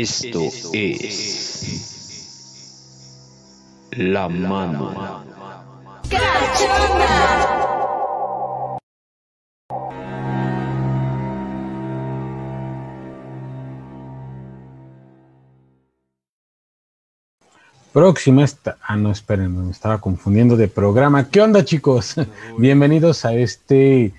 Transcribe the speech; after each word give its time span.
Esto 0.00 0.44
es 0.72 1.90
la 3.90 4.28
mano. 4.28 5.24
Próxima 17.92 18.44
esta. 18.44 18.78
Ah, 18.80 18.96
no, 18.96 19.10
esperen, 19.10 19.66
me 19.66 19.72
estaba 19.72 20.00
confundiendo 20.00 20.56
de 20.56 20.68
programa. 20.68 21.28
¿Qué 21.28 21.40
onda, 21.40 21.64
chicos? 21.64 22.14
Bienvenidos 22.56 23.24
a 23.24 23.34
este 23.34 24.14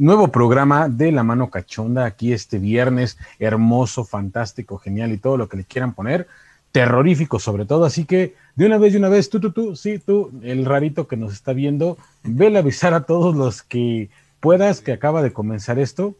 nuevo 0.00 0.28
programa 0.28 0.88
de 0.88 1.12
La 1.12 1.22
Mano 1.22 1.50
Cachonda. 1.50 2.06
Aquí 2.06 2.32
este 2.32 2.58
viernes, 2.58 3.18
hermoso, 3.38 4.04
fantástico, 4.04 4.78
genial 4.78 5.12
y 5.12 5.18
todo 5.18 5.36
lo 5.36 5.48
que 5.48 5.58
le 5.58 5.64
quieran 5.64 5.92
poner. 5.92 6.26
Terrorífico, 6.72 7.38
sobre 7.38 7.66
todo. 7.66 7.84
Así 7.84 8.06
que 8.06 8.34
de 8.56 8.66
una 8.66 8.78
vez, 8.78 8.92
de 8.94 8.98
una 8.98 9.10
vez, 9.10 9.28
tú, 9.28 9.40
tú, 9.40 9.52
tú, 9.52 9.76
sí, 9.76 9.98
tú, 9.98 10.30
el 10.42 10.64
rarito 10.64 11.06
que 11.06 11.18
nos 11.18 11.34
está 11.34 11.52
viendo, 11.52 11.98
vele 12.22 12.56
a 12.56 12.62
avisar 12.62 12.94
a 12.94 13.02
todos 13.02 13.36
los 13.36 13.62
que 13.62 14.08
puedas 14.40 14.80
que 14.80 14.92
acaba 14.92 15.22
de 15.22 15.34
comenzar 15.34 15.78
esto 15.78 16.14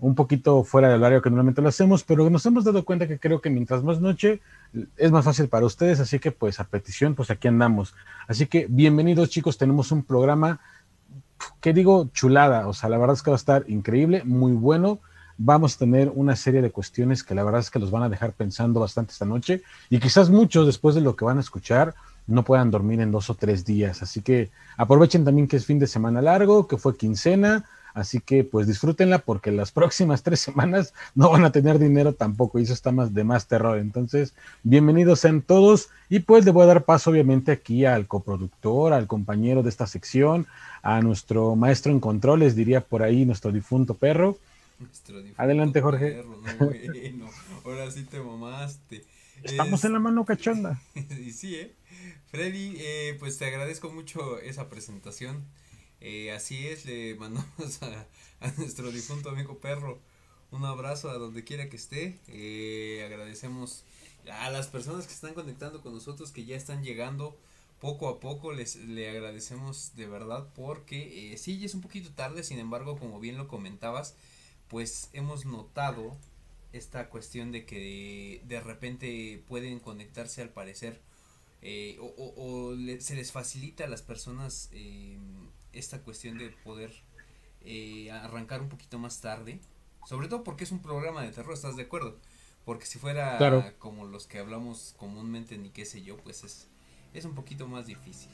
un 0.00 0.14
poquito 0.14 0.64
fuera 0.64 0.88
del 0.88 1.00
horario 1.00 1.20
que 1.20 1.28
normalmente 1.28 1.60
lo 1.60 1.68
hacemos, 1.68 2.04
pero 2.04 2.28
nos 2.30 2.46
hemos 2.46 2.64
dado 2.64 2.86
cuenta 2.86 3.06
que 3.06 3.18
creo 3.18 3.42
que 3.42 3.50
mientras 3.50 3.84
más 3.84 4.00
noche 4.00 4.40
es 4.96 5.10
más 5.10 5.26
fácil 5.26 5.48
para 5.48 5.66
ustedes, 5.66 6.00
así 6.00 6.18
que 6.18 6.32
pues 6.32 6.58
a 6.58 6.64
petición, 6.64 7.14
pues 7.14 7.30
aquí 7.30 7.48
andamos. 7.48 7.94
Así 8.26 8.46
que 8.46 8.66
bienvenidos 8.68 9.28
chicos, 9.28 9.58
tenemos 9.58 9.92
un 9.92 10.02
programa 10.02 10.60
que 11.60 11.72
digo 11.72 12.10
chulada, 12.12 12.68
o 12.68 12.72
sea, 12.72 12.88
la 12.88 12.98
verdad 12.98 13.14
es 13.14 13.22
que 13.22 13.30
va 13.30 13.36
a 13.36 13.38
estar 13.38 13.64
increíble, 13.68 14.22
muy 14.24 14.52
bueno. 14.52 15.00
Vamos 15.38 15.74
a 15.74 15.78
tener 15.78 16.12
una 16.14 16.36
serie 16.36 16.60
de 16.60 16.70
cuestiones 16.70 17.24
que 17.24 17.34
la 17.34 17.42
verdad 17.42 17.60
es 17.60 17.70
que 17.70 17.78
los 17.78 17.90
van 17.90 18.02
a 18.02 18.08
dejar 18.08 18.32
pensando 18.32 18.80
bastante 18.80 19.12
esta 19.12 19.24
noche 19.24 19.62
y 19.88 19.98
quizás 19.98 20.28
muchos 20.28 20.66
después 20.66 20.94
de 20.94 21.00
lo 21.00 21.16
que 21.16 21.24
van 21.24 21.38
a 21.38 21.40
escuchar 21.40 21.94
no 22.26 22.44
puedan 22.44 22.70
dormir 22.70 23.00
en 23.00 23.10
dos 23.10 23.30
o 23.30 23.34
tres 23.34 23.64
días. 23.64 24.02
Así 24.02 24.20
que 24.20 24.50
aprovechen 24.76 25.24
también 25.24 25.48
que 25.48 25.56
es 25.56 25.66
fin 25.66 25.78
de 25.78 25.86
semana 25.86 26.20
largo, 26.22 26.66
que 26.66 26.76
fue 26.76 26.96
quincena, 26.96 27.64
Así 27.94 28.20
que 28.20 28.44
pues 28.44 28.66
disfrútenla 28.66 29.18
porque 29.20 29.50
las 29.50 29.72
próximas 29.72 30.22
tres 30.24 30.40
semanas 30.40 30.94
no 31.14 31.30
van 31.30 31.44
a 31.44 31.52
tener 31.52 31.78
dinero 31.78 32.14
tampoco 32.14 32.58
y 32.58 32.62
eso 32.64 32.72
está 32.72 32.92
más 32.92 33.14
de 33.14 33.24
más 33.24 33.46
terror. 33.46 33.78
Entonces, 33.78 34.34
bienvenidos 34.62 35.20
sean 35.20 35.42
todos 35.42 35.90
y 36.08 36.20
pues 36.20 36.44
le 36.44 36.50
voy 36.50 36.64
a 36.64 36.66
dar 36.66 36.84
paso 36.84 37.10
obviamente 37.10 37.52
aquí 37.52 37.84
al 37.84 38.06
coproductor, 38.06 38.92
al 38.92 39.06
compañero 39.06 39.62
de 39.62 39.68
esta 39.68 39.86
sección, 39.86 40.46
a 40.82 41.00
nuestro 41.00 41.56
maestro 41.56 41.92
en 41.92 42.00
controles, 42.00 42.56
diría 42.56 42.80
por 42.80 43.02
ahí 43.02 43.24
nuestro 43.24 43.52
difunto 43.52 43.94
perro. 43.94 44.38
Adelante 45.36 45.80
Jorge. 45.80 46.24
ahora 47.64 47.90
sí 47.90 48.04
te 48.04 48.20
mamaste. 48.20 49.04
Estamos 49.42 49.84
en 49.84 49.92
la 49.92 49.98
mano 49.98 50.24
cachonda. 50.24 50.80
y 50.94 51.32
sí, 51.32 51.54
¿eh? 51.54 51.74
Freddy, 52.30 52.76
eh, 52.78 53.16
pues 53.18 53.38
te 53.38 53.46
agradezco 53.46 53.90
mucho 53.90 54.38
esa 54.38 54.68
presentación. 54.68 55.44
Eh, 56.00 56.32
así 56.32 56.66
es, 56.66 56.84
le 56.86 57.14
mandamos 57.16 57.82
a, 57.82 58.06
nuestro 58.56 58.90
difunto 58.90 59.30
amigo 59.30 59.58
perro 59.58 59.98
un 60.50 60.64
abrazo 60.64 61.10
a 61.10 61.14
donde 61.14 61.44
quiera 61.44 61.68
que 61.68 61.76
esté. 61.76 62.18
Eh, 62.28 63.04
agradecemos 63.06 63.84
a 64.32 64.50
las 64.50 64.66
personas 64.68 65.06
que 65.06 65.12
están 65.12 65.34
conectando 65.34 65.80
con 65.80 65.94
nosotros, 65.94 66.32
que 66.32 66.44
ya 66.44 66.56
están 66.56 66.82
llegando 66.82 67.36
poco 67.80 68.08
a 68.08 68.20
poco. 68.20 68.52
Les 68.52 68.76
le 68.76 69.08
agradecemos 69.08 69.92
de 69.96 70.06
verdad 70.06 70.48
porque 70.54 71.32
eh, 71.32 71.38
sí, 71.38 71.64
es 71.64 71.74
un 71.74 71.80
poquito 71.80 72.10
tarde, 72.10 72.42
sin 72.42 72.58
embargo, 72.58 72.98
como 72.98 73.20
bien 73.20 73.36
lo 73.36 73.48
comentabas, 73.48 74.16
pues 74.68 75.08
hemos 75.12 75.46
notado 75.46 76.16
esta 76.72 77.08
cuestión 77.08 77.50
de 77.52 77.64
que 77.66 78.42
de, 78.46 78.60
repente 78.60 79.42
pueden 79.48 79.80
conectarse 79.80 80.40
al 80.40 80.50
parecer 80.50 81.00
eh, 81.62 81.98
o, 82.00 82.74
se 83.00 83.16
les 83.16 83.32
facilita 83.32 83.84
a 83.84 83.88
las 83.88 84.02
personas 84.02 84.70
eh, 84.72 85.18
esta 85.72 86.00
cuestión 86.02 86.38
de 86.38 86.50
poder 86.64 86.92
eh, 87.62 88.10
arrancar 88.10 88.62
un 88.62 88.68
poquito 88.68 88.98
más 88.98 89.20
tarde. 89.20 89.60
Sobre 90.06 90.28
todo 90.28 90.44
porque 90.44 90.64
es 90.64 90.72
un 90.72 90.80
programa 90.80 91.22
de 91.22 91.30
terror, 91.30 91.52
¿estás 91.52 91.76
de 91.76 91.82
acuerdo? 91.82 92.18
Porque 92.64 92.86
si 92.86 92.98
fuera 92.98 93.38
como 93.78 94.06
los 94.06 94.26
que 94.26 94.38
hablamos 94.38 94.94
comúnmente 94.98 95.58
ni 95.58 95.70
qué 95.70 95.84
sé 95.84 96.02
yo, 96.02 96.16
pues 96.18 96.44
es, 96.44 96.68
es 97.12 97.24
un 97.24 97.34
poquito 97.34 97.66
más 97.66 97.86
difícil. 97.86 98.30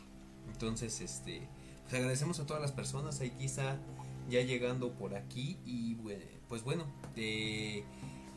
Entonces, 0.49 1.00
este, 1.00 1.49
pues 1.83 1.94
agradecemos 1.94 2.38
a 2.38 2.47
todas 2.47 2.62
las 2.62 2.73
personas, 2.73 3.21
ahí 3.21 3.31
quizá 3.31 3.79
ya 4.29 4.41
llegando 4.43 4.93
por 4.93 5.15
aquí 5.15 5.59
y 5.65 5.97
pues 6.49 6.62
bueno, 6.62 6.85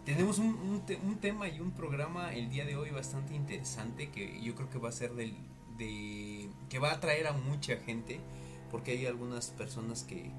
tenemos 0.06 0.40
un, 0.40 0.82
un, 1.04 1.20
tema 1.20 1.48
y 1.48 1.60
un 1.60 1.72
programa 1.72 2.34
el 2.34 2.50
día 2.50 2.66
de 2.66 2.76
hoy 2.76 2.90
bastante 2.92 3.36
interesante 3.36 4.10
que 4.10 4.42
yo 4.42 4.56
creo 4.56 4.70
que 4.70 4.78
va 4.78 4.90
a 4.90 4.92
ser 4.92 5.14
del, 5.14 5.36
de, 5.78 6.50
que 6.70 6.80
va 6.80 6.92
a 6.92 6.94
atraer 6.96 7.28
a 7.28 7.34
mucha 7.34 7.78
gente 7.78 8.20
porque 8.70 8.92
hay 8.92 9.06
algunas 9.06 9.50
personas 9.52 10.04
que, 10.04 10.32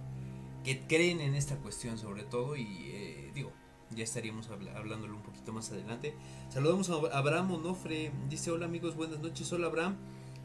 que 0.64 0.80
creen 0.86 1.20
en 1.20 1.34
esta 1.34 1.56
cuestión 1.56 1.98
sobre 1.98 2.22
todo 2.24 2.56
y 2.56 2.90
eh, 2.92 3.30
digo, 3.34 3.52
ya 3.90 4.04
estaríamos 4.04 4.48
hablándolo 4.48 5.16
un 5.16 5.22
poquito 5.22 5.52
más 5.52 5.70
adelante. 5.70 6.14
Saludamos 6.48 6.90
a 6.90 6.94
Abraham 7.16 7.52
Onofre, 7.52 8.12
dice 8.28 8.50
hola 8.50 8.66
amigos, 8.66 8.94
buenas 8.96 9.20
noches, 9.20 9.52
hola 9.52 9.66
Abraham. 9.66 9.96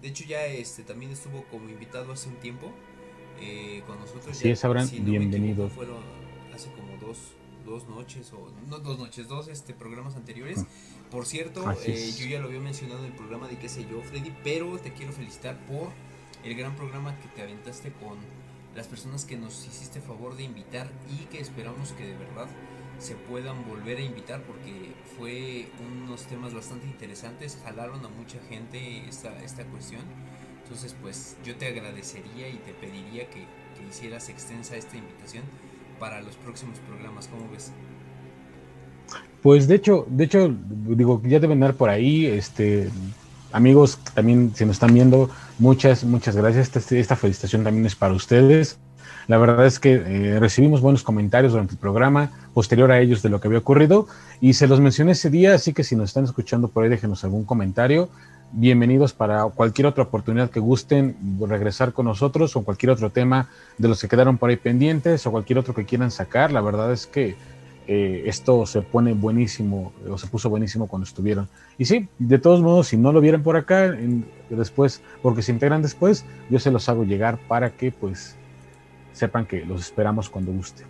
De 0.02 0.10
hecho 0.10 0.26
ya 0.26 0.46
este 0.46 0.84
también 0.84 1.12
estuvo 1.12 1.44
como 1.46 1.70
invitado 1.70 2.12
hace 2.12 2.30
un 2.30 2.36
tiempo 2.36 2.72
eh, 3.40 3.84
con 3.88 4.00
nosotros. 4.00 4.36
Sí, 4.36 4.50
es 4.50 4.64
Abraham, 4.66 4.90
bienvenido. 5.02 5.70
fueron 5.70 5.98
hace 6.54 6.72
como 6.72 6.96
dos, 6.98 7.18
dos 7.66 7.88
noches 7.88 8.32
o 8.34 8.52
no 8.70 8.80
dos 8.80 8.98
noches, 8.98 9.28
dos 9.28 9.48
este 9.48 9.74
programas 9.74 10.16
anteriores. 10.16 10.60
Mm. 10.60 11.10
Por 11.12 11.26
cierto, 11.26 11.64
eh, 11.86 12.12
yo 12.18 12.26
ya 12.26 12.40
lo 12.40 12.48
había 12.48 12.60
mencionado 12.60 13.02
en 13.02 13.12
el 13.12 13.16
programa 13.16 13.48
de 13.48 13.58
qué 13.58 13.70
sé 13.70 13.86
yo, 13.90 14.02
Freddy, 14.02 14.34
pero 14.44 14.78
te 14.80 14.92
quiero 14.94 15.14
felicitar 15.14 15.58
por 15.68 15.90
el 16.46 16.56
gran 16.56 16.76
programa 16.76 17.16
que 17.20 17.28
te 17.30 17.42
aventaste 17.42 17.92
con 17.92 18.18
las 18.76 18.88
personas 18.88 19.26
que 19.26 19.36
nos 19.36 19.66
hiciste 19.68 20.00
favor 20.00 20.38
de 20.38 20.44
invitar 20.44 20.88
y 21.10 21.26
que 21.26 21.40
esperamos 21.40 21.92
que 21.94 22.06
de 22.06 22.16
verdad 22.16 22.48
se 23.00 23.16
puedan 23.16 23.68
volver 23.68 23.98
a 23.98 24.02
invitar 24.02 24.42
porque 24.44 24.94
fue 25.18 25.68
unos 25.86 26.24
temas 26.28 26.54
bastante 26.54 26.86
interesantes, 26.86 27.60
jalaron 27.64 28.06
a 28.06 28.10
mucha 28.10 28.38
gente 28.50 29.08
esta, 29.08 29.36
esta 29.44 29.64
cuestión. 29.66 30.02
Entonces 30.64 30.96
pues 31.02 31.36
yo 31.44 31.56
te 31.56 31.68
agradecería 31.68 32.50
y 32.50 32.58
te 32.58 32.74
pediría 32.74 33.30
que, 33.30 33.46
hicieras 33.90 34.30
extensa 34.30 34.76
esta 34.78 34.98
invitación 34.98 35.44
para 36.00 36.22
los 36.22 36.36
próximos 36.38 36.80
programas, 36.80 37.28
¿cómo 37.28 37.52
ves? 37.52 37.72
Pues 39.44 39.68
de 39.68 39.76
hecho, 39.76 40.08
de 40.10 40.24
hecho, 40.24 40.56
digo, 40.68 41.22
ya 41.24 41.40
deben 41.40 41.60
dar 41.60 41.76
por 41.76 41.90
ahí, 41.90 42.26
este, 42.26 42.90
amigos, 43.56 43.98
también 44.14 44.52
si 44.54 44.66
nos 44.66 44.76
están 44.76 44.94
viendo, 44.94 45.30
muchas, 45.60 46.04
muchas 46.04 46.36
gracias. 46.36 46.76
Esta, 46.76 46.96
esta 46.96 47.16
felicitación 47.16 47.64
también 47.64 47.86
es 47.86 47.96
para 47.96 48.14
ustedes. 48.14 48.78
La 49.28 49.38
verdad 49.38 49.66
es 49.66 49.80
que 49.80 49.94
eh, 49.94 50.40
recibimos 50.40 50.82
buenos 50.82 51.02
comentarios 51.02 51.54
durante 51.54 51.74
el 51.74 51.80
programa, 51.80 52.32
posterior 52.54 52.92
a 52.92 53.00
ellos 53.00 53.24
de 53.24 53.30
lo 53.30 53.40
que 53.40 53.48
había 53.48 53.60
ocurrido, 53.60 54.08
y 54.40 54.54
se 54.54 54.68
los 54.68 54.82
mencioné 54.82 55.14
ese 55.14 55.30
día, 55.30 55.56
así 55.56 55.74
que 55.74 55.84
si 55.84 55.96
nos 55.96 56.10
están 56.10 56.26
escuchando 56.26 56.68
por 56.68 56.84
ahí, 56.84 56.90
déjenos 56.90 57.24
algún 57.24 57.44
comentario. 57.44 58.10
Bienvenidos 58.52 59.14
para 59.14 59.44
cualquier 59.46 59.88
otra 59.88 60.04
oportunidad 60.04 60.50
que 60.52 60.60
gusten 60.60 61.18
regresar 61.40 61.94
con 61.94 62.06
nosotros 62.06 62.56
o 62.56 62.64
cualquier 62.64 62.92
otro 62.92 63.10
tema 63.10 63.50
de 63.78 63.88
los 63.88 64.00
que 64.00 64.08
quedaron 64.08 64.38
por 64.38 64.50
ahí 64.50 64.58
pendientes 64.58 65.26
o 65.26 65.32
cualquier 65.32 65.60
otro 65.60 65.74
que 65.74 65.86
quieran 65.86 66.12
sacar. 66.12 66.52
La 66.52 66.62
verdad 66.62 66.94
es 66.94 67.08
que 67.08 67.36
eh, 67.88 68.24
esto 68.26 68.66
se 68.66 68.82
pone 68.82 69.14
buenísimo 69.14 69.94
o 70.10 70.18
se 70.18 70.28
puso 70.28 70.50
buenísimo 70.50 70.88
cuando 70.88 71.06
estuvieron. 71.06 71.48
Y 71.78 71.86
sí, 71.86 72.08
de 72.18 72.40
todos 72.40 72.62
modos, 72.62 72.88
si 72.88 72.98
no 72.98 73.12
lo 73.12 73.22
vieran 73.22 73.44
por 73.44 73.58
acá, 73.58 73.96
después, 74.50 75.02
porque 75.22 75.42
se 75.42 75.52
integran 75.52 75.82
después, 75.82 76.26
yo 76.50 76.60
se 76.60 76.72
los 76.72 76.90
hago 76.90 77.04
llegar 77.04 77.38
para 77.48 77.72
que 77.72 77.92
pues 77.92 78.36
sepan 79.14 79.46
que 79.46 79.66
los 79.66 79.82
esperamos 79.82 80.30
cuando 80.30 80.52
guste. 80.52 80.84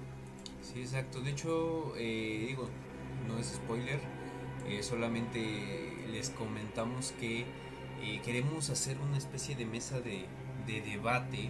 Sí, 0.61 0.81
exacto. 0.81 1.21
De 1.21 1.31
hecho, 1.31 1.93
eh, 1.97 2.45
digo, 2.47 2.69
no 3.27 3.39
es 3.39 3.47
spoiler, 3.47 3.99
eh, 4.67 4.81
solamente 4.81 5.39
les 6.11 6.29
comentamos 6.29 7.13
que 7.19 7.45
queremos 8.23 8.69
hacer 8.69 8.97
una 8.99 9.17
especie 9.17 9.55
de 9.55 9.65
mesa 9.65 9.99
de 9.99 10.27
debate 10.81 11.49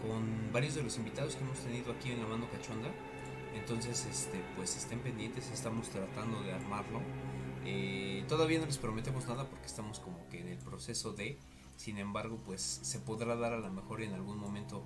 con 0.00 0.52
varios 0.52 0.76
de 0.76 0.84
los 0.84 0.96
invitados 0.96 1.34
que 1.34 1.42
hemos 1.42 1.58
tenido 1.58 1.92
aquí 1.92 2.12
en 2.12 2.20
la 2.20 2.26
mano 2.26 2.46
cachonda 2.52 2.88
entonces, 3.54 4.06
este, 4.06 4.42
pues 4.56 4.76
estén 4.76 5.00
pendientes, 5.00 5.50
estamos 5.50 5.88
tratando 5.88 6.40
de 6.42 6.52
armarlo. 6.52 7.00
Eh, 7.64 8.24
todavía 8.28 8.58
no 8.60 8.66
les 8.66 8.78
prometemos 8.78 9.26
nada 9.26 9.48
porque 9.48 9.66
estamos 9.66 10.00
como 10.00 10.28
que 10.28 10.40
en 10.40 10.48
el 10.48 10.58
proceso 10.58 11.12
de, 11.12 11.38
sin 11.76 11.98
embargo, 11.98 12.38
pues 12.44 12.62
se 12.62 12.98
podrá 12.98 13.36
dar 13.36 13.52
a 13.52 13.58
lo 13.58 13.70
mejor 13.70 14.02
en 14.02 14.14
algún 14.14 14.38
momento 14.38 14.84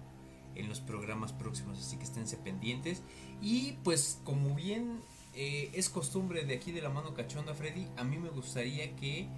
en 0.55 0.69
los 0.69 0.81
programas 0.81 1.33
próximos, 1.33 1.79
así 1.79 1.97
que 1.97 2.05
esténse 2.05 2.37
pendientes. 2.37 3.03
Y 3.41 3.73
pues 3.85 4.21
como 4.25 4.55
bien 4.55 5.01
eh, 5.35 5.71
es 5.73 5.89
costumbre 5.89 6.45
de 6.45 6.55
aquí 6.55 6.73
de 6.73 6.83
la 6.83 6.91
mano 6.91 7.15
cachonda, 7.15 7.55
Freddy, 7.55 7.89
a 7.97 8.05
mí 8.05 8.19
me 8.19 8.31
gustaría 8.31 8.95
que 8.97 9.29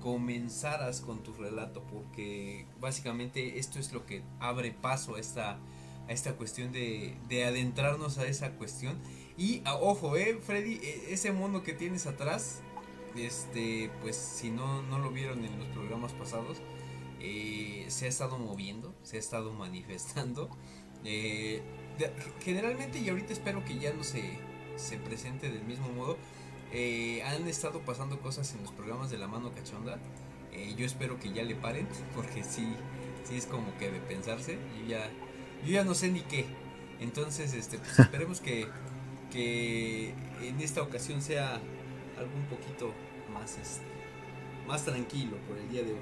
comenzaras 0.00 1.00
con 1.00 1.22
tu 1.22 1.32
relato, 1.32 1.82
porque 1.84 2.66
básicamente 2.80 3.58
esto 3.58 3.78
es 3.78 3.92
lo 3.92 4.04
que 4.04 4.22
abre 4.40 4.72
paso 4.72 5.14
a 5.14 5.20
esta 5.20 5.58
esta 6.12 6.34
cuestión 6.34 6.72
de, 6.72 7.16
de 7.28 7.44
adentrarnos 7.44 8.18
a 8.18 8.26
esa 8.26 8.52
cuestión. 8.52 8.98
Y 9.36 9.62
ojo, 9.66 10.16
eh, 10.16 10.38
Freddy, 10.40 10.74
e, 10.82 11.12
ese 11.12 11.32
mono 11.32 11.62
que 11.62 11.72
tienes 11.72 12.06
atrás 12.06 12.62
este, 13.16 13.90
pues 14.00 14.16
si 14.16 14.50
no, 14.50 14.82
no 14.82 14.98
lo 14.98 15.10
vieron 15.10 15.44
en 15.44 15.58
los 15.58 15.68
programas 15.68 16.12
pasados, 16.12 16.58
eh, 17.20 17.84
se 17.88 18.06
ha 18.06 18.08
estado 18.08 18.38
moviendo, 18.38 18.94
se 19.02 19.16
ha 19.16 19.20
estado 19.20 19.52
manifestando. 19.54 20.50
Eh, 21.04 21.62
generalmente 22.40 22.98
y 23.00 23.08
ahorita 23.08 23.32
espero 23.32 23.64
que 23.64 23.78
ya 23.78 23.92
no 23.92 24.02
se, 24.02 24.38
se 24.76 24.98
presente 24.98 25.50
del 25.50 25.64
mismo 25.64 25.88
modo. 25.88 26.16
Eh, 26.72 27.22
han 27.24 27.46
estado 27.48 27.80
pasando 27.80 28.20
cosas 28.20 28.54
en 28.54 28.62
los 28.62 28.72
programas 28.72 29.10
de 29.10 29.18
la 29.18 29.28
mano 29.28 29.52
cachonda. 29.52 29.98
yo 30.76 30.86
espero 30.86 31.18
que 31.18 31.32
ya 31.32 31.42
le 31.42 31.54
paren, 31.54 31.86
porque 32.14 32.42
sí, 32.42 32.66
sí 33.24 33.36
es 33.36 33.46
como 33.46 33.76
que 33.78 33.90
de 33.90 34.00
pensarse. 34.00 34.58
Yo 34.80 34.86
ya, 34.88 35.10
yo 35.64 35.72
ya 35.72 35.84
no 35.84 35.94
sé 35.94 36.10
ni 36.10 36.20
qué. 36.20 36.46
Entonces, 37.00 37.54
este, 37.54 37.78
pues 37.78 37.98
esperemos 37.98 38.40
que, 38.40 38.66
que 39.30 40.14
en 40.42 40.60
esta 40.60 40.82
ocasión 40.82 41.22
sea 41.22 41.60
algo 42.18 42.34
un 42.36 42.46
poquito 42.46 42.92
más, 43.32 43.58
este, 43.58 43.86
más 44.66 44.84
tranquilo 44.84 45.36
por 45.48 45.58
el 45.58 45.68
día 45.68 45.82
de 45.82 45.92
hoy. 45.92 45.98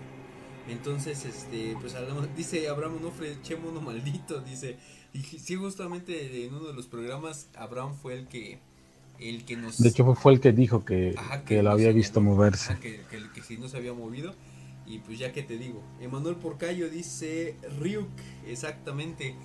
Entonces, 0.68 1.24
este, 1.24 1.76
pues 1.80 1.94
hablamos, 1.94 2.28
dice 2.36 2.68
Abraham 2.68 2.96
Onofre, 2.96 3.36
che 3.42 3.56
mono 3.56 3.80
maldito, 3.80 4.40
dice, 4.40 4.76
y 5.12 5.22
sí, 5.22 5.56
justamente 5.56 6.44
en 6.44 6.54
uno 6.54 6.68
de 6.68 6.74
los 6.74 6.86
programas, 6.86 7.48
Abraham 7.56 7.94
fue 7.94 8.14
el 8.14 8.28
que, 8.28 8.58
el 9.18 9.44
que 9.44 9.56
nos... 9.56 9.78
De 9.78 9.88
hecho, 9.88 10.14
fue 10.14 10.34
el 10.34 10.40
que 10.40 10.52
dijo 10.52 10.84
que, 10.84 11.14
que, 11.46 11.62
lo 11.62 11.70
había 11.70 11.92
visto 11.92 12.20
moverse. 12.20 12.78
que, 12.78 13.00
que, 13.10 13.30
que, 13.34 13.42
si 13.42 13.56
no 13.56 13.68
se 13.68 13.78
había 13.78 13.92
movido, 13.92 14.34
y 14.90 14.98
pues 14.98 15.19
ya 15.19 15.32
que 15.32 15.42
te 15.42 15.56
digo, 15.56 15.81
Emanuel 16.00 16.37
Porcayo 16.37 16.90
dice, 16.90 17.54
Ryuk, 17.78 18.08
exactamente, 18.46 19.37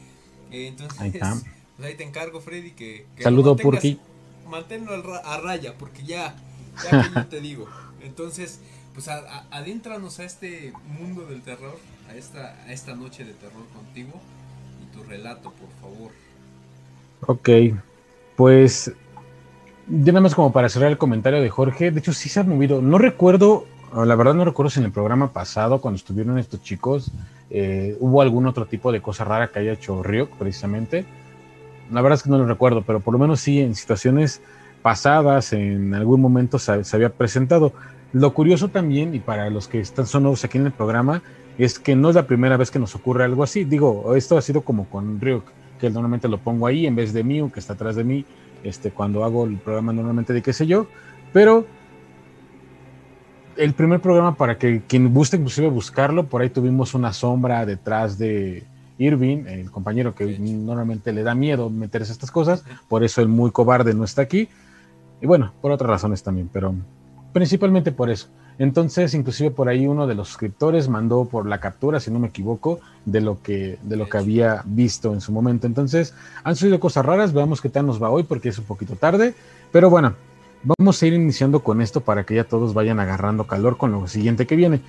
entonces, 0.51 0.99
ahí, 0.99 1.11
pues 1.11 1.87
ahí 1.87 1.95
te 1.95 2.03
encargo, 2.03 2.41
Freddy, 2.41 2.71
que... 2.71 3.05
Saludo, 3.19 3.55
Purki. 3.55 3.99
Manténlo 4.49 4.93
a 5.23 5.37
raya, 5.39 5.75
porque 5.77 6.03
ya, 6.03 6.35
ya 6.83 7.03
que 7.03 7.15
yo 7.15 7.25
te 7.27 7.41
digo. 7.41 7.67
Entonces, 8.01 8.59
pues 8.93 9.07
adéntranos 9.07 10.19
a 10.19 10.23
este 10.23 10.73
mundo 10.99 11.25
del 11.25 11.41
terror, 11.41 11.77
a 12.09 12.15
esta, 12.15 12.55
a 12.63 12.71
esta 12.71 12.95
noche 12.95 13.23
de 13.23 13.33
terror 13.33 13.65
contigo 13.75 14.13
y 14.81 14.95
tu 14.95 15.03
relato, 15.03 15.51
por 15.51 15.69
favor. 15.81 16.11
Ok, 17.27 17.49
pues 18.35 18.91
ya 19.87 20.11
nada 20.11 20.21
más 20.21 20.33
como 20.33 20.51
para 20.51 20.69
cerrar 20.69 20.91
el 20.91 20.97
comentario 20.97 21.41
de 21.41 21.49
Jorge, 21.49 21.91
de 21.91 21.99
hecho 21.99 22.13
sí 22.13 22.29
se 22.29 22.39
ha 22.39 22.43
movido, 22.43 22.81
no 22.81 22.97
recuerdo, 22.97 23.67
la 23.93 24.15
verdad 24.15 24.33
no 24.33 24.45
recuerdo 24.45 24.69
si 24.69 24.79
en 24.79 24.85
el 24.85 24.91
programa 24.91 25.31
pasado 25.31 25.79
cuando 25.79 25.97
estuvieron 25.97 26.37
estos 26.37 26.61
chicos 26.61 27.11
eh, 27.49 27.95
hubo 27.99 28.21
algún 28.21 28.47
otro 28.47 28.65
tipo 28.65 28.91
de 28.91 29.01
cosa 29.01 29.23
rara 29.23 29.49
que 29.49 29.59
haya 29.59 29.73
hecho 29.73 30.01
Ryuk 30.01 30.31
precisamente, 30.37 31.05
la 31.91 32.01
verdad 32.01 32.17
es 32.17 32.23
que 32.23 32.29
no 32.29 32.37
lo 32.37 32.45
recuerdo, 32.45 32.81
pero 32.81 32.99
por 32.99 33.13
lo 33.13 33.19
menos 33.19 33.39
sí 33.39 33.61
en 33.61 33.75
situaciones 33.75 34.41
pasadas, 34.81 35.53
en 35.53 35.93
algún 35.93 36.21
momento 36.21 36.59
se, 36.59 36.83
se 36.83 36.95
había 36.95 37.09
presentado. 37.09 37.73
Lo 38.13 38.33
curioso 38.33 38.69
también, 38.69 39.13
y 39.13 39.19
para 39.19 39.49
los 39.49 39.67
que 39.67 39.79
están 39.79 40.05
son 40.05 40.23
nuevos 40.23 40.43
aquí 40.43 40.57
en 40.57 40.65
el 40.65 40.71
programa, 40.71 41.21
es 41.57 41.79
que 41.79 41.95
no 41.95 42.09
es 42.09 42.15
la 42.15 42.27
primera 42.27 42.57
vez 42.57 42.71
que 42.71 42.79
nos 42.79 42.95
ocurre 42.95 43.23
algo 43.23 43.43
así. 43.43 43.63
Digo, 43.63 44.15
esto 44.15 44.37
ha 44.37 44.41
sido 44.41 44.61
como 44.61 44.89
con 44.89 45.19
Ryuk, 45.19 45.43
que 45.79 45.89
normalmente 45.89 46.27
lo 46.27 46.37
pongo 46.37 46.67
ahí 46.67 46.85
en 46.85 46.95
vez 46.95 47.13
de 47.13 47.23
Mew, 47.23 47.51
que 47.51 47.59
está 47.59 47.73
atrás 47.73 47.95
de 47.95 48.03
mí, 48.03 48.25
este, 48.63 48.91
cuando 48.91 49.23
hago 49.23 49.45
el 49.45 49.57
programa 49.57 49.93
normalmente 49.93 50.33
de 50.33 50.41
qué 50.41 50.53
sé 50.53 50.67
yo. 50.67 50.87
Pero 51.33 51.65
el 53.57 53.73
primer 53.73 54.01
programa, 54.01 54.35
para 54.35 54.57
que 54.57 54.81
quien 54.87 55.13
guste 55.13 55.37
inclusive 55.37 55.69
buscarlo, 55.69 56.27
por 56.27 56.41
ahí 56.41 56.49
tuvimos 56.49 56.93
una 56.93 57.13
sombra 57.13 57.65
detrás 57.65 58.17
de 58.17 58.63
Irving, 58.97 59.45
el 59.47 59.71
compañero 59.71 60.15
que 60.15 60.37
normalmente 60.39 61.11
le 61.11 61.23
da 61.23 61.35
miedo 61.35 61.69
meterse 61.69 62.11
estas 62.11 62.31
cosas, 62.31 62.63
por 62.87 63.03
eso 63.03 63.21
el 63.21 63.27
muy 63.27 63.51
cobarde 63.51 63.93
no 63.93 64.03
está 64.03 64.21
aquí. 64.21 64.49
Y 65.21 65.27
bueno, 65.27 65.53
por 65.61 65.71
otras 65.71 65.89
razones 65.89 66.23
también, 66.23 66.49
pero 66.51 66.75
principalmente 67.33 67.91
por 67.91 68.09
eso. 68.09 68.27
Entonces, 68.57 69.13
inclusive 69.13 69.51
por 69.51 69.67
ahí 69.67 69.85
uno 69.85 70.07
de 70.07 70.15
los 70.15 70.29
suscriptores 70.29 70.87
mandó 70.87 71.25
por 71.25 71.45
la 71.45 71.59
captura, 71.59 71.99
si 71.99 72.09
no 72.09 72.19
me 72.19 72.27
equivoco, 72.27 72.79
de 73.03 73.19
lo 73.19 73.41
que, 73.41 73.77
de 73.83 73.97
lo 73.97 74.07
que 74.07 74.17
había 74.17 74.61
visto 74.65 75.13
en 75.13 75.19
su 75.19 75.33
momento. 75.33 75.67
Entonces, 75.67 76.13
han 76.43 76.55
sucedido 76.55 76.79
cosas 76.79 77.05
raras, 77.05 77.33
veamos 77.33 77.59
qué 77.59 77.67
tal 77.67 77.85
nos 77.85 78.01
va 78.01 78.09
hoy 78.09 78.23
porque 78.23 78.49
es 78.49 78.57
un 78.57 78.65
poquito 78.65 78.95
tarde. 78.95 79.33
Pero 79.73 79.89
bueno, 79.89 80.15
vamos 80.65 81.01
a 81.01 81.07
ir 81.07 81.13
iniciando 81.13 81.61
con 81.61 81.81
esto 81.81 82.01
para 82.01 82.25
que 82.25 82.35
ya 82.35 82.43
todos 82.43 82.73
vayan 82.73 82.99
agarrando 82.99 83.45
calor 83.45 83.77
con 83.77 83.91
lo 83.91 84.07
siguiente 84.07 84.47
que 84.47 84.55
viene. 84.55 84.81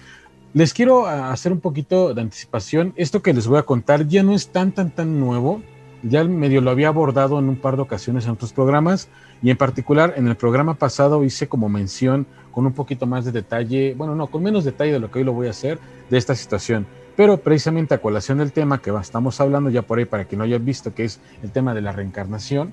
Les 0.54 0.72
quiero 0.72 1.06
hacer 1.06 1.52
un 1.52 1.60
poquito 1.60 2.14
de 2.14 2.22
anticipación. 2.22 2.94
Esto 2.96 3.22
que 3.22 3.34
les 3.34 3.46
voy 3.46 3.58
a 3.58 3.64
contar 3.64 4.06
ya 4.08 4.22
no 4.22 4.34
es 4.34 4.48
tan, 4.48 4.72
tan, 4.72 4.90
tan 4.90 5.20
nuevo. 5.20 5.62
Ya 6.02 6.24
medio 6.24 6.60
lo 6.60 6.70
había 6.70 6.88
abordado 6.88 7.38
en 7.38 7.48
un 7.48 7.56
par 7.56 7.76
de 7.76 7.82
ocasiones 7.82 8.24
en 8.24 8.32
otros 8.32 8.52
programas 8.52 9.08
y 9.42 9.50
en 9.50 9.56
particular 9.56 10.14
en 10.16 10.28
el 10.28 10.36
programa 10.36 10.74
pasado 10.74 11.24
hice 11.24 11.48
como 11.48 11.68
mención 11.68 12.26
con 12.52 12.64
un 12.64 12.72
poquito 12.72 13.06
más 13.06 13.24
de 13.24 13.32
detalle, 13.32 13.94
bueno, 13.94 14.14
no, 14.14 14.28
con 14.28 14.42
menos 14.42 14.64
detalle 14.64 14.92
de 14.92 14.98
lo 14.98 15.10
que 15.10 15.18
hoy 15.18 15.24
lo 15.24 15.32
voy 15.34 15.48
a 15.48 15.50
hacer 15.50 15.78
de 16.08 16.16
esta 16.16 16.34
situación. 16.34 16.86
Pero 17.16 17.38
precisamente 17.38 17.94
a 17.94 18.00
colación 18.00 18.38
del 18.38 18.52
tema 18.52 18.80
que 18.80 18.90
estamos 18.98 19.40
hablando 19.40 19.68
ya 19.68 19.82
por 19.82 19.98
ahí 19.98 20.04
para 20.04 20.26
que 20.26 20.36
no 20.36 20.44
haya 20.44 20.58
visto, 20.58 20.94
que 20.94 21.04
es 21.04 21.20
el 21.42 21.50
tema 21.50 21.74
de 21.74 21.82
la 21.82 21.92
reencarnación, 21.92 22.72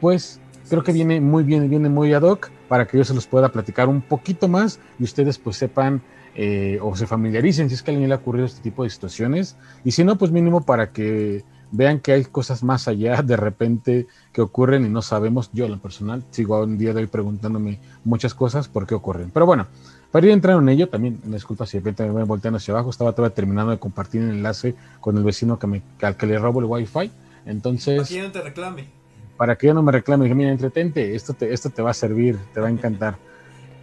pues 0.00 0.41
creo 0.68 0.82
que 0.82 0.92
viene 0.92 1.20
muy 1.20 1.44
bien, 1.44 1.68
viene 1.68 1.88
muy 1.88 2.12
ad 2.12 2.22
hoc 2.22 2.50
para 2.68 2.86
que 2.86 2.98
yo 2.98 3.04
se 3.04 3.14
los 3.14 3.26
pueda 3.26 3.50
platicar 3.50 3.88
un 3.88 4.00
poquito 4.00 4.48
más 4.48 4.80
y 4.98 5.04
ustedes 5.04 5.38
pues 5.38 5.56
sepan 5.56 6.02
eh, 6.34 6.78
o 6.80 6.96
se 6.96 7.06
familiaricen 7.06 7.68
si 7.68 7.74
es 7.74 7.82
que 7.82 7.90
a 7.90 7.92
alguien 7.92 8.08
le 8.08 8.14
ha 8.14 8.18
ocurrido 8.18 8.46
este 8.46 8.62
tipo 8.62 8.84
de 8.84 8.90
situaciones 8.90 9.56
y 9.84 9.92
si 9.92 10.04
no, 10.04 10.16
pues 10.16 10.30
mínimo 10.30 10.64
para 10.64 10.90
que 10.90 11.44
vean 11.72 12.00
que 12.00 12.12
hay 12.12 12.24
cosas 12.24 12.62
más 12.62 12.86
allá 12.86 13.22
de 13.24 13.36
repente 13.36 14.06
que 14.32 14.40
ocurren 14.40 14.86
y 14.86 14.88
no 14.88 15.02
sabemos. 15.02 15.50
Yo, 15.52 15.64
en 15.64 15.72
lo 15.72 15.78
personal, 15.78 16.22
sigo 16.30 16.62
un 16.62 16.78
día 16.78 16.92
de 16.92 17.00
hoy 17.00 17.06
preguntándome 17.08 17.80
muchas 18.04 18.34
cosas 18.34 18.68
por 18.68 18.86
qué 18.86 18.94
ocurren. 18.94 19.30
Pero 19.30 19.46
bueno, 19.46 19.66
para 20.12 20.26
ir 20.26 20.32
entrando 20.32 20.62
en 20.62 20.68
ello, 20.68 20.88
también, 20.88 21.20
disculpa 21.24 21.66
si 21.66 21.78
de 21.78 21.80
repente 21.80 22.04
me 22.04 22.12
voy 22.12 22.24
volteando 22.24 22.58
hacia 22.58 22.72
abajo, 22.72 22.90
estaba 22.90 23.12
todavía 23.12 23.34
terminando 23.34 23.72
de 23.72 23.78
compartir 23.78 24.22
el 24.22 24.30
enlace 24.30 24.74
con 25.00 25.16
el 25.16 25.24
vecino 25.24 25.58
que 25.58 25.66
me, 25.66 25.82
al 26.02 26.16
que 26.16 26.26
le 26.26 26.38
robo 26.38 26.60
el 26.60 26.66
wifi. 26.66 27.10
Entonces. 27.46 28.10
Para 28.10 28.32
te 28.32 28.42
reclame. 28.42 29.01
Para 29.36 29.56
que 29.56 29.68
ya 29.68 29.74
no 29.74 29.82
me 29.82 29.92
reclame. 29.92 30.24
Dije, 30.24 30.34
mira, 30.34 30.50
entretente, 30.50 31.14
esto 31.14 31.32
te, 31.32 31.52
esto 31.52 31.70
te 31.70 31.82
va 31.82 31.90
a 31.90 31.94
servir, 31.94 32.38
te 32.52 32.60
va 32.60 32.68
a 32.68 32.70
encantar. 32.70 33.16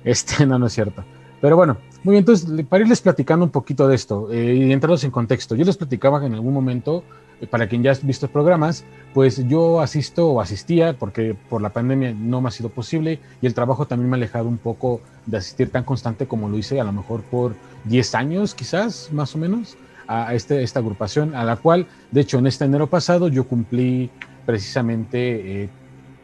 este, 0.03 0.45
no, 0.47 0.59
no 0.59 0.67
es 0.67 0.73
cierto. 0.73 1.03
Pero 1.41 1.55
bueno, 1.55 1.77
muy 2.03 2.13
bien, 2.13 2.21
entonces, 2.21 2.65
para 2.67 2.83
irles 2.83 3.01
platicando 3.01 3.45
un 3.45 3.51
poquito 3.51 3.87
de 3.87 3.95
esto 3.95 4.29
eh, 4.31 4.55
y 4.55 4.71
entraros 4.71 5.03
en 5.03 5.11
contexto, 5.11 5.55
yo 5.55 5.63
les 5.63 5.77
platicaba 5.77 6.19
que 6.19 6.25
en 6.25 6.33
algún 6.33 6.53
momento 6.53 7.03
para 7.47 7.67
quien 7.67 7.83
ya 7.83 7.91
ha 7.91 7.97
visto 8.01 8.27
programas, 8.27 8.83
pues 9.13 9.47
yo 9.47 9.81
asisto 9.81 10.27
o 10.27 10.41
asistía, 10.41 10.97
porque 10.97 11.35
por 11.49 11.61
la 11.61 11.69
pandemia 11.69 12.13
no 12.13 12.41
me 12.41 12.49
ha 12.49 12.51
sido 12.51 12.69
posible 12.69 13.19
y 13.41 13.47
el 13.47 13.53
trabajo 13.53 13.87
también 13.87 14.09
me 14.09 14.15
ha 14.15 14.17
alejado 14.17 14.47
un 14.47 14.57
poco 14.57 15.01
de 15.25 15.37
asistir 15.37 15.71
tan 15.71 15.83
constante 15.83 16.27
como 16.27 16.49
lo 16.49 16.57
hice 16.57 16.79
a 16.79 16.83
lo 16.83 16.91
mejor 16.91 17.21
por 17.21 17.55
10 17.85 18.15
años 18.15 18.55
quizás, 18.55 19.09
más 19.11 19.35
o 19.35 19.37
menos, 19.37 19.77
a 20.07 20.33
este, 20.33 20.63
esta 20.63 20.79
agrupación, 20.79 21.35
a 21.35 21.43
la 21.43 21.55
cual, 21.55 21.87
de 22.11 22.21
hecho, 22.21 22.39
en 22.39 22.47
este 22.47 22.65
enero 22.65 22.87
pasado 22.87 23.27
yo 23.27 23.47
cumplí 23.47 24.09
precisamente 24.45 25.69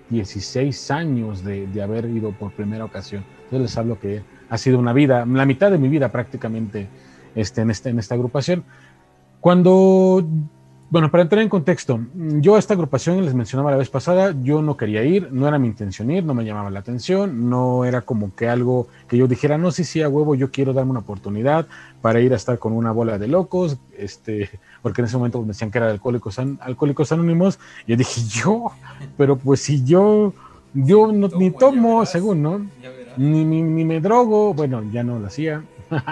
16 0.09 0.89
eh, 0.89 0.93
años 0.93 1.43
de, 1.43 1.67
de, 1.67 1.81
haber 1.81 2.05
ido 2.05 2.31
por 2.31 2.51
primera 2.51 2.85
ocasión. 2.85 3.23
Yo 3.51 3.59
les 3.59 3.77
hablo 3.77 3.99
que 3.99 4.23
ha 4.49 4.57
sido 4.57 4.79
una 4.79 4.93
vida, 4.93 5.25
la 5.25 5.45
mitad 5.45 5.71
de 5.71 5.77
mi 5.77 5.87
vida 5.87 6.11
prácticamente 6.11 6.87
este, 7.35 7.61
en, 7.61 7.69
este, 7.69 7.89
en 7.89 7.99
esta 7.99 8.15
agrupación. 8.15 8.63
Cuando 9.39 10.25
bueno, 10.87 11.09
para 11.09 11.23
entrar 11.23 11.41
en 11.41 11.49
contexto, 11.49 11.99
yo 12.13 12.55
a 12.55 12.59
esta 12.59 12.75
agrupación 12.75 13.25
les 13.25 13.33
mencionaba 13.33 13.71
la 13.71 13.77
vez 13.77 13.89
pasada, 13.89 14.35
yo 14.43 14.61
no 14.61 14.77
quería 14.77 15.03
ir, 15.03 15.31
no 15.31 15.47
era 15.47 15.57
mi 15.57 15.67
intención 15.67 16.11
ir, 16.11 16.23
no 16.23 16.35
me 16.35 16.45
llamaba 16.45 16.69
la 16.69 16.79
atención, 16.79 17.49
no 17.49 17.85
era 17.85 18.01
como 18.01 18.35
que 18.35 18.47
algo 18.47 18.87
que 19.07 19.17
yo 19.17 19.27
dijera, 19.27 19.57
no, 19.57 19.71
sí, 19.71 19.83
sí, 19.83 20.03
a 20.03 20.09
huevo, 20.09 20.35
yo 20.35 20.51
quiero 20.51 20.73
darme 20.73 20.91
una 20.91 20.99
oportunidad 20.99 21.67
para 22.01 22.19
ir 22.19 22.33
a 22.33 22.35
estar 22.35 22.59
con 22.59 22.71
una 22.73 22.91
bola 22.91 23.17
de 23.17 23.27
locos, 23.27 23.77
este, 23.97 24.51
porque 24.83 25.01
en 25.01 25.05
ese 25.05 25.17
momento 25.17 25.41
me 25.41 25.47
decían 25.47 25.71
que 25.71 25.79
era 25.79 25.89
alcohólicos, 25.89 26.37
alcohólicos 26.59 27.11
anónimos, 27.11 27.59
y 27.87 27.91
yo 27.91 27.97
dije, 27.97 28.21
yo, 28.29 28.71
pero 29.17 29.37
pues 29.37 29.61
si 29.61 29.83
yo, 29.83 30.33
yo 30.75 31.11
no, 31.11 31.29
ni 31.29 31.49
tomo, 31.49 32.05
según, 32.05 32.43
¿no? 32.43 32.59
Ni, 33.17 33.43
ni, 33.43 33.63
ni, 33.63 33.85
me 33.85 33.99
drogo, 34.01 34.53
bueno, 34.53 34.83
ya 34.91 35.03
no 35.03 35.17
lo 35.17 35.25
hacía, 35.25 35.63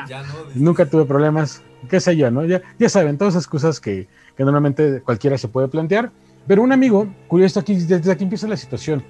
ya 0.07 0.23
no, 0.23 0.33
nunca 0.55 0.87
tuve 0.87 1.05
problemas, 1.05 1.61
qué 1.87 1.99
sé 1.99 2.17
yo, 2.17 2.31
¿no? 2.31 2.43
Ya, 2.43 2.63
ya 2.79 2.89
saben, 2.89 3.19
todas 3.19 3.35
esas 3.35 3.45
cosas 3.45 3.79
que 3.79 4.07
que 4.35 4.43
normalmente 4.43 5.01
cualquiera 5.01 5.37
se 5.37 5.47
puede 5.47 5.67
plantear. 5.67 6.11
Pero 6.47 6.61
un 6.61 6.71
amigo, 6.71 7.07
curioso 7.27 7.59
aquí, 7.59 7.75
desde 7.75 8.11
aquí 8.11 8.23
empieza 8.23 8.47
la 8.47 8.57
situación. 8.57 9.03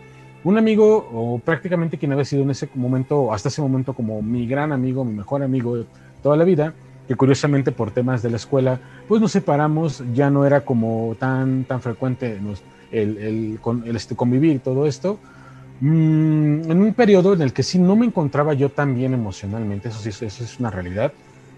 Un 0.44 0.58
amigo, 0.58 1.10
o 1.14 1.40
prácticamente 1.40 1.98
quien 1.98 2.12
había 2.12 2.26
sido 2.26 2.44
en 2.44 2.52
ese 2.52 2.70
momento, 2.76 3.34
hasta 3.34 3.50
ese 3.50 3.62
momento, 3.62 3.94
como 3.94 4.22
mi 4.22 4.46
gran 4.46 4.72
amigo, 4.72 5.06
mi 5.06 5.14
mejor 5.14 5.42
amigo 5.42 5.78
de 5.78 5.86
toda 6.22 6.36
la 6.36 6.44
vida, 6.44 6.74
que 7.08 7.16
curiosamente 7.16 7.72
por 7.72 7.92
temas 7.92 8.22
de 8.22 8.30
la 8.30 8.36
escuela, 8.36 8.80
pues 9.08 9.22
nos 9.22 9.32
separamos, 9.32 10.04
ya 10.14 10.30
no 10.30 10.46
era 10.46 10.62
como 10.62 11.16
tan, 11.18 11.64
tan 11.64 11.82
frecuente 11.82 12.40
el, 12.92 13.18
el, 13.18 13.60
el 13.86 13.96
este, 13.96 14.16
convivir 14.16 14.60
todo 14.60 14.86
esto. 14.86 15.18
Mm, 15.80 16.72
en 16.72 16.82
un 16.82 16.94
periodo 16.94 17.34
en 17.34 17.42
el 17.42 17.52
que 17.52 17.64
sí 17.64 17.80
no 17.80 17.96
me 17.96 18.06
encontraba 18.06 18.54
yo 18.54 18.70
tan 18.70 18.96
bien 18.96 19.14
emocionalmente, 19.14 19.90
eso 19.90 20.00
sí, 20.00 20.10
eso 20.10 20.26
es 20.26 20.60
una 20.60 20.70
realidad. 20.70 21.14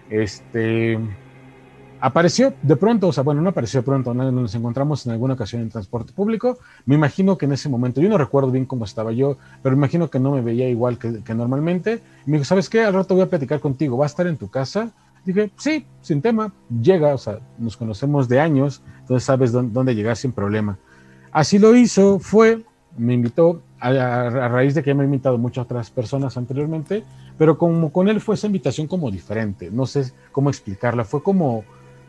Este 0.08 0.98
apareció 2.00 2.54
de 2.62 2.76
pronto, 2.76 3.08
o 3.08 3.12
sea, 3.12 3.22
bueno, 3.22 3.40
no 3.40 3.50
apareció 3.50 3.80
de 3.80 3.84
pronto, 3.84 4.14
nos 4.14 4.54
encontramos 4.54 5.06
en 5.06 5.12
alguna 5.12 5.34
ocasión 5.34 5.62
en 5.62 5.70
transporte 5.70 6.12
público. 6.12 6.58
Me 6.84 6.94
imagino 6.94 7.38
que 7.38 7.46
en 7.46 7.52
ese 7.52 7.68
momento, 7.68 8.00
yo 8.00 8.08
no 8.08 8.18
recuerdo 8.18 8.50
bien 8.50 8.66
cómo 8.66 8.84
estaba 8.84 9.12
yo, 9.12 9.38
pero 9.62 9.76
me 9.76 9.80
imagino 9.80 10.10
que 10.10 10.18
no 10.18 10.32
me 10.32 10.40
veía 10.40 10.68
igual 10.68 10.98
que, 10.98 11.34
normalmente. 11.34 12.02
me 12.26 12.34
dijo, 12.34 12.44
¿sabes 12.44 12.68
qué? 12.68 12.84
Al 12.84 12.94
rato 12.94 13.14
voy 13.14 13.24
a 13.24 13.30
platicar 13.30 13.60
contigo, 13.60 13.96
¿va 13.96 14.04
a 14.04 14.06
estar 14.06 14.26
en 14.26 14.36
tu 14.36 14.48
casa? 14.48 14.92
Dije, 15.24 15.50
sí, 15.56 15.84
sin 16.02 16.22
tema, 16.22 16.52
llega, 16.80 17.14
o 17.14 17.18
sea, 17.18 17.40
nos 17.58 17.76
conocemos 17.76 18.28
de 18.28 18.40
años, 18.40 18.82
entonces 19.00 19.24
sabes 19.24 19.50
dónde, 19.50 19.94
llegar 19.94 20.16
sin 20.16 20.32
problema. 20.32 20.78
Así 21.32 21.58
lo 21.58 21.74
hizo, 21.74 22.20
fue, 22.20 22.62
me 22.96 23.14
invitó, 23.14 23.62
a, 23.80 23.88
a, 23.88 24.48
raíz 24.48 24.74
de 24.74 24.82
que 24.82 24.94
me 24.94 25.02
ha 25.02 25.04
invitado 25.04 25.36
muchas 25.36 25.64
otras 25.64 25.90
personas 25.90 26.36
anteriormente, 26.36 27.04
pero 27.36 27.58
como 27.58 27.92
con 27.92 28.08
él 28.08 28.20
fue 28.20 28.36
esa 28.36 28.46
invitación 28.46 28.86
como 28.86 29.10
diferente, 29.10 29.70
no 29.70 29.84
sé 29.84 30.12
cómo 30.32 30.48
explicarla, 30.48 31.04
fue 31.04 31.22
como 31.22 31.64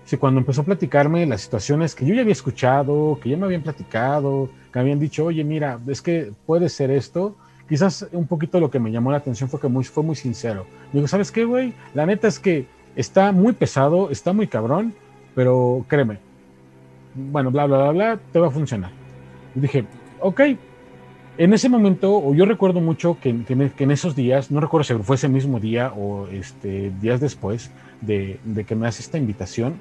si 0.07 0.15
cuando 0.15 0.39
empezó 0.39 0.61
a 0.61 0.63
platicarme 0.63 1.25
las 1.25 1.41
situaciones 1.41 1.93
que 1.93 2.05
yo 2.05 2.15
ya 2.15 2.21
había 2.21 2.31
escuchado, 2.31 3.19
que 3.21 3.29
ya 3.29 3.35
me 3.35 3.43
habían 3.43 3.61
platicado, 3.61 4.49
que 4.71 4.79
habían 4.79 5.01
dicho, 5.01 5.25
oye, 5.25 5.43
mira, 5.43 5.79
es 5.85 6.01
que 6.01 6.31
puede 6.45 6.69
ser 6.69 6.91
esto, 6.91 7.35
quizás 7.67 8.07
un 8.13 8.25
poquito 8.25 8.61
lo 8.61 8.71
que 8.71 8.79
me 8.79 8.89
llamó 8.89 9.11
la 9.11 9.17
atención 9.17 9.49
fue 9.49 9.59
que 9.59 9.67
muy, 9.67 9.83
fue 9.83 10.03
muy 10.03 10.15
sincero. 10.15 10.65
Digo, 10.93 11.09
¿sabes 11.09 11.29
qué, 11.29 11.43
güey? 11.43 11.73
La 11.93 12.05
neta 12.05 12.29
es 12.29 12.39
que 12.39 12.67
está 12.95 13.33
muy 13.33 13.51
pesado, 13.51 14.09
está 14.09 14.31
muy 14.31 14.47
cabrón, 14.47 14.93
pero 15.35 15.83
créeme, 15.89 16.19
bueno, 17.13 17.51
bla, 17.51 17.65
bla, 17.65 17.77
bla, 17.77 17.91
bla, 17.91 18.19
te 18.31 18.39
va 18.39 18.47
a 18.47 18.51
funcionar. 18.51 18.91
Y 19.55 19.59
dije, 19.59 19.83
ok. 20.21 20.41
En 21.37 21.53
ese 21.53 21.67
momento, 21.67 22.15
o 22.15 22.33
yo 22.33 22.45
recuerdo 22.45 22.79
mucho 22.79 23.17
que, 23.21 23.43
que, 23.43 23.83
en 23.83 23.91
esos 23.91 24.15
días, 24.15 24.51
no 24.51 24.61
recuerdo 24.61 24.85
si 24.85 24.93
fue 25.03 25.17
ese 25.17 25.27
mismo 25.27 25.59
día 25.59 25.91
o 25.95 26.27
este, 26.27 26.93
días 27.01 27.19
después 27.19 27.71
de, 27.99 28.39
de 28.45 28.63
que 28.63 28.73
me 28.73 28.87
hace 28.87 29.03
esta 29.03 29.17
invitación, 29.17 29.75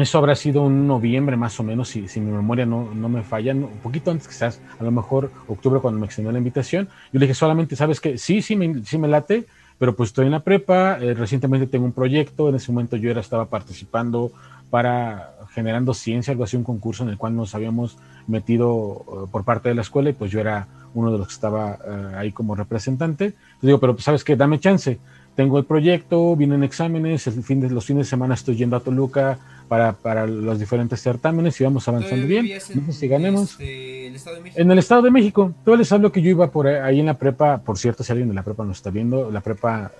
eso 0.00 0.18
habrá 0.18 0.34
sido 0.34 0.62
un 0.62 0.86
noviembre 0.86 1.36
más 1.36 1.58
o 1.60 1.62
menos, 1.62 1.88
si, 1.88 2.02
mi 2.20 2.30
memoria 2.30 2.66
no, 2.66 2.92
no, 2.94 3.08
me 3.08 3.22
falla, 3.22 3.52
un 3.52 3.68
poquito 3.82 4.10
antes 4.10 4.28
quizás, 4.28 4.60
a 4.78 4.84
lo 4.84 4.90
mejor 4.90 5.30
octubre 5.46 5.80
cuando 5.80 6.00
me 6.00 6.06
extendió 6.06 6.30
la 6.32 6.38
invitación. 6.38 6.88
Yo 7.12 7.18
le 7.18 7.26
dije 7.26 7.34
solamente, 7.34 7.76
¿sabes 7.76 8.00
qué? 8.00 8.18
Sí, 8.18 8.42
sí 8.42 8.56
me, 8.56 8.84
sí 8.84 8.98
me 8.98 9.08
late, 9.08 9.46
pero 9.78 9.94
pues 9.94 10.10
estoy 10.10 10.26
en 10.26 10.32
la 10.32 10.40
prepa, 10.40 10.98
eh, 11.00 11.14
recientemente 11.14 11.66
tengo 11.66 11.84
un 11.84 11.92
proyecto, 11.92 12.48
en 12.48 12.56
ese 12.56 12.72
momento 12.72 12.96
yo 12.96 13.10
era, 13.10 13.20
estaba 13.20 13.46
participando 13.46 14.32
para 14.70 15.34
generando 15.52 15.94
ciencia, 15.94 16.32
algo 16.32 16.44
así, 16.44 16.56
un 16.56 16.64
concurso 16.64 17.02
en 17.02 17.10
el 17.10 17.16
cual 17.16 17.34
nos 17.34 17.54
habíamos 17.54 17.96
metido 18.26 19.04
eh, 19.08 19.28
por 19.30 19.44
parte 19.44 19.68
de 19.68 19.74
la 19.74 19.82
escuela 19.82 20.10
y 20.10 20.12
pues 20.12 20.30
yo 20.30 20.40
era 20.40 20.66
uno 20.94 21.12
de 21.12 21.18
los 21.18 21.28
que 21.28 21.34
estaba 21.34 21.78
eh, 21.84 22.12
ahí 22.16 22.32
como 22.32 22.54
representante. 22.54 23.26
Entonces 23.26 23.62
digo, 23.62 23.80
pero 23.80 23.94
pues, 23.94 24.04
sabes 24.04 24.24
qué, 24.24 24.36
dame 24.36 24.60
chance, 24.60 24.98
tengo 25.38 25.56
el 25.56 25.66
proyecto, 25.66 26.34
vienen 26.34 26.64
exámenes, 26.64 27.28
el 27.28 27.44
fin 27.44 27.60
de, 27.60 27.70
los 27.70 27.86
fines 27.86 28.06
de 28.06 28.10
semana 28.10 28.34
estoy 28.34 28.56
yendo 28.56 28.74
a 28.74 28.80
Toluca, 28.80 29.38
para, 29.68 29.92
para 29.92 30.26
los 30.26 30.58
diferentes 30.58 31.00
certámenes 31.00 31.60
y 31.60 31.62
vamos 31.62 31.86
avanzando 31.86 32.26
bien. 32.26 32.48
En, 32.50 32.92
si 32.92 33.06
ganemos. 33.06 33.52
Este, 33.52 34.08
el 34.08 34.16
Estado 34.16 34.34
de 34.34 34.42
México? 34.42 34.60
En 34.60 34.70
el 34.72 34.78
Estado 34.80 35.02
de 35.02 35.10
México. 35.12 35.52
Todo 35.64 35.76
les 35.76 35.92
hablo 35.92 36.10
que 36.10 36.22
yo 36.22 36.30
iba 36.30 36.50
por 36.50 36.66
ahí 36.66 36.98
en 36.98 37.06
la 37.06 37.14
prepa, 37.14 37.58
por 37.58 37.78
cierto, 37.78 38.02
si 38.02 38.10
alguien 38.10 38.28
de 38.28 38.34
la 38.34 38.42
prepa 38.42 38.64
nos 38.64 38.78
está 38.78 38.90
viendo, 38.90 39.30
la 39.30 39.40
prepa, 39.40 39.92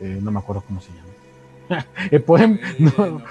eh, 0.00 0.18
no 0.20 0.32
me 0.32 0.40
acuerdo 0.40 0.64
cómo 0.66 0.80
se 0.80 0.90
llama. 0.90 1.86
Epoem, 2.10 2.58
no, 2.80 3.22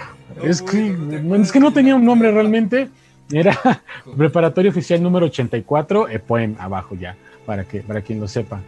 es, 0.42 0.62
que, 0.62 0.96
es 1.42 1.52
que 1.52 1.60
no 1.60 1.74
tenía 1.74 1.98
un 1.98 2.06
nombre 2.06 2.32
realmente. 2.32 2.88
Era 3.30 3.60
preparatorio 4.16 4.72
oficial 4.72 5.04
número 5.04 5.26
84, 5.26 6.08
Epoem, 6.08 6.56
abajo 6.60 6.96
ya, 6.96 7.18
para, 7.46 7.66
que, 7.66 7.82
para 7.82 8.00
quien 8.00 8.22
lo 8.22 8.30
sepa. 8.30 8.62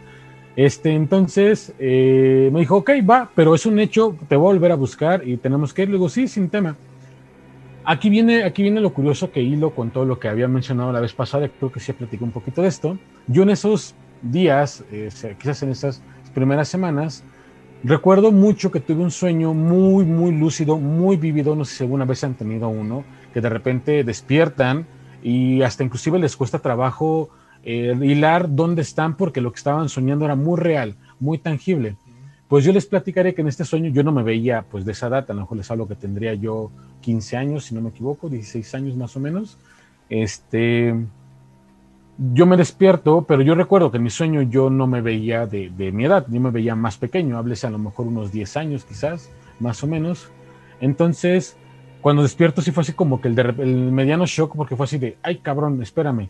Este, 0.56 0.92
entonces 0.92 1.72
eh, 1.78 2.48
me 2.52 2.60
dijo, 2.60 2.76
ok, 2.76 2.90
va, 3.08 3.30
pero 3.34 3.54
es 3.54 3.66
un 3.66 3.78
hecho, 3.78 4.16
te 4.28 4.36
voy 4.36 4.50
a 4.50 4.54
volver 4.54 4.72
a 4.72 4.76
buscar 4.76 5.26
y 5.26 5.36
tenemos 5.36 5.74
que 5.74 5.82
ir. 5.82 5.88
Le 5.88 5.94
digo, 5.94 6.08
sí, 6.08 6.28
sin 6.28 6.48
tema. 6.48 6.76
Aquí 7.84 8.08
viene, 8.08 8.44
aquí 8.44 8.62
viene 8.62 8.80
lo 8.80 8.94
curioso 8.94 9.30
que 9.30 9.42
hilo 9.42 9.74
con 9.74 9.90
todo 9.90 10.04
lo 10.04 10.18
que 10.18 10.28
había 10.28 10.48
mencionado 10.48 10.90
la 10.92 11.00
vez 11.00 11.12
pasada, 11.12 11.48
creo 11.48 11.70
que 11.70 11.80
sí 11.80 11.92
platicé 11.92 12.24
un 12.24 12.30
poquito 12.30 12.62
de 12.62 12.68
esto. 12.68 12.96
Yo 13.26 13.42
en 13.42 13.50
esos 13.50 13.94
días, 14.22 14.84
eh, 14.90 15.10
quizás 15.38 15.62
en 15.62 15.70
esas 15.70 16.02
primeras 16.32 16.68
semanas, 16.68 17.24
recuerdo 17.82 18.32
mucho 18.32 18.70
que 18.70 18.80
tuve 18.80 19.02
un 19.02 19.10
sueño 19.10 19.52
muy, 19.52 20.06
muy 20.06 20.32
lúcido, 20.32 20.78
muy 20.78 21.18
vivido, 21.18 21.54
no 21.54 21.66
sé 21.66 21.76
si 21.76 21.84
alguna 21.84 22.06
vez 22.06 22.24
han 22.24 22.34
tenido 22.34 22.68
uno, 22.68 23.04
que 23.34 23.42
de 23.42 23.50
repente 23.50 24.02
despiertan 24.02 24.86
y 25.22 25.60
hasta 25.60 25.84
inclusive 25.84 26.18
les 26.18 26.36
cuesta 26.36 26.60
trabajo 26.60 27.28
hilar 27.64 28.54
dónde 28.54 28.82
están 28.82 29.16
porque 29.16 29.40
lo 29.40 29.52
que 29.52 29.58
estaban 29.58 29.88
soñando 29.88 30.24
era 30.24 30.36
muy 30.36 30.58
real, 30.58 30.96
muy 31.18 31.38
tangible. 31.38 31.96
Pues 32.48 32.64
yo 32.64 32.72
les 32.72 32.86
platicaré 32.86 33.34
que 33.34 33.40
en 33.40 33.48
este 33.48 33.64
sueño 33.64 33.90
yo 33.90 34.02
no 34.02 34.12
me 34.12 34.22
veía 34.22 34.62
pues 34.70 34.84
de 34.84 34.92
esa 34.92 35.08
data, 35.08 35.32
a 35.32 35.36
lo 35.36 35.42
mejor 35.42 35.56
les 35.56 35.70
hablo 35.70 35.88
que 35.88 35.94
tendría 35.94 36.34
yo 36.34 36.70
15 37.00 37.36
años, 37.36 37.64
si 37.64 37.74
no 37.74 37.80
me 37.80 37.88
equivoco, 37.88 38.28
16 38.28 38.74
años 38.74 38.96
más 38.96 39.16
o 39.16 39.20
menos. 39.20 39.58
Este, 40.10 40.94
yo 42.18 42.46
me 42.46 42.56
despierto, 42.56 43.24
pero 43.26 43.42
yo 43.42 43.54
recuerdo 43.54 43.90
que 43.90 43.96
en 43.96 44.02
mi 44.02 44.10
sueño 44.10 44.42
yo 44.42 44.68
no 44.70 44.86
me 44.86 45.00
veía 45.00 45.46
de, 45.46 45.70
mi 45.92 46.04
edad, 46.04 46.26
yo 46.28 46.40
me 46.40 46.50
veía 46.50 46.74
más 46.76 46.98
pequeño, 46.98 47.38
hables 47.38 47.64
a 47.64 47.70
lo 47.70 47.78
mejor 47.78 48.06
unos 48.06 48.30
10 48.30 48.56
años 48.58 48.84
quizás, 48.84 49.30
más 49.58 49.82
o 49.82 49.86
menos. 49.86 50.28
Entonces, 50.80 51.56
cuando 52.02 52.22
despierto 52.22 52.60
sí 52.60 52.72
fue 52.72 52.82
así 52.82 52.92
como 52.92 53.20
que 53.22 53.28
el, 53.28 53.38
el 53.38 53.90
mediano 53.90 54.26
shock, 54.26 54.54
porque 54.54 54.76
fue 54.76 54.84
así 54.84 54.98
de, 54.98 55.16
ay 55.22 55.38
cabrón, 55.38 55.82
espérame, 55.82 56.28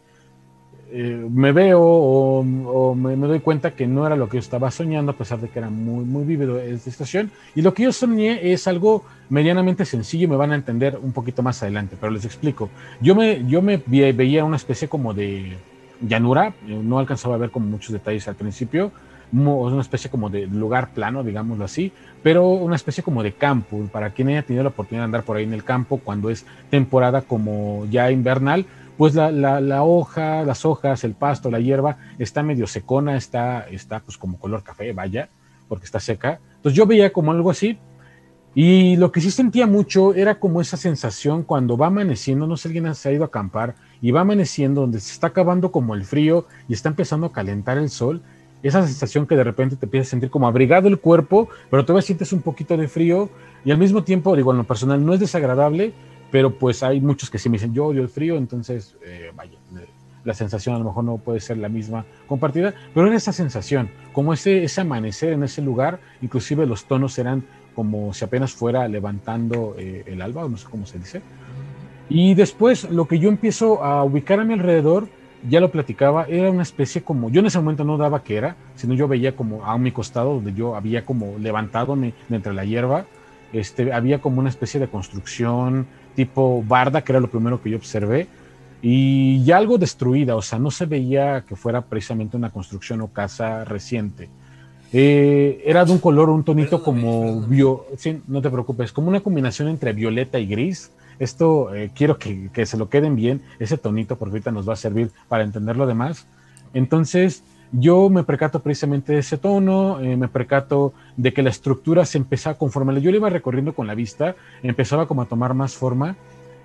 eh, 0.96 1.26
me 1.28 1.50
veo 1.50 1.80
o, 1.82 2.94
me, 2.94 3.16
doy 3.16 3.40
cuenta 3.40 3.72
que 3.72 3.84
no 3.84 4.06
era 4.06 4.14
lo 4.14 4.28
que 4.28 4.36
yo 4.36 4.40
estaba 4.40 4.70
soñando, 4.70 5.10
a 5.10 5.16
pesar 5.16 5.40
de 5.40 5.48
que 5.48 5.58
era 5.58 5.68
muy, 5.68 6.04
muy 6.04 6.22
vívido 6.22 6.60
esta 6.60 6.88
estación. 6.88 7.32
Y 7.56 7.62
lo 7.62 7.74
que 7.74 7.82
yo 7.82 7.92
soñé 7.92 8.52
es 8.52 8.68
algo 8.68 9.04
medianamente 9.28 9.84
sencillo 9.86 10.28
me 10.28 10.36
van 10.36 10.52
a 10.52 10.54
entender 10.54 10.96
un 11.02 11.10
poquito 11.10 11.42
más 11.42 11.60
adelante, 11.64 11.96
pero 12.00 12.12
les 12.12 12.24
explico. 12.24 12.70
Yo 13.00 13.16
me, 13.16 13.44
yo 13.46 13.60
me 13.60 13.78
veía 13.88 14.44
una 14.44 14.56
especie 14.56 14.86
como 14.86 15.14
de 15.14 15.56
llanura, 16.00 16.54
eh, 16.68 16.78
no 16.80 17.00
alcanzaba 17.00 17.34
a 17.34 17.38
ver 17.38 17.50
como 17.50 17.66
muchos 17.66 17.92
detalles 17.92 18.28
al 18.28 18.36
principio, 18.36 18.92
una 19.32 19.80
especie 19.80 20.10
como 20.10 20.30
de 20.30 20.46
lugar 20.46 20.90
plano, 20.90 21.24
digámoslo 21.24 21.64
así, 21.64 21.90
pero 22.22 22.50
una 22.50 22.76
especie 22.76 23.02
como 23.02 23.24
de 23.24 23.32
campo, 23.32 23.88
para 23.90 24.10
quien 24.10 24.28
haya 24.28 24.42
tenido 24.42 24.62
la 24.62 24.68
oportunidad 24.68 25.02
de 25.02 25.06
andar 25.06 25.24
por 25.24 25.36
ahí 25.36 25.42
en 25.42 25.54
el 25.54 25.64
campo 25.64 25.98
cuando 25.98 26.30
es 26.30 26.46
temporada 26.70 27.22
como 27.22 27.84
ya 27.90 28.12
invernal, 28.12 28.64
pues 28.96 29.14
la, 29.14 29.30
la, 29.30 29.82
hoja, 29.82 30.44
las 30.44 30.64
hojas, 30.64 31.04
el 31.04 31.14
pasto, 31.14 31.50
la 31.50 31.60
hierba 31.60 31.98
está 32.18 32.42
medio 32.42 32.66
secona, 32.66 33.16
está, 33.16 33.66
está 33.70 34.00
pues 34.00 34.16
como 34.16 34.38
color 34.38 34.62
café, 34.62 34.92
vaya, 34.92 35.28
porque 35.68 35.86
está 35.86 36.00
seca. 36.00 36.40
Entonces 36.56 36.76
yo 36.76 36.86
veía 36.86 37.12
como 37.12 37.32
algo 37.32 37.50
así 37.50 37.78
y 38.54 38.96
lo 38.96 39.10
que 39.10 39.20
sí 39.20 39.32
sentía 39.32 39.66
mucho 39.66 40.14
era 40.14 40.38
como 40.38 40.60
esa 40.60 40.76
sensación 40.76 41.42
cuando 41.42 41.76
va 41.76 41.88
amaneciendo, 41.88 42.46
no 42.46 42.56
sé 42.56 42.68
alguien 42.68 42.94
se 42.94 43.08
ha 43.08 43.12
ido 43.12 43.24
a 43.24 43.26
acampar 43.26 43.74
y 44.00 44.12
va 44.12 44.20
amaneciendo 44.20 44.82
donde 44.82 45.00
se 45.00 45.12
está 45.12 45.28
acabando 45.28 45.72
como 45.72 45.94
el 45.94 46.04
frío 46.04 46.46
y 46.68 46.74
está 46.74 46.88
empezando 46.88 47.26
a 47.26 47.32
calentar 47.32 47.78
el 47.78 47.90
sol, 47.90 48.22
esa 48.62 48.86
sensación 48.86 49.26
que 49.26 49.34
de 49.34 49.44
repente 49.44 49.74
te 49.76 49.86
empiezas 49.86 50.08
a 50.08 50.10
sentir 50.12 50.30
como 50.30 50.46
abrigado 50.46 50.86
el 50.86 50.98
cuerpo, 51.00 51.48
pero 51.68 51.84
todavía 51.84 52.06
sientes 52.06 52.32
un 52.32 52.42
poquito 52.42 52.76
de 52.76 52.86
frío 52.86 53.28
y 53.64 53.72
al 53.72 53.78
mismo 53.78 54.04
tiempo, 54.04 54.36
digo, 54.36 54.52
en 54.52 54.58
lo 54.58 54.64
personal 54.64 55.04
no 55.04 55.14
es 55.14 55.20
desagradable, 55.20 55.92
pero 56.35 56.50
pues 56.50 56.83
hay 56.83 57.00
muchos 57.00 57.31
que 57.31 57.38
sí 57.38 57.49
me 57.49 57.59
dicen, 57.59 57.73
yo 57.73 57.87
odio 57.87 58.03
el 58.03 58.09
frío, 58.09 58.37
entonces, 58.37 58.97
eh, 59.07 59.31
vaya, 59.37 59.57
la 60.25 60.35
sensación 60.35 60.75
a 60.75 60.81
lo 60.81 60.87
mejor 60.87 61.05
no 61.05 61.17
puede 61.19 61.38
ser 61.38 61.59
la 61.59 61.69
misma 61.69 62.07
compartida, 62.26 62.75
pero 62.93 63.07
era 63.07 63.14
esa 63.14 63.33
sensación, 63.33 63.88
como 64.12 64.33
ese, 64.33 64.64
ese 64.64 64.81
amanecer 64.81 65.33
en 65.33 65.45
ese 65.45 65.62
lugar, 65.62 66.00
inclusive 66.23 66.67
los 66.67 66.87
tonos 66.87 67.17
eran 67.21 67.45
como 67.76 68.12
si 68.12 68.25
apenas 68.25 68.53
fuera 68.53 68.88
levantando 68.88 69.76
eh, 69.79 70.03
el 70.07 70.21
alba, 70.21 70.49
no 70.49 70.57
sé 70.57 70.67
cómo 70.69 70.87
se 70.87 70.99
dice. 70.99 71.23
Y 72.09 72.35
después 72.35 72.91
lo 72.91 73.07
que 73.07 73.21
yo 73.21 73.29
empiezo 73.29 73.85
a 73.85 74.03
ubicar 74.03 74.41
a 74.41 74.45
mi 74.45 74.55
alrededor, 74.55 75.07
ya 75.49 75.61
lo 75.61 75.71
platicaba, 75.71 76.25
era 76.25 76.50
una 76.50 76.64
especie 76.64 77.05
como, 77.05 77.31
yo 77.31 77.43
en 77.43 77.47
ese 77.47 77.61
momento 77.61 77.85
no 77.85 77.97
daba 77.97 78.25
que 78.25 78.35
era, 78.35 78.57
sino 78.75 78.95
yo 78.95 79.07
veía 79.07 79.37
como 79.37 79.64
a 79.64 79.79
mi 79.79 79.93
costado, 79.93 80.35
donde 80.35 80.53
yo 80.53 80.75
había 80.75 81.05
como 81.05 81.38
levantado 81.38 81.97
entre 82.29 82.53
la 82.55 82.64
hierba, 82.64 83.07
este, 83.55 83.93
había 83.93 84.21
como 84.21 84.41
una 84.41 84.49
especie 84.49 84.81
de 84.81 84.88
construcción, 84.88 85.87
tipo 86.14 86.62
barda, 86.66 87.02
que 87.02 87.12
era 87.12 87.21
lo 87.21 87.30
primero 87.30 87.62
que 87.62 87.71
yo 87.71 87.76
observé, 87.76 88.28
y 88.83 89.42
ya 89.44 89.56
algo 89.56 89.78
destruida, 89.78 90.37
o 90.37 90.42
sea, 90.42 90.59
no 90.59 90.71
se 90.71 90.87
veía 90.87 91.44
que 91.49 91.56
fuera 91.56 91.83
precisamente 91.83 92.37
una 92.37 92.50
construcción 92.50 93.00
o 93.00 93.09
casa 93.09 93.64
reciente. 93.64 94.28
Eh, 94.92 95.62
era 95.66 95.85
de 95.85 95.92
un 95.92 95.99
color, 95.99 96.28
un 96.28 96.44
tonito 96.44 96.83
como 96.83 97.40
bio, 97.42 97.87
sí, 97.97 98.21
no 98.28 98.42
te 98.42 98.50
preocupes, 98.50 98.92
como 98.92 99.09
una 99.09 99.21
combinación 99.21 99.68
entre 99.68 99.92
violeta 99.92 100.38
y 100.38 100.47
gris. 100.47 100.92
Esto 101.18 101.75
eh, 101.75 101.90
quiero 101.94 102.18
que, 102.18 102.50
que, 102.52 102.66
se 102.66 102.76
lo 102.76 102.88
queden 102.88 103.16
bien, 103.16 103.42
ese 103.59 103.78
tonito, 103.78 104.16
porque 104.16 104.35
ahorita 104.35 104.52
nos 104.52 104.68
va 104.68 104.75
a 104.75 104.76
servir 104.76 105.11
para 105.28 105.44
entender 105.44 105.76
lo 105.76 105.87
demás. 105.87 106.26
Entonces, 106.75 107.42
yo 107.76 108.09
me 108.09 108.23
percato 108.23 108.61
precisamente 108.61 109.12
de 109.12 109.19
ese 109.19 109.37
tono, 109.37 110.00
eh, 110.00 110.16
me 110.16 110.28
percato 110.28 110.92
de 111.16 111.33
que 111.33 111.42
la 111.42 111.51
estructura 111.51 112.05
se 112.05 112.18
empezaba 112.18 112.57
conforme 112.57 113.01
yo 113.01 113.11
le 113.11 113.16
iba 113.16 113.29
recorriendo 113.31 113.75
con 113.75 113.88
la 113.88 113.96
vista, 113.96 114.37
empezaba 114.62 115.09
como 115.09 115.22
a 115.22 115.27
tomar 115.27 115.55
más 115.55 115.75
forma. 115.75 116.16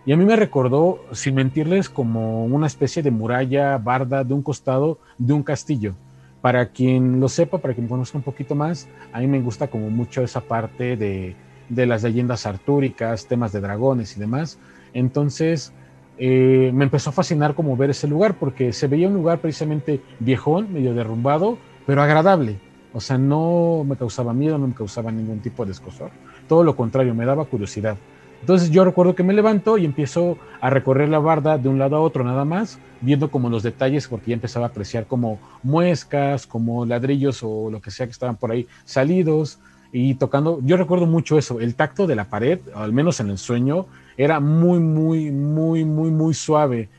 Y 0.06 0.12
a 0.12 0.18
mí 0.18 0.24
me 0.24 0.36
recordó, 0.36 1.04
sin 1.12 1.36
mentirles, 1.36 1.90
como 1.90 2.46
una 2.46 2.68
especie 2.68 3.02
de 3.02 3.12
muralla 3.12 3.78
barda 3.80 4.24
de 4.24 4.34
un 4.34 4.44
costado 4.44 5.00
de 5.18 5.34
un 5.34 5.44
castillo. 5.44 5.96
Para 6.42 6.68
quien 6.68 7.20
lo 7.20 7.28
sepa, 7.28 7.58
para 7.58 7.74
quien 7.74 7.88
conozca 7.88 8.18
un 8.18 8.24
poquito 8.24 8.56
más, 8.56 8.88
a 9.12 9.20
mí 9.20 9.28
me 9.28 9.42
gusta 9.42 9.68
como 9.68 9.90
mucho 9.90 10.22
esa 10.24 10.42
parte 10.42 10.96
de, 10.96 11.36
de 11.70 11.86
las 11.86 12.04
leyendas 12.04 12.46
artúricas, 12.46 13.26
temas 13.26 13.52
de 13.52 13.62
dragones 13.62 14.16
y 14.16 14.20
demás. 14.20 14.60
Entonces 14.94 15.74
eh, 16.20 16.72
me 16.74 16.84
empezó 16.84 17.10
a 17.12 17.14
fascinar 17.14 17.56
como 17.56 17.78
ver 17.78 17.92
ese 17.92 18.08
lugar 18.08 18.36
porque 18.38 18.74
se 18.74 18.88
veía 18.88 19.08
un 19.08 19.14
lugar 19.14 19.40
precisamente 19.40 20.02
viejón, 20.20 20.72
medio 20.74 20.94
derrumbado, 20.94 21.58
pero 21.86 22.02
agradable. 22.02 22.60
O 22.94 23.00
sea, 23.00 23.18
no 23.18 23.86
me 23.88 23.96
causaba 23.96 24.34
miedo, 24.34 24.58
no 24.58 24.68
me 24.68 24.74
causaba 24.74 25.12
ningún 25.12 25.40
tipo 25.40 25.66
de 25.66 25.72
escosor. 25.72 26.12
Todo 26.48 26.64
lo 26.64 26.76
contrario, 26.76 27.16
me 27.16 27.26
daba 27.26 27.46
curiosidad. 27.46 27.98
Entonces 28.42 28.70
yo 28.72 28.86
recuerdo 28.86 29.16
que 29.16 29.24
me 29.24 29.34
levanto 29.34 29.78
y 29.78 29.86
empiezo 29.86 30.38
a 30.62 30.70
recorrer 30.70 31.10
la 31.10 31.20
barda 31.20 31.58
de 31.58 31.70
un 31.70 31.78
lado 31.78 31.98
a 31.98 32.02
otro 32.02 32.24
nada 32.24 32.46
más, 32.46 32.80
viendo 33.02 33.32
como 33.32 33.50
los 33.50 33.64
detalles, 33.64 34.08
porque 34.08 34.32
ya 34.32 34.36
empezaba 34.36 34.66
a 34.66 34.70
apreciar 34.70 35.06
como 35.06 35.40
muescas, 35.62 36.48
como 36.48 36.86
ladrillos 36.86 37.44
o 37.44 37.70
lo 37.70 37.82
que 37.82 37.92
sea 37.92 38.06
que 38.06 38.12
estaban 38.12 38.38
por 38.38 38.52
ahí 38.52 38.68
salidos 38.86 39.60
y 39.92 40.16
tocando. 40.16 40.60
Yo 40.64 40.78
recuerdo 40.78 41.06
mucho 41.06 41.38
eso, 41.38 41.60
el 41.60 41.76
tacto 41.76 42.08
de 42.08 42.16
la 42.16 42.30
pared, 42.30 42.60
al 42.76 42.94
menos 42.94 43.20
en 43.20 43.30
el 43.30 43.38
sueño, 43.38 43.88
era 44.18 44.40
muy, 44.40 44.80
muy, 44.80 45.32
muy, 45.32 45.86
muy, 45.86 46.12
muy 46.12 46.34
suave. 46.34 46.90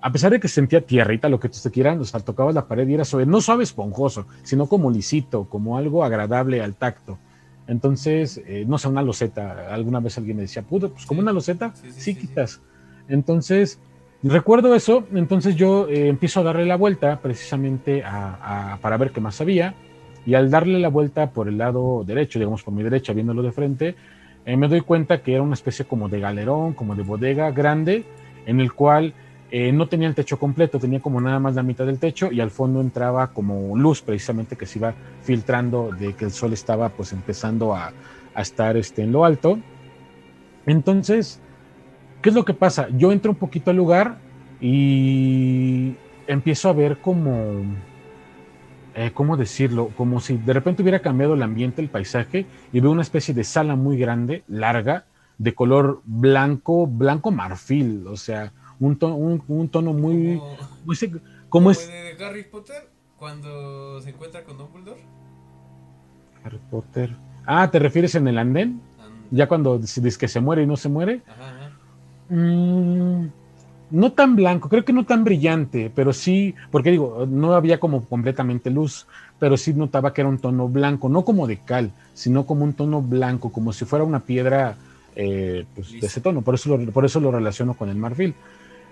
A 0.00 0.10
pesar 0.10 0.32
de 0.32 0.40
que 0.40 0.48
sentía 0.48 0.80
tierrita, 0.80 1.28
lo 1.28 1.38
que 1.38 1.48
te 1.48 1.70
quieran, 1.70 2.00
o 2.00 2.04
sea, 2.04 2.20
tocabas 2.20 2.54
la 2.54 2.66
pared 2.66 2.88
y 2.88 2.94
era 2.94 3.04
suave, 3.04 3.26
no 3.26 3.40
suave 3.40 3.62
esponjoso, 3.62 4.26
sino 4.42 4.66
como 4.66 4.90
lisito, 4.90 5.44
como 5.44 5.78
algo 5.78 6.02
agradable 6.02 6.60
al 6.60 6.74
tacto. 6.74 7.18
Entonces, 7.68 8.42
eh, 8.46 8.64
no 8.66 8.78
sé, 8.78 8.88
una 8.88 9.02
loseta. 9.02 9.72
Alguna 9.72 10.00
vez 10.00 10.18
alguien 10.18 10.36
me 10.36 10.42
decía, 10.42 10.62
puto, 10.62 10.90
pues 10.90 11.06
como 11.06 11.20
una 11.20 11.32
loseta, 11.32 11.72
sí, 11.74 12.16
quitas. 12.16 12.60
Entonces, 13.08 13.78
recuerdo 14.24 14.74
eso. 14.74 15.06
Entonces 15.14 15.54
yo 15.54 15.86
eh, 15.88 16.08
empiezo 16.08 16.40
a 16.40 16.42
darle 16.42 16.66
la 16.66 16.76
vuelta 16.76 17.20
precisamente 17.20 18.02
para 18.02 18.96
ver 18.96 19.12
qué 19.12 19.20
más 19.20 19.40
había. 19.40 19.76
Y 20.24 20.34
al 20.34 20.50
darle 20.50 20.78
la 20.78 20.88
vuelta 20.88 21.30
por 21.30 21.48
el 21.48 21.58
lado 21.58 22.04
derecho, 22.06 22.38
digamos 22.38 22.62
por 22.62 22.74
mi 22.74 22.82
derecha, 22.82 23.12
viéndolo 23.12 23.42
de 23.42 23.52
frente, 23.52 23.94
eh, 24.44 24.56
me 24.56 24.68
doy 24.68 24.80
cuenta 24.80 25.22
que 25.22 25.34
era 25.34 25.42
una 25.42 25.54
especie 25.54 25.84
como 25.84 26.08
de 26.08 26.20
galerón, 26.20 26.74
como 26.74 26.94
de 26.94 27.02
bodega 27.02 27.50
grande, 27.50 28.04
en 28.46 28.60
el 28.60 28.72
cual 28.72 29.14
eh, 29.54 29.70
no 29.70 29.86
tenía 29.86 30.08
el 30.08 30.14
techo 30.14 30.38
completo, 30.38 30.78
tenía 30.78 31.00
como 31.00 31.20
nada 31.20 31.38
más 31.38 31.54
la 31.54 31.62
mitad 31.62 31.84
del 31.84 31.98
techo 31.98 32.32
y 32.32 32.40
al 32.40 32.50
fondo 32.50 32.80
entraba 32.80 33.28
como 33.34 33.76
luz 33.76 34.00
precisamente 34.00 34.56
que 34.56 34.64
se 34.64 34.78
iba 34.78 34.94
filtrando 35.22 35.90
de 35.90 36.14
que 36.14 36.24
el 36.24 36.30
sol 36.30 36.54
estaba 36.54 36.88
pues 36.88 37.12
empezando 37.12 37.74
a, 37.74 37.92
estar 38.34 38.78
este, 38.78 39.02
en 39.02 39.12
lo 39.12 39.26
alto. 39.26 39.58
Entonces, 40.64 41.38
¿qué 42.22 42.30
es 42.30 42.34
lo 42.34 42.46
que 42.46 42.54
pasa? 42.54 42.88
Yo 42.96 43.12
entro 43.12 43.32
un 43.32 43.36
poquito 43.36 43.70
al 43.70 43.76
lugar 43.76 44.16
y 44.58 45.96
empiezo 46.26 46.70
a 46.70 46.72
ver 46.72 46.96
como, 46.96 47.62
eh, 48.94 49.10
¿cómo 49.12 49.36
decirlo? 49.36 49.90
Como 49.96 50.20
si 50.20 50.36
de 50.36 50.52
repente 50.52 50.82
hubiera 50.82 51.00
cambiado 51.00 51.34
el 51.34 51.42
ambiente, 51.42 51.80
el 51.80 51.88
paisaje, 51.88 52.46
y 52.72 52.80
veo 52.80 52.90
una 52.90 53.02
especie 53.02 53.34
de 53.34 53.44
sala 53.44 53.76
muy 53.76 53.96
grande, 53.96 54.44
larga, 54.48 55.06
de 55.38 55.54
color 55.54 56.02
blanco, 56.04 56.86
blanco 56.86 57.30
marfil, 57.30 58.06
o 58.06 58.16
sea, 58.16 58.52
un 58.78 58.96
tono, 58.98 59.16
un, 59.16 59.68
tono 59.68 59.92
muy... 59.92 60.40
Como, 61.48 61.70
es... 61.70 61.88
de 61.88 62.24
Harry 62.24 62.44
Potter 62.44 62.88
cuando 63.16 64.00
se 64.00 64.10
encuentra 64.10 64.44
con 64.44 64.58
Dumbledore. 64.58 65.04
Harry 66.44 66.60
Potter. 66.70 67.16
Ah, 67.46 67.70
¿te 67.70 67.78
refieres 67.78 68.14
en 68.14 68.28
el 68.28 68.38
andén? 68.38 68.80
Ya 69.30 69.48
cuando 69.48 69.78
dices 69.78 70.18
que 70.18 70.28
se 70.28 70.40
muere 70.40 70.62
y 70.62 70.66
no 70.66 70.76
se 70.76 70.88
muere. 70.88 71.22
Ajá, 71.26 71.70
mm, 72.28 73.26
no 73.92 74.12
tan 74.12 74.34
blanco, 74.34 74.68
creo 74.68 74.84
que 74.84 74.92
no 74.92 75.04
tan 75.04 75.22
brillante, 75.22 75.90
pero 75.94 76.12
sí, 76.12 76.54
porque 76.70 76.90
digo, 76.90 77.26
no 77.28 77.54
había 77.54 77.78
como 77.78 78.04
completamente 78.04 78.70
luz, 78.70 79.06
pero 79.38 79.56
sí 79.56 79.74
notaba 79.74 80.12
que 80.12 80.22
era 80.22 80.30
un 80.30 80.38
tono 80.38 80.68
blanco, 80.68 81.08
no 81.08 81.24
como 81.24 81.46
de 81.46 81.58
cal, 81.58 81.92
sino 82.14 82.46
como 82.46 82.64
un 82.64 82.72
tono 82.72 83.02
blanco, 83.02 83.52
como 83.52 83.72
si 83.72 83.84
fuera 83.84 84.04
una 84.04 84.20
piedra 84.20 84.76
eh, 85.14 85.64
pues, 85.74 85.92
de 85.92 86.06
ese 86.06 86.20
tono. 86.20 86.42
Por 86.42 86.54
eso, 86.54 86.78
por 86.92 87.04
eso 87.04 87.20
lo 87.20 87.30
relaciono 87.30 87.74
con 87.74 87.88
el 87.88 87.96
marfil. 87.96 88.34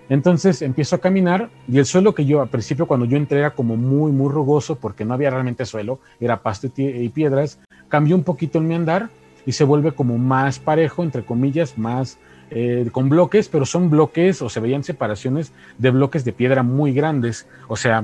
Entonces 0.09 0.61
empiezo 0.61 0.97
a 0.97 0.99
caminar 0.99 1.49
y 1.67 1.77
el 1.77 1.85
suelo 1.85 2.13
que 2.13 2.25
yo 2.25 2.41
al 2.41 2.49
principio 2.49 2.85
cuando 2.85 3.05
yo 3.05 3.17
entré 3.17 3.39
era 3.39 3.51
como 3.51 3.77
muy, 3.77 4.11
muy 4.11 4.29
rugoso 4.29 4.75
porque 4.75 5.05
no 5.05 5.13
había 5.13 5.29
realmente 5.29 5.65
suelo, 5.65 5.99
era 6.19 6.41
pasto 6.41 6.67
y 6.75 7.09
piedras, 7.09 7.59
cambió 7.87 8.15
un 8.15 8.23
poquito 8.23 8.57
en 8.57 8.67
mi 8.67 8.75
andar 8.75 9.09
y 9.45 9.53
se 9.53 9.63
vuelve 9.63 9.93
como 9.93 10.17
más 10.17 10.59
parejo, 10.59 11.03
entre 11.03 11.23
comillas, 11.23 11.77
más 11.77 12.17
eh, 12.51 12.87
con 12.91 13.07
bloques, 13.07 13.47
pero 13.47 13.65
son 13.65 13.89
bloques 13.89 14.41
o 14.41 14.49
se 14.49 14.59
veían 14.59 14.83
separaciones 14.83 15.53
de 15.77 15.89
bloques 15.89 16.25
de 16.25 16.33
piedra 16.33 16.63
muy 16.63 16.93
grandes, 16.93 17.47
o 17.69 17.77
sea, 17.77 18.03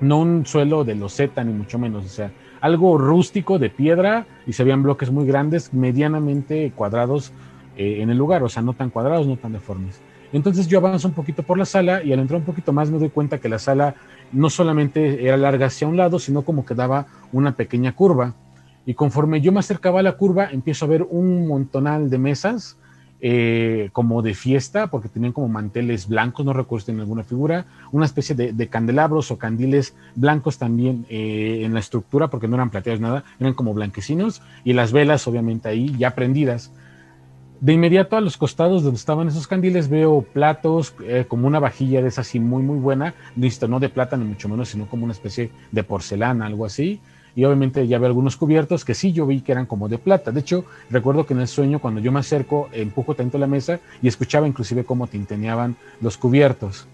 no 0.00 0.18
un 0.18 0.46
suelo 0.46 0.82
de 0.82 0.96
loseta 0.96 1.44
ni 1.44 1.52
mucho 1.52 1.78
menos, 1.78 2.04
o 2.04 2.08
sea, 2.08 2.32
algo 2.60 2.98
rústico 2.98 3.58
de 3.58 3.70
piedra 3.70 4.26
y 4.46 4.52
se 4.52 4.64
veían 4.64 4.82
bloques 4.82 5.10
muy 5.10 5.26
grandes, 5.26 5.72
medianamente 5.72 6.72
cuadrados 6.74 7.32
eh, 7.76 8.02
en 8.02 8.10
el 8.10 8.18
lugar, 8.18 8.42
o 8.42 8.48
sea, 8.48 8.62
no 8.62 8.72
tan 8.72 8.90
cuadrados, 8.90 9.26
no 9.26 9.36
tan 9.36 9.52
deformes. 9.52 10.00
Entonces 10.32 10.66
yo 10.68 10.78
avanzo 10.78 11.08
un 11.08 11.14
poquito 11.14 11.42
por 11.42 11.56
la 11.56 11.64
sala 11.64 12.02
y 12.02 12.12
al 12.12 12.20
entrar 12.20 12.40
un 12.40 12.46
poquito 12.46 12.72
más 12.72 12.90
me 12.90 12.98
doy 12.98 13.10
cuenta 13.10 13.38
que 13.38 13.48
la 13.48 13.58
sala 13.58 13.94
no 14.32 14.50
solamente 14.50 15.24
era 15.24 15.36
larga 15.36 15.66
hacia 15.66 15.88
un 15.88 15.96
lado, 15.96 16.18
sino 16.18 16.42
como 16.42 16.64
que 16.64 16.74
daba 16.74 17.06
una 17.32 17.52
pequeña 17.52 17.92
curva. 17.92 18.34
Y 18.86 18.94
conforme 18.94 19.40
yo 19.40 19.52
me 19.52 19.60
acercaba 19.60 20.00
a 20.00 20.02
la 20.02 20.16
curva, 20.16 20.50
empiezo 20.50 20.84
a 20.84 20.88
ver 20.88 21.06
un 21.08 21.48
montonal 21.48 22.10
de 22.10 22.18
mesas, 22.18 22.76
eh, 23.22 23.90
como 23.92 24.22
de 24.22 24.34
fiesta, 24.34 24.86
porque 24.86 25.08
tenían 25.08 25.32
como 25.32 25.48
manteles 25.48 26.08
blancos, 26.08 26.46
no 26.46 26.52
recuerdo 26.52 26.80
si 26.80 26.86
tienen 26.86 27.02
alguna 27.02 27.22
figura, 27.22 27.66
una 27.92 28.06
especie 28.06 28.34
de, 28.34 28.68
candelabros 28.68 29.30
o 29.30 29.38
candiles 29.38 29.94
blancos 30.14 30.58
también 30.58 31.04
eh, 31.10 31.62
en 31.64 31.74
la 31.74 31.80
estructura, 31.80 32.28
porque 32.28 32.48
no 32.48 32.56
eran 32.56 32.70
plateados 32.70 33.00
nada, 33.00 33.24
eran 33.38 33.54
como 33.54 33.74
blanquecinos, 33.74 34.42
y 34.64 34.72
las 34.72 34.92
velas 34.92 35.26
obviamente 35.26 35.68
ahí 35.68 35.94
ya 35.98 36.14
prendidas. 36.14 36.72
De 37.60 37.74
inmediato 37.74 38.16
a 38.16 38.22
los 38.22 38.38
costados 38.38 38.82
donde 38.82 38.96
estaban 38.96 39.28
esos 39.28 39.46
candiles 39.46 39.90
veo 39.90 40.22
platos, 40.22 40.94
eh, 41.06 41.26
como 41.28 41.46
una 41.46 41.58
vajilla 41.58 42.00
de 42.00 42.08
esa 42.08 42.22
así 42.22 42.40
muy 42.40 42.62
muy 42.62 42.78
buena, 42.78 43.14
listo, 43.36 43.68
no 43.68 43.80
de 43.80 43.90
plata 43.90 44.16
ni 44.16 44.24
mucho 44.24 44.48
menos, 44.48 44.70
sino 44.70 44.86
como 44.86 45.04
una 45.04 45.12
especie 45.12 45.50
de 45.70 45.84
porcelana, 45.84 46.46
algo 46.46 46.64
así. 46.64 47.00
Y 47.34 47.44
obviamente 47.44 47.86
ya 47.86 47.98
veo 47.98 48.08
algunos 48.08 48.36
cubiertos 48.36 48.84
que 48.84 48.94
sí 48.94 49.12
yo 49.12 49.26
vi 49.26 49.40
que 49.40 49.52
eran 49.52 49.66
como 49.66 49.88
de 49.88 49.98
plata. 49.98 50.32
De 50.32 50.40
hecho, 50.40 50.64
recuerdo 50.90 51.26
que 51.26 51.34
en 51.34 51.40
el 51.40 51.48
sueño 51.48 51.78
cuando 51.78 52.00
yo 52.00 52.12
me 52.12 52.20
acerco, 52.20 52.68
empujo 52.72 53.14
tanto 53.14 53.38
la 53.38 53.46
mesa 53.46 53.80
y 54.02 54.08
escuchaba 54.08 54.46
inclusive 54.46 54.84
cómo 54.84 55.06
tinteneaban 55.06 55.76
los 56.00 56.16
cubiertos. 56.16 56.86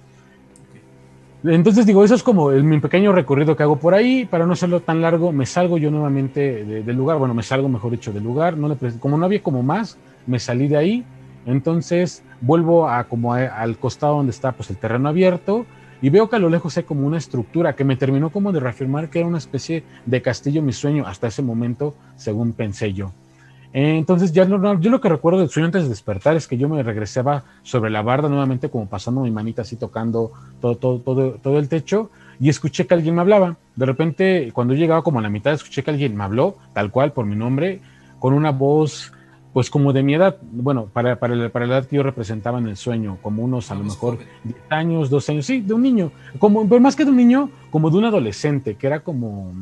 Entonces 1.44 1.87
digo, 1.87 2.03
eso 2.03 2.14
es 2.14 2.22
como 2.22 2.51
el, 2.51 2.64
mi 2.64 2.81
pequeño 2.81 3.12
recorrido 3.12 3.57
que 3.57 3.62
hago 3.62 3.77
por 3.77 3.94
ahí. 3.94 4.25
Para 4.25 4.46
no 4.46 4.55
hacerlo 4.55 4.81
tan 4.81 5.01
largo, 5.01 5.33
me 5.33 5.46
salgo 5.46 5.79
yo 5.79 5.90
nuevamente 5.90 6.64
del 6.64 6.96
lugar. 6.96 7.18
Bueno, 7.18 7.35
me 7.35 7.42
salgo, 7.42 7.68
mejor 7.68 7.92
dicho, 7.92 8.12
del 8.12 8.25
lugar. 8.25 8.57
No 8.57 8.68
le 8.68 8.77
como 8.99 9.16
no 9.16 9.27
había 9.27 9.42
como 9.42 9.62
más, 9.62 9.96
me 10.27 10.40
salí 10.40 10.68
de 10.68 10.77
ahí, 10.77 11.05
entonces 11.46 12.22
vuelvo 12.40 12.88
a 12.88 13.05
como 13.05 13.33
al 13.33 13.77
costado 13.79 14.16
donde 14.16 14.31
está 14.31 14.53
pues 14.53 14.68
el 14.70 14.77
terreno 14.77 15.09
abierto 15.09 15.64
y 16.02 16.11
veo 16.11 16.28
que 16.28 16.37
a 16.37 16.38
lo 16.38 16.48
lejos 16.48 16.76
hay 16.76 16.85
como 16.85 17.06
una 17.06 17.18
estructura 17.18 17.74
que 17.74 17.85
me 17.85 17.96
terminó 17.96 18.30
como 18.30 18.52
de 18.52 18.61
reafirmar 18.61 19.09
que 19.09 19.20
era 19.20 19.28
una 19.28 19.38
especie 19.38 19.85
de 20.04 20.22
castillo 20.22 20.62
mi 20.62 20.72
sueño 20.72 21.06
hasta 21.06 21.28
ese 21.28 21.42
momento, 21.42 21.94
según 22.16 22.52
pensé 22.52 22.92
yo. 22.92 23.12
Entonces 23.72 24.32
ya 24.32 24.46
no, 24.46 24.80
yo 24.80 24.90
lo 24.90 25.00
que 25.00 25.09
recuerdo 25.09 25.40
del 25.40 25.50
sueño 25.50 25.66
antes 25.66 25.82
de 25.82 25.90
despertar 25.90 26.35
es 26.37 26.46
que 26.48 26.56
yo 26.56 26.68
me 26.68 26.82
regresaba 26.82 27.44
sobre 27.62 27.90
la 27.90 28.00
barda 28.00 28.28
nuevamente 28.28 28.70
como 28.70 28.87
pasando 28.87 29.20
mi 29.20 29.30
manita 29.30 29.62
así 29.62 29.76
tocando 29.76 30.32
todo, 30.62 30.76
todo, 30.76 31.00
todo, 31.00 31.32
todo 31.32 31.59
el 31.59 31.68
techo 31.68 32.11
y 32.40 32.48
escuché 32.48 32.87
que 32.87 32.94
alguien 32.94 33.14
me 33.14 33.20
hablaba. 33.20 33.56
De 33.74 33.85
repente 33.85 34.50
cuando 34.54 34.72
llegaba 34.72 35.02
como 35.02 35.18
a 35.18 35.22
la 35.22 35.28
mitad 35.28 35.52
escuché 35.52 35.82
que 35.82 35.90
alguien 35.90 36.16
me 36.16 36.24
habló 36.24 36.56
tal 36.72 36.90
cual 36.90 37.12
por 37.12 37.26
mi 37.26 37.37
nombre 37.37 37.80
con 38.18 38.32
una 38.32 38.50
voz 38.50 39.12
pues 39.56 39.70
como 39.70 39.94
de 39.94 40.02
mi 40.02 40.12
edad, 40.12 40.36
bueno, 40.42 40.90
para, 40.92 41.18
para, 41.18 41.34
la, 41.34 41.48
para 41.48 41.64
la 41.64 41.78
edad 41.78 41.86
que 41.86 41.96
yo 41.96 42.02
representaba 42.02 42.58
en 42.58 42.66
el 42.66 42.76
sueño, 42.76 43.16
como 43.22 43.42
unos 43.42 43.70
a 43.70 43.74
lo 43.74 43.84
mejor 43.84 44.18
10 44.44 44.54
años, 44.68 45.08
12 45.08 45.32
años, 45.32 45.46
sí, 45.46 45.62
de 45.62 45.72
un 45.72 45.80
niño, 45.80 46.12
como, 46.38 46.68
pero 46.68 46.78
más 46.78 46.94
que 46.94 47.06
de 47.06 47.10
un 47.10 47.16
niño, 47.16 47.48
como 47.70 47.88
de 47.88 47.96
un 47.96 48.04
adolescente, 48.04 48.74
que 48.74 48.86
era 48.86 49.00
como, 49.00 49.54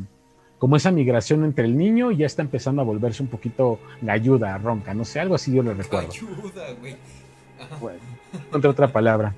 como 0.57 0.75
esa 0.75 0.91
migración 0.91 1.45
entre 1.45 1.63
el 1.63 1.77
niño 1.77 2.11
y 2.11 2.17
ya 2.17 2.25
está 2.25 2.41
empezando 2.41 2.81
a 2.81 2.83
volverse 2.83 3.23
un 3.23 3.29
poquito 3.29 3.79
ayuda, 4.05 4.57
ronca, 4.57 4.93
no 4.93 5.05
sé, 5.05 5.21
algo 5.21 5.35
así 5.35 5.53
yo 5.53 5.63
le 5.63 5.73
recuerdo. 5.73 6.09
Ayuda, 6.11 6.73
güey. 6.77 6.97
Bueno, 7.79 7.99
contra 8.51 8.71
otra 8.71 8.87
palabra. 8.89 9.33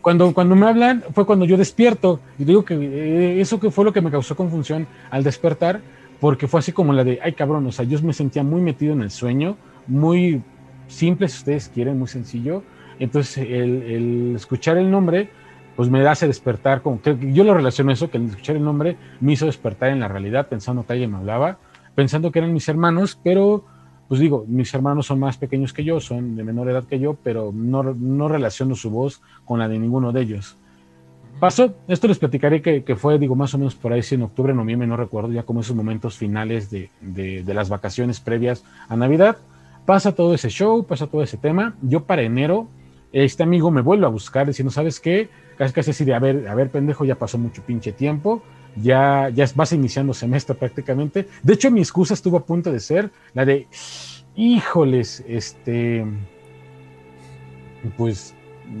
Cuando, 0.00 0.32
cuando 0.32 0.56
me 0.56 0.66
hablan 0.68 1.04
fue 1.12 1.26
cuando 1.26 1.44
yo 1.44 1.58
despierto 1.58 2.20
y 2.38 2.44
digo 2.44 2.64
que 2.64 2.76
eh, 2.76 3.42
eso 3.42 3.60
que 3.60 3.70
fue 3.70 3.84
lo 3.84 3.92
que 3.92 4.00
me 4.00 4.10
causó 4.10 4.34
confusión 4.34 4.86
al 5.10 5.22
despertar, 5.22 5.82
porque 6.18 6.48
fue 6.48 6.60
así 6.60 6.72
como 6.72 6.94
la 6.94 7.04
de, 7.04 7.20
ay 7.22 7.34
cabrón, 7.34 7.66
o 7.66 7.72
sea, 7.72 7.84
yo 7.84 8.00
me 8.00 8.14
sentía 8.14 8.42
muy 8.42 8.62
metido 8.62 8.94
en 8.94 9.02
el 9.02 9.10
sueño, 9.10 9.58
muy 9.88 10.42
simple, 10.86 11.28
si 11.28 11.38
ustedes 11.38 11.68
quieren, 11.68 11.98
muy 11.98 12.08
sencillo. 12.08 12.62
Entonces, 12.98 13.38
el, 13.38 14.34
escuchar 14.36 14.76
el 14.76 14.90
nombre, 14.90 15.30
pues 15.76 15.88
me 15.88 16.06
hace 16.06 16.26
despertar, 16.26 16.82
como 16.82 17.00
que 17.00 17.16
yo 17.32 17.44
lo 17.44 17.54
relaciono 17.54 17.92
eso, 17.92 18.10
que 18.10 18.18
el 18.18 18.26
escuchar 18.26 18.56
el 18.56 18.64
nombre 18.64 18.96
me 19.20 19.32
hizo 19.32 19.46
despertar 19.46 19.90
en 19.90 20.00
la 20.00 20.08
realidad, 20.08 20.48
pensando 20.48 20.84
que 20.84 20.92
alguien 20.92 21.12
me 21.12 21.18
hablaba, 21.18 21.58
pensando 21.94 22.32
que 22.32 22.40
eran 22.40 22.52
mis 22.52 22.68
hermanos, 22.68 23.18
pero, 23.22 23.64
pues 24.08 24.20
digo, 24.20 24.44
mis 24.48 24.72
hermanos 24.74 25.06
son 25.06 25.20
más 25.20 25.36
pequeños 25.36 25.72
que 25.72 25.84
yo, 25.84 26.00
son 26.00 26.36
de 26.36 26.44
menor 26.44 26.68
edad 26.68 26.84
que 26.84 26.98
yo, 26.98 27.16
pero 27.22 27.52
no, 27.54 27.82
no 27.82 28.28
relaciono 28.28 28.74
su 28.74 28.90
voz 28.90 29.22
con 29.44 29.60
la 29.60 29.68
de 29.68 29.78
ninguno 29.78 30.12
de 30.12 30.22
ellos. 30.22 30.56
Pasó, 31.38 31.72
esto 31.86 32.08
les 32.08 32.18
platicaré 32.18 32.60
que, 32.60 32.96
fue, 32.96 33.16
digo, 33.16 33.36
más 33.36 33.54
o 33.54 33.58
menos 33.58 33.76
por 33.76 33.92
ahí, 33.92 34.02
si 34.02 34.16
en 34.16 34.22
octubre, 34.22 34.52
noviembre, 34.52 34.88
no 34.88 34.96
recuerdo, 34.96 35.30
ya 35.30 35.44
como 35.44 35.60
esos 35.60 35.76
momentos 35.76 36.16
finales 36.16 36.68
de, 36.68 36.90
de, 37.00 37.44
de 37.44 37.54
las 37.54 37.68
vacaciones 37.68 38.18
previas 38.18 38.64
a 38.88 38.96
Navidad 38.96 39.36
Pasa 39.88 40.14
todo 40.14 40.34
ese 40.34 40.50
show, 40.50 40.84
pasa 40.84 41.06
todo 41.06 41.22
ese 41.22 41.38
tema. 41.38 41.74
Yo 41.80 42.04
para 42.04 42.20
enero, 42.20 42.68
este 43.10 43.42
amigo 43.42 43.70
me 43.70 43.80
vuelve 43.80 44.04
a 44.04 44.10
buscar 44.10 44.46
diciendo, 44.46 44.70
¿sabes 44.70 45.00
qué? 45.00 45.30
Casi 45.56 45.72
casi 45.72 45.92
así 45.92 46.04
de, 46.04 46.12
a 46.12 46.18
ver, 46.18 46.46
a 46.46 46.54
ver, 46.54 46.68
pendejo, 46.68 47.06
ya 47.06 47.14
pasó 47.14 47.38
mucho 47.38 47.62
pinche 47.62 47.92
tiempo, 47.92 48.42
ya, 48.76 49.30
ya 49.30 49.46
vas 49.54 49.72
iniciando 49.72 50.12
semestre 50.12 50.54
prácticamente. 50.56 51.26
De 51.42 51.54
hecho, 51.54 51.70
mi 51.70 51.80
excusa 51.80 52.12
estuvo 52.12 52.36
a 52.36 52.44
punto 52.44 52.70
de 52.70 52.80
ser 52.80 53.10
la 53.32 53.46
de, 53.46 53.66
híjoles, 54.36 55.24
este, 55.26 56.04
pues, 57.96 58.34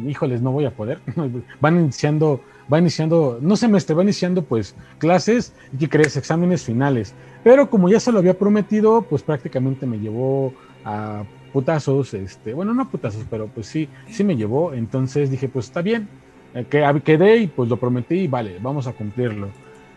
híjoles, 0.06 0.42
no 0.42 0.52
voy 0.52 0.66
a 0.66 0.76
poder. 0.76 1.00
Van 1.62 1.80
iniciando, 1.80 2.42
va 2.70 2.78
iniciando, 2.78 3.38
no 3.40 3.56
semestre, 3.56 3.94
va 3.94 4.02
iniciando 4.02 4.42
pues 4.44 4.74
clases 4.98 5.54
y 5.72 5.78
que 5.78 5.88
crees 5.88 6.18
exámenes 6.18 6.64
finales. 6.64 7.14
Pero 7.42 7.70
como 7.70 7.88
ya 7.88 7.98
se 7.98 8.12
lo 8.12 8.18
había 8.18 8.38
prometido, 8.38 9.00
pues 9.00 9.22
prácticamente 9.22 9.86
me 9.86 9.98
llevó 9.98 10.52
a 10.88 11.24
putazos, 11.52 12.14
este, 12.14 12.54
bueno, 12.54 12.72
no 12.74 12.88
putazos, 12.88 13.24
pero 13.28 13.46
pues 13.48 13.66
sí, 13.66 13.88
sí 14.10 14.24
me 14.24 14.36
llevó. 14.36 14.72
Entonces 14.72 15.30
dije, 15.30 15.48
pues 15.48 15.66
está 15.66 15.82
bien, 15.82 16.08
eh, 16.54 16.64
que 16.68 17.02
quedé 17.04 17.38
y 17.38 17.46
pues 17.46 17.68
lo 17.68 17.76
prometí 17.76 18.20
y 18.20 18.28
vale, 18.28 18.58
vamos 18.60 18.86
a 18.86 18.92
cumplirlo. 18.92 19.48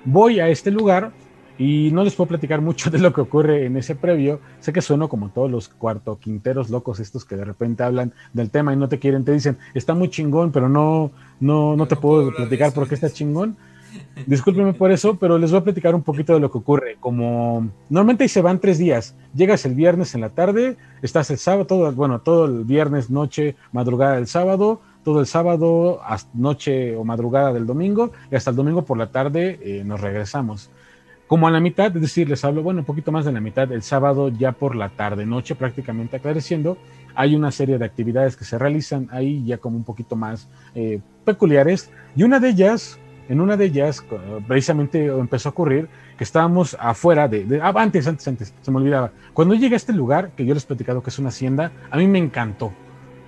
Voy 0.03 0.39
a 0.39 0.49
este 0.49 0.71
lugar 0.71 1.11
y 1.57 1.91
no 1.91 2.03
les 2.03 2.15
puedo 2.15 2.29
platicar 2.29 2.61
mucho 2.69 2.89
de 2.89 2.99
lo 2.99 3.13
que 3.13 3.21
ocurre 3.21 3.65
en 3.65 3.77
ese 3.77 3.95
previo. 3.95 4.41
Sé 4.59 4.73
que 4.73 4.81
sueno 4.81 5.07
como 5.07 5.29
todos 5.29 5.49
los 5.49 5.69
cuarto 5.69 6.19
quinteros 6.19 6.69
locos 6.69 6.99
estos 6.99 7.23
que 7.23 7.35
de 7.35 7.45
repente 7.45 7.83
hablan 7.83 8.13
del 8.33 8.49
tema 8.49 8.73
y 8.73 8.77
no 8.77 8.89
te 8.89 8.99
quieren, 8.99 9.23
te 9.23 9.31
dicen, 9.31 9.57
está 9.73 9.93
muy 9.93 10.09
chingón, 10.09 10.51
pero 10.51 10.67
no, 10.67 11.11
no, 11.39 11.75
no 11.75 11.87
te 11.87 11.95
puedo, 11.95 12.33
platicar 12.35 12.73
porque 12.73 12.95
está 12.95 13.09
chingón. 13.09 13.55
Discúlpeme 14.25 14.73
por 14.73 14.91
eso, 14.91 15.17
pero 15.17 15.37
les 15.37 15.51
voy 15.51 15.59
a 15.59 15.63
platicar 15.63 15.95
un 15.95 16.03
poquito 16.03 16.33
de 16.33 16.39
lo 16.39 16.51
que 16.51 16.57
ocurre. 16.57 16.97
Como 16.99 17.69
normalmente 17.89 18.27
se 18.27 18.41
van 18.41 18.59
tres 18.59 18.77
días, 18.77 19.15
llegas 19.33 19.65
el 19.65 19.75
viernes 19.75 20.15
en 20.15 20.21
la 20.21 20.29
tarde, 20.29 20.77
estás 21.01 21.29
el 21.31 21.37
sábado, 21.37 21.65
todo, 21.65 21.91
bueno, 21.91 22.19
todo 22.19 22.45
el 22.45 22.63
viernes, 22.63 23.09
noche, 23.09 23.55
madrugada 23.71 24.15
del 24.15 24.27
sábado, 24.27 24.81
todo 25.03 25.19
el 25.19 25.25
sábado, 25.25 25.99
noche 26.33 26.95
o 26.95 27.03
madrugada 27.03 27.53
del 27.53 27.65
domingo, 27.65 28.11
y 28.31 28.35
hasta 28.35 28.51
el 28.51 28.55
domingo 28.55 28.83
por 28.83 28.97
la 28.97 29.07
tarde 29.11 29.59
eh, 29.61 29.83
nos 29.83 29.99
regresamos. 30.01 30.69
Como 31.27 31.47
a 31.47 31.51
la 31.51 31.61
mitad, 31.61 31.95
es 31.95 32.01
decir, 32.01 32.29
les 32.29 32.43
hablo, 32.43 32.61
bueno, 32.61 32.81
un 32.81 32.85
poquito 32.85 33.11
más 33.11 33.23
de 33.23 33.31
la 33.31 33.39
mitad, 33.39 33.71
el 33.71 33.83
sábado 33.83 34.29
ya 34.29 34.51
por 34.51 34.75
la 34.75 34.89
tarde, 34.89 35.25
noche 35.25 35.55
prácticamente 35.55 36.17
aclareciendo, 36.17 36.77
hay 37.15 37.35
una 37.35 37.51
serie 37.51 37.77
de 37.77 37.85
actividades 37.85 38.35
que 38.35 38.43
se 38.43 38.57
realizan 38.57 39.07
ahí 39.11 39.43
ya 39.45 39.57
como 39.57 39.77
un 39.77 39.83
poquito 39.83 40.15
más 40.15 40.49
eh, 40.75 40.99
peculiares, 41.23 41.89
y 42.15 42.23
una 42.23 42.39
de 42.39 42.49
ellas 42.49 42.99
en 43.31 43.39
una 43.39 43.55
de 43.55 43.63
ellas, 43.63 44.03
precisamente 44.45 45.05
empezó 45.05 45.47
a 45.47 45.51
ocurrir 45.53 45.87
que 46.17 46.25
estábamos 46.25 46.75
afuera 46.77 47.29
de, 47.29 47.61
ah, 47.63 47.71
antes, 47.77 48.05
antes, 48.05 48.27
antes, 48.27 48.53
se 48.61 48.71
me 48.71 48.77
olvidaba. 48.77 49.11
Cuando 49.31 49.55
llegué 49.55 49.75
a 49.75 49.77
este 49.77 49.93
lugar, 49.93 50.31
que 50.35 50.45
yo 50.45 50.53
les 50.53 50.65
he 50.65 50.67
platicado 50.67 51.01
que 51.01 51.11
es 51.11 51.17
una 51.17 51.29
hacienda, 51.29 51.71
a 51.89 51.95
mí 51.95 52.07
me 52.07 52.19
encantó. 52.19 52.73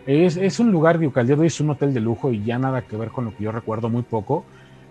Es, 0.06 0.36
es 0.36 0.60
un 0.60 0.74
lugar, 0.74 1.00
de 1.00 1.46
es 1.46 1.62
un 1.62 1.70
hotel 1.70 1.94
de 1.94 2.02
lujo 2.02 2.34
y 2.34 2.44
ya 2.44 2.60
nada 2.60 2.82
que 2.82 2.98
ver 2.98 3.12
con 3.12 3.24
lo 3.24 3.34
que 3.34 3.46
yo 3.46 3.54
recuerdo 3.54 3.88
muy 3.88 4.02
poco. 4.02 4.44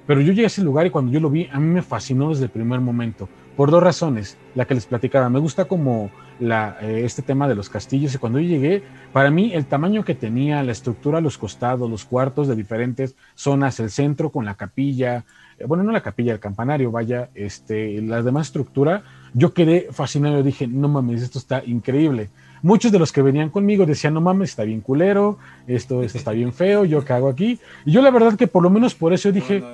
Pero 0.07 0.23
yo 0.23 0.33
llegué 0.33 0.45
a 0.45 0.47
ese 0.47 0.63
lugar 0.63 0.87
y 0.87 0.91
cuando 0.91 1.13
yo 1.13 1.21
lo 1.21 1.29
vi, 1.29 1.47
a 1.53 1.61
mí 1.61 1.67
me 1.67 1.83
fascinó 1.83 2.31
desde 2.31 2.45
el 2.45 2.51
primer 2.51 2.81
momento, 2.81 3.29
por 3.55 3.71
dos 3.71 3.83
razones. 3.83 4.39
La 4.55 4.65
que 4.65 4.75
les 4.75 4.87
platicaba, 4.87 5.29
me 5.29 5.41
gusta 5.41 5.67
como 5.67 6.11
la, 6.41 6.77
eh, 6.81 7.03
este 7.05 7.23
tema 7.23 7.49
de 7.49 7.55
los 7.55 7.69
castillos 7.69 8.15
y 8.15 8.19
cuando 8.19 8.41
yo 8.41 8.49
llegué, 8.49 8.83
para 9.13 9.31
mí 9.31 9.53
el 9.55 9.67
tamaño 9.67 10.05
que 10.05 10.15
tenía, 10.15 10.63
la 10.63 10.73
estructura, 10.73 11.21
los 11.21 11.39
costados, 11.39 11.91
los 11.91 12.05
cuartos 12.05 12.49
de 12.49 12.57
diferentes 12.57 13.15
zonas, 13.35 13.81
el 13.81 13.91
centro 13.91 14.31
con 14.31 14.45
la 14.45 14.55
capilla, 14.55 15.25
eh, 15.59 15.65
bueno, 15.67 15.83
no 15.83 15.93
la 15.93 16.03
capilla, 16.03 16.33
el 16.33 16.41
campanario, 16.41 16.91
vaya, 16.91 17.31
este, 17.35 18.01
la 18.03 18.23
demás 18.23 18.49
estructura, 18.49 19.03
yo 19.35 19.55
quedé 19.55 19.89
fascinado, 19.93 20.43
dije, 20.43 20.67
no 20.67 20.89
mames, 20.89 21.23
esto 21.23 21.39
está 21.39 21.63
increíble. 21.65 22.31
Muchos 22.63 22.93
de 22.93 22.99
los 22.99 23.11
que 23.11 23.23
venían 23.23 23.51
conmigo 23.51 23.87
decían, 23.87 24.15
no 24.15 24.21
mames, 24.21 24.51
está 24.51 24.65
bien 24.65 24.81
culero, 24.81 25.39
esto, 25.67 26.03
esto 26.03 26.19
está 26.19 26.31
bien 26.31 26.53
feo, 26.53 26.85
yo 26.85 27.05
qué 27.05 27.13
hago 27.13 27.29
aquí. 27.29 27.59
Y 27.85 27.93
yo 27.93 28.03
la 28.03 28.11
verdad 28.11 28.37
que 28.37 28.47
por 28.47 28.63
lo 28.63 28.71
menos 28.71 28.95
por 28.95 29.13
eso 29.13 29.33
dije, 29.33 29.65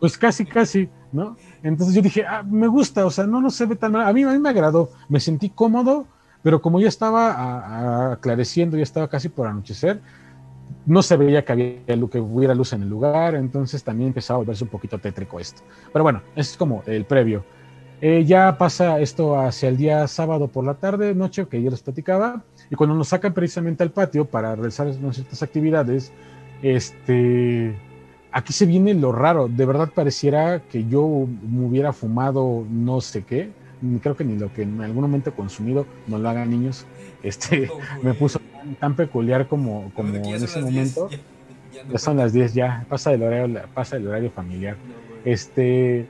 pues 0.00 0.18
casi, 0.18 0.44
casi, 0.44 0.88
¿no? 1.12 1.36
Entonces 1.64 1.94
yo 1.94 2.02
dije, 2.02 2.24
ah, 2.28 2.42
me 2.42 2.68
gusta, 2.68 3.06
o 3.06 3.10
sea, 3.10 3.26
no, 3.26 3.40
no 3.40 3.50
se 3.50 3.64
ve 3.64 3.74
tan 3.74 3.90
mal. 3.90 4.06
A 4.06 4.12
mí, 4.12 4.22
a 4.22 4.30
mí 4.30 4.38
me 4.38 4.50
agradó, 4.50 4.90
me 5.08 5.18
sentí 5.18 5.48
cómodo, 5.48 6.06
pero 6.42 6.60
como 6.60 6.78
ya 6.78 6.88
estaba 6.88 8.12
aclareciendo, 8.12 8.76
ya 8.76 8.82
estaba 8.82 9.08
casi 9.08 9.30
por 9.30 9.46
anochecer, 9.46 9.98
no 10.84 11.02
se 11.02 11.16
veía 11.16 11.42
que, 11.42 11.52
había, 11.52 12.08
que 12.10 12.20
hubiera 12.20 12.54
luz 12.54 12.74
en 12.74 12.82
el 12.82 12.90
lugar, 12.90 13.34
entonces 13.34 13.82
también 13.82 14.08
empezaba 14.08 14.36
a 14.36 14.38
volverse 14.40 14.64
un 14.64 14.70
poquito 14.70 14.98
tétrico 14.98 15.40
esto. 15.40 15.62
Pero 15.90 16.02
bueno, 16.02 16.20
es 16.36 16.54
como 16.58 16.82
el 16.86 17.06
previo. 17.06 17.42
Eh, 18.02 18.26
ya 18.26 18.58
pasa 18.58 19.00
esto 19.00 19.40
hacia 19.40 19.70
el 19.70 19.78
día 19.78 20.06
sábado 20.06 20.48
por 20.48 20.66
la 20.66 20.74
tarde, 20.74 21.14
noche, 21.14 21.46
que 21.46 21.62
yo 21.62 21.70
les 21.70 21.80
platicaba, 21.80 22.44
y 22.70 22.74
cuando 22.74 22.94
nos 22.94 23.08
sacan 23.08 23.32
precisamente 23.32 23.82
al 23.82 23.90
patio 23.90 24.26
para 24.26 24.54
realizar 24.54 24.92
ciertas 24.92 25.42
actividades, 25.42 26.12
este 26.60 27.74
aquí 28.34 28.52
se 28.52 28.66
viene 28.66 28.92
lo 28.94 29.12
raro. 29.12 29.48
De 29.48 29.64
verdad 29.64 29.90
pareciera 29.94 30.60
que 30.60 30.84
yo 30.86 31.26
me 31.48 31.66
hubiera 31.66 31.92
fumado 31.92 32.66
no 32.68 33.00
sé 33.00 33.22
qué. 33.22 33.50
Creo 34.02 34.16
que 34.16 34.24
ni 34.24 34.36
lo 34.38 34.52
que 34.52 34.62
en 34.62 34.80
algún 34.80 35.02
momento 35.02 35.30
he 35.30 35.32
consumido, 35.32 35.86
no 36.06 36.18
lo 36.18 36.28
hagan 36.28 36.50
niños. 36.50 36.84
Este 37.22 37.70
me 38.02 38.12
puso 38.12 38.40
tan, 38.80 38.96
peculiar 38.96 39.46
como, 39.46 39.92
como 39.94 40.14
en 40.14 40.24
ese 40.26 40.60
momento. 40.60 41.08
Ya, 41.90 41.98
son 41.98 42.16
las 42.16 42.32
10 42.32 42.54
ya, 42.54 42.86
pasa 42.88 43.12
el 43.12 43.22
horario, 43.22 43.62
pasa 43.72 43.96
el 43.96 44.06
horario 44.06 44.30
familiar. 44.30 44.76
este 45.24 46.06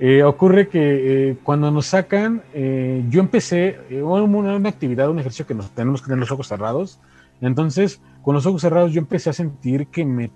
eh, 0.00 0.24
ocurre 0.24 0.68
que 0.68 1.30
eh, 1.30 1.36
cuando 1.44 1.70
nos 1.70 1.86
sacan, 1.86 2.42
eh, 2.52 3.04
yo 3.08 3.20
empecé 3.20 3.78
una, 4.02 4.24
una, 4.24 4.68
actividad, 4.68 5.08
un 5.08 5.20
ejercicio 5.20 5.46
que 5.46 5.54
nos 5.54 5.70
tenemos 5.70 6.02
que 6.02 6.06
tener 6.06 6.18
los 6.18 6.32
ojos 6.32 6.48
cerrados. 6.48 7.00
Entonces, 7.40 8.00
con 8.22 8.34
los 8.34 8.44
ojos 8.46 8.60
cerrados, 8.60 8.92
yo 8.92 9.00
empecé 9.00 9.30
a 9.30 9.32
sentir 9.32 9.86
que 9.86 10.04
me 10.04 10.30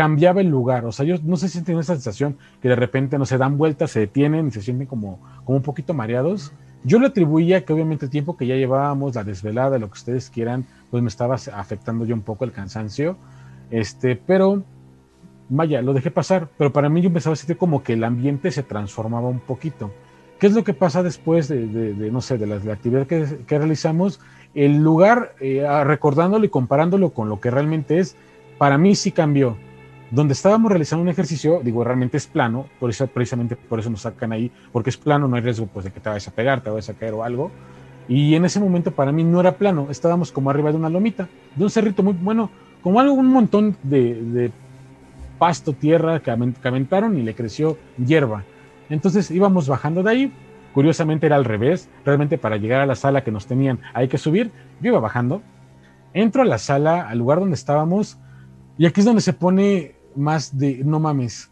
cambiaba 0.00 0.40
el 0.40 0.46
lugar. 0.46 0.86
O 0.86 0.92
sea, 0.92 1.04
yo 1.04 1.16
no 1.22 1.36
sé 1.36 1.50
si 1.50 1.60
tienen 1.60 1.82
esa 1.82 1.92
sensación 1.92 2.38
que 2.62 2.70
de 2.70 2.74
repente 2.74 3.18
no 3.18 3.26
se 3.26 3.36
dan 3.36 3.58
vueltas, 3.58 3.90
se 3.90 4.00
detienen 4.00 4.48
y 4.48 4.50
se 4.50 4.62
sienten 4.62 4.86
como, 4.86 5.20
como 5.44 5.58
un 5.58 5.62
poquito 5.62 5.92
mareados. 5.92 6.54
Yo 6.84 6.98
le 6.98 7.08
atribuía 7.08 7.66
que 7.66 7.74
obviamente 7.74 8.06
el 8.06 8.10
tiempo 8.10 8.34
que 8.34 8.46
ya 8.46 8.56
llevábamos, 8.56 9.14
la 9.14 9.24
desvelada, 9.24 9.78
lo 9.78 9.88
que 9.88 9.98
ustedes 9.98 10.30
quieran, 10.30 10.64
pues 10.90 11.02
me 11.02 11.10
estaba 11.10 11.34
afectando 11.34 12.06
yo 12.06 12.14
un 12.14 12.22
poco 12.22 12.46
el 12.46 12.52
cansancio. 12.52 13.18
Este, 13.70 14.16
pero 14.16 14.62
vaya, 15.50 15.82
lo 15.82 15.92
dejé 15.92 16.10
pasar. 16.10 16.48
Pero 16.56 16.72
para 16.72 16.88
mí 16.88 17.02
yo 17.02 17.08
empezaba 17.08 17.34
a 17.34 17.36
sentir 17.36 17.58
como 17.58 17.82
que 17.82 17.92
el 17.92 18.02
ambiente 18.02 18.50
se 18.52 18.62
transformaba 18.62 19.28
un 19.28 19.40
poquito. 19.40 19.92
¿Qué 20.38 20.46
es 20.46 20.54
lo 20.54 20.64
que 20.64 20.72
pasa 20.72 21.02
después 21.02 21.48
de, 21.48 21.58
no 22.10 22.22
sé, 22.22 22.38
de 22.38 22.46
la, 22.46 22.72
actividad 22.72 23.06
que, 23.06 23.58
realizamos? 23.58 24.18
El 24.54 24.78
lugar, 24.78 25.34
eh, 25.42 25.62
recordándolo 25.84 26.46
y 26.46 26.48
comparándolo 26.48 27.10
con 27.10 27.28
lo 27.28 27.38
que 27.38 27.50
realmente 27.50 27.98
es, 27.98 28.16
para 28.56 28.78
mí 28.78 28.94
sí 28.94 29.12
cambió 29.12 29.58
donde 30.10 30.32
estábamos 30.32 30.70
realizando 30.70 31.02
un 31.02 31.08
ejercicio, 31.08 31.60
digo, 31.62 31.84
realmente 31.84 32.16
es 32.16 32.26
plano, 32.26 32.66
por 32.80 32.90
eso, 32.90 33.06
precisamente 33.06 33.54
por 33.56 33.78
eso 33.78 33.90
nos 33.90 34.02
sacan 34.02 34.32
ahí, 34.32 34.50
porque 34.72 34.90
es 34.90 34.96
plano, 34.96 35.28
no 35.28 35.36
hay 35.36 35.42
riesgo 35.42 35.66
pues, 35.66 35.84
de 35.84 35.92
que 35.92 36.00
te 36.00 36.08
vayas 36.08 36.26
a 36.26 36.32
pegar, 36.32 36.62
te 36.62 36.70
vayas 36.70 36.88
a 36.88 36.94
caer 36.94 37.14
o 37.14 37.22
algo. 37.22 37.50
Y 38.08 38.34
en 38.34 38.44
ese 38.44 38.58
momento 38.58 38.90
para 38.90 39.12
mí 39.12 39.22
no 39.22 39.38
era 39.38 39.56
plano, 39.56 39.86
estábamos 39.88 40.32
como 40.32 40.50
arriba 40.50 40.72
de 40.72 40.76
una 40.76 40.88
lomita, 40.88 41.28
de 41.54 41.62
un 41.62 41.70
cerrito 41.70 42.02
muy 42.02 42.14
bueno, 42.14 42.50
como 42.82 42.98
algo, 42.98 43.14
un 43.14 43.28
montón 43.28 43.76
de, 43.84 44.50
pasto, 45.38 45.72
tierra 45.72 46.20
que, 46.20 46.30
aventaron 46.30 47.16
y 47.16 47.22
le 47.22 47.34
creció 47.34 47.78
hierba. 48.04 48.42
Entonces 48.88 49.30
íbamos 49.30 49.68
bajando 49.68 50.02
de 50.02 50.10
ahí, 50.10 50.32
curiosamente 50.74 51.26
era 51.26 51.36
al 51.36 51.44
revés, 51.44 51.88
realmente 52.04 52.36
para 52.36 52.56
llegar 52.56 52.80
a 52.80 52.86
la 52.86 52.96
sala 52.96 53.22
que 53.22 53.30
nos 53.30 53.46
tenían 53.46 53.78
hay 53.94 54.08
que 54.08 54.18
subir, 54.18 54.50
yo 54.80 54.88
iba 54.88 54.98
bajando, 54.98 55.40
entro 56.12 56.42
a 56.42 56.46
la 56.46 56.58
sala, 56.58 57.08
al 57.08 57.18
lugar 57.18 57.38
donde 57.38 57.54
estábamos, 57.54 58.18
y 58.76 58.86
aquí 58.86 59.00
es 59.00 59.06
donde 59.06 59.22
se 59.22 59.34
pone 59.34 59.99
más 60.20 60.56
de, 60.56 60.82
no 60.84 61.00
mames, 61.00 61.50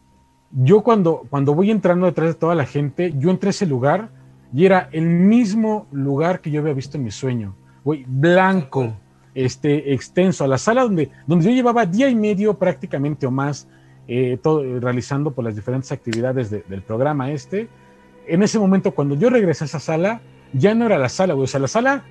yo 0.51 0.81
cuando, 0.81 1.25
cuando 1.29 1.53
voy 1.53 1.71
entrando 1.71 2.05
detrás 2.05 2.29
de 2.29 2.33
toda 2.35 2.55
la 2.55 2.65
gente, 2.65 3.13
yo 3.17 3.29
entré 3.29 3.49
a 3.49 3.51
ese 3.51 3.65
lugar 3.65 4.09
y 4.53 4.65
era 4.65 4.89
el 4.91 5.05
mismo 5.05 5.87
lugar 5.91 6.41
que 6.41 6.49
yo 6.49 6.61
había 6.61 6.73
visto 6.73 6.97
en 6.97 7.03
mi 7.03 7.11
sueño, 7.11 7.55
güey, 7.83 8.05
blanco, 8.07 8.93
este, 9.35 9.93
extenso, 9.93 10.43
a 10.43 10.47
la 10.47 10.57
sala 10.57 10.83
donde, 10.83 11.09
donde 11.27 11.45
yo 11.45 11.51
llevaba 11.51 11.85
día 11.85 12.09
y 12.09 12.15
medio 12.15 12.57
prácticamente 12.57 13.27
o 13.27 13.31
más 13.31 13.67
eh, 14.07 14.39
todo, 14.41 14.63
realizando 14.79 15.31
por 15.31 15.45
las 15.45 15.55
diferentes 15.55 15.91
actividades 15.91 16.49
del 16.49 16.81
programa 16.81 17.31
este. 17.31 17.69
En 18.27 18.41
ese 18.41 18.57
momento, 18.57 18.91
cuando 18.91 19.15
yo 19.15 19.29
regresé 19.29 19.65
a 19.65 19.67
esa 19.67 19.79
sala, 19.79 20.21
ya 20.51 20.73
no 20.73 20.85
era 20.85 20.97
la 20.97 21.09
sala, 21.09 21.35
güey, 21.35 21.43
o 21.43 21.47
sea, 21.47 21.59
la 21.59 21.67
sala 21.67 22.03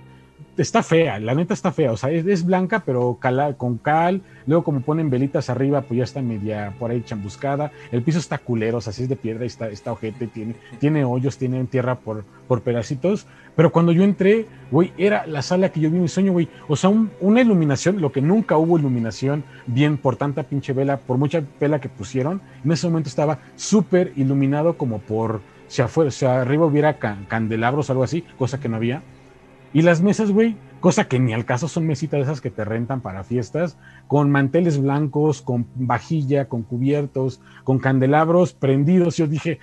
está 0.57 0.83
fea, 0.83 1.21
la 1.21 1.35
neta 1.35 1.55
está 1.55 1.73
fea, 1.73 1.93
o 1.93 1.97
sea, 1.97 2.11
es, 2.11 2.45
blanca, 2.45 2.83
pero 2.85 3.19
con 3.57 3.79
cal, 3.79 4.23
luego 4.47 4.65
como 4.65 4.81
ponen 4.81 5.11
velitas 5.11 5.51
arriba, 5.51 5.83
pues 5.83 5.99
ya 5.99 6.05
está 6.05 6.21
media 6.21 6.75
por 6.79 6.91
ahí 6.91 7.03
chambuscada, 7.03 7.71
el 7.93 8.03
piso 8.03 8.19
está 8.19 8.39
culero, 8.39 8.79
o 8.79 8.81
sea, 8.81 8.91
así 8.91 9.05
es 9.05 9.09
de 9.09 9.17
piedra, 9.17 9.45
está, 9.45 9.69
está 9.69 9.93
ojete, 9.93 10.27
tiene, 10.27 10.57
tiene 10.81 11.05
hoyos, 11.05 11.39
tiene 11.39 11.65
tierra 11.65 11.97
por, 11.97 12.25
por 12.49 12.63
pedacitos, 12.63 13.27
pero 13.55 13.71
cuando 13.71 13.93
yo 13.93 14.03
entré, 14.03 14.47
güey, 14.71 14.93
era 14.99 15.27
la 15.27 15.43
sala 15.43 15.71
que 15.71 15.81
yo 15.81 15.91
vi 15.91 15.99
mi 15.99 16.09
sueño, 16.09 16.33
güey, 16.33 16.49
o 16.67 16.77
sea, 16.77 16.91
una 17.21 17.41
iluminación, 17.41 18.01
lo 18.01 18.13
que 18.13 18.21
nunca 18.21 18.57
hubo 18.57 18.79
iluminación 18.79 19.45
bien 19.67 19.97
por 19.97 20.17
tanta 20.17 20.43
pinche 20.43 20.73
vela, 20.73 20.99
por 20.99 21.19
mucha 21.19 21.43
vela 21.61 21.81
que 21.81 21.89
pusieron, 21.89 22.41
en 22.65 22.73
ese 22.73 22.89
momento 22.89 23.09
estaba 23.09 23.39
súper 23.57 24.13
iluminado 24.17 24.77
como 24.77 24.99
por, 24.99 25.41
si 25.69 25.83
afuera, 25.83 26.11
sea, 26.11 26.41
arriba 26.41 26.67
hubiera 26.67 26.99
candelabros 26.99 27.91
algo 27.91 28.03
así, 28.03 28.25
cosa 28.37 28.59
que 28.59 28.69
no 28.69 28.77
había, 28.77 29.03
Y 29.73 29.83
las 29.83 30.01
mesas, 30.01 30.31
güey, 30.31 30.57
cosa 30.81 31.09
que 31.09 31.19
ni 31.19 31.35
al 31.35 31.45
caso 31.45 31.69
son 31.69 31.87
mesitas 31.87 32.21
esas 32.21 32.41
que 32.41 32.51
te 32.51 32.65
rentan 32.65 33.01
para 33.01 33.25
fiestas, 33.25 33.77
con 34.07 34.31
manteles 34.31 34.81
blancos, 34.81 35.43
con 35.43 35.67
vajilla, 35.75 36.49
con 36.49 36.63
cubiertos, 36.63 37.41
con 37.65 37.79
candelabros 37.79 38.55
prendidos. 38.55 39.17
Yo 39.17 39.27
dije, 39.27 39.59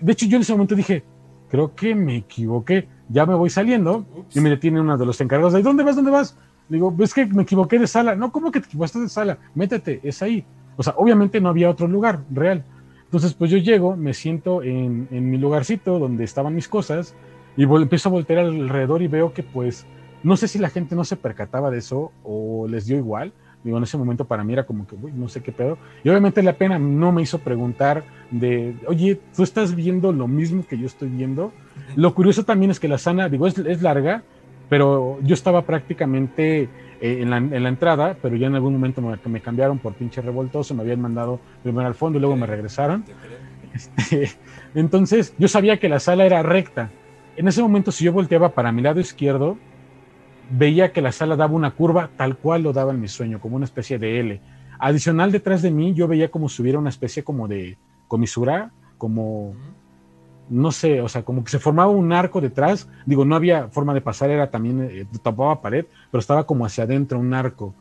de 0.00 0.12
hecho 0.12 0.26
yo 0.26 0.36
en 0.36 0.42
ese 0.42 0.52
momento 0.52 0.74
dije, 0.74 1.04
creo 1.50 1.74
que 1.74 1.94
me 1.94 2.16
equivoqué, 2.16 2.88
ya 3.08 3.24
me 3.24 3.34
voy 3.34 3.50
saliendo 3.50 4.04
y 4.34 4.40
me 4.40 4.50
detiene 4.50 4.80
uno 4.80 4.98
de 4.98 5.06
los 5.06 5.20
encargados, 5.20 5.54
¿de 5.54 5.62
dónde 5.62 5.84
vas? 5.84 5.96
¿Dónde 5.96 6.10
vas? 6.10 6.36
Digo, 6.68 6.94
es 6.98 7.14
que 7.14 7.26
me 7.26 7.44
equivoqué 7.44 7.78
de 7.78 7.86
sala. 7.86 8.16
No, 8.16 8.32
¿cómo 8.32 8.50
que 8.50 8.60
te 8.60 8.66
equivocaste 8.66 9.00
de 9.00 9.08
sala? 9.08 9.38
Métete, 9.54 10.00
es 10.02 10.20
ahí. 10.20 10.44
O 10.76 10.82
sea, 10.82 10.94
obviamente 10.96 11.40
no 11.40 11.48
había 11.48 11.70
otro 11.70 11.86
lugar 11.86 12.20
real. 12.30 12.64
Entonces, 13.04 13.34
pues 13.34 13.52
yo 13.52 13.58
llego, 13.58 13.96
me 13.96 14.12
siento 14.12 14.62
en, 14.64 15.06
en 15.12 15.30
mi 15.30 15.38
lugarcito 15.38 16.00
donde 16.00 16.24
estaban 16.24 16.54
mis 16.54 16.68
cosas 16.68 17.14
y 17.56 17.64
empiezo 17.64 18.08
a 18.08 18.12
voltear 18.12 18.40
alrededor 18.40 19.02
y 19.02 19.08
veo 19.08 19.32
que 19.32 19.42
pues 19.42 19.86
no 20.22 20.36
sé 20.36 20.48
si 20.48 20.58
la 20.58 20.70
gente 20.70 20.94
no 20.94 21.04
se 21.04 21.16
percataba 21.16 21.70
de 21.70 21.78
eso 21.78 22.12
o 22.24 22.66
les 22.68 22.86
dio 22.86 22.96
igual. 22.96 23.32
Digo, 23.62 23.78
en 23.78 23.84
ese 23.84 23.98
momento 23.98 24.26
para 24.26 24.44
mí 24.44 24.52
era 24.52 24.64
como 24.64 24.86
que, 24.86 24.94
uy, 24.94 25.12
no 25.12 25.28
sé 25.28 25.42
qué 25.42 25.50
pedo. 25.50 25.78
Y 26.04 26.08
obviamente 26.08 26.42
la 26.42 26.52
pena 26.52 26.78
no 26.78 27.10
me 27.10 27.22
hizo 27.22 27.40
preguntar 27.40 28.04
de, 28.30 28.76
oye, 28.86 29.20
¿tú 29.34 29.42
estás 29.42 29.74
viendo 29.74 30.12
lo 30.12 30.28
mismo 30.28 30.64
que 30.66 30.78
yo 30.78 30.86
estoy 30.86 31.08
viendo? 31.08 31.52
Lo 31.96 32.14
curioso 32.14 32.44
también 32.44 32.70
es 32.70 32.78
que 32.78 32.88
la 32.88 32.98
sana, 32.98 33.28
digo, 33.28 33.46
es, 33.46 33.58
es 33.58 33.82
larga, 33.82 34.22
pero 34.68 35.18
yo 35.22 35.34
estaba 35.34 35.62
prácticamente 35.62 36.62
eh, 36.62 37.18
en, 37.20 37.30
la, 37.30 37.36
en, 37.38 37.62
la, 37.62 37.68
entrada, 37.68 38.16
pero 38.20 38.36
ya 38.36 38.46
en 38.46 38.54
algún 38.54 38.72
momento 38.72 39.00
me, 39.02 39.16
me, 39.24 39.40
cambiaron 39.40 39.78
por 39.78 39.94
pinche 39.94 40.20
revoltoso, 40.22 40.74
me 40.74 40.82
habían 40.82 41.00
mandado 41.00 41.40
primero 41.62 41.86
al 41.86 41.94
fondo 41.94 42.18
y 42.18 42.20
luego 42.20 42.36
me 42.36 42.46
regresaron. 42.46 43.04
Este, 43.74 44.30
entonces 44.74 45.34
yo 45.38 45.48
sabía 45.48 45.78
que 45.78 45.88
la 45.88 46.00
sala 46.00 46.24
era 46.24 46.42
recta. 46.42 46.90
En 47.36 47.48
ese 47.48 47.62
momento, 47.62 47.92
si 47.92 48.04
yo 48.04 48.12
volteaba 48.12 48.48
para 48.48 48.72
mi 48.72 48.80
lado 48.80 48.98
izquierdo, 48.98 49.58
veía 50.50 50.92
que 50.92 51.02
la 51.02 51.12
sala 51.12 51.36
daba 51.36 51.54
una 51.54 51.72
curva 51.72 52.10
tal 52.16 52.36
cual 52.36 52.62
lo 52.62 52.72
daba 52.72 52.92
en 52.92 53.00
mi 53.00 53.08
sueño, 53.08 53.40
como 53.40 53.56
una 53.56 53.66
especie 53.66 53.98
de 53.98 54.20
L. 54.20 54.40
Adicional 54.78 55.32
detrás 55.32 55.60
de 55.60 55.70
mí, 55.70 55.92
yo 55.92 56.08
veía 56.08 56.30
como 56.30 56.48
si 56.48 56.62
hubiera 56.62 56.78
una 56.78 56.88
especie 56.88 57.24
como 57.24 57.46
de 57.46 57.76
comisura, 58.08 58.70
como, 58.96 59.54
no 60.48 60.72
sé, 60.72 61.02
o 61.02 61.08
sea, 61.08 61.24
como 61.24 61.44
que 61.44 61.50
se 61.50 61.58
formaba 61.58 61.90
un 61.90 62.12
arco 62.12 62.40
detrás. 62.40 62.88
Digo, 63.04 63.24
no 63.24 63.36
había 63.36 63.68
forma 63.68 63.92
de 63.92 64.00
pasar, 64.00 64.30
era 64.30 64.50
también, 64.50 64.88
eh, 64.90 65.06
tapaba 65.22 65.60
pared, 65.60 65.84
pero 66.10 66.20
estaba 66.20 66.46
como 66.46 66.64
hacia 66.64 66.84
adentro 66.84 67.18
un 67.18 67.34
arco. 67.34 67.74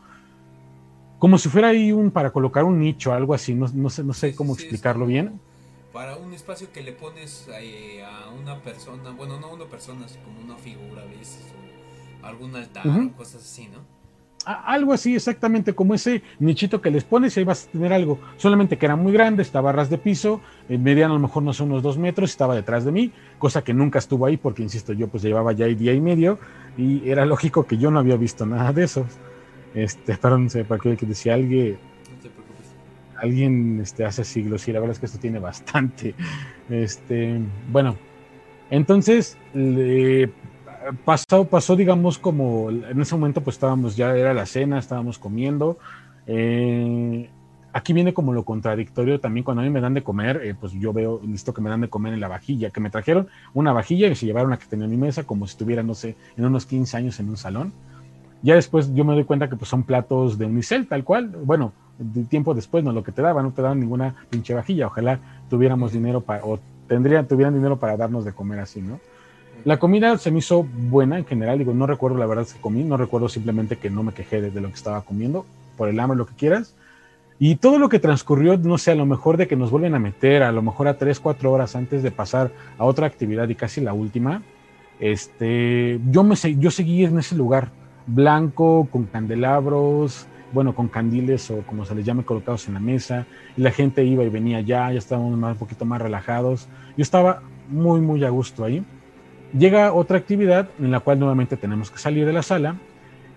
Como 1.17 1.37
si 1.37 1.47
fuera 1.47 1.69
ahí 1.69 1.93
un, 1.93 2.11
para 2.11 2.31
colocar 2.31 2.65
un 2.65 2.79
nicho, 2.79 3.13
algo 3.13 3.33
así, 3.33 3.53
no, 3.53 3.67
no 3.73 3.89
sé, 3.89 4.03
no 4.03 4.13
sé 4.13 4.35
cómo 4.35 4.53
explicarlo 4.53 5.05
bien. 5.05 5.39
Para 5.95 6.17
un 6.17 6.33
espacio 6.33 6.73
que 6.73 6.83
le 6.83 6.91
pones 6.91 7.47
eh, 7.57 8.03
a 8.03 8.29
una 8.29 8.61
persona, 8.61 9.11
bueno, 9.11 9.39
no 9.39 9.47
a 9.47 9.53
una 9.53 9.63
persona, 9.63 10.05
es 10.05 10.19
como 10.25 10.41
una 10.41 10.57
figura 10.57 11.01
a 11.01 11.05
veces, 11.05 11.53
o 12.21 12.25
algún 12.25 12.53
altar, 12.53 12.85
o 12.85 13.15
cosas 13.15 13.41
así, 13.41 13.69
¿no? 13.69 13.79
Algo 14.45 14.91
así, 14.91 15.15
exactamente 15.15 15.73
como 15.73 15.93
ese 15.93 16.21
nichito 16.37 16.81
que 16.81 16.91
les 16.91 17.05
pones 17.05 17.37
y 17.37 17.39
ahí 17.39 17.45
vas 17.45 17.67
a 17.67 17.71
tener 17.71 17.93
algo. 17.93 18.19
Solamente 18.35 18.77
que 18.77 18.85
era 18.85 18.97
muy 18.97 19.13
grande, 19.13 19.41
estaba 19.41 19.69
a 19.69 19.71
ras 19.71 19.89
de 19.89 19.97
piso, 19.97 20.41
eh, 20.67 20.77
mediano 20.77 21.13
a 21.13 21.17
lo 21.17 21.21
mejor 21.21 21.43
no 21.43 21.53
sé, 21.53 21.63
unos 21.63 21.81
dos 21.81 21.97
metros, 21.97 22.29
estaba 22.29 22.55
detrás 22.55 22.83
de 22.83 22.91
mí, 22.91 23.13
cosa 23.39 23.63
que 23.63 23.73
nunca 23.73 23.99
estuvo 23.99 24.25
ahí 24.25 24.35
porque, 24.35 24.63
insisto, 24.63 24.91
yo 24.91 25.07
pues 25.07 25.23
llevaba 25.23 25.53
ya 25.53 25.65
ahí 25.65 25.75
día 25.75 25.93
y 25.93 26.01
medio 26.01 26.39
y 26.77 27.09
era 27.09 27.25
lógico 27.25 27.65
que 27.65 27.77
yo 27.77 27.89
no 27.89 27.99
había 27.99 28.17
visto 28.17 28.45
nada 28.45 28.73
de 28.73 28.83
eso. 28.83 29.05
Este, 29.73 30.17
perdón, 30.21 30.43
no 30.43 30.49
sé, 30.49 30.65
para 30.65 30.81
que 30.81 31.05
decía 31.05 31.35
alguien. 31.35 31.94
Alguien 33.21 33.79
este, 33.81 34.05
hace 34.05 34.23
siglos 34.25 34.67
y 34.67 34.73
la 34.73 34.79
verdad 34.79 34.93
es 34.93 34.99
que 34.99 35.05
esto 35.07 35.19
tiene 35.19 35.39
bastante. 35.39 36.15
Este, 36.67 37.39
bueno, 37.63 38.01
entonces 38.69 39.39
le- 39.51 40.35
pasó, 41.03 41.49
pasó, 41.49 41.75
digamos, 41.75 42.17
como 42.19 42.69
en 42.71 43.01
ese 43.01 43.15
momento, 43.15 43.43
pues 43.43 43.55
estábamos 43.55 43.95
ya, 43.95 44.15
era 44.15 44.33
la 44.33 44.45
cena, 44.45 44.79
estábamos 44.79 45.19
comiendo. 45.19 45.77
eh, 46.25 47.31
aquí 47.73 47.91
viene 47.93 48.13
como 48.13 48.33
lo 48.33 48.45
contradictorio 48.45 49.19
también 49.19 49.43
cuando 49.43 49.61
a 49.61 49.65
mí 49.65 49.69
me 49.71 49.81
dan 49.81 49.93
de 49.93 50.03
comer, 50.03 50.41
eh, 50.43 50.55
pues 50.55 50.71
yo 50.73 50.93
veo 50.93 51.21
listo 51.23 51.53
que 51.53 51.61
me 51.61 51.69
dan 51.69 51.81
de 51.81 51.89
comer 51.89 52.13
en 52.13 52.21
la 52.21 52.27
vajilla, 52.29 52.71
que 52.71 52.79
me 52.81 52.89
trajeron 52.89 53.27
una 53.53 53.73
vajilla 53.73 54.07
y 54.07 54.15
se 54.15 54.25
llevaron 54.25 54.51
la 54.51 54.57
que 54.57 54.65
tenía 54.67 54.85
en 54.85 54.91
mi 54.91 54.97
mesa, 54.97 55.25
como 55.25 55.45
si 55.47 55.51
estuviera, 55.51 55.83
no 55.83 55.93
sé, 55.95 56.17
en 56.35 56.45
unos 56.45 56.65
15 56.65 56.97
años 56.97 57.19
en 57.19 57.29
un 57.29 57.37
salón. 57.37 57.75
Ya 58.41 58.55
después 58.55 58.93
yo 58.93 59.05
me 59.05 59.13
doy 59.15 59.25
cuenta 59.25 59.49
que 59.49 59.55
pues 59.57 59.69
son 59.69 59.85
platos 59.85 60.37
de 60.37 60.45
unicel, 60.45 60.87
tal 60.87 61.03
cual. 61.03 61.29
Bueno, 61.29 61.75
tiempo 62.29 62.53
después 62.53 62.83
no 62.83 62.91
lo 62.91 63.03
que 63.03 63.11
te 63.11 63.21
daban, 63.21 63.45
no 63.45 63.51
te 63.51 63.61
daban 63.61 63.79
ninguna 63.79 64.15
pinche 64.29 64.53
vajilla. 64.53 64.87
Ojalá 64.87 65.19
tuviéramos 65.49 65.91
dinero 65.91 66.21
para, 66.21 66.43
o 66.43 66.59
tendrían, 66.87 67.27
tuvieran 67.27 67.53
dinero 67.53 67.77
para 67.77 67.97
darnos 67.97 68.25
de 68.25 68.33
comer 68.33 68.59
así, 68.59 68.81
¿no? 68.81 68.99
La 69.63 69.79
comida 69.79 70.17
se 70.17 70.29
me 70.29 70.39
hizo 70.39 70.63
buena 70.63 71.17
en 71.17 71.25
general, 71.25 71.57
digo, 71.57 71.73
no 71.73 71.87
recuerdo 71.87 72.17
la 72.17 72.27
verdad 72.27 72.45
que 72.45 72.59
comí, 72.59 72.83
no 72.83 72.97
recuerdo 72.97 73.29
simplemente 73.29 73.77
que 73.77 73.89
no 73.89 74.03
me 74.03 74.13
quejé 74.13 74.39
de, 74.39 74.51
de 74.51 74.61
lo 74.61 74.67
que 74.67 74.75
estaba 74.75 75.01
comiendo, 75.01 75.45
por 75.75 75.89
el 75.89 75.99
hambre, 75.99 76.17
lo 76.17 76.27
que 76.27 76.35
quieras. 76.35 76.75
Y 77.39 77.55
todo 77.55 77.79
lo 77.79 77.89
que 77.89 77.99
transcurrió, 77.99 78.57
no 78.57 78.77
sé, 78.77 78.91
a 78.91 78.95
lo 78.95 79.05
mejor 79.05 79.37
de 79.37 79.47
que 79.47 79.55
nos 79.55 79.71
vuelven 79.71 79.95
a 79.95 79.99
meter, 79.99 80.43
a 80.43 80.51
lo 80.51 80.61
mejor 80.61 80.87
a 80.87 80.97
3, 80.97 81.19
4 81.19 81.51
horas 81.51 81.75
antes 81.75 82.03
de 82.03 82.11
pasar 82.11 82.51
a 82.77 82.85
otra 82.85 83.07
actividad 83.07 83.49
y 83.49 83.55
casi 83.55 83.81
la 83.81 83.93
última, 83.93 84.43
este, 84.99 85.99
yo, 86.11 86.23
me, 86.23 86.35
yo 86.35 86.71
seguí 86.71 87.03
en 87.03 87.19
ese 87.19 87.35
lugar, 87.35 87.71
blanco, 88.07 88.87
con 88.91 89.05
candelabros, 89.05 90.27
bueno, 90.55 90.73
con 90.73 90.87
candiles 90.87 91.51
o 91.51 91.61
como 91.67 91.85
se 91.85 91.93
les 91.93 92.05
llame, 92.05 92.23
colocados 92.23 92.67
en 92.67 92.73
la 92.73 92.79
mesa, 92.79 93.27
y 93.55 93.61
la 93.61 93.71
gente 93.71 94.03
iba 94.03 94.23
y 94.23 94.29
venía 94.29 94.61
ya, 94.61 94.91
ya 94.91 94.97
estábamos 94.97 95.37
más, 95.37 95.51
un 95.51 95.59
poquito 95.59 95.85
más 95.85 96.01
relajados. 96.01 96.67
Yo 96.97 97.03
estaba 97.03 97.41
muy, 97.69 97.99
muy 97.99 98.23
a 98.23 98.29
gusto 98.29 98.63
ahí. 98.63 98.83
Llega 99.57 99.93
otra 99.93 100.17
actividad 100.17 100.69
en 100.79 100.91
la 100.91 101.01
cual 101.01 101.19
nuevamente 101.19 101.57
tenemos 101.57 101.91
que 101.91 101.99
salir 101.99 102.25
de 102.25 102.33
la 102.33 102.41
sala, 102.41 102.77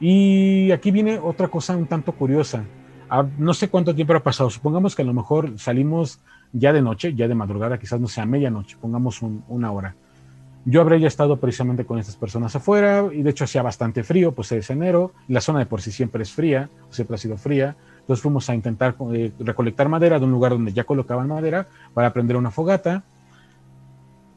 y 0.00 0.70
aquí 0.70 0.92
viene 0.92 1.18
otra 1.18 1.48
cosa 1.48 1.76
un 1.76 1.86
tanto 1.86 2.12
curiosa. 2.12 2.62
Ah, 3.10 3.26
no 3.38 3.52
sé 3.52 3.68
cuánto 3.68 3.94
tiempo 3.94 4.14
ha 4.14 4.22
pasado, 4.22 4.48
supongamos 4.48 4.94
que 4.94 5.02
a 5.02 5.04
lo 5.04 5.12
mejor 5.12 5.58
salimos 5.58 6.20
ya 6.52 6.72
de 6.72 6.82
noche, 6.82 7.14
ya 7.14 7.26
de 7.26 7.34
madrugada, 7.34 7.78
quizás 7.78 8.00
no 8.00 8.06
sea 8.06 8.24
medianoche, 8.26 8.76
pongamos 8.80 9.22
un- 9.22 9.42
una 9.48 9.72
hora. 9.72 9.94
Yo 10.70 10.82
habré 10.82 11.00
ya 11.00 11.08
estado 11.08 11.38
precisamente 11.38 11.86
con 11.86 11.98
estas 11.98 12.16
personas 12.16 12.54
afuera 12.54 13.08
y 13.10 13.22
de 13.22 13.30
hecho 13.30 13.44
hacía 13.44 13.62
bastante 13.62 14.04
frío, 14.04 14.32
pues 14.32 14.52
es 14.52 14.68
enero, 14.68 15.12
la 15.26 15.40
zona 15.40 15.60
de 15.60 15.64
por 15.64 15.80
sí 15.80 15.90
siempre 15.90 16.22
es 16.22 16.30
fría, 16.30 16.68
siempre 16.90 17.14
ha 17.14 17.18
sido 17.18 17.38
fría. 17.38 17.74
Entonces 18.00 18.22
fuimos 18.22 18.50
a 18.50 18.54
intentar 18.54 18.94
eh, 19.14 19.32
recolectar 19.38 19.88
madera 19.88 20.18
de 20.18 20.26
un 20.26 20.30
lugar 20.30 20.52
donde 20.52 20.74
ya 20.74 20.84
colocaban 20.84 21.26
madera 21.26 21.68
para 21.94 22.12
prender 22.12 22.36
una 22.36 22.50
fogata. 22.50 23.02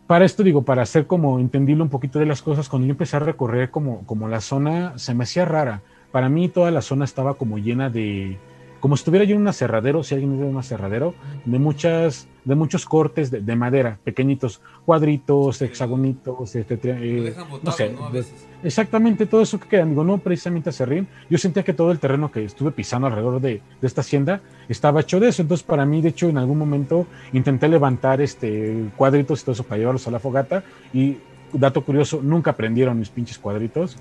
Para 0.08 0.24
esto 0.24 0.42
digo, 0.42 0.62
para 0.62 0.84
hacer 0.84 1.06
como 1.06 1.38
entendible 1.38 1.84
un 1.84 1.90
poquito 1.90 2.18
de 2.18 2.26
las 2.26 2.42
cosas, 2.42 2.70
cuando 2.70 2.88
yo 2.88 2.92
empecé 2.92 3.18
a 3.18 3.20
recorrer 3.20 3.70
como, 3.70 4.06
como 4.06 4.30
la 4.30 4.40
zona, 4.40 4.98
se 4.98 5.14
me 5.14 5.26
hacía 5.26 5.44
rara. 5.44 5.82
Para 6.14 6.30
mí 6.30 6.48
toda 6.48 6.72
la 6.72 6.82
zona 6.82 7.04
estaba 7.04 7.34
como 7.34 7.58
llena 7.58 7.90
de, 7.90 8.38
como 8.80 8.96
estuviera 8.96 9.26
yo 9.26 9.36
en 9.36 9.42
un 9.42 9.48
aserradero, 9.50 10.02
si 10.02 10.16
alguien 10.16 10.32
vive 10.32 10.46
en 10.46 10.54
un 10.54 10.60
aserradero, 10.60 11.14
de 11.44 11.60
muchas, 11.60 12.28
de 12.44 12.56
muchos 12.56 12.86
cortes 12.86 13.30
de, 13.32 13.42
de 13.42 13.56
madera, 13.56 14.00
pequeñitos, 14.04 14.62
cuadritos, 14.86 15.58
Sí. 15.58 15.66
hexagonitos, 15.66 16.56
este, 16.56 16.80
eh, 16.84 17.34
botado, 17.50 17.60
no 17.64 17.72
sé, 17.72 17.92
¿no? 17.94 18.08
A 18.08 18.12
de- 18.12 18.26
exactamente 18.64 19.26
todo 19.26 19.42
eso 19.42 19.60
que 19.60 19.68
queda, 19.68 19.86
digo, 19.86 20.04
no 20.04 20.18
precisamente 20.20 20.70
acerrín, 20.70 21.08
yo 21.30 21.38
sentía 21.38 21.64
que 21.64 21.74
todo 21.74 21.92
el 21.92 22.00
terreno 22.00 22.32
que 22.32 22.44
estuve 22.46 22.72
pisando 22.72 23.08
alrededor 23.08 23.42
de, 23.42 23.62
de 23.80 23.88
esta 23.88 24.02
hacienda 24.02 24.42
estaba 24.68 25.02
hecho 25.02 25.20
de 25.20 25.30
eso, 25.30 25.42
entonces 25.42 25.66
para 25.66 25.86
mí, 25.86 26.02
de 26.02 26.10
hecho, 26.10 26.30
en 26.30 26.38
algún 26.38 26.58
momento 26.58 27.08
intenté 27.32 27.68
levantar 27.68 28.22
este 28.22 28.86
cuadritos 28.96 29.42
y 29.42 29.44
todo 29.46 29.54
eso 29.54 29.64
para 29.64 29.80
llevarlos 29.80 30.08
a 30.08 30.12
la 30.12 30.20
fogata 30.20 30.64
y, 30.94 31.18
dato 31.54 31.84
curioso, 31.84 32.22
nunca 32.24 32.54
prendieron 32.54 32.98
mis 32.98 33.10
pinches 33.10 33.38
cuadritos. 33.38 33.98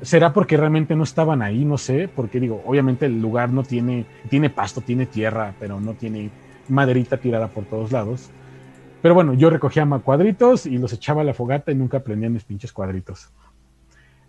¿Será 0.00 0.32
porque 0.32 0.56
realmente 0.56 0.94
no 0.94 1.02
estaban 1.02 1.42
ahí? 1.42 1.64
No 1.64 1.76
sé, 1.76 2.08
porque 2.14 2.38
digo, 2.38 2.62
obviamente 2.64 3.06
el 3.06 3.20
lugar 3.20 3.50
no 3.50 3.64
tiene, 3.64 4.06
tiene 4.28 4.48
pasto, 4.48 4.80
tiene 4.80 5.06
tierra, 5.06 5.54
pero 5.58 5.80
no 5.80 5.94
tiene 5.94 6.30
maderita 6.68 7.16
tirada 7.16 7.48
por 7.48 7.64
todos 7.64 7.92
lados. 7.92 8.30
Pero 9.02 9.14
bueno, 9.14 9.34
yo 9.34 9.50
recogía 9.50 9.86
cuadritos 10.04 10.66
y 10.66 10.78
los 10.78 10.92
echaba 10.92 11.22
a 11.22 11.24
la 11.24 11.34
fogata 11.34 11.70
y 11.70 11.74
nunca 11.74 12.00
prendían 12.00 12.32
mis 12.32 12.44
pinches 12.44 12.72
cuadritos. 12.72 13.30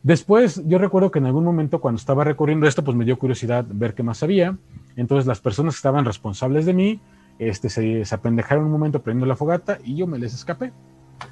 Después, 0.04 0.62
yo 0.66 0.78
recuerdo 0.78 1.12
que 1.12 1.20
en 1.20 1.26
algún 1.26 1.44
momento 1.44 1.82
cuando 1.82 1.98
estaba 1.98 2.24
recorriendo 2.24 2.68
esto, 2.68 2.84
pues 2.84 2.96
me 2.96 3.04
dio 3.04 3.18
curiosidad 3.18 3.66
ver 3.68 3.94
qué 3.94 4.04
más 4.04 4.24
había. 4.24 4.56
Entonces 4.96 5.26
las 5.26 5.42
personas 5.42 5.74
que 5.76 5.80
estaban 5.80 6.06
responsables 6.06 6.66
de 6.66 6.74
mí, 6.74 7.00
este, 7.40 7.70
se, 7.70 8.06
se 8.06 8.16
apendejaron 8.16 8.66
un 8.66 8.72
momento 8.72 9.02
prendiendo 9.02 9.26
la 9.26 9.36
fogata 9.36 9.80
y 9.84 9.96
yo 9.96 10.08
me 10.08 10.20
les 10.20 10.34
escapé. 10.34 10.72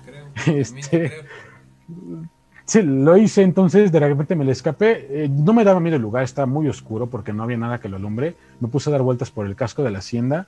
Creo. 0.03 0.57
Este- 0.57 1.09
creo. 1.09 2.27
Sí, 2.65 2.81
lo 2.81 3.15
hice, 3.15 3.43
entonces 3.43 3.93
de 3.93 3.99
repente 4.01 4.35
me 4.35 4.43
le 4.43 4.51
escapé. 4.51 5.23
Eh, 5.23 5.29
no 5.29 5.53
me 5.53 5.63
daba 5.63 5.79
miedo 5.79 5.95
el 5.95 6.01
lugar, 6.01 6.23
estaba 6.25 6.47
muy 6.47 6.67
oscuro 6.67 7.07
porque 7.07 7.31
no 7.31 7.43
había 7.43 7.55
nada 7.55 7.79
que 7.79 7.87
lo 7.87 7.95
alumbre. 7.95 8.35
Me 8.59 8.67
puse 8.67 8.89
a 8.89 8.91
dar 8.91 9.03
vueltas 9.03 9.31
por 9.31 9.45
el 9.45 9.55
casco 9.55 9.83
de 9.83 9.91
la 9.91 9.99
hacienda 9.99 10.47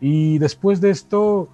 y 0.00 0.38
después 0.38 0.80
de 0.80 0.90
esto 0.90 1.48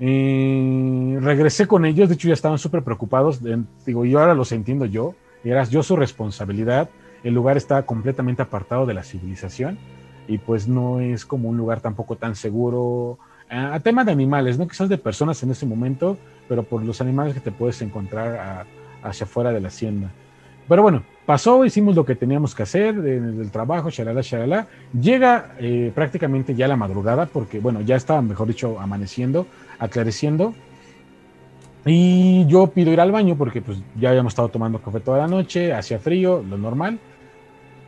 eh, 0.00 1.18
regresé 1.20 1.66
con 1.66 1.84
ellos. 1.84 2.08
De 2.08 2.14
hecho, 2.14 2.28
ya 2.28 2.34
estaban 2.34 2.58
súper 2.58 2.82
preocupados. 2.82 3.42
de- 3.42 3.62
digo, 3.86 4.04
yo 4.04 4.20
ahora 4.20 4.34
los 4.34 4.52
entiendo 4.52 4.84
yo. 4.86 5.14
Era 5.44 5.64
yo 5.64 5.82
su 5.82 5.96
responsabilidad. 5.96 6.88
El 7.24 7.34
lugar 7.34 7.56
estaba 7.56 7.82
completamente 7.82 8.42
apartado 8.42 8.86
de 8.86 8.94
la 8.94 9.02
civilización 9.02 9.78
y 10.28 10.38
pues 10.38 10.68
no 10.68 11.00
es 11.00 11.24
como 11.24 11.48
un 11.48 11.56
lugar 11.56 11.80
tampoco 11.80 12.16
tan 12.16 12.34
seguro. 12.36 13.18
A, 13.50 13.74
a 13.74 13.80
tema 13.80 14.04
de 14.04 14.12
animales, 14.12 14.58
no 14.58 14.68
quizás 14.68 14.88
de 14.88 14.98
personas 14.98 15.42
en 15.42 15.50
ese 15.50 15.66
momento, 15.66 16.16
pero 16.48 16.62
por 16.62 16.84
los 16.84 17.00
animales 17.00 17.34
que 17.34 17.40
te 17.40 17.50
puedes 17.50 17.80
encontrar 17.82 18.66
hacia 19.02 19.24
afuera 19.24 19.52
de 19.52 19.60
la 19.60 19.68
hacienda. 19.68 20.10
Pero 20.68 20.82
bueno, 20.82 21.02
pasó, 21.28 21.62
hicimos 21.66 21.94
lo 21.94 22.06
que 22.06 22.14
teníamos 22.14 22.54
que 22.54 22.62
hacer 22.62 22.94
en 23.06 23.38
el 23.38 23.50
trabajo, 23.50 23.90
shalala, 23.90 24.22
shalala. 24.22 24.66
Llega 24.98 25.56
eh, 25.58 25.92
prácticamente 25.94 26.54
ya 26.54 26.66
la 26.66 26.74
madrugada, 26.74 27.26
porque 27.26 27.60
bueno, 27.60 27.82
ya 27.82 27.96
estaba, 27.96 28.22
mejor 28.22 28.48
dicho, 28.48 28.80
amaneciendo, 28.80 29.46
aclareciendo. 29.78 30.54
Y 31.84 32.46
yo 32.46 32.68
pido 32.68 32.94
ir 32.94 33.00
al 33.02 33.12
baño 33.12 33.36
porque 33.36 33.60
pues 33.60 33.76
ya 34.00 34.08
habíamos 34.08 34.30
estado 34.30 34.48
tomando 34.48 34.80
café 34.80 35.00
toda 35.00 35.18
la 35.18 35.26
noche, 35.26 35.74
hacía 35.74 35.98
frío, 35.98 36.42
lo 36.48 36.56
normal. 36.56 36.98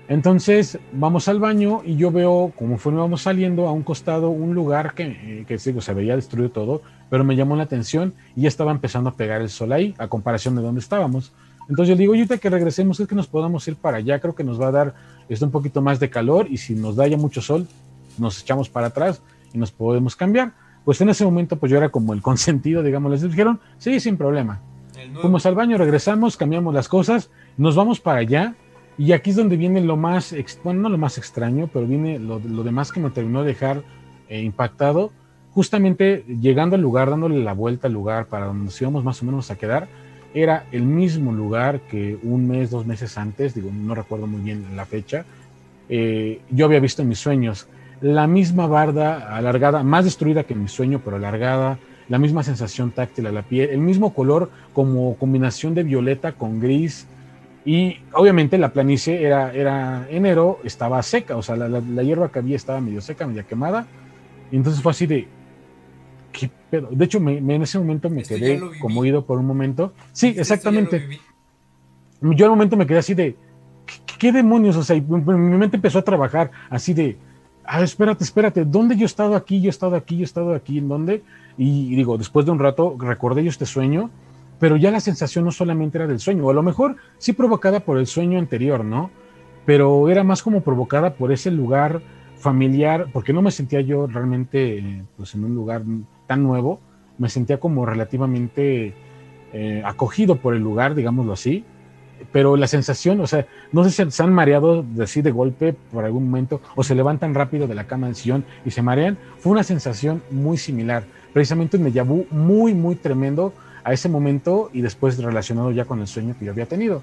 Entonces 0.07 0.79
vamos 0.93 1.27
al 1.27 1.41
baño 1.41 1.81
y 1.83 1.97
yo 1.97 2.11
veo, 2.11 2.53
como 2.55 2.77
vamos 2.95 3.23
saliendo, 3.23 3.69
a 3.69 3.73
un 3.73 3.85
costado 3.85 4.29
un 4.29 4.55
lugar 4.55 4.93
que, 4.93 5.05
eh, 5.05 5.45
que 5.49 5.57
digo, 5.57 5.81
se 5.81 5.95
veía 5.95 6.15
destruido 6.15 6.51
todo, 6.51 6.83
pero 7.09 7.25
me 7.25 7.37
llamó 7.37 7.57
la 7.57 7.63
atención 7.63 8.13
y 8.37 8.43
ya 8.43 8.49
estaba 8.49 8.71
empezando 8.71 9.09
a 9.09 9.15
pegar 9.15 9.41
el 9.41 9.49
sol 9.49 9.73
ahí, 9.73 9.95
a 9.97 10.09
comparación 10.09 10.57
de 10.57 10.61
donde 10.61 10.81
estábamos. 10.81 11.33
Entonces 11.71 11.91
yo 11.91 11.97
digo, 11.97 12.13
ahorita 12.13 12.39
que 12.39 12.51
regresemos 12.51 12.99
es 12.99 13.07
que 13.07 13.15
nos 13.15 13.29
podamos 13.29 13.67
ir 13.69 13.77
para 13.77 13.99
allá, 13.99 14.19
creo 14.19 14.35
que 14.35 14.43
nos 14.43 14.61
va 14.61 14.69
a 14.69 14.73
dar 14.73 14.95
esto 15.29 15.47
un 15.47 15.53
poquito 15.53 15.81
más 15.81 16.01
de 16.01 16.11
calor 16.11 16.49
y 16.51 16.57
si 16.57 16.75
nos 16.75 16.97
da 16.97 17.07
ya 17.07 17.17
mucho 17.17 17.41
sol, 17.41 17.69
nos 18.19 18.43
echamos 18.43 18.69
para 18.69 18.89
atrás 18.89 19.23
y 19.55 19.59
nos 19.59 19.71
podemos 19.71 20.17
cambiar. 20.17 20.53
Pues 20.85 21.01
en 21.01 21.11
ese 21.11 21.25
momento 21.25 21.57
pues 21.57 21.71
yo 21.71 21.79
era 21.79 21.89
como 21.89 22.13
el 22.13 22.23
consentido, 22.23 22.83
digamos, 22.83 23.13
les 23.13 23.23
dijeron, 23.23 23.61
sí, 23.79 24.01
sin 24.01 24.17
problema. 24.17 24.61
Fuimos 25.23 25.47
al 25.47 25.55
baño, 25.55 25.79
regresamos, 25.79 26.37
cambiamos 26.37 26.75
las 26.75 26.89
cosas, 26.89 27.31
nos 27.57 27.77
vamos 27.77 28.01
para 28.01 28.19
allá 28.19 28.55
y 28.99 29.13
aquí 29.13 29.31
es 29.31 29.37
donde 29.37 29.57
viene 29.57 29.81
lo 29.81 29.97
más, 29.97 30.35
bueno, 30.65 30.83
no 30.83 30.89
lo 30.89 30.99
más 30.99 31.19
extraño, 31.19 31.71
pero 31.73 31.87
viene 31.87 32.19
lo, 32.19 32.41
demás 32.41 32.91
que 32.91 32.99
me 32.99 33.11
terminó 33.11 33.43
de 33.43 33.49
dejar 33.49 33.85
eh, 34.29 34.43
impactado. 34.43 35.13
Justamente 35.53 36.25
llegando 36.27 36.77
al 36.77 36.83
lugar, 36.83 37.11
dándole 37.11 37.43
la 37.43 37.55
vuelta 37.55 37.87
al 37.87 37.95
lugar 37.95 38.27
para 38.27 38.47
donde 38.47 38.65
nos 38.65 38.81
íbamos 38.81 39.05
más 39.05 39.23
o 39.23 39.25
menos 39.25 39.51
a 39.51 39.57
quedar, 39.57 39.89
era 40.35 40.67
el 40.73 40.83
mismo 40.83 41.33
lugar 41.33 41.81
que 41.81 42.19
un 42.23 42.47
mes, 42.47 42.71
dos 42.71 42.87
meses 42.87 43.19
antes, 43.19 43.55
digo, 43.55 43.71
no 43.73 43.95
recuerdo 43.95 44.27
muy 44.27 44.41
bien 44.41 44.65
la 44.77 44.87
fecha, 44.87 45.25
eh, 45.89 46.41
yo 46.51 46.67
había 46.67 46.81
visto 46.81 47.03
en 47.03 47.09
mis 47.09 47.19
sueños. 47.19 47.67
La 48.01 48.27
misma 48.27 48.67
barda 48.67 49.37
alargada, 49.37 49.83
más 49.83 50.05
destruida 50.05 50.45
que 50.45 50.55
en 50.55 50.63
mi 50.63 50.69
sueño, 50.69 51.01
pero 51.05 51.17
alargada, 51.17 51.79
la 52.09 52.19
misma 52.19 52.43
sensación 52.43 52.93
táctil 52.93 53.27
a 53.27 53.33
la 53.33 53.43
piel, 53.43 53.71
el 53.71 53.79
mismo 53.79 54.15
color 54.15 54.51
como 54.73 55.17
combinación 55.17 55.75
de 55.75 55.83
violeta 55.83 56.33
con 56.33 56.61
gris. 56.61 57.07
Y 57.65 57.99
obviamente 58.13 58.57
la 58.57 58.73
planicie 58.73 59.23
era, 59.23 59.53
era 59.53 60.07
enero, 60.11 60.61
estaba 60.65 61.03
seca, 61.03 61.37
o 61.37 61.43
sea, 61.43 61.57
la, 61.57 61.69
la 61.69 62.03
hierba 62.03 62.31
que 62.31 62.39
había 62.39 62.57
estaba 62.57 62.81
medio 62.81 63.01
seca, 63.01 63.27
medio 63.27 63.47
quemada. 63.47 63.87
Y 64.51 64.57
entonces 64.57 64.83
fue 64.83 64.93
así 64.93 65.07
de, 65.07 65.29
de 66.71 67.05
hecho, 67.05 67.21
me, 67.21 67.39
en 67.39 67.63
ese 67.63 67.79
momento 67.79 68.09
me 68.11 68.23
quedé 68.23 68.61
como 68.81 69.05
ido 69.05 69.25
por 69.25 69.39
un 69.39 69.47
momento. 69.47 69.93
Sí, 70.13 70.35
exactamente. 70.37 71.21
Yo 72.21 72.45
al 72.45 72.51
momento 72.51 72.77
me 72.77 72.87
quedé 72.87 72.99
así 72.99 73.15
de, 73.15 73.37
¿qué, 74.19 74.33
demonios? 74.33 74.77
O 74.77 74.85
sea, 74.85 75.01
mi 75.01 75.59
mente 75.59 75.77
empezó 75.77 75.99
a 75.99 76.03
trabajar 76.03 76.51
así 76.69 76.95
de, 76.95 77.17
ah, 77.65 77.83
espérate, 77.83 78.25
espérate, 78.25 78.65
¿dónde 78.65 78.97
yo 78.97 79.03
he 79.03 79.07
estado 79.07 79.35
aquí? 79.35 79.61
Yo 79.61 79.69
he 79.69 79.71
estado 79.71 79.97
aquí, 79.97 80.17
yo 80.17 80.23
he 80.23 80.25
estado 80.25 80.55
aquí, 80.55 80.79
¿en 80.79 80.89
dónde? 80.89 81.23
Y, 81.57 81.95
digo, 81.95 82.19
después 82.19 82.47
de 82.47 82.53
un 82.53 82.59
rato 82.59 82.97
recordé 82.99 83.43
yo 83.43 83.51
este 83.51 83.67
sueño, 83.67 84.11
pero 84.59 84.77
ya 84.77 84.91
la 84.91 85.01
sensación 85.01 85.45
no 85.45 85.53
solamente 85.53 85.99
era 85.99 86.07
del 86.07 86.21
sueño, 86.21 86.45
o 86.45 86.51
a 86.51 86.55
lo 86.55 86.63
mejor 86.63 86.97
sí 87.19 87.33
provocada 87.33 87.81
por 87.81 87.99
el 87.99 88.07
sueño 88.07 88.39
anterior, 88.39 88.85
¿no? 88.85 89.11
Pero 89.65 90.09
era 90.09 90.23
más 90.23 90.43
como 90.43 90.61
provocada 90.61 91.15
por 91.15 91.33
ese 91.33 91.51
lugar 91.51 92.03
familiar, 92.37 93.09
porque 93.13 93.33
no 93.33 93.43
me 93.43 93.51
sentía 93.51 93.81
yo 93.81 94.07
realmente 94.07 94.79
eh, 94.79 95.05
pues 95.17 95.35
en 95.35 95.45
un 95.45 95.55
lugar 95.55 95.83
tan 96.31 96.45
nuevo, 96.45 96.79
me 97.19 97.29
sentía 97.29 97.59
como 97.59 97.85
relativamente 97.85 98.95
eh, 99.53 99.83
acogido 99.85 100.37
por 100.37 100.55
el 100.55 100.63
lugar, 100.63 100.95
digámoslo 100.95 101.33
así, 101.33 101.65
pero 102.31 102.57
la 102.57 102.69
sensación, 102.69 103.19
o 103.19 103.27
sea, 103.27 103.49
no 103.73 103.83
sé 103.83 103.91
si 103.91 104.09
se 104.13 104.23
han 104.23 104.33
mareado 104.33 104.85
así 105.03 105.23
de 105.23 105.33
golpe 105.33 105.73
por 105.73 106.05
algún 106.05 106.27
momento 106.27 106.61
o 106.77 106.85
se 106.85 106.95
levantan 106.95 107.35
rápido 107.35 107.67
de 107.67 107.75
la 107.75 107.89
cama 107.89 108.07
del 108.07 108.15
sillón 108.15 108.45
y 108.65 108.71
se 108.71 108.81
marean, 108.81 109.19
fue 109.41 109.51
una 109.51 109.65
sensación 109.65 110.23
muy 110.31 110.57
similar, 110.57 111.03
precisamente 111.33 111.77
un 111.79 111.85
déjà 111.85 112.07
vu 112.07 112.27
muy, 112.31 112.75
muy 112.75 112.95
tremendo 112.95 113.53
a 113.83 113.93
ese 113.93 114.09
momento 114.09 114.71
y 114.73 114.83
después 114.83 115.21
relacionado 115.21 115.73
ya 115.73 115.87
con 115.87 115.99
el 115.99 116.07
sueño 116.07 116.37
que 116.39 116.45
yo 116.45 116.53
había 116.53 116.67
tenido. 116.67 117.03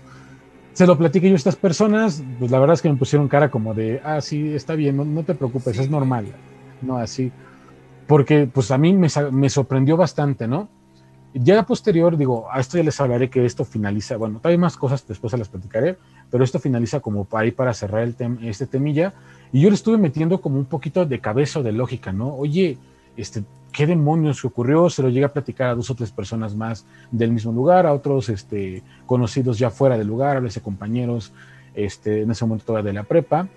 Se 0.72 0.88
lo 0.88 0.98
platiqué 0.98 1.28
yo 1.28 1.34
a 1.34 1.36
estas 1.36 1.58
personas, 1.58 2.24
pues 2.40 2.50
la 2.50 2.60
verdad 2.60 2.76
es 2.76 2.82
que 2.82 2.90
me 2.90 2.96
pusieron 2.96 3.28
cara 3.28 3.52
como 3.52 3.74
de, 3.74 4.00
ah, 4.06 4.22
sí, 4.22 4.54
está 4.56 4.76
bien, 4.76 4.96
no, 4.96 5.04
no 5.04 5.24
te 5.24 5.36
preocupes, 5.36 5.78
es 5.80 5.90
normal. 5.90 6.28
No, 6.82 6.96
así 6.96 7.30
porque 8.08 8.50
pues 8.52 8.72
a 8.72 8.78
mí 8.78 8.94
me, 8.94 9.50
sorprendió 9.50 9.98
bastante, 9.98 10.48
¿no? 10.48 10.70
Ya 11.34 11.64
posterior, 11.64 12.18
digo, 12.18 12.48
a 12.50 12.60
esto 12.60 12.78
ya 12.78 12.84
les 12.84 13.00
hablaré 13.00 13.30
que 13.30 13.46
esto 13.46 13.66
finaliza, 13.66 14.18
bueno, 14.18 14.40
hay 14.44 14.58
más 14.58 14.78
cosas, 14.78 15.06
después 15.06 15.32
se 15.32 15.38
las 15.38 15.50
platicaré, 15.50 15.98
pero 16.32 16.44
esto 16.44 16.58
finaliza 16.58 17.00
como 17.02 17.28
ir 17.44 17.56
para 17.56 17.74
cerrar 17.74 18.04
el 18.04 18.16
este 18.44 18.66
temilla, 18.66 19.14
y 19.52 19.62
yo 19.62 19.70
le 19.70 19.76
estuve 19.76 19.98
metiendo 19.98 20.42
como 20.42 20.58
un 20.58 20.66
poquito 20.66 21.06
de 21.06 21.20
cabeza 21.20 21.62
de 21.62 21.74
lógica, 21.74 22.12
¿no? 22.12 22.34
Oye, 22.34 22.78
este, 23.18 23.44
¿qué 23.72 23.86
demonios 23.86 24.44
ocurrió? 24.46 24.90
Se 24.90 25.04
lo 25.04 25.10
llegué 25.10 25.26
a 25.26 25.34
platicar 25.34 25.70
a 25.70 25.76
dos 25.76 25.92
o 25.92 25.96
tres 25.96 26.12
personas 26.12 26.56
más 26.56 26.86
del 27.12 27.32
mismo 27.32 27.52
lugar, 27.52 27.86
a 27.86 27.94
otros 27.94 28.30
este, 28.30 28.82
conocidos 29.06 29.60
ya 29.60 29.70
fuera 29.70 29.98
del 29.98 30.08
lugar, 30.08 30.38
a 30.38 30.40
veces 30.40 30.64
compañeros, 30.64 31.34
este, 31.76 32.22
en 32.22 32.32
ese 32.32 32.46
momento 32.46 32.66
todavía 32.66 32.92
de 32.92 32.94
la 32.94 33.04
prepa, 33.04 33.48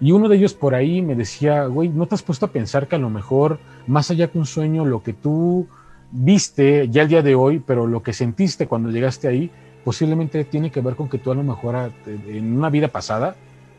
y 0.00 0.12
uno 0.12 0.28
de 0.28 0.36
ellos 0.36 0.54
por 0.54 0.74
ahí 0.74 1.00
me 1.02 1.14
decía, 1.14 1.66
güey, 1.66 1.88
¿no 1.88 2.06
te 2.06 2.14
has 2.14 2.22
puesto 2.22 2.46
a 2.46 2.50
pensar 2.50 2.86
que 2.86 2.96
a 2.96 2.98
lo 2.98 3.10
mejor, 3.10 3.58
más 3.86 4.10
allá 4.10 4.28
que 4.28 4.38
un 4.38 4.46
sueño, 4.46 4.84
lo 4.84 5.02
que 5.02 5.12
tú 5.12 5.66
viste 6.10 6.88
ya 6.88 7.02
el 7.02 7.08
día 7.08 7.22
de 7.22 7.34
hoy, 7.34 7.62
pero 7.64 7.86
lo 7.86 8.02
que 8.02 8.12
sentiste 8.12 8.66
cuando 8.66 8.90
llegaste 8.90 9.28
ahí, 9.28 9.50
posiblemente 9.84 10.44
tiene 10.44 10.70
que 10.70 10.80
ver 10.80 10.96
con 10.96 11.08
que 11.08 11.18
tú 11.18 11.30
a 11.30 11.34
lo 11.34 11.42
mejor 11.42 11.76
ah, 11.76 11.90
en 12.06 12.56
una 12.56 12.70
vida 12.70 12.88
pasada 12.88 13.36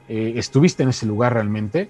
eh, 0.09 0.33
estuviste 0.37 0.83
en 0.83 0.89
ese 0.89 1.05
lugar 1.05 1.33
realmente? 1.33 1.89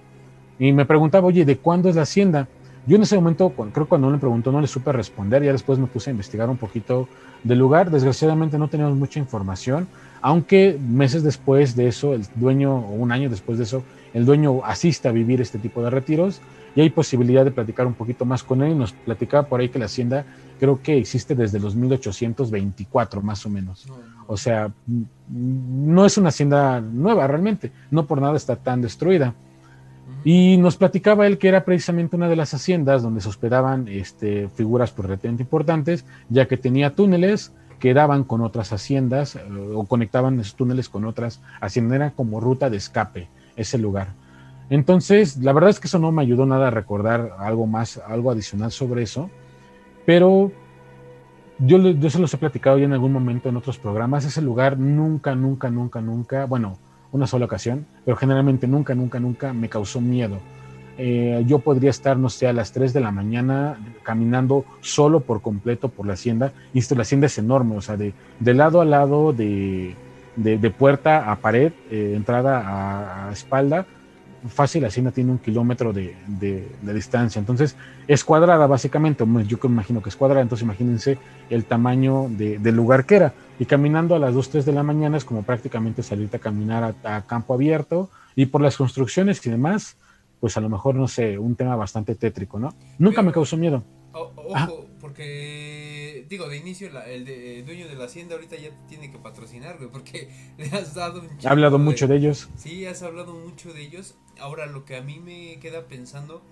Y 0.60 0.74
me 0.74 0.86
preguntaba, 0.86 1.28
oye, 1.28 1.46
¿de 1.46 1.58
cuándo 1.58 1.88
es 1.88 1.96
la 1.96 2.02
hacienda? 2.02 2.48
Yo 2.88 2.96
en 2.96 3.04
ese 3.04 3.16
momento, 3.16 3.50
creo 3.50 3.86
que 3.86 3.90
cuando 3.90 4.10
me 4.10 4.18
preguntó, 4.18 4.52
no 4.52 4.62
le 4.62 4.68
supe 4.68 4.92
responder, 4.92 5.44
ya 5.44 5.52
después 5.52 5.78
me 5.78 5.88
puse 5.88 6.10
a 6.10 6.12
investigar 6.12 6.50
un 6.50 6.58
poquito 6.58 7.08
del 7.44 7.60
lugar, 7.60 7.92
desgraciadamente 7.92 8.58
no 8.58 8.70
teníamos 8.70 8.98
mucha 8.98 9.20
información, 9.20 9.88
aunque 10.22 10.80
meses 10.82 11.22
después 11.22 11.76
de 11.76 11.90
eso, 11.90 12.14
el 12.14 12.26
dueño, 12.36 12.78
o 12.78 12.94
un 12.94 13.12
año 13.12 13.30
después 13.30 13.58
de 13.58 13.66
eso, 13.66 13.84
el 14.14 14.26
dueño 14.26 14.64
asiste 14.64 15.08
a 15.08 15.12
vivir 15.12 15.42
este 15.42 15.60
tipo 15.60 15.84
de 15.84 15.90
retiros 15.90 16.42
y 16.76 16.82
hay 16.82 16.90
posibilidad 16.92 17.44
de 17.44 17.52
platicar 17.52 17.88
un 17.88 17.96
poquito 17.96 18.24
más 18.24 18.44
con 18.44 18.62
él. 18.62 18.78
Nos 18.78 18.92
platicaba 18.94 19.48
por 19.48 19.60
ahí 19.60 19.70
que 19.70 19.80
la 19.80 19.86
hacienda 19.86 20.26
creo 20.60 20.82
que 20.82 20.98
existe 20.98 21.34
desde 21.34 21.60
los 21.60 21.76
1824 21.76 23.22
más 23.22 23.46
o 23.46 23.50
menos. 23.50 23.88
O 24.28 24.38
sea, 24.38 24.72
no 25.28 26.06
es 26.06 26.18
una 26.18 26.30
hacienda 26.30 26.80
nueva 26.80 27.26
realmente, 27.26 27.72
no 27.90 28.06
por 28.06 28.22
nada 28.22 28.38
está 28.38 28.56
tan 28.56 28.82
destruida. 28.82 29.34
Y 30.24 30.58
nos 30.58 30.78
platicaba 30.78 31.26
él 31.26 31.38
que 31.38 31.48
era 31.48 31.66
precisamente 31.66 32.16
una 32.16 32.30
de 32.30 32.36
las 32.36 32.54
haciendas 32.54 33.02
donde 33.02 33.22
se 33.22 33.30
hospedaban 33.30 33.88
este, 33.88 34.48
figuras 34.50 34.92
por 34.92 35.08
repente 35.08 35.44
importantes, 35.44 36.06
ya 36.30 36.48
que 36.48 36.58
tenía 36.58 36.96
túneles 36.96 37.54
que 37.80 37.94
daban 37.94 38.24
con 38.24 38.42
otras 38.42 38.72
haciendas 38.74 39.36
eh, 39.36 39.42
o 39.74 39.86
conectaban 39.86 40.40
esos 40.40 40.56
túneles 40.56 40.90
con 40.90 41.06
otras 41.06 41.42
haciendas, 41.62 41.96
era 41.96 42.12
como 42.12 42.40
ruta 42.40 42.70
de 42.70 42.78
escape 42.78 43.30
ese 43.58 43.78
lugar. 43.78 44.10
Entonces, 44.70 45.38
la 45.38 45.54
verdad 45.54 45.70
es 45.70 45.80
que 45.80 45.88
eso 45.88 46.00
no 46.00 46.12
me 46.12 46.22
ayudó 46.22 46.46
nada 46.46 46.68
a 46.68 46.72
recordar 46.72 47.34
algo 47.40 47.68
más, 47.68 48.02
algo 48.08 48.32
adicional 48.32 48.72
sobre 48.72 49.04
eso, 49.04 49.30
pero 50.06 50.52
yo, 51.60 51.78
yo 51.78 52.10
se 52.10 52.20
los 52.20 52.34
he 52.34 52.38
platicado 52.38 52.78
ya 52.78 52.86
en 52.86 52.94
algún 52.94 53.12
momento 53.12 53.50
en 53.50 53.58
otros 53.58 53.78
programas, 53.78 54.26
ese 54.26 54.42
lugar 54.42 54.78
nunca, 54.78 55.36
nunca, 55.36 55.70
nunca, 55.70 56.02
nunca, 56.02 56.46
bueno, 56.46 56.78
una 57.12 57.28
sola 57.28 57.46
ocasión, 57.46 57.86
pero 58.06 58.18
generalmente 58.18 58.68
nunca, 58.68 58.94
nunca, 58.94 59.20
nunca 59.20 59.54
me 59.54 59.70
causó 59.70 60.02
miedo. 60.02 60.38
Eh, 61.00 61.44
yo 61.46 61.60
podría 61.60 61.92
estar, 61.92 62.18
no 62.18 62.30
sé, 62.30 62.48
a 62.48 62.54
las 62.54 62.72
3 62.72 62.92
de 62.92 63.00
la 63.00 63.12
mañana 63.12 63.78
caminando 64.04 64.66
solo 64.82 65.20
por 65.20 65.42
completo 65.42 65.90
por 65.90 66.08
la 66.08 66.14
hacienda. 66.14 66.54
Y 66.74 66.82
la 66.96 67.04
hacienda 67.04 67.28
es 67.28 67.38
enorme, 67.38 67.78
o 67.78 67.82
sea, 67.82 67.98
de, 67.98 68.14
de 68.40 68.54
lado 68.56 68.82
a 68.82 68.86
lado, 68.86 69.32
de, 69.32 69.96
de, 70.38 70.70
puerta 70.70 71.32
a 71.32 71.36
pared, 71.38 71.74
eh, 71.92 72.14
entrada 72.16 73.28
a, 73.28 73.32
espalda, 73.32 73.86
fácil, 74.48 74.84
la 74.84 74.88
hacienda 74.88 75.12
tiene 75.12 75.32
un 75.32 75.40
kilómetro 75.40 75.92
de, 75.92 76.16
distancia. 76.82 77.40
Entonces, 77.40 77.76
es 78.08 78.24
cuadrada 78.24 78.68
básicamente, 78.68 79.26
yo 79.48 79.58
imagino 79.64 80.02
que 80.02 80.10
es 80.10 80.16
cuadrada, 80.16 80.42
entonces 80.42 80.64
imagínense 80.64 81.18
el 81.50 81.66
tamaño 81.66 82.28
del 82.30 82.76
lugar 82.76 83.06
que 83.06 83.16
era. 83.16 83.34
Y 83.60 83.66
caminando 83.66 84.16
a 84.16 84.20
las 84.20 84.34
2, 84.34 84.50
3 84.52 84.66
de 84.66 84.72
la 84.72 84.84
mañana 84.84 85.18
es 85.18 85.26
como 85.26 85.42
prácticamente 85.42 86.04
salirte 86.04 86.38
a 86.38 86.40
caminar 86.40 86.96
a, 87.04 87.22
campo 87.24 87.54
abierto 87.54 88.10
y 88.36 88.46
por 88.46 88.62
las 88.62 88.78
construcciones 88.78 89.46
y 89.46 89.50
demás, 89.50 89.98
pues 90.40 90.56
a 90.56 90.62
lo 90.62 90.70
mejor, 90.70 90.96
no 90.96 91.08
sé, 91.08 91.40
un 91.40 91.56
tema 91.56 91.76
bastante 91.76 92.14
tétrico, 92.14 92.60
¿no? 92.60 92.74
Nunca 93.00 93.24
me 93.24 93.32
causó 93.32 93.58
miedo. 93.58 93.84
ojo, 94.14 94.87
porque 95.18 96.28
digo, 96.30 96.48
de 96.48 96.58
inicio, 96.58 96.92
el, 97.06 97.66
dueño 97.66 97.88
de 97.88 97.96
la 97.96 98.06
hacienda 98.06 98.36
ahorita 98.36 98.56
ya 98.56 98.70
tiene 98.88 99.12
que 99.12 99.18
patrocinar, 99.18 99.78
güey, 99.78 99.90
porque 99.90 100.30
le 100.60 100.66
has 100.68 100.94
dado 100.94 101.22
un 101.22 101.30
Ha 101.44 101.50
hablado 101.50 101.80
mucho 101.80 102.06
de 102.08 102.18
ellos. 102.18 102.48
Sí, 102.56 102.86
has 102.86 103.02
hablado 103.02 103.34
mucho 103.34 103.74
de 103.74 103.82
ellos. 103.82 104.16
Ahora, 104.40 104.68
lo 104.68 104.86
que 104.86 104.96
a 104.96 105.02
mí 105.02 105.20
me 105.20 105.58
queda 105.60 105.88
pensando, 105.88 106.44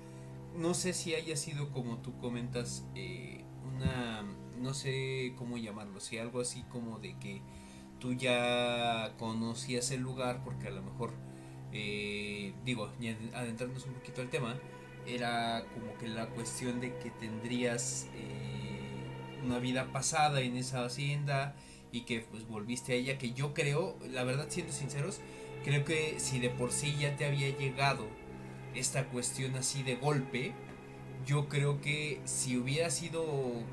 no 0.57 0.73
sé 0.73 0.93
si 0.93 1.13
haya 1.13 1.37
sido 1.37 1.69
como 1.69 1.99
tú 1.99 2.17
comentas, 2.17 2.83
eh, 2.95 3.43
una, 3.75 4.23
no 4.59 4.73
sé 4.73 5.33
cómo 5.37 5.59
llamarlo, 5.59 5.99
si 5.99 6.17
algo 6.17 6.41
así 6.41 6.63
como 6.63 6.97
de 6.97 7.19
que 7.19 7.43
tú 7.99 8.13
ya 8.13 9.13
conocías 9.19 9.91
el 9.91 10.01
lugar, 10.01 10.43
porque 10.43 10.69
a 10.69 10.71
lo 10.71 10.81
mejor, 10.81 11.11
eh, 11.71 12.55
digo, 12.65 12.89
adentrándonos 13.35 13.85
un 13.85 13.93
poquito 13.93 14.21
al 14.23 14.31
tema, 14.31 14.55
era 15.05 15.63
como 15.71 15.95
que 15.99 16.07
la 16.07 16.25
cuestión 16.29 16.81
de 16.81 16.97
que 16.97 17.11
tendrías 17.11 18.07
eh, 18.15 18.54
una 19.45 19.59
vida 19.59 19.91
pasada 19.91 20.41
en 20.41 20.57
esa 20.57 20.83
hacienda 20.85 21.55
y 21.91 22.01
que 22.01 22.19
pues 22.19 22.47
volviste 22.47 22.93
a 22.93 22.95
ella, 22.95 23.17
que 23.17 23.31
yo 23.31 23.53
creo, 23.53 23.97
la 24.11 24.23
verdad 24.23 24.47
siendo 24.49 24.73
sinceros, 24.73 25.21
creo 25.63 25.85
que 25.85 26.19
si 26.19 26.39
de 26.39 26.49
por 26.49 26.71
sí 26.71 26.95
ya 26.99 27.15
te 27.15 27.25
había 27.25 27.55
llegado 27.55 28.07
esta 28.73 29.05
cuestión 29.05 29.55
así 29.55 29.83
de 29.83 29.95
golpe, 29.95 30.53
yo 31.25 31.47
creo 31.47 31.81
que 31.81 32.19
si 32.25 32.57
hubiera 32.57 32.89
sido 32.89 33.23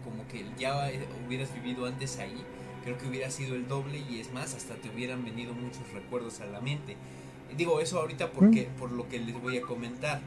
como 0.04 0.26
que 0.28 0.44
ya 0.58 0.90
hubieras 1.26 1.52
vivido 1.54 1.86
antes 1.86 2.18
ahí, 2.18 2.44
creo 2.84 2.98
que 2.98 3.06
hubiera 3.06 3.30
sido 3.30 3.54
el 3.54 3.68
doble 3.68 3.98
y 3.98 4.20
es 4.20 4.32
más, 4.32 4.54
hasta 4.54 4.74
te 4.76 4.88
hubieran 4.88 5.24
venido 5.24 5.52
muchos 5.52 5.90
recuerdos 5.92 6.40
a 6.40 6.46
la 6.46 6.60
mente. 6.60 6.96
Digo 7.56 7.80
eso 7.80 8.00
ahorita 8.00 8.32
porque, 8.32 8.68
mm. 8.68 8.78
por 8.78 8.92
lo 8.92 9.08
que 9.08 9.18
les 9.18 9.40
voy 9.40 9.58
a 9.58 9.62
comentar. 9.62 10.22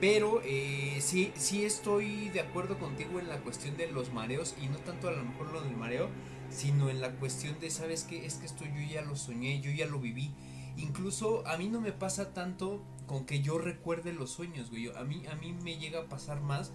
Pero 0.00 0.40
eh, 0.44 0.98
sí, 1.00 1.32
sí 1.34 1.64
estoy 1.64 2.28
de 2.28 2.40
acuerdo 2.40 2.78
contigo 2.78 3.18
en 3.18 3.28
la 3.28 3.38
cuestión 3.40 3.76
de 3.76 3.90
los 3.90 4.12
mareos 4.12 4.54
y 4.62 4.68
no 4.68 4.78
tanto 4.78 5.08
a 5.08 5.12
lo 5.12 5.24
mejor 5.24 5.52
lo 5.52 5.60
del 5.60 5.76
mareo, 5.76 6.08
sino 6.50 6.88
en 6.88 7.00
la 7.00 7.12
cuestión 7.12 7.58
de, 7.60 7.70
¿sabes 7.70 8.04
qué? 8.04 8.24
Es 8.24 8.34
que 8.34 8.46
esto 8.46 8.64
yo 8.64 8.80
ya 8.88 9.02
lo 9.02 9.16
soñé, 9.16 9.60
yo 9.60 9.70
ya 9.70 9.86
lo 9.86 9.98
viví. 9.98 10.30
Incluso 10.76 11.44
a 11.48 11.56
mí 11.56 11.68
no 11.68 11.80
me 11.80 11.90
pasa 11.90 12.32
tanto 12.32 12.80
con 13.06 13.26
que 13.26 13.40
yo 13.40 13.58
recuerde 13.58 14.12
los 14.12 14.30
sueños, 14.30 14.70
güey. 14.70 14.88
A 14.94 15.02
mí, 15.02 15.24
a 15.26 15.34
mí 15.34 15.52
me 15.64 15.76
llega 15.78 16.00
a 16.00 16.04
pasar 16.04 16.40
más 16.40 16.70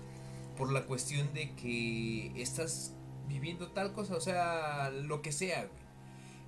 por 0.58 0.72
la 0.72 0.86
cuestión 0.86 1.34
de 1.34 1.52
que 1.56 2.34
estás 2.36 2.94
viviendo 3.30 3.70
tal 3.70 3.94
cosa, 3.94 4.16
o 4.16 4.22
sea, 4.22 4.90
lo 4.92 5.22
que 5.22 5.32
sea, 5.32 5.62
güey. 5.62 5.84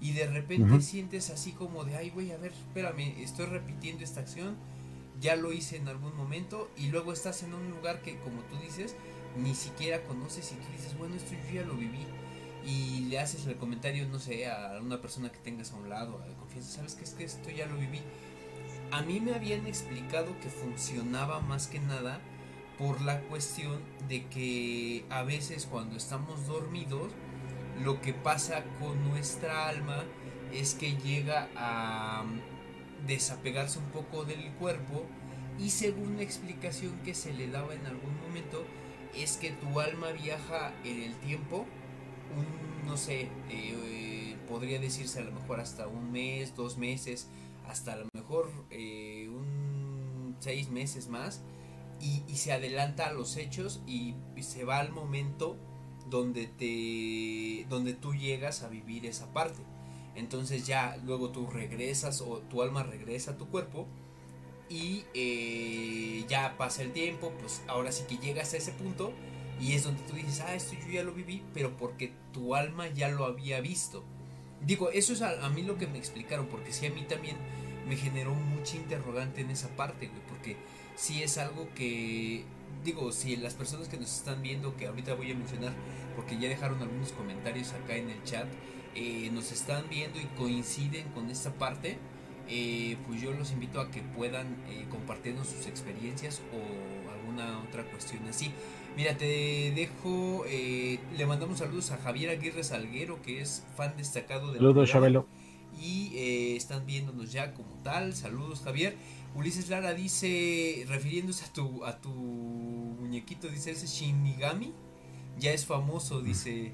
Y 0.01 0.11
de 0.11 0.27
repente 0.27 0.81
sientes 0.81 1.29
así 1.29 1.53
como 1.53 1.85
de, 1.85 1.95
ay, 1.95 2.09
güey, 2.09 2.31
a 2.31 2.37
ver, 2.37 2.51
espérame, 2.51 3.15
estoy 3.19 3.45
repitiendo 3.45 4.03
esta 4.03 4.19
acción, 4.19 4.57
ya 5.19 5.35
lo 5.35 5.53
hice 5.53 5.77
en 5.77 5.87
algún 5.87 6.15
momento, 6.15 6.69
y 6.77 6.87
luego 6.87 7.13
estás 7.13 7.43
en 7.43 7.53
un 7.53 7.69
lugar 7.69 8.01
que, 8.01 8.17
como 8.19 8.41
tú 8.43 8.57
dices, 8.57 8.95
ni 9.37 9.55
siquiera 9.55 10.03
conoces 10.03 10.51
y 10.51 10.55
tú 10.55 10.71
dices, 10.71 10.97
bueno, 10.97 11.15
esto 11.15 11.33
yo 11.47 11.61
ya 11.61 11.65
lo 11.65 11.75
viví. 11.75 12.05
Y 12.65 13.01
le 13.09 13.19
haces 13.19 13.45
el 13.45 13.57
comentario, 13.57 14.07
no 14.07 14.17
sé, 14.19 14.47
a 14.47 14.79
una 14.81 14.99
persona 14.99 15.31
que 15.31 15.37
tengas 15.37 15.71
a 15.71 15.75
un 15.75 15.89
lado, 15.89 16.19
de 16.27 16.33
confianza, 16.33 16.77
sabes 16.77 16.95
que 16.95 17.03
es 17.03 17.11
que 17.11 17.23
esto 17.23 17.49
ya 17.49 17.67
lo 17.67 17.77
viví. 17.77 18.01
A 18.91 19.01
mí 19.01 19.19
me 19.19 19.33
habían 19.33 19.67
explicado 19.67 20.39
que 20.39 20.49
funcionaba 20.49 21.41
más 21.41 21.67
que 21.67 21.79
nada 21.79 22.21
por 22.77 23.01
la 23.01 23.21
cuestión 23.21 23.79
de 24.07 24.25
que 24.27 25.05
a 25.09 25.23
veces 25.23 25.67
cuando 25.69 25.95
estamos 25.95 26.47
dormidos, 26.47 27.11
lo 27.83 28.01
que 28.01 28.13
pasa 28.13 28.63
con 28.79 29.07
nuestra 29.09 29.67
alma 29.67 30.03
es 30.53 30.73
que 30.75 30.95
llega 30.97 31.49
a 31.55 32.23
desapegarse 33.07 33.79
un 33.79 33.85
poco 33.85 34.25
del 34.25 34.51
cuerpo 34.53 35.05
y 35.59 35.69
según 35.69 36.17
la 36.17 36.23
explicación 36.23 36.99
que 37.03 37.15
se 37.15 37.33
le 37.33 37.47
daba 37.47 37.73
en 37.73 37.85
algún 37.85 38.19
momento 38.21 38.65
es 39.15 39.37
que 39.37 39.51
tu 39.51 39.79
alma 39.79 40.11
viaja 40.11 40.73
en 40.83 41.01
el 41.01 41.15
tiempo, 41.15 41.65
un, 42.35 42.87
no 42.87 42.97
sé, 42.97 43.29
eh, 43.49 44.35
podría 44.49 44.79
decirse 44.79 45.19
a 45.19 45.23
lo 45.23 45.31
mejor 45.31 45.61
hasta 45.61 45.87
un 45.87 46.11
mes, 46.11 46.55
dos 46.55 46.77
meses, 46.77 47.29
hasta 47.65 47.93
a 47.93 47.95
lo 47.95 48.07
mejor 48.13 48.51
eh, 48.69 49.29
un 49.29 50.35
seis 50.39 50.69
meses 50.69 51.07
más 51.07 51.41
y, 51.99 52.21
se 52.35 52.51
adelanta 52.51 53.07
a 53.07 53.13
los 53.13 53.37
hechos 53.37 53.81
y, 53.87 54.15
se 54.41 54.63
va 54.63 54.79
al 54.79 54.91
momento 54.91 55.57
donde 56.09 56.45
te 56.45 57.65
donde 57.67 57.93
tú 57.93 58.13
llegas 58.13 58.61
a 58.61 58.67
vivir 58.67 59.05
esa 59.07 59.33
parte 59.33 59.63
entonces 60.15 60.65
ya 60.65 60.97
luego 61.05 61.29
tú 61.29 61.47
regresas 61.47 62.21
o 62.21 62.39
tu 62.39 62.61
alma 62.61 62.83
regresa 62.83 63.31
a 63.31 63.37
tu 63.37 63.47
cuerpo 63.47 63.87
y 64.69 65.03
eh, 65.13 66.25
ya 66.27 66.57
pasa 66.57 66.81
el 66.81 66.91
tiempo 66.91 67.31
pues 67.39 67.61
ahora 67.67 67.91
sí 67.91 68.03
que 68.07 68.17
llegas 68.17 68.53
a 68.53 68.57
ese 68.57 68.71
punto 68.71 69.13
y 69.59 69.73
es 69.73 69.83
donde 69.83 70.03
tú 70.03 70.13
dices 70.13 70.41
ah 70.41 70.55
esto 70.55 70.75
yo 70.85 70.91
ya 70.91 71.03
lo 71.03 71.13
viví 71.13 71.43
pero 71.53 71.77
porque 71.77 72.13
tu 72.33 72.55
alma 72.55 72.87
ya 72.87 73.09
lo 73.09 73.25
había 73.25 73.59
visto 73.61 74.03
digo 74.65 74.89
eso 74.89 75.13
es 75.13 75.21
a, 75.21 75.45
a 75.45 75.49
mí 75.49 75.61
lo 75.61 75.77
que 75.77 75.87
me 75.87 75.97
explicaron 75.97 76.47
porque 76.47 76.73
sí 76.73 76.85
a 76.85 76.89
mí 76.89 77.03
también 77.03 77.37
me 77.87 77.95
generó 77.95 78.33
mucha 78.33 78.75
interrogante 78.77 79.41
en 79.41 79.51
esa 79.51 79.69
parte 79.75 80.07
güey 80.07 80.21
porque 80.27 80.57
si 80.95 81.21
es 81.21 81.37
algo 81.37 81.67
que, 81.75 82.43
digo, 82.83 83.11
si 83.11 83.35
las 83.35 83.53
personas 83.53 83.87
que 83.89 83.97
nos 83.97 84.15
están 84.15 84.41
viendo, 84.41 84.75
que 84.75 84.87
ahorita 84.87 85.13
voy 85.13 85.31
a 85.31 85.35
mencionar, 85.35 85.73
porque 86.15 86.37
ya 86.37 86.49
dejaron 86.49 86.81
algunos 86.81 87.11
comentarios 87.11 87.73
acá 87.73 87.95
en 87.95 88.09
el 88.09 88.23
chat, 88.23 88.47
eh, 88.95 89.29
nos 89.33 89.51
están 89.51 89.83
viendo 89.89 90.21
y 90.21 90.25
coinciden 90.37 91.09
con 91.09 91.29
esta 91.29 91.53
parte, 91.53 91.97
eh, 92.47 92.95
pues 93.05 93.21
yo 93.21 93.33
los 93.33 93.51
invito 93.51 93.81
a 93.81 93.91
que 93.91 94.01
puedan 94.01 94.55
eh, 94.69 94.85
compartirnos 94.89 95.47
sus 95.47 95.67
experiencias 95.67 96.41
o 96.53 97.11
alguna 97.11 97.59
otra 97.59 97.83
cuestión 97.83 98.25
así. 98.29 98.53
Mira, 98.95 99.17
te 99.17 99.73
dejo, 99.75 100.45
le 100.45 101.25
mandamos 101.25 101.59
saludos 101.59 101.91
a 101.91 101.97
Javier 101.97 102.29
Aguirre 102.29 102.63
Salguero, 102.63 103.21
que 103.21 103.41
es 103.41 103.65
fan 103.75 103.97
destacado 103.97 104.53
de 104.53 104.59
Saludos, 104.59 104.89
Chabelo. 104.89 105.27
Y 105.77 106.55
están 106.55 106.85
viéndonos 106.85 107.33
ya 107.33 107.53
como 107.53 107.75
tal. 107.83 108.15
Saludos, 108.15 108.61
Javier. 108.63 108.95
Ulises 109.35 109.67
Lara 109.67 109.93
dice, 109.93 110.85
refiriéndose 110.87 111.43
a 111.43 111.51
tu, 111.51 111.83
a 111.83 111.99
tu 111.99 112.09
muñequito, 112.11 113.49
dice 113.49 113.71
ese 113.71 113.87
Shinigami, 113.87 114.71
ya 115.37 115.51
es 115.51 115.65
famoso, 115.65 116.21
dice. 116.21 116.71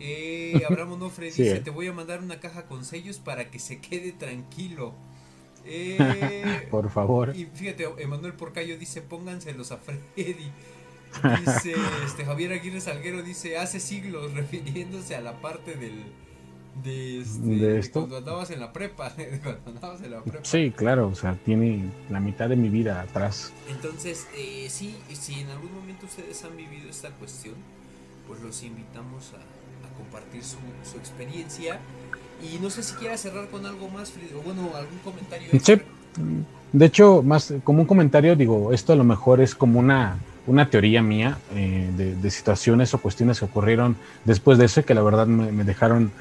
Eh, 0.00 0.62
Abraham 0.68 0.92
Onofre 0.92 1.26
dice, 1.26 1.56
eh. 1.56 1.60
te 1.60 1.70
voy 1.70 1.86
a 1.86 1.92
mandar 1.92 2.20
una 2.20 2.40
caja 2.40 2.66
con 2.66 2.84
sellos 2.84 3.18
para 3.18 3.50
que 3.50 3.58
se 3.58 3.80
quede 3.80 4.12
tranquilo. 4.12 4.94
Eh, 5.64 6.66
Por 6.70 6.90
favor. 6.90 7.36
Y 7.36 7.46
fíjate, 7.46 7.86
Emanuel 7.98 8.32
Porcayo 8.32 8.78
dice, 8.78 9.02
pónganselos 9.02 9.72
a 9.72 9.76
Freddy. 9.78 10.50
Dice, 11.40 11.74
este 12.06 12.24
Javier 12.24 12.52
Aguirre 12.52 12.80
Salguero 12.80 13.20
dice, 13.24 13.58
hace 13.58 13.80
siglos, 13.80 14.32
refiriéndose 14.32 15.16
a 15.16 15.20
la 15.20 15.40
parte 15.40 15.74
del, 15.74 16.04
de, 16.84 17.20
este, 17.20 17.78
esto. 17.78 18.00
Cuando 18.00 18.18
andabas 18.18 18.50
en 18.50 18.60
la 18.60 18.72
prepa. 18.72 19.12
cuando 19.42 19.70
andabas 19.70 20.02
en 20.02 20.12
la 20.12 20.22
prepa. 20.22 20.44
Sí, 20.44 20.70
claro, 20.70 21.08
o 21.08 21.14
sea, 21.14 21.34
tiene 21.34 21.90
la 22.08 22.20
mitad 22.20 22.48
de 22.48 22.56
mi 22.56 22.68
vida 22.68 23.00
atrás. 23.00 23.52
Entonces, 23.68 24.28
eh, 24.36 24.68
sí, 24.70 24.96
si 25.12 25.40
en 25.40 25.50
algún 25.50 25.74
momento 25.74 26.06
ustedes 26.06 26.44
han 26.44 26.56
vivido 26.56 26.88
esta 26.88 27.10
cuestión, 27.10 27.56
pues 28.26 28.40
los 28.40 28.62
invitamos 28.62 29.32
a, 29.34 29.59
compartir 30.02 30.42
su, 30.42 30.56
experiencia. 30.96 31.78
Y 32.42 32.58
no 32.58 32.70
sé 32.70 32.82
si 32.82 32.94
quiera 32.94 33.16
cerrar 33.16 33.48
con 33.48 33.66
algo 33.66 33.88
más, 33.88 34.12
o 34.36 34.42
bueno, 34.42 34.70
algún 34.74 34.98
comentario. 35.04 35.48
Sí. 35.62 35.74
De 36.72 36.86
hecho, 36.86 37.22
más 37.22 37.52
como 37.64 37.80
un 37.80 37.86
comentario, 37.86 38.36
digo, 38.36 38.72
esto 38.72 38.92
a 38.92 38.96
lo 38.96 39.04
mejor 39.04 39.40
es 39.40 39.54
como 39.54 39.78
una, 39.78 40.18
una 40.46 40.70
teoría 40.70 41.02
mía 41.02 41.38
eh, 41.54 41.90
de, 41.96 42.30
situaciones 42.30 42.94
o 42.94 42.98
cuestiones 42.98 43.40
que 43.40 43.44
ocurrieron 43.44 43.96
después 44.24 44.56
de 44.56 44.66
eso 44.66 44.84
que 44.84 44.94
la 44.94 45.02
verdad 45.02 45.26
me 45.26 45.64
dejaron 45.64 46.12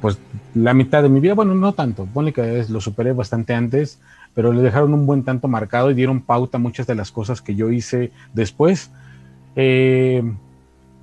pues 0.00 0.18
la 0.54 0.74
mitad 0.74 1.02
de 1.02 1.08
mi 1.08 1.20
vida, 1.20 1.34
bueno, 1.34 1.54
no 1.54 1.72
tanto, 1.72 2.06
ponle 2.06 2.32
que 2.32 2.64
lo 2.68 2.80
superé 2.80 3.12
bastante 3.12 3.54
antes, 3.54 3.98
pero 4.34 4.52
le 4.52 4.62
dejaron 4.62 4.94
un 4.94 5.06
buen 5.06 5.22
tanto 5.22 5.48
marcado 5.48 5.90
y 5.90 5.94
dieron 5.94 6.20
pauta 6.20 6.58
a 6.58 6.60
muchas 6.60 6.86
de 6.86 6.94
las 6.94 7.10
cosas 7.10 7.40
que 7.40 7.54
yo 7.54 7.70
hice 7.70 8.10
después. 8.32 8.90
Eh, 9.56 10.22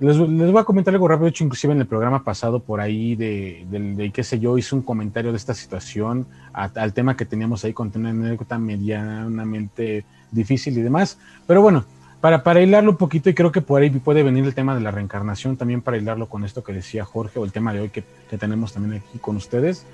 les, 0.02 0.18
voy 0.18 0.58
a 0.58 0.64
comentar 0.64 0.92
algo 0.92 1.06
rápido, 1.06 1.28
hecho 1.28 1.44
inclusive 1.44 1.72
en 1.72 1.80
el 1.80 1.86
programa 1.86 2.24
pasado 2.24 2.60
por 2.60 2.80
ahí 2.80 3.14
de, 3.14 3.64
de, 3.70 4.10
qué 4.10 4.24
sé 4.24 4.40
yo, 4.40 4.58
hice 4.58 4.74
un 4.74 4.82
comentario 4.82 5.30
de 5.30 5.36
esta 5.36 5.54
situación 5.54 6.26
al 6.52 6.92
tema 6.92 7.16
que 7.16 7.24
teníamos 7.24 7.64
ahí 7.64 7.72
con 7.72 7.92
una 7.94 8.10
anécdota 8.10 8.58
medianamente 8.58 10.04
difícil 10.32 10.76
y 10.76 10.82
demás, 10.82 11.18
pero 11.46 11.62
bueno, 11.62 11.84
para, 12.20 12.42
para 12.42 12.60
hilarlo 12.60 12.92
un 12.92 12.96
poquito, 12.96 13.30
y 13.30 13.34
creo 13.34 13.52
que 13.52 13.60
por 13.60 13.82
ahí 13.82 13.90
puede 13.90 14.22
venir 14.22 14.44
el 14.44 14.54
tema 14.54 14.74
de 14.74 14.80
la 14.80 14.90
reencarnación, 14.90 15.56
también 15.56 15.82
para 15.82 15.96
hilarlo 15.96 16.28
con 16.28 16.44
esto 16.44 16.64
que 16.64 16.72
decía 16.72 17.04
Jorge, 17.04 17.38
o 17.38 17.44
el 17.44 17.52
tema 17.52 17.72
de 17.72 17.80
hoy 17.80 17.88
que, 17.90 18.04
tenemos 18.38 18.72
también 18.72 19.02
aquí 19.02 19.18
con 19.18 19.36
ustedes. 19.36 19.86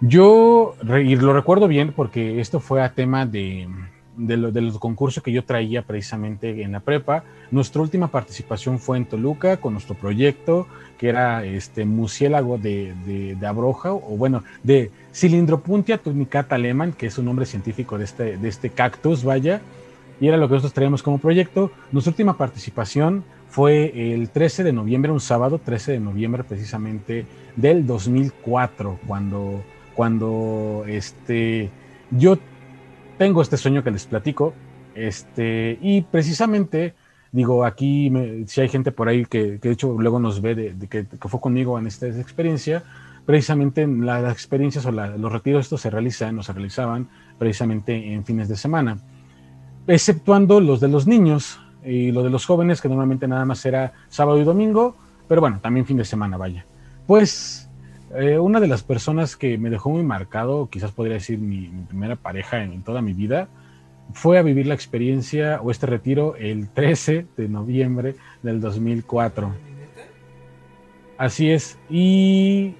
Yo, 0.00 0.74
y 1.02 1.16
lo 1.16 1.32
recuerdo 1.32 1.66
bien 1.66 1.92
porque 1.92 2.40
esto 2.40 2.60
fue 2.60 2.82
a 2.82 2.92
tema 2.92 3.24
de, 3.24 3.68
de, 4.16 4.36
los 4.36 4.78
concursos 4.78 5.22
que 5.22 5.32
yo 5.32 5.44
traía 5.44 5.82
precisamente 5.82 6.62
en 6.62 6.72
la 6.72 6.80
prepa. 6.80 7.24
Nuestra 7.50 7.82
última 7.82 8.08
participación 8.08 8.78
fue 8.78 8.96
en 8.96 9.06
Toluca 9.06 9.58
con 9.58 9.72
nuestro 9.72 9.94
proyecto, 9.94 10.66
que 10.98 11.08
era 11.08 11.44
este 11.44 11.84
murciélago 11.84 12.58
de, 12.58 12.94
de, 13.06 13.34
de 13.34 13.46
abroja, 13.46 13.92
o 13.92 14.16
bueno, 14.16 14.44
de 14.62 14.90
Cilindropuntia 15.12 15.98
tunicata 15.98 16.54
alemán, 16.54 16.92
que 16.92 17.06
es 17.06 17.18
un 17.18 17.26
nombre 17.26 17.46
científico 17.46 17.98
de 17.98 18.04
este, 18.04 18.36
de 18.38 18.48
este 18.48 18.70
cactus, 18.70 19.24
vaya 19.24 19.60
y 20.20 20.28
era 20.28 20.36
lo 20.36 20.48
que 20.48 20.54
nosotros 20.54 20.72
traíamos 20.72 21.02
como 21.02 21.18
proyecto. 21.18 21.70
Nuestra 21.92 22.10
última 22.10 22.36
participación 22.36 23.24
fue 23.48 24.14
el 24.14 24.30
13 24.30 24.64
de 24.64 24.72
noviembre, 24.72 25.12
un 25.12 25.20
sábado 25.20 25.60
13 25.62 25.92
de 25.92 26.00
noviembre 26.00 26.44
precisamente 26.44 27.26
del 27.56 27.86
2004, 27.86 28.98
cuando, 29.06 29.62
cuando 29.94 30.84
este, 30.86 31.70
yo 32.10 32.38
tengo 33.18 33.42
este 33.42 33.56
sueño 33.56 33.82
que 33.82 33.90
les 33.90 34.06
platico, 34.06 34.54
este, 34.94 35.78
y 35.80 36.02
precisamente, 36.02 36.94
digo, 37.32 37.64
aquí 37.64 38.12
si 38.46 38.60
hay 38.60 38.68
gente 38.68 38.92
por 38.92 39.08
ahí 39.08 39.24
que, 39.24 39.58
de 39.58 39.70
hecho 39.70 39.94
luego 39.98 40.20
nos 40.20 40.40
ve 40.40 40.54
de, 40.54 40.88
que, 40.88 41.06
fue 41.18 41.40
conmigo 41.40 41.78
en 41.78 41.86
esta 41.86 42.06
experiencia, 42.06 42.84
precisamente 43.26 43.86
las 43.86 44.32
experiencias 44.32 44.86
o 44.86 44.92
los 44.92 45.32
retiros 45.32 45.64
estos 45.64 45.80
se 45.80 45.90
realizan 45.90 46.38
o 46.38 46.42
se 46.42 46.52
realizaban 46.52 47.08
precisamente 47.38 48.12
en 48.12 48.24
fines 48.24 48.48
de 48.48 48.56
semana, 48.56 48.98
exceptuando 49.86 50.60
los 50.60 50.80
de 50.80 50.88
los 50.88 51.06
niños 51.06 51.60
y 51.84 52.12
lo 52.12 52.22
de 52.22 52.30
los 52.30 52.46
jóvenes, 52.46 52.80
que 52.80 52.88
normalmente 52.88 53.28
nada 53.28 53.44
más 53.44 53.64
era 53.66 53.92
sábado 54.08 54.38
y 54.38 54.44
domingo, 54.44 54.96
pero 55.28 55.40
bueno, 55.40 55.58
también 55.60 55.86
fin 55.86 55.96
de 55.96 56.04
semana, 56.04 56.36
vaya. 56.36 56.64
Pues 57.06 57.63
eh, 58.14 58.38
una 58.38 58.60
de 58.60 58.68
las 58.68 58.82
personas 58.82 59.36
que 59.36 59.58
me 59.58 59.70
dejó 59.70 59.90
muy 59.90 60.02
marcado, 60.02 60.68
quizás 60.68 60.92
podría 60.92 61.14
decir 61.14 61.38
mi, 61.38 61.68
primera 61.88 62.16
pareja 62.16 62.62
en, 62.62 62.82
toda 62.82 63.02
mi 63.02 63.12
vida, 63.12 63.48
fue 64.12 64.38
a 64.38 64.42
vivir 64.42 64.66
la 64.66 64.74
experiencia 64.74 65.60
o 65.62 65.70
este 65.70 65.86
retiro 65.86 66.36
el 66.36 66.68
13 66.74 67.26
de 67.36 67.48
noviembre 67.48 68.16
del 68.42 68.60
2004. 68.60 69.52
Así 71.16 71.50
es. 71.50 71.78
Y 71.88 72.74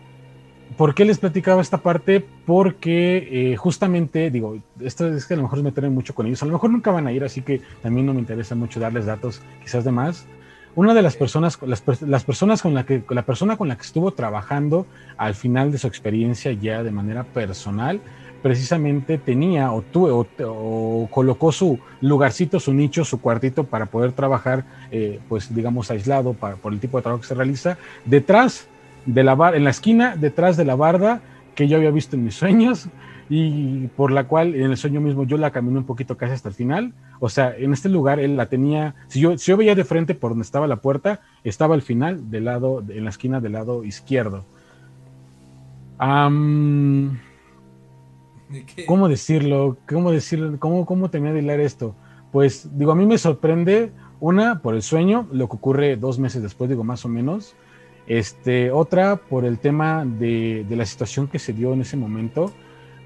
¿Por 0.76 0.95
qué 0.95 1.05
les 1.05 1.18
platicaba 1.18 1.62
esta 1.62 1.78
parte? 1.78 2.24
Porque 2.47 3.53
eh, 3.53 3.57
justamente, 3.57 4.30
digo, 4.30 4.59
esto 4.80 5.07
es 5.07 5.24
que 5.24 5.35
a 5.35 5.37
lo 5.37 5.45
mejor 5.45 5.59
me 5.59 5.64
meteré 5.64 5.89
mucho 5.89 6.14
con 6.14 6.26
ellos, 6.26 6.43
a 6.43 6.47
lo 6.47 6.53
mejor 6.53 6.70
nunca 6.70 6.91
van 6.91 7.07
a 7.07 7.12
ir, 7.12 7.22
así 7.22 7.43
que 7.43 7.61
también 7.80 8.07
no 8.07 8.14
me 8.14 8.20
interesa 8.20 8.57
mucho 8.57 8.80
darles 8.80 9.07
datos 9.07 9.41
quizás 9.62 9.85
de 9.85 9.93
más. 9.93 10.26
Una 10.77 10.93
de 10.93 11.03
las 11.03 11.16
personas, 11.16 11.59
las, 11.62 11.83
las 12.03 12.25
personas 12.25 12.61
con 12.61 12.75
la 12.75 12.85
que, 12.85 13.03
la 13.09 13.22
persona 13.22 13.57
con 13.57 13.68
la 13.68 13.77
que 13.77 13.83
estuvo 13.83 14.12
trabajando 14.12 14.87
al 15.16 15.35
final 15.35 15.70
de 15.70 15.79
su 15.79 15.87
experiencia 15.87 16.53
ya 16.53 16.83
de 16.83 16.91
manera 16.91 17.22
personal, 17.22 18.01
precisamente 18.43 19.16
tenía 19.16 19.72
o, 19.72 19.83
tuvo, 19.83 20.27
o, 20.45 21.09
colocó 21.11 21.53
su 21.53 21.79
lugarcito, 22.01 22.61
su 22.61 22.75
nicho, 22.75 23.05
su 23.05 23.20
cuartito 23.20 23.64
para 23.64 23.87
poder 23.87 24.12
trabajar, 24.12 24.64
eh, 24.91 25.20
pues 25.29 25.55
digamos, 25.55 25.91
aislado 25.91 26.35
por 26.35 26.72
el 26.72 26.81
tipo 26.81 26.99
de 26.99 27.03
trabajo 27.03 27.22
que 27.22 27.29
se 27.29 27.35
realiza, 27.35 27.79
detrás 28.05 28.66
de 29.07 29.22
la 29.22 29.35
bar, 29.35 29.55
en 29.55 29.64
la 29.64 29.70
esquina 29.70 30.16
detrás 30.16 30.57
de 30.57 30.64
la 30.64 30.75
barda 30.75 31.20
que 31.55 31.68
yo 31.68 31.77
había 31.77 31.91
visto 31.91 32.16
en 32.16 32.25
mis 32.25 32.35
sueños 32.35 32.89
y 33.29 33.87
por 33.89 34.12
la 34.12 34.25
cual 34.29 34.55
en 34.55 34.70
el 34.70 34.77
sueño 34.77 35.01
mismo 35.01 35.25
yo 35.25 35.37
la 35.39 35.51
caminé 35.51 35.79
un 35.79 35.85
poquito 35.85 36.16
casi 36.16 36.33
hasta 36.33 36.49
el 36.49 36.55
final. 36.55 36.93
O 37.20 37.29
sea, 37.29 37.55
en 37.57 37.72
este 37.72 37.89
lugar 37.89 38.20
él 38.20 38.37
la 38.37 38.47
tenía, 38.47 38.95
si 39.09 39.20
yo, 39.20 39.39
si 39.39 39.51
yo 39.51 39.57
veía 39.57 39.75
de 39.75 39.85
frente 39.85 40.14
por 40.14 40.33
donde 40.33 40.45
estaba 40.45 40.66
la 40.66 40.77
puerta, 40.77 41.20
estaba 41.43 41.75
al 41.75 41.83
final 41.83 42.31
del 42.31 42.45
lado, 42.45 42.83
en 42.89 43.05
la 43.05 43.11
esquina 43.11 43.41
del 43.41 43.53
lado 43.53 43.85
izquierdo. 43.85 44.45
¿Cómo 48.87 49.09
decirlo? 49.09 49.77
¿Cómo 49.89 50.11
decirlo? 50.11 50.59
¿Cómo, 50.59 50.85
cómo 50.87 51.11
terminé 51.11 51.33
de 51.33 51.41
hilar 51.41 51.61
esto? 51.61 51.95
Pues 52.33 52.68
digo, 52.77 52.93
a 52.93 52.97
mí 52.97 53.07
me 53.07 53.16
sorprende, 53.16 53.93
una, 54.20 54.61
por 54.61 54.75
el 54.75 54.83
sueño, 54.83 55.29
lo 55.33 55.49
que 55.49 55.57
ocurre 55.57 55.97
dos 55.97 56.18
meses 56.18 56.43
después, 56.43 56.68
digo, 56.68 56.83
más 56.85 57.05
o 57.05 57.09
menos, 57.09 57.55
este, 58.07 58.70
otra 58.70 59.16
por 59.16 59.45
el 59.45 59.59
tema 59.59 60.05
de, 60.05 60.66
la 60.68 60.85
situación 60.85 61.29
que 61.29 61.39
se 61.39 61.53
dio 61.53 61.72
en 61.72 61.83
ese 61.83 61.97
momento. 61.97 62.53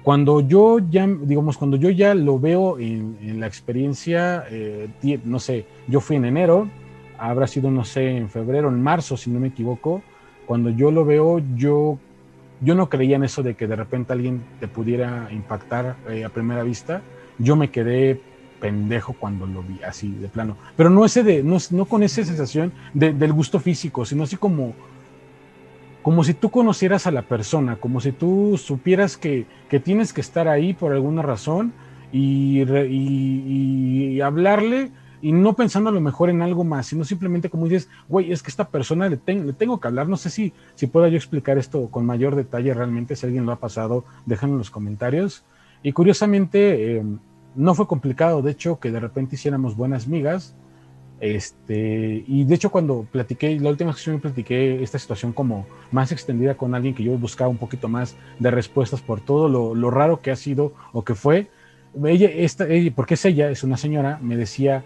Cuando 0.03 0.41
yo 0.41 0.79
ya, 0.79 1.07
digamos, 1.07 1.57
cuando 1.57 1.77
yo 1.77 1.89
ya 1.89 2.13
lo 2.15 2.39
veo 2.39 2.79
en, 2.79 3.39
la 3.39 3.47
experiencia, 3.47 4.45
eh, 4.49 4.89
no 5.25 5.39
sé, 5.39 5.65
yo 5.87 5.99
fui 5.99 6.15
en 6.15 6.25
enero, 6.25 6.69
habrá 7.17 7.47
sido, 7.47 7.69
no 7.69 7.83
sé, 7.83 8.17
en 8.17 8.29
febrero, 8.29 8.69
en 8.69 8.81
marzo, 8.81 9.17
si 9.17 9.29
no 9.29 9.39
me 9.39 9.49
equivoco. 9.49 10.01
Cuando 10.45 10.69
yo 10.69 10.89
lo 10.89 11.05
veo, 11.05 11.41
yo, 11.55 11.99
yo 12.61 12.75
no 12.75 12.89
creía 12.89 13.17
en 13.17 13.23
eso 13.23 13.43
de 13.43 13.55
que 13.55 13.67
de 13.67 13.75
repente 13.75 14.13
alguien 14.13 14.41
te 14.59 14.67
pudiera 14.67 15.27
impactar 15.31 15.97
eh, 16.09 16.23
a 16.23 16.29
primera 16.29 16.63
vista. 16.63 17.01
Yo 17.37 17.55
me 17.55 17.69
quedé 17.69 18.21
pendejo 18.59 19.13
cuando 19.13 19.45
lo 19.45 19.63
vi 19.63 19.81
así 19.83 20.11
de 20.11 20.27
plano. 20.27 20.57
Pero 20.75 20.89
no 20.89 21.05
ese 21.05 21.23
de, 21.23 21.43
no, 21.43 21.57
no 21.71 21.85
con 21.85 22.03
esa 22.03 22.23
sensación 22.23 22.71
del 22.93 23.33
gusto 23.33 23.59
físico, 23.59 24.05
sino 24.05 24.23
así 24.23 24.37
como, 24.37 24.73
como 26.01 26.23
si 26.23 26.33
tú 26.33 26.49
conocieras 26.49 27.07
a 27.07 27.11
la 27.11 27.23
persona, 27.23 27.75
como 27.75 27.99
si 27.99 28.11
tú 28.11 28.57
supieras 28.57 29.17
que, 29.17 29.45
tienes 29.83 30.13
que 30.13 30.21
estar 30.21 30.47
ahí 30.47 30.73
por 30.73 30.93
alguna 30.93 31.21
razón 31.21 31.73
y, 32.11 32.61
hablarle 34.21 34.91
y 35.21 35.31
no 35.33 35.53
pensando 35.53 35.89
a 35.89 35.93
lo 35.93 35.99
mejor 36.01 36.29
en 36.29 36.41
algo 36.41 36.63
más, 36.63 36.87
sino 36.87 37.03
simplemente 37.03 37.49
como 37.49 37.65
dices, 37.65 37.89
güey, 38.07 38.31
es 38.31 38.41
que 38.41 38.49
esta 38.49 38.69
persona 38.69 39.09
le, 39.09 39.19
le, 39.25 39.53
tengo 39.53 39.79
que 39.79 39.87
hablar, 39.87 40.07
no 40.07 40.15
sé 40.15 40.29
si, 40.29 40.53
si 40.75 40.87
pueda 40.87 41.09
yo 41.09 41.17
explicar 41.17 41.57
esto 41.57 41.89
con 41.89 42.05
mayor 42.05 42.35
detalle 42.35 42.73
realmente, 42.73 43.17
si 43.17 43.25
alguien 43.25 43.45
lo 43.45 43.51
ha 43.51 43.59
pasado, 43.59 44.05
déjenlo 44.25 44.55
en 44.55 44.59
los 44.59 44.71
comentarios. 44.71 45.43
Y 45.83 45.91
curiosamente, 45.91 46.97
eh, 46.97 47.03
no 47.55 47.75
fue 47.75 47.87
complicado, 47.87 48.41
de 48.41 48.51
hecho, 48.51 48.79
que 48.79 48.91
de 48.91 48.99
repente 48.99 49.35
hiciéramos 49.35 49.75
buenas 49.75 50.07
migas. 50.07 50.55
Este, 51.19 52.23
y 52.27 52.45
de 52.45 52.55
hecho, 52.55 52.71
cuando 52.71 53.05
platiqué, 53.11 53.59
la 53.59 53.69
última 53.69 53.93
que 53.93 54.17
platiqué 54.17 54.81
esta 54.81 54.97
situación 54.99 55.33
como 55.33 55.67
más 55.91 56.11
extendida 56.11 56.55
con 56.55 56.73
alguien 56.75 56.95
que 56.95 57.03
yo 57.03 57.17
buscaba 57.17 57.49
un 57.49 57.57
poquito 57.57 57.89
más 57.89 58.15
de 58.39 58.51
respuestas 58.51 59.01
por 59.01 59.19
todo 59.19 59.49
lo, 59.49 59.91
raro 59.91 60.21
que 60.21 60.31
ha 60.31 60.35
sido 60.35 60.73
o 60.93 61.03
que 61.03 61.15
fue, 61.15 61.47
ella, 62.05 62.29
esta, 62.29 62.67
ella, 62.67 62.91
porque 62.95 63.15
es 63.15 63.25
ella, 63.25 63.49
es 63.49 63.63
una 63.63 63.75
señora, 63.75 64.19
me 64.21 64.37
decía, 64.37 64.83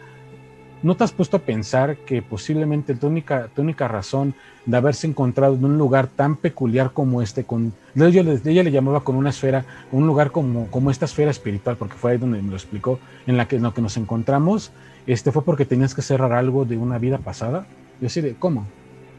¿no 0.82 0.96
te 0.96 1.04
has 1.04 1.12
puesto 1.12 1.38
a 1.38 1.42
pensar 1.42 1.98
que 1.98 2.24
posiblemente 2.24 2.96
tu 2.96 3.08
única, 3.08 3.50
tu 3.54 3.62
única 3.62 3.88
razón 3.88 4.34
de 4.66 4.78
haberse 4.78 5.06
encontrado 5.06 5.54
en 5.54 5.66
un 5.66 5.78
lugar 5.78 6.08
tan 6.08 6.36
peculiar 6.36 6.94
como 6.94 7.22
este, 7.22 7.44
con, 7.44 7.74
ella, 7.96 8.22
ella 8.46 8.64
le 8.64 8.72
llamaba 8.72 9.02
con 9.02 9.16
una 9.18 9.30
esfera, 9.30 9.66
un 9.92 10.08
lugar 10.08 10.32
como, 10.32 10.68
como 10.72 10.90
esta 10.90 11.06
esfera 11.06 11.30
espiritual, 11.30 11.78
porque 11.78 11.96
fue 11.96 12.14
ahí 12.14 12.18
donde 12.18 12.42
me 12.42 12.50
lo 12.50 12.56
explicó, 12.56 13.00
en 13.28 13.38
la 13.38 13.48
que, 13.48 13.58
en 13.58 13.64
lo 13.64 13.74
que 13.74 13.82
nos 13.82 13.98
encontramos, 13.98 14.72
este 15.08 15.32
fue 15.32 15.44
porque 15.44 15.66
tenías 15.66 15.94
que 15.94 16.02
cerrar 16.02 16.32
algo 16.34 16.66
de 16.66 16.78
una 16.78 16.98
vida 16.98 17.18
pasada. 17.18 17.66
Yo 18.00 18.08
así 18.08 18.22
de, 18.22 18.36
¿cómo? 18.36 18.66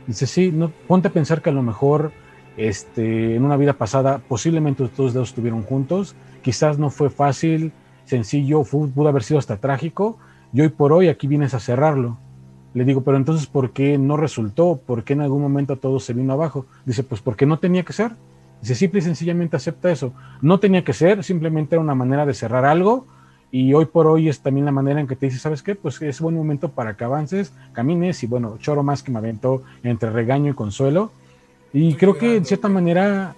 Dice, 0.06 0.26
sí, 0.26 0.50
no, 0.52 0.70
ponte 0.86 1.08
a 1.08 1.12
pensar 1.12 1.42
que 1.42 1.50
a 1.50 1.52
lo 1.52 1.62
mejor 1.62 2.12
este, 2.56 3.36
en 3.36 3.44
una 3.44 3.56
vida 3.56 3.74
pasada 3.74 4.18
posiblemente 4.18 4.86
todos 4.88 5.12
dos 5.12 5.28
estuvieron 5.30 5.62
juntos, 5.62 6.14
quizás 6.42 6.78
no 6.78 6.90
fue 6.90 7.10
fácil, 7.10 7.72
sencillo, 8.04 8.62
pudo 8.64 9.08
haber 9.08 9.22
sido 9.22 9.38
hasta 9.38 9.56
trágico, 9.56 10.18
y 10.52 10.60
hoy 10.60 10.68
por 10.68 10.92
hoy 10.92 11.08
aquí 11.08 11.26
vienes 11.26 11.54
a 11.54 11.60
cerrarlo. 11.60 12.18
Le 12.74 12.84
digo, 12.84 13.02
pero 13.02 13.16
entonces, 13.16 13.46
¿por 13.46 13.70
qué 13.70 13.98
no 13.98 14.16
resultó? 14.16 14.80
¿Por 14.84 15.04
qué 15.04 15.12
en 15.12 15.20
algún 15.20 15.40
momento 15.40 15.76
todo 15.76 16.00
se 16.00 16.12
vino 16.12 16.32
abajo? 16.32 16.66
Dice, 16.84 17.04
pues 17.04 17.20
porque 17.20 17.46
no 17.46 17.58
tenía 17.58 17.84
que 17.84 17.92
ser. 17.92 18.12
Dice, 18.60 18.74
simple 18.74 18.98
y 18.98 19.02
sencillamente 19.02 19.56
acepta 19.56 19.92
eso. 19.92 20.12
No 20.42 20.58
tenía 20.58 20.82
que 20.82 20.92
ser, 20.92 21.22
simplemente 21.22 21.76
era 21.76 21.82
una 21.82 21.94
manera 21.94 22.26
de 22.26 22.34
cerrar 22.34 22.64
algo 22.64 23.06
y 23.54 23.72
hoy 23.72 23.84
por 23.84 24.08
hoy 24.08 24.28
es 24.28 24.40
también 24.40 24.64
la 24.64 24.72
manera 24.72 24.98
en 24.98 25.06
que 25.06 25.14
te 25.14 25.26
dice, 25.26 25.38
¿sabes 25.38 25.62
qué? 25.62 25.76
Pues 25.76 26.02
es 26.02 26.20
buen 26.20 26.34
momento 26.34 26.70
para 26.70 26.96
que 26.96 27.04
avances, 27.04 27.52
camines 27.72 28.20
y 28.24 28.26
bueno, 28.26 28.58
choro 28.58 28.82
más 28.82 29.04
que 29.04 29.12
me 29.12 29.18
aventó 29.18 29.62
entre 29.84 30.10
regaño 30.10 30.50
y 30.50 30.54
consuelo. 30.54 31.12
Y 31.72 31.94
creo 31.94 32.18
que 32.18 32.34
en 32.34 32.44
cierta 32.44 32.68
manera 32.68 33.36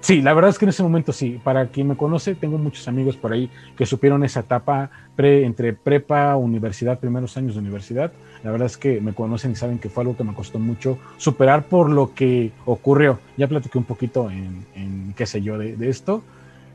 Sí, 0.00 0.22
la 0.22 0.32
verdad 0.32 0.48
es 0.48 0.58
que 0.58 0.64
en 0.64 0.70
ese 0.70 0.82
momento 0.82 1.12
sí. 1.12 1.38
Para 1.44 1.66
quien 1.66 1.86
me 1.86 1.98
conoce, 1.98 2.34
tengo 2.34 2.56
muchos 2.56 2.88
amigos 2.88 3.18
por 3.18 3.34
ahí 3.34 3.50
que 3.76 3.84
supieron 3.84 4.24
esa 4.24 4.40
etapa 4.40 4.90
pre, 5.16 5.44
entre 5.44 5.74
prepa, 5.74 6.34
universidad, 6.36 6.98
primeros 6.98 7.36
años 7.36 7.52
de 7.52 7.60
universidad. 7.60 8.10
La 8.42 8.52
verdad 8.52 8.66
es 8.66 8.78
que 8.78 9.02
me 9.02 9.12
conocen 9.12 9.52
y 9.52 9.56
saben 9.56 9.78
que 9.78 9.90
fue 9.90 10.02
algo 10.02 10.16
que 10.16 10.24
me 10.24 10.32
costó 10.32 10.58
mucho 10.58 10.98
superar 11.18 11.64
por 11.64 11.90
lo 11.90 12.14
que 12.14 12.52
ocurrió. 12.64 13.20
Ya 13.36 13.48
platiqué 13.48 13.76
un 13.76 13.84
poquito 13.84 14.30
en, 14.30 15.12
qué 15.14 15.26
sé 15.26 15.42
yo 15.42 15.58
de, 15.58 15.76
de, 15.76 15.90
esto. 15.90 16.24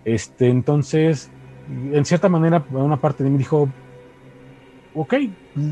Este, 0.06 0.48
entonces, 0.48 1.32
en 1.70 2.06
cierta 2.06 2.30
manera, 2.30 2.64
una 2.72 2.98
parte 2.98 3.24
de 3.24 3.30
mí 3.30 3.38
dijo, 3.38 3.70
ok, 4.96 5.14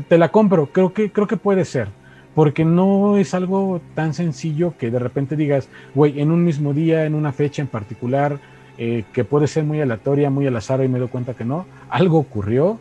te 0.08 0.18
la 0.18 0.30
compro, 0.30 0.66
creo 0.66 0.92
que, 0.92 1.10
creo 1.10 1.26
que 1.26 1.36
puede 1.36 1.64
ser 1.64 1.88
porque 2.36 2.66
no 2.66 3.16
es 3.16 3.32
algo 3.32 3.80
tan 3.94 4.12
sencillo 4.12 4.74
que 4.76 4.90
de 4.90 4.98
repente 4.98 5.36
digas, 5.36 5.70
güey, 5.94 6.20
en 6.20 6.30
un 6.30 6.44
mismo 6.44 6.74
día, 6.74 7.06
en 7.06 7.14
una 7.14 7.32
fecha 7.32 7.62
en 7.62 7.68
particular, 7.68 8.38
eh, 8.76 9.04
que 9.14 9.24
puede 9.24 9.46
ser 9.46 9.64
muy 9.64 9.80
aleatoria, 9.80 10.28
muy 10.28 10.46
al 10.46 10.54
azar 10.54 10.84
y 10.84 10.88
me 10.88 10.98
doy 10.98 11.08
cuenta 11.08 11.32
que 11.32 11.46
no, 11.46 11.64
algo 11.88 12.18
ocurrió 12.18 12.78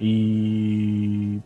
y 0.00 1.38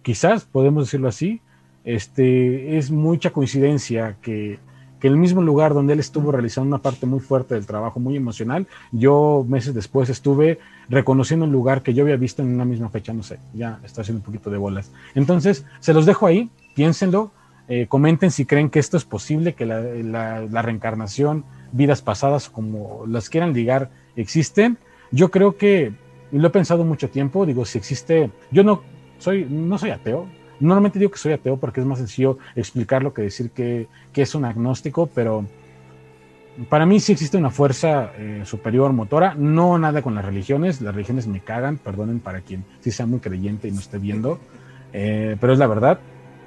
quizás 0.00 0.46
podemos 0.46 0.86
decirlo 0.86 1.08
así, 1.08 1.42
este, 1.84 2.78
es 2.78 2.90
mucha 2.90 3.30
coincidencia 3.30 4.16
que, 4.22 4.58
que 5.00 5.08
el 5.08 5.16
mismo 5.16 5.42
lugar 5.42 5.74
donde 5.74 5.92
él 5.92 6.00
estuvo 6.00 6.32
realizando 6.32 6.68
una 6.68 6.82
parte 6.82 7.06
muy 7.06 7.20
fuerte 7.20 7.54
del 7.54 7.66
trabajo, 7.66 8.00
muy 8.00 8.16
emocional, 8.16 8.66
yo 8.92 9.44
meses 9.48 9.74
después 9.74 10.08
estuve 10.08 10.58
reconociendo 10.88 11.44
un 11.44 11.52
lugar 11.52 11.82
que 11.82 11.94
yo 11.94 12.02
había 12.02 12.16
visto 12.16 12.42
en 12.42 12.54
una 12.54 12.64
misma 12.64 12.88
fecha, 12.88 13.12
no 13.12 13.22
sé, 13.22 13.38
ya 13.54 13.80
está 13.84 14.02
haciendo 14.02 14.20
un 14.20 14.24
poquito 14.24 14.50
de 14.50 14.58
bolas. 14.58 14.90
Entonces, 15.14 15.64
se 15.80 15.92
los 15.92 16.06
dejo 16.06 16.26
ahí, 16.26 16.50
piénsenlo, 16.74 17.30
eh, 17.68 17.86
comenten 17.88 18.30
si 18.30 18.46
creen 18.46 18.70
que 18.70 18.78
esto 18.78 18.96
es 18.96 19.04
posible, 19.04 19.54
que 19.54 19.66
la, 19.66 20.62
reencarnación, 20.62 21.44
vidas 21.72 22.00
pasadas, 22.00 22.48
como 22.48 23.04
las 23.06 23.28
quieran 23.28 23.52
ligar, 23.52 23.90
existen. 24.14 24.78
Yo 25.10 25.30
creo 25.30 25.56
que, 25.56 25.92
lo 26.32 26.46
he 26.46 26.50
pensado 26.50 26.84
mucho 26.84 27.08
tiempo, 27.10 27.46
digo, 27.46 27.64
si 27.64 27.78
existe, 27.78 28.30
yo 28.50 28.64
no 28.64 28.82
soy, 29.18 29.46
no 29.48 29.78
soy 29.78 29.90
ateo, 29.90 30.26
normalmente 30.60 30.98
digo 30.98 31.10
que 31.10 31.18
soy 31.18 31.32
ateo 31.32 31.56
porque 31.56 31.80
es 31.80 31.86
más 31.86 31.98
sencillo 31.98 32.38
explicarlo 32.54 33.12
que 33.12 33.22
decir 33.22 33.50
que, 33.50 33.88
es 34.14 34.34
un 34.34 34.44
agnóstico, 34.44 35.08
pero 35.14 35.44
para 36.68 36.86
mí 36.86 37.00
sí 37.00 37.12
existe 37.12 37.36
una 37.36 37.50
fuerza 37.50 38.12
eh, 38.16 38.42
superior 38.44 38.92
motora, 38.92 39.34
no 39.34 39.78
nada 39.78 40.02
con 40.02 40.14
las 40.14 40.24
religiones, 40.24 40.80
las 40.80 40.94
religiones 40.94 41.26
me 41.26 41.40
cagan, 41.40 41.76
perdonen 41.76 42.20
para 42.20 42.40
quien 42.40 42.64
sí 42.80 42.90
sea 42.90 43.06
muy 43.06 43.20
creyente 43.20 43.68
y 43.68 43.72
no 43.72 43.80
esté 43.80 43.98
viendo, 43.98 44.38
eh, 44.92 45.36
pero 45.40 45.52
es 45.52 45.58
la 45.58 45.66
verdad. 45.66 46.00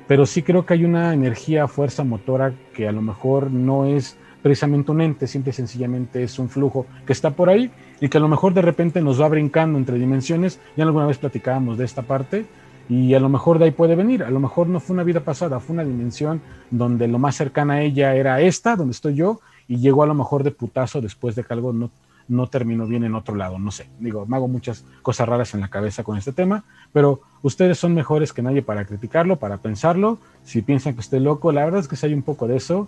Pero 0.08 0.26
sí 0.26 0.42
creo 0.42 0.66
que 0.66 0.74
hay 0.74 0.86
una 0.86 1.14
energía, 1.14 1.68
fuerza 1.68 2.04
motora 2.04 2.54
que 2.74 2.88
a 2.88 2.92
lo 2.92 3.04
mejor 3.04 3.52
no 3.52 3.86
es 3.86 4.18
precisamente 4.42 4.92
un 4.92 5.02
ente, 5.02 5.28
simple 5.28 5.52
y 5.52 5.54
sencillamente 5.54 6.24
es 6.24 6.40
un 6.40 6.50
flujo 6.50 6.86
que 7.06 7.14
está 7.14 7.32
por 7.32 7.50
ahí 7.50 7.72
y 8.00 8.10
que 8.10 8.18
a 8.18 8.22
lo 8.22 8.28
mejor 8.28 8.54
de 8.54 8.62
repente 8.62 9.02
nos 9.02 9.22
va 9.22 9.28
brincando 9.28 9.78
entre 9.78 10.00
dimensiones. 10.00 10.60
Ya 10.76 10.84
alguna 10.84 11.06
vez 11.06 11.18
platicábamos 11.18 11.78
de 11.78 11.86
esta 11.86 12.02
parte 12.02 12.46
y 12.90 13.14
a 13.14 13.20
lo 13.20 13.30
mejor 13.30 13.60
de 13.60 13.66
ahí 13.66 13.72
puede 13.72 13.96
venir. 13.96 14.24
A 14.24 14.32
lo 14.32 14.40
mejor 14.40 14.68
no 14.68 14.80
fue 14.80 14.96
una 14.96 15.04
vida 15.04 15.22
pasada, 15.22 15.60
fue 15.60 15.76
una 15.76 15.86
dimensión 15.86 16.42
donde 16.72 17.08
lo 17.08 17.20
más 17.20 17.36
cercana 17.36 17.76
a 17.76 17.82
ella 17.84 18.16
era 18.16 18.42
esta, 18.42 18.76
donde 18.76 18.92
estoy 18.92 19.14
yo, 19.14 19.40
y 19.68 19.78
llegó 19.78 20.02
a 20.04 20.08
lo 20.08 20.16
mejor 20.16 20.44
de 20.44 20.52
putazo 20.52 21.00
después 21.00 21.36
de 21.36 21.44
que 21.44 21.54
algo 21.54 21.72
no, 21.72 21.92
no 22.28 22.48
terminó 22.48 22.88
bien 22.88 23.04
en 23.04 23.14
otro 23.14 23.36
lado, 23.36 23.60
no 23.60 23.70
sé. 23.70 23.88
Digo, 24.00 24.26
me 24.26 24.36
hago 24.36 24.48
muchas 24.48 24.84
cosas 25.04 25.30
raras 25.30 25.54
en 25.54 25.62
la 25.62 25.68
cabeza 25.68 26.04
con 26.04 26.18
este 26.18 26.34
tema, 26.34 26.64
pero 26.92 27.22
ustedes 27.44 27.78
son 27.78 27.94
mejores 27.94 28.34
que 28.34 28.42
nadie 28.42 28.64
para 28.64 28.86
criticarlo, 28.86 29.38
para 29.38 29.58
pensarlo. 29.58 30.18
Si 30.44 30.64
piensan 30.64 30.96
que 30.96 31.02
estoy 31.02 31.20
loco, 31.20 31.52
la 31.52 31.66
verdad 31.66 31.82
es 31.82 31.88
que 31.88 31.96
sí 31.96 32.08
hay 32.08 32.16
un 32.16 32.24
poco 32.24 32.48
de 32.48 32.58
eso, 32.58 32.88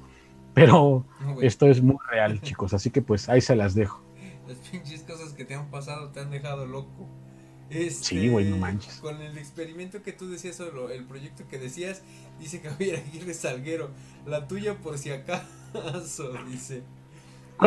pero 0.56 1.06
esto 1.42 1.68
es 1.68 1.84
muy 1.84 1.98
real, 2.10 2.42
chicos, 2.42 2.74
así 2.74 2.90
que 2.90 3.04
pues 3.04 3.30
ahí 3.30 3.42
se 3.42 3.56
las 3.56 3.76
dejo. 3.76 4.02
Las 4.48 4.58
pinches 4.58 5.04
cosas 5.04 5.34
que 5.34 5.46
te 5.46 5.54
han 5.54 5.70
pasado 5.70 6.10
te 6.10 6.20
han 6.20 6.32
dejado 6.32 6.66
loco. 6.66 7.08
Este, 7.72 8.04
sí, 8.04 8.28
güey, 8.28 8.46
no 8.50 8.58
manches. 8.58 8.96
Con 8.96 9.22
el 9.22 9.38
experimento 9.38 10.04
que 10.04 10.12
tú 10.12 10.30
decías 10.30 10.58
sobre 10.58 10.96
el 10.96 11.06
proyecto 11.06 11.48
que 11.48 11.58
decías, 11.58 12.02
dice 12.40 12.60
Javier 12.60 12.98
Aguirre 13.08 13.34
Salguero, 13.34 13.90
la 14.26 14.48
tuya 14.48 14.78
por 14.78 14.98
si 14.98 15.12
acaso, 15.12 16.34
dice. 16.50 16.84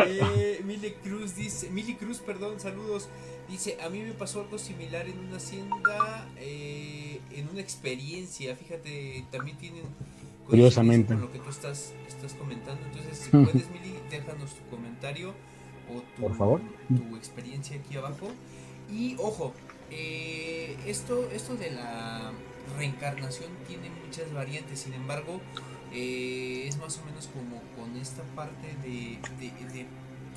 Eh, 0.05 0.61
Mili 0.65 0.91
Cruz 1.03 1.35
dice, 1.35 1.69
Mili 1.69 1.95
Cruz, 1.95 2.19
perdón, 2.19 2.59
saludos. 2.59 3.07
Dice, 3.49 3.77
a 3.81 3.89
mí 3.89 4.01
me 4.01 4.11
pasó 4.11 4.41
algo 4.41 4.57
similar 4.57 5.07
en 5.07 5.17
una 5.19 5.37
hacienda, 5.37 6.27
eh, 6.37 7.19
en 7.31 7.47
una 7.49 7.61
experiencia. 7.61 8.55
Fíjate, 8.55 9.25
también 9.31 9.57
tienen 9.57 9.83
curiosamente 10.47 11.13
con 11.13 11.21
lo 11.21 11.31
que 11.31 11.39
tú 11.39 11.49
estás, 11.49 11.93
estás 12.07 12.33
comentando. 12.33 12.85
Entonces, 12.85 13.17
si 13.17 13.29
puedes, 13.31 13.69
Mili, 13.71 13.95
déjanos 14.09 14.53
tu 14.53 14.69
comentario 14.69 15.33
o 15.89 16.01
tu, 16.15 16.21
Por 16.23 16.35
favor. 16.35 16.61
tu 16.89 17.15
experiencia 17.15 17.77
aquí 17.77 17.95
abajo. 17.97 18.27
Y 18.91 19.15
ojo, 19.17 19.53
eh, 19.91 20.77
esto, 20.85 21.29
esto 21.31 21.55
de 21.55 21.71
la 21.71 22.31
reencarnación 22.77 23.51
tiene 23.67 23.89
muchas 23.89 24.31
variantes, 24.33 24.79
sin 24.79 24.93
embargo, 24.93 25.41
eh, 25.93 26.65
es 26.67 26.77
más 26.77 26.97
o 26.97 27.05
menos 27.05 27.27
como 27.27 27.61
con 27.75 27.95
esta 27.97 28.23
parte 28.35 28.75
de, 28.83 29.19
de, 29.39 29.85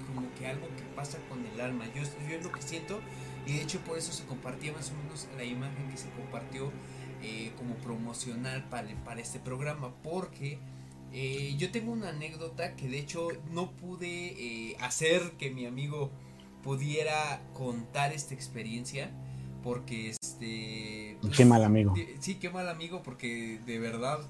como 0.07 0.33
que 0.35 0.47
algo 0.47 0.67
que 0.77 0.83
pasa 0.95 1.19
con 1.29 1.45
el 1.47 1.61
alma. 1.61 1.87
Yo, 1.95 2.03
yo 2.03 2.37
es 2.37 2.45
lo 2.45 2.53
que 2.53 2.63
siento 2.63 3.01
y 3.47 3.55
de 3.55 3.63
hecho 3.63 3.81
por 3.81 3.97
eso 3.97 4.13
se 4.13 4.25
compartía 4.25 4.73
más 4.73 4.91
o 4.91 5.03
menos 5.03 5.27
la 5.37 5.45
imagen 5.45 5.89
que 5.91 5.97
se 5.97 6.11
compartió 6.11 6.71
eh, 7.23 7.53
como 7.57 7.75
promocional 7.77 8.69
para, 8.69 8.89
para 9.05 9.21
este 9.21 9.41
programa 9.41 9.93
porque 10.03 10.59
yo 11.57 11.71
tengo 11.71 11.93
una 11.93 12.11
anécdota 12.11 12.77
que 12.77 12.87
de 12.87 12.99
hecho 12.99 13.29
no 13.51 13.71
pude 13.71 14.77
hacer 14.79 15.33
que 15.39 15.49
mi 15.51 15.65
amigo 15.65 16.11
pudiera 16.63 17.41
contar 17.55 18.13
esta 18.13 18.35
experiencia 18.35 19.11
porque 19.69 20.09
este... 20.09 21.19
Pues, 21.21 21.37
qué 21.37 21.45
mal 21.45 21.63
amigo. 21.63 21.95
sí, 22.21 22.37
qué 22.37 22.49
mal 22.49 22.71
amigo 22.71 23.03
porque 23.03 23.61
de 23.67 23.79
verdad... 23.79 24.21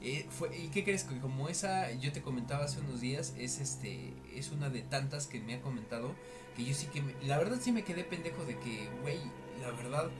Eh, 0.00 0.24
fue, 0.30 0.56
¿Y 0.56 0.68
qué 0.68 0.84
crees? 0.84 1.02
Que 1.02 1.18
como 1.18 1.48
esa 1.48 1.90
yo 1.94 2.12
te 2.12 2.22
comentaba 2.22 2.66
hace 2.66 2.78
unos 2.78 3.00
días, 3.00 3.34
es 3.36 3.58
este 3.58 4.12
es 4.36 4.52
una 4.52 4.68
de 4.68 4.82
tantas 4.82 5.26
que 5.26 5.40
me 5.40 5.54
ha 5.54 5.60
comentado, 5.62 6.14
que 6.56 6.64
yo 6.64 6.74
sí 6.74 6.86
que... 6.92 7.02
la 7.26 7.38
verdad 7.38 7.58
sí 7.60 7.72
me 7.72 7.82
quedé 7.82 8.04
pendejo 8.04 8.44
de 8.44 8.56
que, 8.58 8.88
güey, 9.02 9.18
la 9.60 9.72
verdad... 9.72 10.10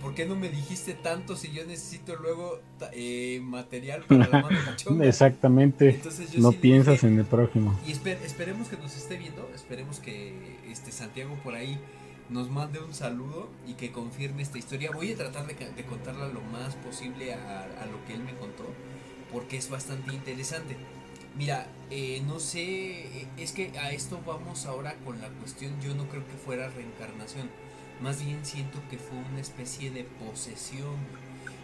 ¿Por 0.00 0.14
qué 0.14 0.26
no 0.26 0.36
me 0.36 0.50
dijiste 0.50 0.92
tanto 0.92 1.36
si 1.36 1.52
yo 1.52 1.64
necesito 1.64 2.16
luego 2.16 2.60
eh, 2.92 3.40
material 3.42 4.04
para 4.06 4.28
la 4.28 4.42
mano 4.42 4.58
cachonda? 4.64 5.06
Exactamente. 5.06 6.00
no 6.36 6.52
piensas 6.52 7.02
en 7.04 7.18
el 7.18 7.24
prójimo. 7.24 7.78
Y 7.86 7.92
esperemos 7.92 8.68
que 8.68 8.76
nos 8.76 8.94
esté 8.94 9.16
viendo, 9.16 9.48
esperemos 9.54 10.00
que 10.00 10.58
este 10.68 10.92
Santiago 10.92 11.34
por 11.42 11.54
ahí 11.54 11.80
nos 12.28 12.50
mande 12.50 12.80
un 12.80 12.92
saludo 12.92 13.48
y 13.66 13.74
que 13.74 13.92
confirme 13.92 14.42
esta 14.42 14.58
historia. 14.58 14.90
Voy 14.92 15.12
a 15.12 15.16
tratar 15.16 15.46
de, 15.46 15.84
contarla 15.84 16.28
lo 16.28 16.40
más 16.40 16.74
posible 16.76 17.34
a, 17.34 17.86
lo 17.90 18.04
que 18.06 18.14
él 18.14 18.24
me 18.24 18.34
contó, 18.36 18.64
porque 19.32 19.56
es 19.56 19.70
bastante 19.70 20.12
interesante. 20.14 20.76
Mira, 21.36 21.66
eh, 21.90 22.22
no 22.26 22.40
sé, 22.40 23.28
es 23.36 23.52
que 23.52 23.78
a 23.78 23.92
esto 23.92 24.20
vamos 24.26 24.66
ahora 24.66 24.94
con 25.04 25.20
la 25.20 25.28
cuestión, 25.28 25.78
yo 25.82 25.94
no 25.94 26.08
creo 26.08 26.26
que 26.26 26.32
fuera 26.32 26.70
reencarnación, 26.70 27.50
más 28.00 28.24
bien 28.24 28.44
siento 28.44 28.80
que 28.88 28.98
fue 28.98 29.18
una 29.18 29.40
especie 29.40 29.90
de 29.90 30.04
posesión. 30.04 30.96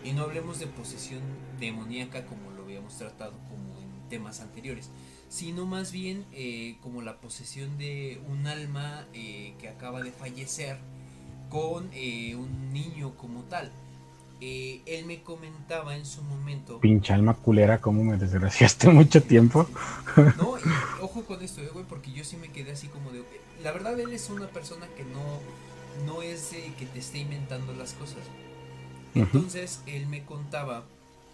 Y 0.04 0.12
no 0.12 0.22
hablemos 0.22 0.58
de 0.58 0.66
posesión 0.66 1.22
demoníaca 1.60 2.26
como 2.26 2.50
lo 2.50 2.64
habíamos 2.64 2.98
tratado 2.98 3.34
como 3.48 3.78
en 3.78 4.08
temas 4.08 4.40
anteriores, 4.40 4.90
sino 5.33 5.64
más 5.64 5.93
bien 5.93 6.26
eh, 6.33 6.76
como 6.83 7.01
la 7.01 7.16
posesión 7.16 7.78
de 7.78 8.20
un 8.28 8.47
alma 8.47 9.07
eh, 9.14 9.55
que 9.59 9.70
acaba 9.70 10.03
de 10.03 10.12
fallecer 10.12 10.76
con 11.49 11.89
eh, 11.95 12.37
un 12.37 12.70
niño 12.74 13.14
como 13.16 13.41
tal. 13.45 13.72
él 14.43 15.07
me 15.07 15.22
comentaba 15.22 15.97
en 15.97 16.05
su 16.05 16.22
momento. 16.22 16.80
Pinche 16.80 17.14
alma 17.14 17.33
culera, 17.33 17.80
¿cómo 17.80 18.05
me 18.05 18.18
desgraciaste 18.18 18.89
mucho 18.91 19.22
tiempo? 19.22 19.66
no, 20.37 20.57
ojo 21.01 21.24
con 21.24 21.43
esto, 21.43 21.62
güey, 21.72 21.87
porque 21.87 22.12
yo 22.12 22.24
sí 22.24 22.37
me 22.37 22.49
quedé 22.51 22.72
así 22.72 22.89
como 22.89 23.11
de. 23.11 23.24
La 23.62 23.72
verdad, 23.72 23.99
él 23.99 24.12
es 24.12 24.28
una 24.28 24.49
persona 24.49 24.87
que 24.99 25.05
no, 25.05 25.41
no 26.05 26.20
es 26.20 26.51
que 26.78 26.85
te 26.85 26.99
esté 26.99 27.20
inventando 27.20 27.72
las 27.72 27.95
cosas. 27.95 28.20
Entonces, 29.14 29.80
él 29.87 30.07
me 30.09 30.24
contaba 30.24 30.85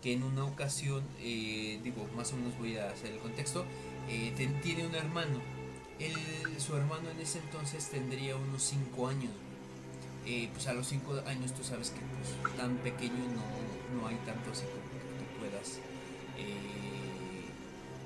que 0.03 0.13
en 0.13 0.23
una 0.23 0.45
ocasión, 0.45 1.03
digo, 1.19 2.07
más 2.17 2.33
o 2.33 2.37
menos 2.37 2.57
voy 2.59 2.77
a 2.77 2.91
hacer 2.91 3.11
el 3.13 3.19
contexto, 3.19 3.65
eh, 4.09 4.33
tiene 4.63 4.87
un 4.87 4.95
hermano. 4.95 5.41
su 6.59 6.77
hermano 6.77 7.11
en 7.11 7.21
ese 7.21 7.39
entonces 7.39 7.89
tendría 7.89 8.37
unos 8.37 8.63
5 8.63 9.09
años. 9.09 9.33
Eh, 10.27 10.51
pues 10.53 10.67
a 10.67 10.75
los 10.75 10.87
5 10.89 11.23
años 11.27 11.55
tú 11.55 11.65
sabes 11.65 11.91
que 11.91 12.01
pues, 12.01 12.57
tan 12.57 12.77
pequeño 12.79 13.15
no, 13.95 14.07
hay 14.07 14.17
tanto 14.27 14.51
así 14.51 14.65
como 14.65 14.85
que 14.93 14.99
tú 15.17 15.41
puedas 15.41 15.79
eh, 16.37 17.49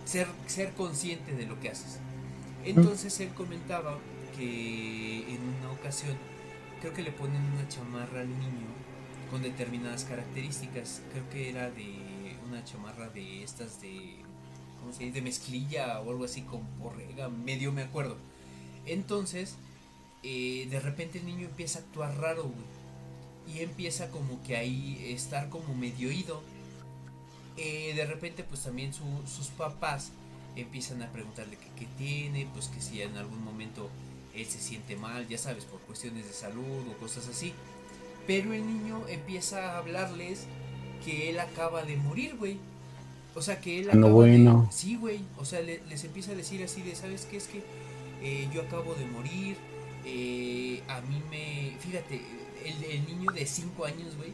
ser, 0.05 0.29
ser 0.47 0.73
consciente 0.75 1.35
de 1.35 1.47
lo 1.47 1.59
que 1.61 1.71
haces. 1.71 1.99
Entonces 2.65 3.19
él 3.21 3.31
comentaba 3.35 3.99
que 4.37 5.35
en 5.35 5.41
una 5.43 5.73
ocasión 5.73 6.17
creo 6.81 6.95
que 6.95 7.03
le 7.03 7.11
ponen 7.11 7.43
una 7.43 7.69
chamarra 7.69 8.21
al 8.21 8.29
niño 8.29 8.69
con 9.31 9.43
determinadas 9.43 10.05
características. 10.05 11.03
Creo 11.13 11.29
que 11.31 11.51
era 11.51 11.71
de 11.71 12.37
una 12.49 12.63
chamarra 12.65 13.09
de 13.09 13.43
estas 13.43 13.81
de 13.81 14.17
de 14.99 15.23
mezclilla 15.23 16.01
o 16.01 16.11
algo 16.11 16.25
así 16.25 16.43
con 16.43 16.61
borrega, 16.79 17.29
medio 17.29 17.73
me 17.73 17.83
acuerdo. 17.83 18.17
Entonces, 18.87 19.57
eh, 20.23 20.67
de 20.71 20.81
repente 20.81 21.19
el 21.19 21.27
niño 21.27 21.47
empieza 21.47 21.81
a 21.81 21.83
actuar 21.83 22.17
raro, 22.19 22.51
Y 23.53 23.59
empieza 23.61 24.09
como 24.11 24.41
que 24.45 24.57
ahí 24.57 25.05
estar 25.09 25.49
como 25.49 25.75
medio 25.75 26.13
ido. 26.13 26.43
Eh, 27.57 27.93
de 27.97 28.07
repente, 28.07 28.45
pues 28.45 28.63
también 28.63 28.93
sus 28.95 29.49
papás 29.59 30.13
empiezan 30.55 31.03
a 31.03 31.11
preguntarle 31.11 31.59
qué 31.77 31.87
tiene, 31.99 32.47
pues 32.53 32.69
que 32.69 32.81
si 32.81 33.03
en 33.03 33.17
algún 33.17 33.43
momento 33.43 33.91
él 34.35 34.47
se 34.47 34.61
siente 34.61 34.97
mal, 34.97 35.27
ya 35.29 35.39
sabes, 35.39 35.65
por 35.65 35.81
cuestiones 35.81 36.27
de 36.27 36.33
salud 36.33 36.89
o 36.89 36.97
cosas 36.99 37.29
así. 37.29 37.53
Pero 38.27 38.53
el 38.53 38.65
niño 38.65 39.07
empieza 39.09 39.73
a 39.73 39.79
hablarles 39.79 40.47
que 41.05 41.29
él 41.31 41.41
acaba 41.41 41.83
de 41.85 41.97
morir, 41.97 42.37
güey. 42.37 42.59
O 43.35 43.41
sea, 43.41 43.61
que 43.61 43.81
él 43.81 43.89
no 43.95 44.11
bueno. 44.11 44.69
sí, 44.71 44.97
güey. 44.97 45.21
O 45.39 45.45
sea, 45.45 45.61
les 45.61 46.05
empieza 46.05 46.33
a 46.33 46.35
decir 46.35 46.63
así 46.63 46.83
de, 46.83 46.95
¿sabes 46.95 47.27
qué? 47.31 47.39
Es 47.39 47.47
que 47.47 47.63
eh, 48.23 48.49
yo 48.53 48.63
acabo 48.63 48.95
de 48.95 49.07
morir. 49.07 49.57
Eh, 50.05 50.83
a 50.89 51.01
mí 51.03 51.23
me... 51.31 51.77
Fíjate, 51.81 52.21
el, 52.65 53.07
niño 53.07 53.33
de 53.33 53.47
5 53.47 53.85
años, 53.85 54.17
güey, 54.17 54.33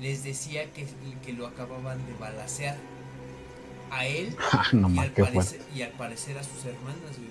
les 0.00 0.24
decía 0.24 0.70
que, 0.72 0.86
que 1.24 1.32
lo 1.32 1.46
acababan 1.46 2.04
de 2.06 2.14
balacear. 2.14 2.76
A 3.90 4.06
él 4.06 4.36
ah, 4.52 4.64
no, 4.72 4.88
y, 4.88 4.98
al 4.98 5.10
parecer, 5.10 5.60
y 5.74 5.82
al 5.82 5.90
parecer 5.92 6.38
a 6.38 6.44
sus 6.44 6.64
hermanas, 6.64 7.18
güey. 7.18 7.30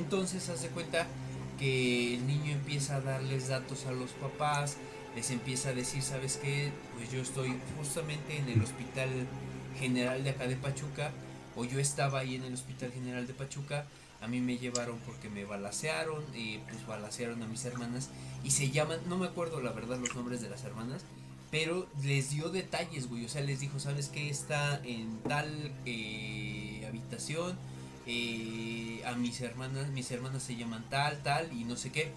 Entonces 0.00 0.48
hace 0.48 0.68
cuenta 0.68 1.06
que 1.58 2.14
el 2.14 2.26
niño 2.26 2.52
empieza 2.52 2.96
a 2.96 3.00
darles 3.00 3.48
datos 3.48 3.86
a 3.86 3.92
los 3.92 4.10
papás, 4.12 4.76
les 5.16 5.30
empieza 5.30 5.70
a 5.70 5.72
decir, 5.72 6.02
¿sabes 6.02 6.38
qué? 6.42 6.72
Pues 6.96 7.10
yo 7.10 7.20
estoy 7.20 7.56
justamente 7.76 8.36
en 8.36 8.48
el 8.48 8.62
hospital 8.62 9.08
general 9.74 10.24
de 10.24 10.30
acá 10.30 10.46
de 10.46 10.56
Pachuca, 10.56 11.10
o 11.56 11.64
yo 11.64 11.78
estaba 11.78 12.20
ahí 12.20 12.34
en 12.34 12.44
el 12.44 12.54
Hospital 12.54 12.92
General 12.92 13.26
de 13.26 13.34
Pachuca, 13.34 13.86
a 14.20 14.26
mí 14.26 14.40
me 14.40 14.56
llevaron 14.56 14.98
porque 15.06 15.28
me 15.28 15.44
balacearon, 15.44 16.24
y 16.34 16.58
pues 16.58 16.86
balacearon 16.86 17.42
a 17.42 17.46
mis 17.46 17.64
hermanas, 17.64 18.10
y 18.42 18.50
se 18.50 18.70
llaman, 18.70 19.00
no 19.08 19.16
me 19.16 19.26
acuerdo 19.26 19.60
la 19.60 19.72
verdad 19.72 19.98
los 19.98 20.14
nombres 20.14 20.40
de 20.40 20.50
las 20.50 20.64
hermanas, 20.64 21.04
pero 21.50 21.86
les 22.02 22.30
dio 22.30 22.48
detalles, 22.48 23.08
güey, 23.08 23.24
o 23.24 23.28
sea, 23.28 23.42
les 23.42 23.60
dijo, 23.60 23.78
¿sabes 23.78 24.08
qué? 24.08 24.28
Está 24.28 24.80
en 24.84 25.18
tal 25.22 25.72
eh, 25.86 26.84
habitación, 26.88 27.56
eh, 28.06 29.02
a 29.06 29.14
mis 29.14 29.40
hermanas, 29.40 29.88
mis 29.90 30.10
hermanas 30.10 30.42
se 30.42 30.56
llaman 30.56 30.84
tal, 30.90 31.22
tal, 31.22 31.52
y 31.52 31.64
no 31.64 31.76
sé 31.76 31.92
qué. 31.92 32.10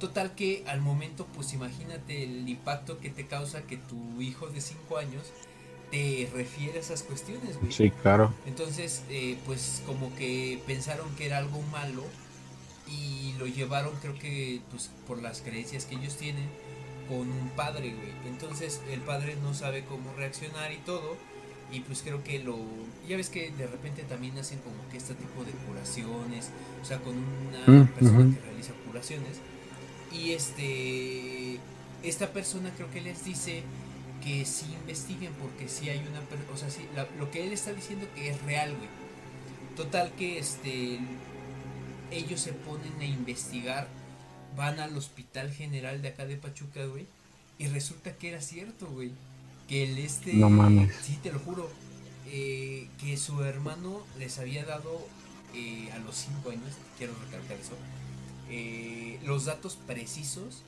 Total 0.00 0.34
que 0.34 0.64
al 0.68 0.80
momento, 0.80 1.26
pues 1.34 1.52
imagínate 1.52 2.22
el 2.22 2.48
impacto 2.48 3.00
que 3.00 3.10
te 3.10 3.26
causa 3.26 3.62
que 3.62 3.76
tu 3.76 4.22
hijo 4.22 4.46
de 4.46 4.60
5 4.60 4.96
años 4.96 5.24
te 5.90 6.28
refiere 6.34 6.78
a 6.78 6.80
esas 6.80 7.02
cuestiones, 7.02 7.58
güey. 7.60 7.72
Sí, 7.72 7.90
claro. 7.90 8.34
Entonces, 8.46 9.02
eh, 9.10 9.38
pues 9.46 9.82
como 9.86 10.14
que 10.16 10.60
pensaron 10.66 11.14
que 11.16 11.26
era 11.26 11.38
algo 11.38 11.62
malo 11.72 12.04
y 12.86 13.34
lo 13.38 13.46
llevaron, 13.46 13.94
creo 14.00 14.14
que, 14.18 14.60
pues 14.70 14.90
por 15.06 15.20
las 15.22 15.40
creencias 15.42 15.84
que 15.84 15.96
ellos 15.96 16.16
tienen, 16.16 16.48
con 17.08 17.20
un 17.30 17.50
padre, 17.56 17.94
güey. 17.94 18.12
Entonces 18.26 18.80
el 18.90 19.00
padre 19.00 19.36
no 19.42 19.54
sabe 19.54 19.84
cómo 19.84 20.12
reaccionar 20.14 20.72
y 20.72 20.78
todo. 20.78 21.16
Y 21.70 21.80
pues 21.80 22.02
creo 22.02 22.24
que 22.24 22.38
lo... 22.38 22.58
Ya 23.06 23.16
ves 23.18 23.28
que 23.28 23.50
de 23.50 23.66
repente 23.66 24.02
también 24.04 24.38
hacen 24.38 24.58
como 24.60 24.88
que 24.90 24.96
este 24.96 25.14
tipo 25.14 25.44
de 25.44 25.52
curaciones. 25.52 26.50
O 26.82 26.84
sea, 26.84 26.98
con 27.00 27.14
una 27.16 27.60
Mm, 27.66 27.88
persona 27.88 28.34
que 28.34 28.40
realiza 28.40 28.72
curaciones. 28.86 29.42
Y 30.10 30.32
este... 30.32 31.60
Esta 32.02 32.32
persona 32.32 32.72
creo 32.76 32.90
que 32.90 33.00
les 33.00 33.24
dice 33.24 33.64
que 34.24 34.44
sí 34.44 34.66
investiguen 34.80 35.32
porque 35.34 35.68
sí 35.68 35.88
hay 35.88 35.98
una... 35.98 36.20
O 36.52 36.56
sea, 36.56 36.70
sí, 36.70 36.86
la- 36.94 37.08
lo 37.18 37.30
que 37.30 37.44
él 37.46 37.52
está 37.52 37.72
diciendo 37.72 38.06
que 38.14 38.30
es 38.30 38.42
real, 38.42 38.74
güey. 38.76 38.88
Total 39.76 40.12
que 40.12 40.38
este... 40.38 40.98
Ellos 42.10 42.40
se 42.40 42.52
ponen 42.52 42.92
a 43.00 43.04
investigar 43.04 43.86
van 44.56 44.80
al 44.80 44.96
hospital 44.96 45.52
general 45.52 46.00
de 46.02 46.08
acá 46.08 46.26
de 46.26 46.36
Pachuca, 46.36 46.84
güey. 46.86 47.06
Y 47.58 47.66
resulta 47.68 48.12
que 48.16 48.30
era 48.30 48.40
cierto, 48.40 48.86
güey. 48.86 49.10
Que 49.68 49.84
el 49.84 49.98
este. 49.98 50.32
No 50.32 50.48
mames. 50.48 50.94
Sí, 51.02 51.18
te 51.22 51.30
lo 51.30 51.38
juro. 51.38 51.70
eh, 52.26 52.88
que 53.00 53.16
su 53.18 53.42
hermano 53.44 54.02
les 54.18 54.38
había 54.38 54.64
dado 54.64 55.06
eh, 55.54 55.90
a 55.92 55.98
los 55.98 56.16
5 56.16 56.50
años, 56.50 56.72
quiero 56.96 57.12
recalcar 57.24 57.56
eso, 57.58 57.72
eh, 58.50 59.18
los 59.24 59.44
datos 59.46 59.76
precisos 59.86 60.62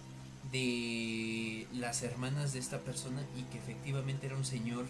de 0.53 1.67
las 1.73 2.03
hermanas 2.03 2.53
de 2.53 2.59
esta 2.59 2.79
persona 2.79 3.23
y 3.39 3.43
que 3.45 3.59
efectivamente 3.59 4.27
era 4.27 4.37
un 4.37 4.45
señor 4.45 4.87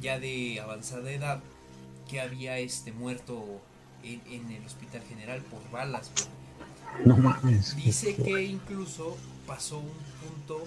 ya 0.00 0.18
de 0.18 0.60
avanzada 0.60 1.10
edad 1.10 1.40
que 2.08 2.20
había 2.20 2.58
este 2.58 2.92
muerto 2.92 3.60
en, 4.02 4.20
en 4.30 4.50
el 4.50 4.64
hospital 4.64 5.02
general 5.08 5.40
por 5.42 5.68
balas, 5.70 6.10
güey. 6.14 6.38
No 7.04 7.16
mames. 7.16 7.76
Dice 7.76 8.14
que 8.16 8.42
incluso 8.44 9.16
pasó 9.46 9.78
un 9.78 9.92
punto 10.22 10.64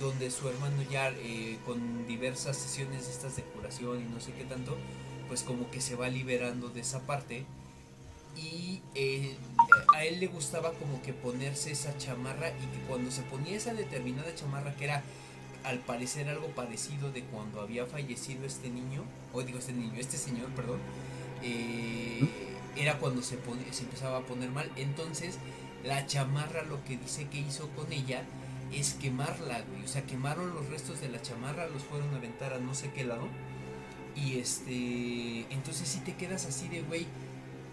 donde 0.00 0.30
su 0.30 0.48
hermano 0.48 0.82
ya 0.90 1.10
eh, 1.10 1.58
con 1.66 2.06
diversas 2.06 2.56
sesiones 2.56 3.08
estas 3.08 3.36
de 3.36 3.42
curación 3.42 4.00
y 4.00 4.04
no 4.04 4.20
sé 4.20 4.32
qué 4.32 4.44
tanto, 4.44 4.76
pues 5.28 5.42
como 5.42 5.70
que 5.70 5.80
se 5.80 5.96
va 5.96 6.08
liberando 6.08 6.68
de 6.68 6.80
esa 6.80 7.00
parte 7.06 7.44
y 8.36 8.80
eh, 8.94 9.36
a 9.94 10.04
él 10.04 10.20
le 10.20 10.26
gustaba 10.26 10.72
como 10.72 11.02
que 11.02 11.12
ponerse 11.12 11.72
esa 11.72 11.96
chamarra 11.98 12.48
y 12.48 12.66
que 12.76 12.84
cuando 12.86 13.10
se 13.10 13.22
ponía 13.22 13.56
esa 13.56 13.74
determinada 13.74 14.34
chamarra 14.34 14.74
que 14.76 14.84
era 14.84 15.02
al 15.64 15.78
parecer 15.78 16.28
algo 16.28 16.48
parecido 16.48 17.12
de 17.12 17.22
cuando 17.24 17.60
había 17.60 17.86
fallecido 17.86 18.46
este 18.46 18.70
niño, 18.70 19.04
o 19.32 19.42
digo 19.42 19.58
este 19.58 19.72
niño, 19.72 19.92
este 19.98 20.16
señor, 20.16 20.48
perdón, 20.50 20.80
eh, 21.42 22.26
era 22.76 22.98
cuando 22.98 23.22
se, 23.22 23.34
empezaba 23.34 24.18
a 24.18 24.22
poner 24.22 24.50
mal. 24.50 24.70
Entonces, 24.76 25.38
la 25.84 26.06
chamarra 26.06 26.62
lo 26.62 26.82
que 26.84 26.96
dice 26.96 27.26
que 27.28 27.38
hizo 27.38 27.68
con 27.70 27.92
ella 27.92 28.22
es 28.72 28.94
quemarla, 28.94 29.62
güey. 29.62 29.84
O 29.84 29.88
sea, 29.88 30.02
quemaron 30.06 30.54
los 30.54 30.68
restos 30.68 31.00
de 31.00 31.08
la 31.08 31.20
chamarra, 31.20 31.68
los 31.68 31.82
fueron 31.82 32.12
a 32.14 32.16
aventar 32.16 32.52
a 32.54 32.58
no 32.58 32.74
sé 32.74 32.90
qué 32.92 33.04
lado. 33.04 33.28
Y 34.16 34.38
este, 34.38 35.46
entonces 35.52 35.88
si 35.88 36.00
te 36.00 36.14
quedas 36.14 36.46
así 36.46 36.68
de, 36.68 36.82
güey, 36.82 37.06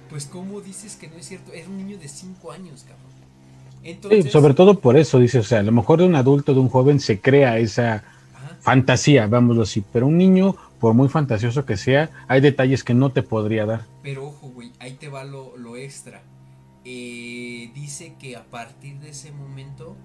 pues 0.10 0.26
¿cómo 0.26 0.62
dices 0.62 0.96
que 0.96 1.08
no 1.08 1.16
es 1.18 1.28
cierto? 1.28 1.54
Era 1.54 1.68
un 1.68 1.78
niño 1.78 1.98
de 1.98 2.08
5 2.08 2.52
años, 2.52 2.84
cabrón. 2.84 3.06
Entonces, 3.84 4.26
Sí, 4.26 4.32
sobre 4.32 4.54
todo 4.54 4.80
por 4.80 4.98
eso, 4.98 5.20
dice, 5.20 5.40
o 5.40 5.44
sea, 5.44 5.60
a 5.60 5.64
lo 5.64 5.72
mejor 5.72 6.00
de 6.00 6.06
un 6.06 6.16
adulto, 6.16 6.54
de 6.54 6.60
un 6.60 6.70
joven, 6.70 7.00
se 7.00 7.20
crea 7.22 7.58
esa 7.58 8.04
Ajá. 8.34 8.58
fantasía, 8.60 9.28
vámoslo 9.28 9.64
así, 9.64 9.84
pero 9.94 10.08
un 10.08 10.18
niño, 10.18 10.56
por 10.80 10.94
muy 10.94 11.08
fantasioso 11.10 11.66
que 11.66 11.78
sea, 11.78 12.10
hay 12.28 12.42
detalles 12.42 12.84
que 12.84 12.94
no 12.94 13.12
te 13.12 13.24
podría 13.24 13.66
dar. 13.66 13.86
Pero 14.04 14.28
ojo, 14.28 14.50
güey, 14.50 14.72
ahí 14.80 14.94
te 14.94 15.08
va 15.10 15.24
lo, 15.24 15.56
lo 15.58 15.78
extra. 15.78 16.22
Eh, 16.84 17.72
dice 17.74 18.16
que 18.20 18.36
a 18.36 18.44
partir 18.46 19.00
de 19.00 19.10
ese 19.10 19.32
momento 19.32 19.96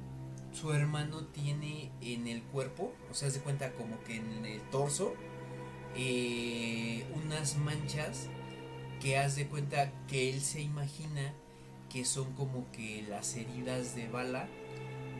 su 0.53 0.73
hermano 0.73 1.25
tiene 1.27 1.91
en 2.03 2.27
el 2.27 2.43
cuerpo, 2.43 2.93
o 3.11 3.15
sea, 3.15 3.31
se 3.31 3.41
cuenta 3.41 3.73
como 3.73 4.03
que 4.05 4.17
en 4.17 4.45
el 4.45 4.61
torso, 4.71 5.15
eh, 5.97 7.05
unas 7.25 7.57
manchas 7.59 8.29
que 9.03 9.19
haz 9.19 9.35
de 9.35 9.47
cuenta 9.47 9.91
que 10.09 10.31
él 10.31 10.41
se 10.41 10.61
imagina 10.61 11.35
que 11.91 12.05
son 12.05 12.33
como 12.35 12.71
que 12.71 13.05
las 13.09 13.37
heridas 13.37 13.97
de 13.97 14.09
bala. 14.09 14.47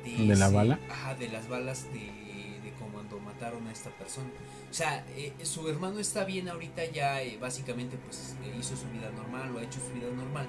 ¿De 0.05 0.37
la 0.37 0.49
bala? 0.49 0.79
Ajá, 0.89 1.15
de 1.17 1.29
las 1.29 1.49
balas 1.49 1.85
de, 1.93 2.01
de 2.63 2.73
cuando 2.79 3.19
mataron 3.19 3.67
a 3.67 3.73
esta 3.73 3.91
persona. 3.91 4.31
O 4.71 4.75
sea, 4.75 5.05
eh, 5.17 5.33
su 5.43 5.69
hermano 5.69 5.99
está 5.99 6.25
bien 6.25 6.49
ahorita 6.49 6.85
ya, 6.87 7.23
eh, 7.23 7.39
básicamente 7.41 7.97
pues 7.99 8.37
eh, 8.45 8.57
hizo 8.59 8.77
su 8.77 8.89
vida 8.89 9.11
normal 9.11 9.55
o 9.55 9.59
ha 9.59 9.65
hecho 9.65 9.81
su 9.81 9.93
vida 9.93 10.09
normal, 10.15 10.47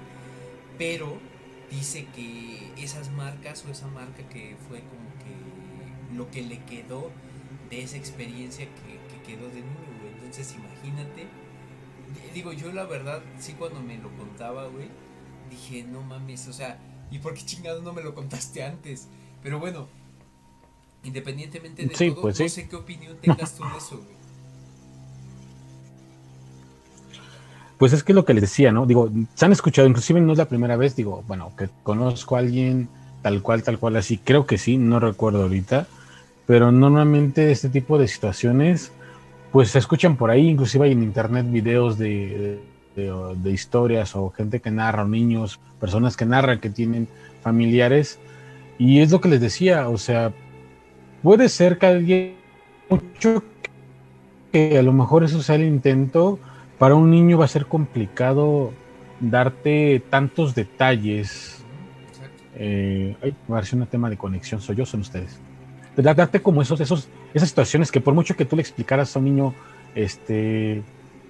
pero 0.78 1.18
dice 1.70 2.06
que 2.14 2.72
esas 2.76 3.10
marcas 3.10 3.64
o 3.66 3.70
esa 3.70 3.88
marca 3.88 4.26
que 4.28 4.56
fue 4.68 4.80
como 4.80 5.10
que 5.18 6.16
lo 6.16 6.30
que 6.30 6.42
le 6.42 6.62
quedó 6.64 7.10
de 7.68 7.82
esa 7.82 7.96
experiencia 7.96 8.66
que, 8.66 9.14
que 9.14 9.22
quedó 9.32 9.48
de 9.48 9.56
niño. 9.56 9.74
Entonces 10.14 10.54
imagínate, 10.54 11.22
eh, 11.22 11.43
digo 12.34 12.52
yo 12.52 12.72
la 12.72 12.84
verdad, 12.84 13.22
sí 13.38 13.54
cuando 13.54 13.80
me 13.80 13.96
lo 13.98 14.10
contaba, 14.16 14.66
güey, 14.68 14.88
dije, 15.50 15.84
no 15.84 16.02
mames, 16.02 16.48
o 16.48 16.52
sea, 16.52 16.78
¿y 17.10 17.18
por 17.18 17.34
qué 17.34 17.44
chingado 17.46 17.80
no 17.82 17.92
me 17.92 18.02
lo 18.02 18.14
contaste 18.14 18.62
antes? 18.64 19.08
Pero 19.42 19.58
bueno, 19.60 19.88
independientemente 21.04 21.86
de 21.86 21.94
Sí, 21.94 22.10
todo, 22.10 22.22
pues 22.22 22.36
no 22.40 22.48
sí. 22.48 22.48
sé 22.48 22.68
qué 22.68 22.76
opinión 22.76 23.16
tengas 23.20 23.54
tú 23.54 23.64
de 23.68 23.76
eso, 23.78 23.98
güey. 23.98 24.14
Pues 27.78 27.92
es 27.92 28.04
que 28.04 28.14
lo 28.14 28.24
que 28.24 28.34
les 28.34 28.42
decía, 28.42 28.72
¿no? 28.72 28.86
Digo, 28.86 29.10
se 29.34 29.44
han 29.44 29.52
escuchado, 29.52 29.88
inclusive 29.88 30.20
no 30.20 30.32
es 30.32 30.38
la 30.38 30.48
primera 30.48 30.76
vez, 30.76 30.94
digo, 30.96 31.24
bueno, 31.26 31.52
que 31.56 31.68
conozco 31.82 32.36
a 32.36 32.38
alguien 32.38 32.88
tal 33.22 33.42
cual, 33.42 33.62
tal 33.62 33.78
cual, 33.78 33.96
así, 33.96 34.18
creo 34.18 34.46
que 34.46 34.58
sí, 34.58 34.76
no 34.78 35.00
recuerdo 35.00 35.42
ahorita, 35.42 35.86
pero 36.46 36.70
normalmente 36.72 37.50
este 37.50 37.68
tipo 37.68 37.98
de 37.98 38.06
situaciones, 38.06 38.92
pues 39.54 39.70
se 39.70 39.78
escuchan 39.78 40.16
por 40.16 40.32
ahí, 40.32 40.48
inclusive 40.48 40.86
hay 40.86 40.90
en 40.92 41.04
internet 41.04 41.46
videos 41.48 41.96
de, 41.96 42.58
de, 42.96 43.12
de 43.36 43.52
historias 43.52 44.16
o 44.16 44.30
gente 44.30 44.58
que 44.58 44.72
narra, 44.72 45.04
o 45.04 45.06
niños, 45.06 45.60
personas 45.78 46.16
que 46.16 46.26
narran 46.26 46.58
que 46.58 46.70
tienen 46.70 47.06
familiares, 47.40 48.18
y 48.78 48.98
es 48.98 49.12
lo 49.12 49.20
que 49.20 49.28
les 49.28 49.40
decía, 49.40 49.88
o 49.88 49.96
sea, 49.96 50.32
puede 51.22 51.48
ser 51.48 51.78
que 51.78 51.86
alguien, 51.86 52.34
mucho 52.90 53.44
que 54.50 54.76
a 54.76 54.82
lo 54.82 54.92
mejor 54.92 55.22
eso 55.22 55.40
sea 55.40 55.54
el 55.54 55.62
intento, 55.62 56.40
para 56.76 56.96
un 56.96 57.08
niño 57.08 57.38
va 57.38 57.44
a 57.44 57.48
ser 57.48 57.66
complicado 57.66 58.72
darte 59.20 60.02
tantos 60.10 60.56
detalles. 60.56 61.64
Exacto. 62.08 62.42
Eh, 62.56 63.16
ay, 63.22 63.36
a 63.48 63.62
ser 63.62 63.78
un 63.78 63.86
tema 63.86 64.10
de 64.10 64.16
conexión, 64.16 64.60
soy 64.60 64.74
yo, 64.74 64.84
son 64.84 65.02
ustedes. 65.02 65.38
De 65.94 66.02
dar- 66.02 66.16
darte 66.16 66.42
como 66.42 66.60
esos, 66.60 66.80
esos, 66.80 67.08
esas 67.34 67.50
situaciones 67.50 67.92
que 67.92 68.00
por 68.00 68.14
mucho 68.14 68.36
que 68.36 68.44
tú 68.44 68.56
le 68.56 68.62
explicaras 68.62 69.14
a 69.14 69.18
un 69.18 69.24
niño, 69.26 69.54
este, 69.94 70.82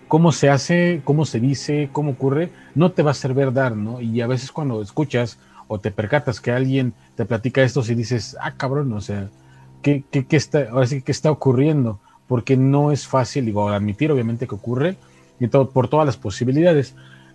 cómo 0.06 0.30
se 0.30 0.50
hace, 0.50 1.00
cómo 1.04 1.24
se 1.24 1.40
dice, 1.40 1.88
cómo 1.90 2.12
ocurre, 2.12 2.50
no 2.74 2.92
te 2.92 3.02
va 3.02 3.10
a 3.10 3.14
ser 3.14 3.34
verdad, 3.34 3.74
¿no? 3.74 4.00
Y 4.00 4.20
a 4.20 4.26
veces 4.26 4.52
cuando 4.52 4.80
escuchas 4.82 5.38
o 5.66 5.80
te 5.80 5.90
percatas 5.90 6.40
que 6.40 6.52
alguien 6.52 6.92
te 7.16 7.24
platica 7.24 7.62
esto, 7.62 7.82
si 7.82 7.94
dices, 7.94 8.36
ah, 8.40 8.52
cabrón, 8.56 8.92
o 8.92 9.00
sea, 9.00 9.28
¿qué, 9.82 10.04
qué, 10.10 10.26
qué 10.26 10.36
está, 10.36 10.68
ahora 10.70 10.86
sí, 10.86 11.02
¿qué 11.02 11.10
está 11.10 11.30
ocurriendo? 11.30 11.98
Porque 12.28 12.56
no 12.56 12.92
es 12.92 13.06
fácil, 13.06 13.46
digo, 13.46 13.68
admitir 13.68 14.12
obviamente 14.12 14.46
que 14.46 14.54
ocurre, 14.54 14.96
y 15.40 15.48
todo, 15.48 15.70
por 15.70 15.88
todas 15.88 16.06
las 16.06 16.16
posibilidades. 16.16 16.94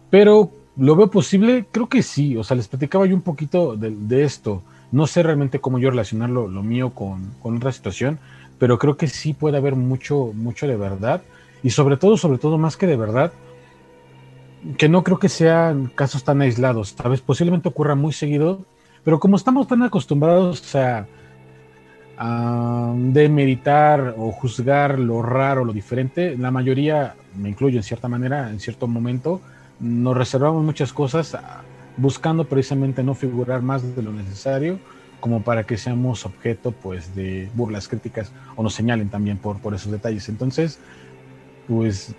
Pero 0.09 0.51
lo 0.77 0.95
veo 0.95 1.09
posible, 1.09 1.65
creo 1.71 1.89
que 1.89 2.03
sí. 2.03 2.37
O 2.37 2.43
sea, 2.43 2.57
les 2.57 2.67
platicaba 2.67 3.05
yo 3.05 3.15
un 3.15 3.21
poquito 3.21 3.75
de, 3.75 3.91
de 3.91 4.23
esto. 4.23 4.63
No 4.91 5.07
sé 5.07 5.23
realmente 5.23 5.59
cómo 5.59 5.79
yo 5.79 5.89
relacionar 5.89 6.29
lo, 6.29 6.47
lo 6.47 6.63
mío 6.63 6.91
con, 6.91 7.31
con 7.41 7.57
otra 7.57 7.71
situación, 7.71 8.19
pero 8.59 8.77
creo 8.77 8.97
que 8.97 9.07
sí 9.07 9.33
puede 9.33 9.57
haber 9.57 9.75
mucho, 9.75 10.31
mucho 10.35 10.67
de 10.67 10.75
verdad. 10.75 11.21
Y 11.63 11.71
sobre 11.71 11.97
todo, 11.97 12.17
sobre 12.17 12.37
todo, 12.37 12.57
más 12.57 12.77
que 12.77 12.87
de 12.87 12.97
verdad, 12.97 13.31
que 14.77 14.89
no 14.89 15.03
creo 15.03 15.17
que 15.17 15.29
sean 15.29 15.87
casos 15.95 16.23
tan 16.23 16.41
aislados. 16.41 16.95
Sabes, 16.97 17.21
posiblemente 17.21 17.69
ocurra 17.69 17.95
muy 17.95 18.13
seguido, 18.13 18.65
pero 19.03 19.19
como 19.19 19.37
estamos 19.37 19.67
tan 19.67 19.81
acostumbrados 19.81 20.75
a, 20.75 21.07
a 22.17 22.93
demeritar 22.95 24.15
o 24.17 24.31
juzgar 24.31 24.99
lo 24.99 25.21
raro, 25.21 25.63
lo 25.63 25.73
diferente, 25.73 26.37
la 26.37 26.51
mayoría, 26.51 27.15
me 27.35 27.49
incluyo 27.49 27.77
en 27.77 27.83
cierta 27.83 28.09
manera, 28.09 28.49
en 28.49 28.59
cierto 28.59 28.87
momento, 28.87 29.41
nos 29.79 30.17
reservamos 30.17 30.63
muchas 30.63 30.91
cosas 30.91 31.35
ah, 31.35 31.61
buscando 31.95 32.43
precisamente 32.43 33.03
no 33.03 33.15
figurar 33.15 33.61
más 33.61 33.95
de 33.95 34.01
lo 34.01 34.11
necesario 34.11 34.79
como 35.19 35.41
para 35.41 35.63
que 35.65 35.77
seamos 35.77 36.25
objeto 36.25 36.71
pues 36.71 37.15
de 37.15 37.49
burlas 37.53 37.87
críticas 37.87 38.31
o 38.55 38.63
nos 38.63 38.73
señalen 38.73 39.09
también 39.09 39.37
por, 39.37 39.59
por 39.59 39.73
esos 39.73 39.91
detalles. 39.91 40.29
Entonces, 40.29 40.79
pues 41.67 42.15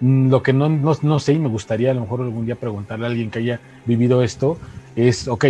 mm, 0.00 0.28
lo 0.30 0.42
que 0.42 0.52
no, 0.52 0.68
no, 0.68 0.96
no 1.02 1.18
sé 1.18 1.32
y 1.34 1.38
me 1.38 1.48
gustaría 1.48 1.90
a 1.90 1.94
lo 1.94 2.02
mejor 2.02 2.22
algún 2.22 2.46
día 2.46 2.56
preguntarle 2.56 3.06
a 3.06 3.08
alguien 3.08 3.30
que 3.30 3.40
haya 3.40 3.60
vivido 3.86 4.22
esto 4.22 4.58
es, 4.96 5.28
ok, 5.28 5.46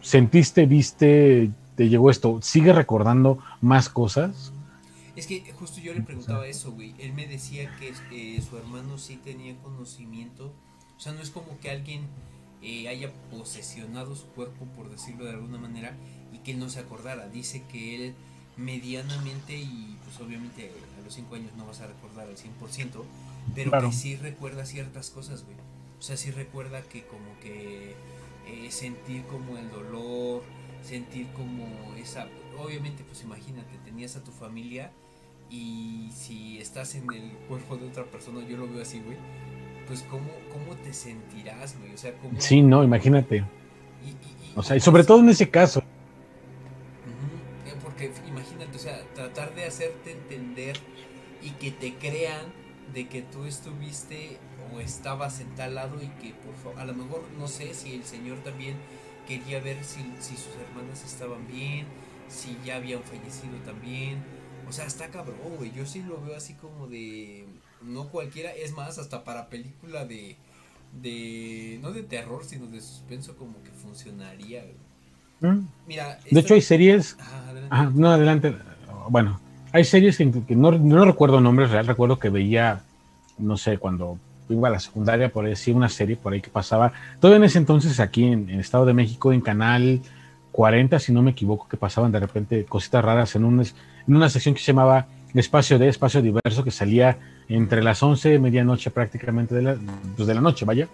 sentiste, 0.00 0.66
viste, 0.66 1.50
te 1.74 1.88
llegó 1.88 2.10
esto, 2.10 2.38
¿sigue 2.42 2.72
recordando 2.72 3.38
más 3.60 3.88
cosas? 3.88 4.52
Es 5.16 5.26
que 5.26 5.50
justo 5.54 5.80
yo 5.80 5.94
le 5.94 6.02
preguntaba 6.02 6.46
eso, 6.46 6.72
güey. 6.72 6.94
Él 6.98 7.14
me 7.14 7.26
decía 7.26 7.74
que 7.78 7.94
eh, 8.12 8.40
su 8.42 8.58
hermano 8.58 8.98
sí 8.98 9.16
tenía 9.16 9.56
conocimiento. 9.62 10.52
O 10.96 11.00
sea, 11.00 11.12
no 11.12 11.22
es 11.22 11.30
como 11.30 11.58
que 11.58 11.70
alguien 11.70 12.02
eh, 12.62 12.88
haya 12.88 13.10
posesionado 13.30 14.14
su 14.14 14.26
cuerpo, 14.26 14.66
por 14.76 14.90
decirlo 14.90 15.24
de 15.24 15.30
alguna 15.30 15.56
manera, 15.56 15.96
que 16.46 16.52
él 16.52 16.58
no 16.60 16.70
se 16.70 16.78
acordara. 16.80 17.28
Dice 17.28 17.62
que 17.70 17.94
él 17.96 18.14
medianamente, 18.56 19.54
y 19.56 19.96
pues 20.04 20.18
obviamente 20.20 20.70
a 20.98 21.04
los 21.04 21.12
5 21.14 21.34
años 21.34 21.50
no 21.56 21.66
vas 21.66 21.80
a 21.80 21.86
recordar 21.88 22.26
al 22.28 22.36
100%, 22.36 23.04
pero 23.54 23.70
Claro. 23.70 23.90
que 23.90 23.94
sí 23.96 24.16
recuerda 24.16 24.64
ciertas 24.64 25.10
cosas, 25.10 25.44
güey. 25.44 25.56
O 25.98 26.02
sea, 26.02 26.16
sí 26.16 26.30
recuerda 26.30 26.82
que 26.82 27.04
como 27.04 27.38
que 27.40 27.94
eh, 28.46 28.70
sentir 28.70 29.22
como 29.24 29.56
el 29.58 29.70
dolor, 29.70 30.42
sentir 30.82 31.26
como 31.34 31.66
esa... 31.96 32.28
Obviamente, 32.58 33.02
pues 33.04 33.22
imagínate, 33.22 33.76
tenías 33.84 34.16
a 34.16 34.22
tu 34.24 34.30
familia 34.30 34.90
y 35.50 36.08
si 36.14 36.58
estás 36.58 36.94
en 36.94 37.12
el 37.12 37.30
cuerpo 37.48 37.76
de 37.76 37.88
otra 37.88 38.04
persona, 38.04 38.46
yo 38.48 38.56
lo 38.56 38.68
veo 38.68 38.82
así, 38.82 39.00
güey, 39.00 39.16
pues 39.86 40.02
cómo, 40.02 40.28
cómo 40.52 40.76
te 40.76 40.92
sentirás, 40.92 41.78
güey. 41.78 41.92
O 41.94 41.98
sea, 41.98 42.12
cómo... 42.18 42.40
Sí, 42.40 42.62
no, 42.62 42.82
imagínate. 42.84 43.36
y- 43.38 43.40
y- 44.08 44.10
y- 44.10 44.52
O 44.54 44.62
sea, 44.62 44.76
y 44.76 44.80
sobre 44.80 45.04
todo 45.04 45.20
en 45.20 45.28
ese 45.28 45.48
caso. 45.50 45.82
De 52.92 53.08
que 53.08 53.22
tú 53.22 53.44
estuviste 53.44 54.38
o 54.72 54.80
estabas 54.80 55.40
en 55.40 55.54
tal 55.54 55.74
lado 55.74 55.96
y 56.02 56.08
que 56.20 56.34
por 56.34 56.54
favor, 56.56 56.80
a 56.80 56.84
lo 56.84 56.94
mejor 56.94 57.24
no 57.38 57.48
sé 57.48 57.74
si 57.74 57.94
el 57.94 58.04
señor 58.04 58.38
también 58.38 58.76
quería 59.26 59.60
ver 59.60 59.82
si, 59.84 60.00
si 60.20 60.36
sus 60.36 60.54
hermanas 60.56 61.04
estaban 61.04 61.46
bien, 61.48 61.86
si 62.28 62.56
ya 62.64 62.76
habían 62.76 63.02
fallecido 63.02 63.56
también. 63.64 64.22
O 64.68 64.72
sea, 64.72 64.86
está 64.86 65.08
cabrón, 65.08 65.36
güey. 65.58 65.72
Yo 65.72 65.86
sí 65.86 66.02
lo 66.02 66.20
veo 66.20 66.36
así 66.36 66.54
como 66.54 66.86
de. 66.86 67.46
No 67.82 68.08
cualquiera, 68.08 68.50
es 68.52 68.72
más, 68.72 68.98
hasta 68.98 69.22
para 69.22 69.48
película 69.48 70.04
de. 70.04 70.36
de 71.00 71.78
no 71.82 71.92
de 71.92 72.02
terror, 72.02 72.44
sino 72.44 72.66
de 72.66 72.80
suspenso, 72.80 73.36
como 73.36 73.62
que 73.62 73.70
funcionaría, 73.70 74.62
güey. 74.62 75.54
¿Mm? 75.54 75.68
Mira, 75.86 76.18
De 76.30 76.40
hecho, 76.40 76.54
hay 76.54 76.62
series. 76.62 77.16
Adelante. 77.20 77.68
Ajá, 77.70 77.92
no, 77.94 78.10
adelante. 78.10 78.56
Bueno, 79.08 79.40
hay 79.76 79.84
series 79.84 80.16
que, 80.16 80.30
que 80.30 80.56
no, 80.56 80.72
no 80.72 81.04
recuerdo 81.04 81.38
nombres 81.40 81.70
real. 81.70 81.86
Recuerdo 81.86 82.18
que 82.18 82.30
veía, 82.30 82.80
no 83.36 83.58
sé, 83.58 83.76
cuando 83.76 84.18
iba 84.48 84.68
a 84.68 84.70
la 84.70 84.80
secundaria, 84.80 85.28
por 85.28 85.44
ahí, 85.44 85.54
sí, 85.54 85.70
una 85.70 85.90
serie 85.90 86.16
por 86.16 86.32
ahí 86.32 86.40
que 86.40 86.48
pasaba. 86.48 86.92
Todavía 87.20 87.36
en 87.36 87.44
ese 87.44 87.58
entonces, 87.58 88.00
aquí 88.00 88.24
en, 88.24 88.48
en 88.48 88.58
Estado 88.58 88.86
de 88.86 88.94
México, 88.94 89.34
en 89.34 89.42
Canal 89.42 90.00
40, 90.52 90.98
si 90.98 91.12
no 91.12 91.20
me 91.20 91.32
equivoco, 91.32 91.68
que 91.68 91.76
pasaban 91.76 92.10
de 92.10 92.20
repente 92.20 92.64
cositas 92.64 93.04
raras 93.04 93.36
en, 93.36 93.44
un, 93.44 93.60
en 93.60 94.16
una 94.16 94.30
sección 94.30 94.54
que 94.54 94.60
se 94.62 94.68
llamaba 94.68 95.08
Espacio 95.34 95.78
de 95.78 95.88
Espacio 95.88 96.22
Diverso, 96.22 96.64
que 96.64 96.70
salía 96.70 97.18
entre 97.46 97.82
las 97.82 98.02
11 98.02 98.34
y 98.34 98.38
medianoche 98.38 98.90
prácticamente 98.90 99.54
de 99.54 99.60
la, 99.60 99.76
pues 100.16 100.26
de 100.26 100.34
la 100.34 100.40
noche, 100.40 100.64
vaya. 100.64 100.88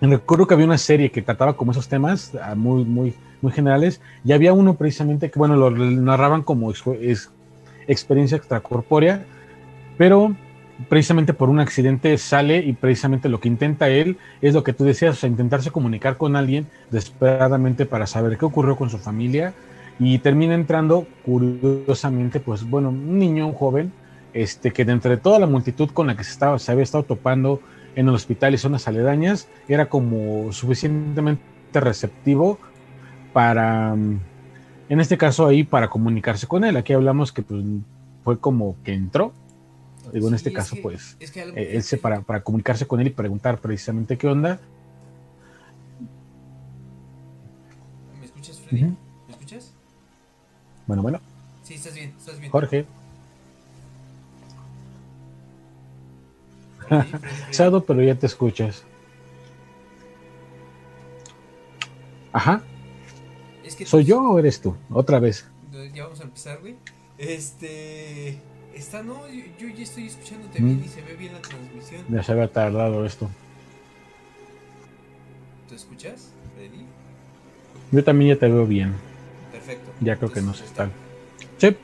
Recuerdo 0.00 0.48
que 0.48 0.54
había 0.54 0.66
una 0.66 0.78
serie 0.78 1.12
que 1.12 1.22
trataba 1.22 1.56
como 1.56 1.70
esos 1.70 1.86
temas 1.86 2.32
ah, 2.42 2.56
muy, 2.56 2.84
muy, 2.84 3.14
muy 3.40 3.52
generales 3.52 4.00
y 4.24 4.32
había 4.32 4.52
uno 4.52 4.74
precisamente 4.74 5.30
que, 5.30 5.38
bueno, 5.38 5.54
lo 5.54 5.70
narraban 5.70 6.42
como 6.42 6.72
experiencia 7.88 8.36
extracorpórea, 8.36 9.24
pero 9.96 10.36
precisamente 10.88 11.34
por 11.34 11.48
un 11.48 11.58
accidente 11.58 12.16
sale 12.18 12.58
y 12.58 12.72
precisamente 12.72 13.28
lo 13.28 13.40
que 13.40 13.48
intenta 13.48 13.88
él 13.88 14.16
es 14.40 14.54
lo 14.54 14.62
que 14.62 14.72
tú 14.72 14.84
decías, 14.84 15.16
o 15.16 15.20
sea, 15.20 15.28
intentarse 15.28 15.72
comunicar 15.72 16.16
con 16.16 16.36
alguien 16.36 16.66
desesperadamente 16.90 17.84
para 17.84 18.06
saber 18.06 18.38
qué 18.38 18.44
ocurrió 18.44 18.76
con 18.76 18.90
su 18.90 18.98
familia 18.98 19.54
y 19.98 20.18
termina 20.18 20.54
entrando 20.54 21.06
curiosamente, 21.24 22.38
pues 22.38 22.68
bueno, 22.68 22.90
un 22.90 23.18
niño, 23.18 23.48
un 23.48 23.54
joven, 23.54 23.92
este, 24.32 24.72
que 24.72 24.84
de 24.84 24.92
entre 24.92 25.16
toda 25.16 25.40
la 25.40 25.46
multitud 25.46 25.90
con 25.90 26.06
la 26.06 26.16
que 26.16 26.22
se, 26.22 26.30
estaba, 26.30 26.58
se 26.58 26.70
había 26.70 26.84
estado 26.84 27.02
topando 27.02 27.60
en 27.96 28.06
el 28.06 28.14
hospital 28.14 28.54
y 28.54 28.58
zonas 28.58 28.86
aledañas, 28.86 29.48
era 29.66 29.86
como 29.86 30.52
suficientemente 30.52 31.42
receptivo 31.72 32.58
para, 33.32 33.96
mm, 33.96 34.20
en 34.88 35.00
este 35.00 35.18
caso 35.18 35.46
ahí, 35.46 35.64
para 35.64 35.88
comunicarse 35.90 36.46
con 36.46 36.64
él. 36.64 36.76
Aquí 36.76 36.92
hablamos 36.92 37.32
que 37.32 37.42
pues, 37.42 37.62
fue 38.24 38.38
como 38.38 38.76
que 38.84 38.94
entró, 38.94 39.32
digo, 40.12 40.28
en 40.28 40.34
este 40.34 40.48
es 40.50 40.54
caso, 40.54 40.76
que- 40.76 40.82
pues, 40.82 41.16
es 41.20 41.30
que 41.30 41.42
algo- 41.42 41.56
eh, 41.56 41.70
él 41.76 41.82
se 41.82 41.98
para, 41.98 42.20
para 42.22 42.40
comunicarse 42.42 42.86
con 42.86 43.00
él 43.00 43.08
y 43.08 43.10
preguntar 43.10 43.58
precisamente 43.58 44.16
qué 44.16 44.26
onda. 44.28 44.58
¿Me 48.18 48.26
escuchas, 48.26 48.58
Freddy? 48.60 48.76
¿Me 49.26 49.32
escuchas? 49.34 49.72
Bueno, 50.86 51.02
bueno, 51.02 51.20
Sí, 51.62 51.74
estás 51.74 51.94
bien, 51.94 52.14
estás 52.18 52.38
bien. 52.40 52.50
Jorge, 52.50 52.86
Freddy, 56.78 57.02
Freddy, 57.02 57.12
Freddy. 57.18 57.54
Sado, 57.54 57.84
pero 57.84 58.02
ya 58.02 58.14
te 58.14 58.26
escuchas. 58.26 58.84
Ajá, 62.32 62.62
que 63.78 63.86
¿soy 63.86 64.04
yo 64.04 64.20
o 64.20 64.38
eres 64.38 64.60
tú? 64.60 64.74
Otra 64.90 65.18
vez. 65.20 65.46
Ya 65.94 66.04
vamos 66.04 66.20
a 66.20 66.24
empezar, 66.24 66.58
güey. 66.60 66.74
Este. 67.16 68.38
Está, 68.74 69.02
no, 69.02 69.26
yo, 69.28 69.44
yo 69.58 69.68
ya 69.68 69.82
estoy 69.82 70.06
escuchándote 70.06 70.60
Mm. 70.60 70.64
bien 70.66 70.82
y 70.84 70.88
se 70.88 71.02
ve 71.02 71.14
bien 71.16 71.32
la 71.32 71.40
transmisión. 71.42 72.04
Ya 72.08 72.22
se 72.22 72.32
había 72.32 72.52
tardado 72.52 73.04
esto. 73.06 73.28
¿Tú 75.68 75.74
escuchas, 75.74 76.30
Freddy? 76.54 76.84
Yo 77.92 78.04
también 78.04 78.34
ya 78.34 78.40
te 78.40 78.46
veo 78.48 78.66
bien. 78.66 78.94
Perfecto. 79.52 79.90
Ya 80.00 80.16
creo 80.16 80.30
que 80.32 80.40
nos 80.42 80.60
están. 80.60 80.92
Sí, 81.58 81.76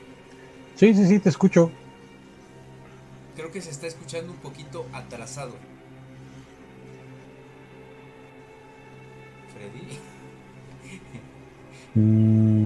sí, 0.75 0.93
sí, 0.93 1.07
sí, 1.07 1.19
te 1.19 1.29
escucho. 1.29 1.71
Creo 3.35 3.51
que 3.51 3.61
se 3.61 3.71
está 3.71 3.87
escuchando 3.87 4.31
un 4.31 4.37
poquito 4.39 4.85
atrasado. 4.93 5.53
Freddy. 9.53 9.97
Mm, 11.95 12.63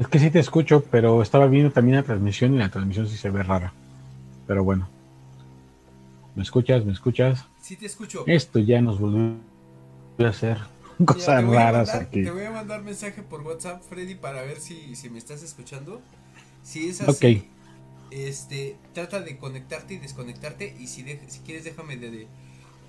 es 0.00 0.08
que 0.08 0.18
sí 0.18 0.30
te 0.30 0.38
escucho, 0.40 0.84
pero 0.90 1.22
estaba 1.22 1.46
viendo 1.46 1.70
también 1.70 1.96
la 1.96 2.02
transmisión 2.02 2.54
y 2.54 2.58
la 2.58 2.68
transmisión 2.70 3.06
sí 3.08 3.16
se 3.16 3.30
ve 3.30 3.42
rara. 3.42 3.72
Pero 4.46 4.64
bueno. 4.64 4.88
¿Me 6.34 6.42
escuchas? 6.42 6.84
¿Me 6.84 6.92
escuchas? 6.92 7.44
Sí 7.60 7.76
te 7.76 7.86
escucho. 7.86 8.24
Esto 8.26 8.58
ya 8.58 8.80
nos 8.80 8.98
volvió 8.98 9.36
a 10.18 10.28
hacer 10.28 10.58
cosas 11.04 11.44
raras 11.44 11.88
mandar- 11.88 12.02
aquí. 12.06 12.22
Te 12.24 12.30
voy 12.30 12.44
a 12.44 12.50
mandar 12.50 12.82
mensaje 12.82 13.22
por 13.22 13.42
WhatsApp, 13.42 13.82
Freddy, 13.82 14.14
para 14.14 14.42
ver 14.42 14.58
si, 14.58 14.96
si 14.96 15.10
me 15.10 15.18
estás 15.18 15.42
escuchando. 15.42 16.00
Si 16.62 16.88
es 16.88 17.00
así, 17.02 17.10
Ok. 17.38 17.44
este, 18.12 18.76
trata 18.94 19.20
de 19.20 19.36
conectarte 19.36 19.94
y 19.94 19.98
desconectarte. 19.98 20.74
Y 20.80 20.86
si, 20.86 21.02
de- 21.02 21.20
si 21.28 21.40
quieres, 21.40 21.64
déjame 21.64 21.96
de, 21.98 22.10
de- 22.10 22.26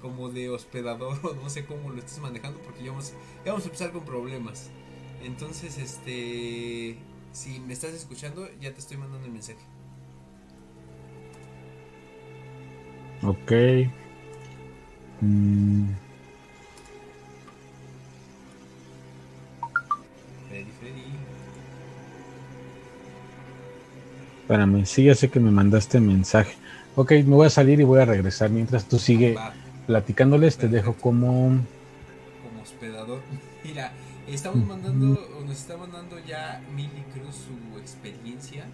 como 0.02 0.30
de 0.30 0.50
hospedador 0.50 1.18
o 1.24 1.34
no 1.36 1.50
sé 1.50 1.66
cómo 1.66 1.90
lo 1.90 2.00
estés 2.00 2.20
manejando, 2.20 2.60
porque 2.60 2.84
ya 2.84 2.92
vamos, 2.92 3.14
ya 3.46 3.52
vamos 3.52 3.64
a 3.66 3.68
empezar 3.68 3.92
con 3.92 4.06
problemas. 4.06 4.70
Entonces, 5.24 5.78
este, 5.78 6.98
si 7.32 7.60
me 7.62 7.74
estás 7.74 7.94
escuchando, 7.94 8.48
ya 8.60 8.74
te 8.74 8.80
estoy 8.80 8.98
mandando 8.98 9.26
el 9.26 9.34
mensaje. 9.34 9.60
Ok. 13.24 13.52
Mm, 15.22 15.86
Freddy, 20.50 20.72
Freddy. 20.80 21.04
espérame, 24.42 24.86
sí, 24.86 25.06
ya 25.06 25.16
sé 25.16 25.30
que 25.30 25.40
me 25.40 25.52
mandaste 25.52 26.00
mensaje. 26.00 26.56
Ok, 26.96 27.12
me 27.12 27.36
voy 27.36 27.48
a 27.48 27.50
salir 27.50 27.80
y 27.80 27.84
voy 27.84 28.02
a 28.02 28.06
regresar. 28.06 28.50
Mientras 28.50 28.88
tú 28.88 29.00
sigue 29.00 29.36
Va. 29.36 29.54
platicándoles, 29.88 30.58
te 30.58 30.68
dejo 30.68 30.94
como... 30.96 31.58
como 32.44 32.62
hospedador. 32.62 33.22
Estamos 34.34 34.66
mandando, 34.66 35.20
o 35.38 35.42
nos 35.42 35.60
está 35.60 35.78
mandando 35.78 36.18
ya 36.18 36.60
Milly 36.76 37.04
Cruz 37.14 37.36
su 37.36 37.78
experiencia. 37.78 38.66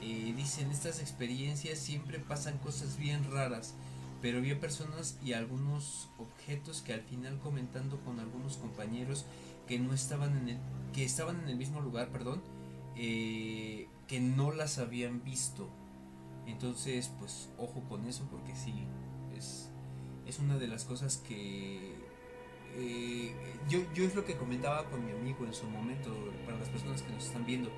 Eh, 0.00 0.32
dicen, 0.34 0.70
estas 0.70 1.00
experiencias 1.00 1.78
siempre 1.78 2.18
pasan 2.18 2.56
cosas 2.56 2.96
bien 2.96 3.30
raras, 3.30 3.74
pero 4.22 4.38
había 4.38 4.58
personas 4.58 5.18
y 5.22 5.34
algunos 5.34 6.08
objetos 6.16 6.80
que 6.80 6.94
al 6.94 7.02
final 7.02 7.38
comentando 7.40 8.00
con 8.06 8.20
algunos 8.20 8.56
compañeros 8.56 9.26
que 9.68 9.78
no 9.78 9.92
estaban 9.92 10.34
en 10.38 10.48
el, 10.48 10.58
que 10.94 11.04
estaban 11.04 11.42
en 11.42 11.50
el 11.50 11.56
mismo 11.56 11.82
lugar, 11.82 12.08
perdón, 12.08 12.40
eh, 12.96 13.88
que 14.08 14.18
no 14.18 14.50
las 14.50 14.78
habían 14.78 15.22
visto. 15.22 15.68
Entonces, 16.46 17.12
pues 17.18 17.50
ojo 17.58 17.82
con 17.86 18.06
eso 18.06 18.26
porque 18.30 18.56
sí, 18.56 18.72
es, 19.36 19.68
es 20.26 20.38
una 20.38 20.56
de 20.56 20.68
las 20.68 20.86
cosas 20.86 21.18
que 21.18 21.95
eh, 22.78 23.32
yo, 23.68 23.80
yo 23.94 24.04
es 24.04 24.14
lo 24.14 24.24
que 24.24 24.36
comentaba 24.36 24.84
con 24.90 25.04
mi 25.04 25.12
amigo 25.12 25.44
en 25.44 25.54
su 25.54 25.66
momento, 25.66 26.14
para 26.44 26.58
las 26.58 26.68
personas 26.68 27.02
que 27.02 27.12
nos 27.12 27.26
están 27.26 27.46
viendo. 27.46 27.70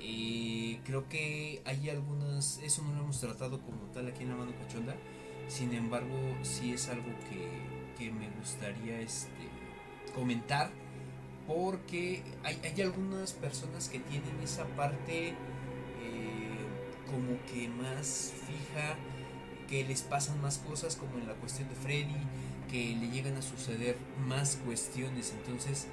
Eh, 0.00 0.80
creo 0.84 1.08
que 1.08 1.62
hay 1.64 1.88
algunas, 1.88 2.58
eso 2.58 2.82
no 2.82 2.92
lo 2.92 3.02
hemos 3.02 3.20
tratado 3.20 3.60
como 3.60 3.82
tal 3.92 4.08
aquí 4.08 4.24
en 4.24 4.30
la 4.30 4.36
mano 4.36 4.52
cachonda, 4.58 4.96
sin 5.48 5.72
embargo, 5.74 6.16
sí 6.42 6.72
es 6.72 6.88
algo 6.88 7.10
que, 7.30 7.48
que 7.96 8.10
me 8.10 8.28
gustaría 8.30 9.00
este, 9.00 9.48
comentar, 10.14 10.70
porque 11.46 12.22
hay, 12.42 12.58
hay 12.64 12.82
algunas 12.82 13.32
personas 13.32 13.88
que 13.88 14.00
tienen 14.00 14.40
esa 14.42 14.64
parte 14.76 15.28
eh, 15.28 15.34
como 17.06 17.40
que 17.46 17.68
más 17.68 18.32
fija, 18.46 18.96
que 19.68 19.84
les 19.84 20.02
pasan 20.02 20.40
más 20.42 20.58
cosas 20.58 20.96
como 20.96 21.16
en 21.18 21.28
la 21.28 21.34
cuestión 21.34 21.68
de 21.68 21.74
Freddy, 21.76 22.16
que 22.72 22.96
le 22.96 23.10
llegan 23.10 23.36
a 23.36 23.42
suceder 23.42 23.96
más 24.26 24.56
cuestiones, 24.64 25.32
entonces 25.36 25.86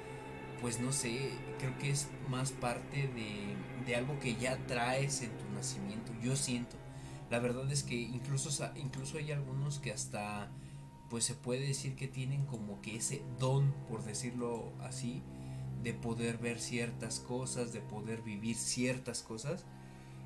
pues 0.60 0.80
no 0.80 0.92
sé, 0.92 1.30
creo 1.58 1.78
que 1.78 1.90
es 1.90 2.08
más 2.28 2.52
parte 2.52 3.08
de, 3.08 3.54
de 3.86 3.96
algo 3.96 4.18
que 4.18 4.34
ya 4.34 4.58
traes 4.66 5.22
en 5.22 5.30
tu 5.38 5.48
nacimiento, 5.54 6.12
yo 6.22 6.36
siento. 6.36 6.76
La 7.30 7.38
verdad 7.38 7.70
es 7.70 7.82
que 7.82 7.94
incluso, 7.94 8.50
incluso 8.76 9.18
hay 9.18 9.30
algunos 9.30 9.78
que 9.78 9.92
hasta 9.92 10.50
pues 11.10 11.24
se 11.24 11.34
puede 11.34 11.66
decir 11.66 11.96
que 11.96 12.08
tienen 12.08 12.46
como 12.46 12.80
que 12.80 12.96
ese 12.96 13.22
don, 13.38 13.72
por 13.88 14.04
decirlo 14.04 14.72
así, 14.80 15.22
de 15.82 15.92
poder 15.92 16.38
ver 16.38 16.60
ciertas 16.60 17.18
cosas, 17.20 17.72
de 17.72 17.80
poder 17.80 18.22
vivir 18.22 18.56
ciertas 18.56 19.22
cosas. 19.22 19.64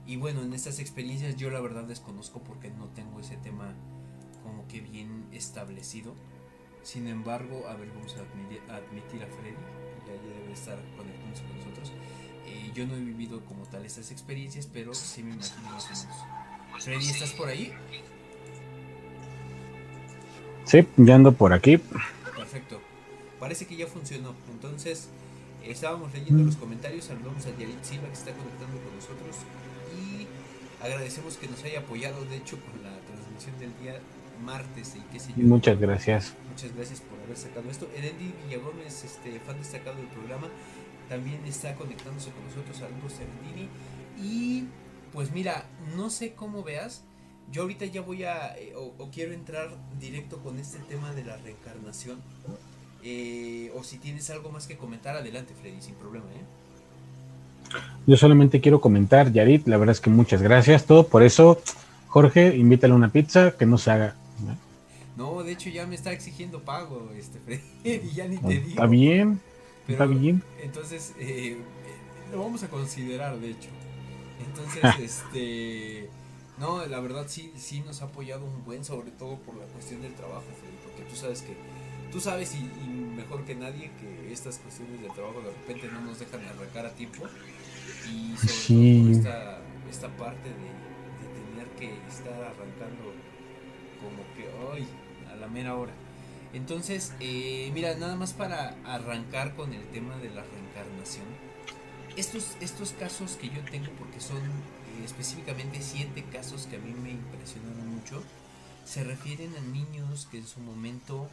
Y 0.06 0.16
bueno, 0.16 0.42
en 0.42 0.52
estas 0.52 0.78
experiencias 0.78 1.36
yo 1.36 1.50
la 1.50 1.60
verdad 1.60 1.84
desconozco 1.84 2.42
porque 2.42 2.70
no 2.70 2.88
tengo 2.88 3.20
ese 3.20 3.36
tema 3.38 3.74
como 4.42 4.68
que 4.68 4.80
bien 4.80 5.26
establecido. 5.32 6.14
Sin 6.84 7.08
embargo, 7.08 7.66
a 7.66 7.74
ver, 7.74 7.88
vamos 7.94 8.14
a 8.14 8.20
admitir, 8.20 9.22
a 9.22 9.26
Freddy, 9.26 9.56
ya, 10.06 10.12
debe 10.12 10.52
estar 10.52 10.78
conectándose 10.96 11.42
con 11.44 11.56
nosotros. 11.56 11.92
Eh, 12.46 12.70
yo 12.74 12.86
no 12.86 12.94
he 12.94 13.00
vivido 13.00 13.42
como 13.46 13.64
tal 13.64 13.86
estas 13.86 14.10
experiencias, 14.10 14.68
pero 14.70 14.92
sí 14.92 15.22
me 15.22 15.32
imagino 15.32 15.70
más 15.70 15.86
o 15.86 15.88
menos. 15.88 16.84
Freddy, 16.84 17.08
¿estás 17.08 17.32
por 17.32 17.48
ahí? 17.48 17.72
Sí, 20.66 20.86
ya 20.98 21.14
ando 21.14 21.32
por 21.32 21.54
aquí. 21.54 21.78
Perfecto. 21.78 22.80
Parece 23.40 23.66
que 23.66 23.76
ya 23.76 23.86
funcionó. 23.86 24.34
Entonces, 24.52 25.08
estábamos 25.64 26.12
leyendo 26.12 26.44
los 26.44 26.56
comentarios. 26.56 27.06
Saludamos 27.06 27.46
a 27.46 27.50
Yarit 27.50 27.82
Silva 27.82 28.08
que 28.08 28.14
está 28.14 28.32
conectando 28.32 28.78
con 28.82 28.94
nosotros. 28.94 29.36
Y 29.98 30.26
agradecemos 30.84 31.38
que 31.38 31.48
nos 31.48 31.64
haya 31.64 31.80
apoyado, 31.80 32.22
de 32.26 32.36
hecho, 32.36 32.58
con 32.60 32.82
la 32.82 32.92
transmisión 33.00 33.58
del 33.58 33.72
día 33.80 34.00
martes 34.42 34.96
y 34.96 35.00
qué 35.12 35.20
sé 35.20 35.32
yo. 35.36 35.44
Muchas 35.44 35.78
gracias. 35.78 36.34
Muchas 36.50 36.74
gracias 36.74 37.00
por 37.00 37.18
haber 37.20 37.36
sacado 37.36 37.70
esto. 37.70 37.88
Erendi 37.96 38.32
Villagómez, 38.46 39.04
este, 39.04 39.38
fan 39.40 39.58
destacado 39.58 39.96
del 39.96 40.06
programa, 40.06 40.48
también 41.08 41.44
está 41.46 41.74
conectándose 41.74 42.30
con 42.30 42.44
nosotros. 42.44 42.76
Saludos, 42.76 43.14
Erendini. 43.20 43.68
Y 44.18 44.64
pues 45.12 45.32
mira, 45.32 45.66
no 45.96 46.10
sé 46.10 46.34
cómo 46.34 46.62
veas 46.62 47.04
yo 47.52 47.62
ahorita 47.62 47.84
ya 47.86 48.00
voy 48.00 48.24
a, 48.24 48.56
eh, 48.56 48.72
o, 48.76 49.10
quiero 49.10 49.32
entrar 49.32 49.70
directo 50.00 50.38
con 50.38 50.58
este 50.58 50.78
tema 50.88 51.12
de 51.12 51.24
la 51.24 51.36
reencarnación. 51.36 52.18
Eh, 53.02 53.70
o 53.76 53.84
si 53.84 53.98
tienes 53.98 54.30
algo 54.30 54.50
más 54.50 54.66
que 54.66 54.76
comentar, 54.76 55.16
adelante, 55.16 55.52
Freddy, 55.60 55.80
sin 55.80 55.94
problema. 55.94 56.24
¿eh? 56.26 57.76
Yo 58.06 58.16
solamente 58.16 58.60
quiero 58.60 58.80
comentar, 58.80 59.30
Yarit, 59.30 59.66
la 59.66 59.76
verdad 59.76 59.92
es 59.92 60.00
que 60.00 60.10
muchas 60.10 60.40
gracias, 60.42 60.86
todo. 60.86 61.06
Por 61.06 61.22
eso, 61.22 61.60
Jorge, 62.08 62.56
invítale 62.56 62.94
una 62.94 63.10
pizza 63.12 63.52
que 63.52 63.66
no 63.66 63.76
se 63.78 63.90
haga. 63.90 64.14
No, 65.16 65.42
de 65.42 65.52
hecho 65.52 65.70
ya 65.70 65.86
me 65.86 65.94
está 65.94 66.12
exigiendo 66.12 66.64
pago, 66.64 67.10
este 67.16 67.38
Freddy, 67.40 68.10
ya 68.14 68.26
ni 68.26 68.38
te 68.38 68.54
digo. 68.54 68.68
Está 68.70 68.86
bien, 68.86 69.40
está 69.86 70.06
bien. 70.06 70.42
Entonces, 70.62 71.14
lo 72.32 72.42
vamos 72.42 72.62
a 72.62 72.68
considerar, 72.68 73.38
de 73.38 73.50
hecho. 73.50 73.68
Entonces, 74.46 74.82
este 75.00 76.10
no, 76.58 76.86
la 76.86 77.00
verdad 77.00 77.26
sí, 77.28 77.52
sí 77.56 77.80
nos 77.80 78.00
ha 78.02 78.06
apoyado 78.06 78.44
un 78.44 78.64
buen, 78.64 78.84
sobre 78.84 79.10
todo 79.10 79.36
por 79.38 79.56
la 79.56 79.64
cuestión 79.66 80.02
del 80.02 80.14
trabajo, 80.14 80.44
Freddy, 80.60 80.76
porque 80.84 81.02
tú 81.10 81.16
sabes 81.16 81.42
que, 81.42 81.56
tú 82.12 82.20
sabes 82.20 82.54
y, 82.54 82.62
mejor 83.14 83.44
que 83.44 83.54
nadie 83.54 83.90
que 84.00 84.32
estas 84.32 84.58
cuestiones 84.58 85.00
del 85.00 85.12
trabajo 85.12 85.40
de 85.40 85.50
repente 85.50 85.88
no 85.92 86.00
nos 86.00 86.18
dejan 86.18 86.40
arrancar 86.44 86.86
a 86.86 86.90
tiempo 86.90 87.24
y 88.10 88.36
sobre 88.36 89.00
todo 89.00 89.10
esta, 89.10 89.58
esta 89.88 90.08
parte 90.16 90.48
de, 90.48 90.84
tener 91.54 91.68
que 91.78 92.08
estar 92.08 92.34
arrancando 92.34 93.14
como 94.04 94.22
que 94.36 94.48
hoy 94.64 94.86
a 95.32 95.36
la 95.36 95.48
mera 95.48 95.74
hora. 95.74 95.92
Entonces, 96.52 97.12
eh, 97.18 97.70
mira, 97.74 97.96
nada 97.96 98.14
más 98.14 98.32
para 98.32 98.76
arrancar 98.84 99.56
con 99.56 99.72
el 99.72 99.84
tema 99.88 100.16
de 100.18 100.30
la 100.30 100.42
reencarnación. 100.42 101.26
Estos, 102.16 102.56
estos 102.60 102.92
casos 102.92 103.32
que 103.32 103.48
yo 103.48 103.60
tengo, 103.70 103.90
porque 103.98 104.20
son 104.20 104.40
específicamente 105.04 105.82
siete 105.82 106.22
casos 106.32 106.66
que 106.66 106.76
a 106.76 106.78
mí 106.78 106.92
me 106.92 107.10
impresionaron 107.10 107.88
mucho, 107.88 108.22
se 108.84 109.02
refieren 109.02 109.52
a 109.56 109.60
niños 109.60 110.28
que 110.30 110.38
en 110.38 110.46
su 110.46 110.60
momento 110.60 111.28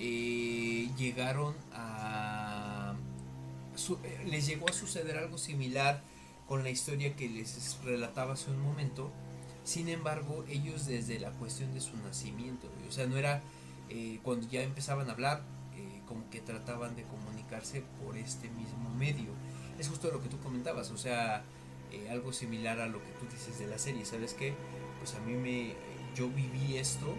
eh, 0.00 0.90
llegaron 0.98 1.54
a... 1.72 2.94
Eh, 4.02 4.24
les 4.26 4.46
llegó 4.46 4.68
a 4.68 4.72
suceder 4.72 5.18
algo 5.18 5.38
similar 5.38 6.02
con 6.48 6.64
la 6.64 6.70
historia 6.70 7.14
que 7.14 7.28
les 7.28 7.78
relataba 7.84 8.34
hace 8.34 8.50
un 8.50 8.60
momento. 8.60 9.12
Sin 9.64 9.88
embargo, 9.88 10.44
ellos 10.48 10.86
desde 10.86 11.18
la 11.18 11.30
cuestión 11.30 11.72
de 11.74 11.80
su 11.80 11.96
nacimiento, 11.98 12.68
o 12.88 12.92
sea, 12.92 13.06
no 13.06 13.16
era 13.16 13.42
eh, 13.88 14.18
cuando 14.22 14.48
ya 14.48 14.62
empezaban 14.62 15.08
a 15.08 15.12
hablar, 15.12 15.42
como 16.12 16.28
que 16.28 16.40
trataban 16.40 16.94
de 16.94 17.04
comunicarse 17.04 17.82
por 18.04 18.18
este 18.18 18.50
mismo 18.50 18.90
medio. 18.90 19.30
Es 19.78 19.88
justo 19.88 20.10
lo 20.10 20.22
que 20.22 20.28
tú 20.28 20.38
comentabas, 20.40 20.90
o 20.90 20.98
sea, 20.98 21.42
eh, 21.90 22.08
algo 22.10 22.32
similar 22.32 22.80
a 22.80 22.86
lo 22.86 23.02
que 23.02 23.10
tú 23.12 23.26
dices 23.32 23.58
de 23.58 23.66
la 23.66 23.78
serie. 23.78 24.04
¿Sabes 24.04 24.34
qué? 24.34 24.54
Pues 24.98 25.14
a 25.14 25.20
mí 25.20 25.34
me. 25.34 25.74
Yo 26.14 26.28
viví 26.28 26.76
esto, 26.76 27.14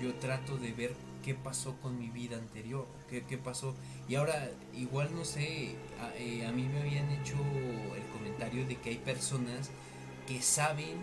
yo 0.00 0.12
trato 0.16 0.56
de 0.58 0.72
ver 0.72 0.96
qué 1.22 1.34
pasó 1.36 1.76
con 1.80 1.96
mi 2.00 2.08
vida 2.08 2.36
anterior, 2.36 2.88
qué, 3.08 3.22
qué 3.24 3.38
pasó. 3.38 3.76
Y 4.08 4.16
ahora, 4.16 4.50
igual 4.74 5.14
no 5.14 5.24
sé, 5.24 5.76
a, 6.00 6.12
eh, 6.16 6.44
a, 6.44 6.50
mí 6.50 6.64
me 6.64 6.80
habían 6.80 7.08
hecho 7.10 7.36
el 7.94 8.02
comentario 8.12 8.66
de 8.66 8.76
que 8.76 8.90
hay 8.90 8.98
personas 8.98 9.70
que 10.26 10.42
saben 10.42 10.96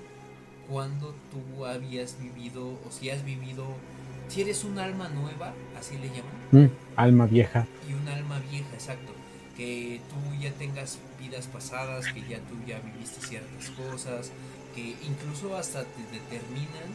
cuando 0.69 1.13
tú 1.31 1.65
habías 1.65 2.17
vivido, 2.21 2.67
o 2.67 2.91
si 2.91 3.09
has 3.09 3.23
vivido, 3.23 3.65
si 4.27 4.41
eres 4.41 4.63
un 4.63 4.79
alma 4.79 5.09
nueva, 5.09 5.53
así 5.77 5.97
le 5.97 6.07
llaman. 6.07 6.33
Mm, 6.51 6.71
alma 6.95 7.25
vieja. 7.25 7.67
Y 7.89 7.93
un 7.93 8.07
alma 8.07 8.39
vieja, 8.49 8.69
exacto 8.73 9.19
que 9.59 9.99
tú 10.07 10.41
ya 10.41 10.53
tengas 10.53 10.99
vidas 11.19 11.47
pasadas, 11.47 12.07
que 12.13 12.21
ya 12.21 12.39
tú 12.39 12.55
ya 12.65 12.79
viviste 12.79 13.19
ciertas 13.19 13.69
cosas, 13.71 14.31
que 14.73 14.95
incluso 15.05 15.57
hasta 15.57 15.83
te 15.83 16.01
determinan 16.13 16.87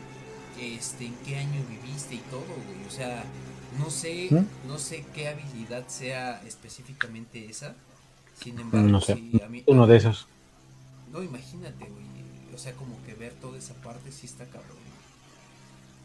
este 0.59 1.05
en 1.05 1.14
qué 1.27 1.37
año 1.37 1.61
viviste 1.68 2.14
y 2.14 2.22
todo, 2.31 2.41
güey. 2.41 2.89
O 2.89 2.91
sea, 2.91 3.22
no 3.79 3.91
sé, 3.91 4.29
¿Mm? 4.31 4.66
no 4.66 4.79
sé 4.79 5.05
qué 5.14 5.29
habilidad 5.29 5.87
sea 5.89 6.41
específicamente 6.47 7.45
esa. 7.51 7.75
Sin 8.43 8.59
embargo, 8.59 8.89
no 8.89 9.01
sé. 9.03 9.22
uno 9.66 9.87
de 9.87 9.97
esos. 9.99 10.27
No, 11.12 11.22
imagínate, 11.22 11.85
güey. 11.85 12.04
O 12.55 12.59
sea, 12.59 12.73
como 12.75 13.03
que 13.05 13.15
ver 13.15 13.33
toda 13.35 13.59
esa 13.59 13.75
parte 13.75 14.13
sí 14.13 14.27
está 14.27 14.45
cabrón. 14.47 14.79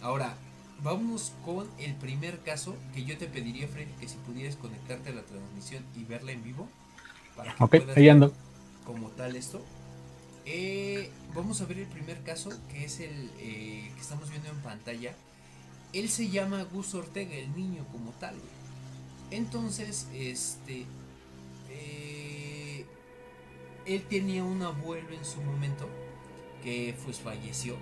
Ahora, 0.01 0.35
vamos 0.83 1.33
con 1.45 1.69
el 1.77 1.93
primer 1.95 2.39
caso 2.39 2.75
que 2.93 3.03
yo 3.03 3.17
te 3.17 3.27
pediría, 3.27 3.67
Freddy, 3.67 3.91
que 3.99 4.07
si 4.07 4.17
pudieras 4.17 4.55
conectarte 4.55 5.09
a 5.09 5.13
la 5.13 5.23
transmisión 5.23 5.83
y 5.95 6.05
verla 6.05 6.31
en 6.31 6.43
vivo. 6.43 6.67
Para 7.35 7.55
que 7.55 7.63
ok, 7.63 7.75
ahí 7.95 8.09
ando. 8.09 8.33
Como 8.85 9.09
tal 9.09 9.35
esto. 9.35 9.61
Eh, 10.45 11.11
vamos 11.35 11.61
a 11.61 11.65
ver 11.65 11.79
el 11.79 11.87
primer 11.87 12.23
caso, 12.23 12.49
que 12.69 12.85
es 12.85 12.99
el 12.99 13.31
eh, 13.37 13.91
que 13.93 14.01
estamos 14.01 14.29
viendo 14.29 14.49
en 14.49 14.57
pantalla. 14.61 15.13
Él 15.93 16.09
se 16.09 16.29
llama 16.29 16.63
Gus 16.63 16.95
Ortega, 16.95 17.35
el 17.35 17.55
niño 17.55 17.85
como 17.91 18.11
tal. 18.11 18.35
Entonces, 19.31 20.07
este... 20.13 20.85
Eh, 21.69 22.85
él 23.85 24.03
tenía 24.03 24.43
un 24.43 24.61
abuelo 24.61 25.09
en 25.11 25.25
su 25.25 25.41
momento 25.41 25.87
que 26.61 26.95
pues 27.05 27.19
falleció 27.19 27.77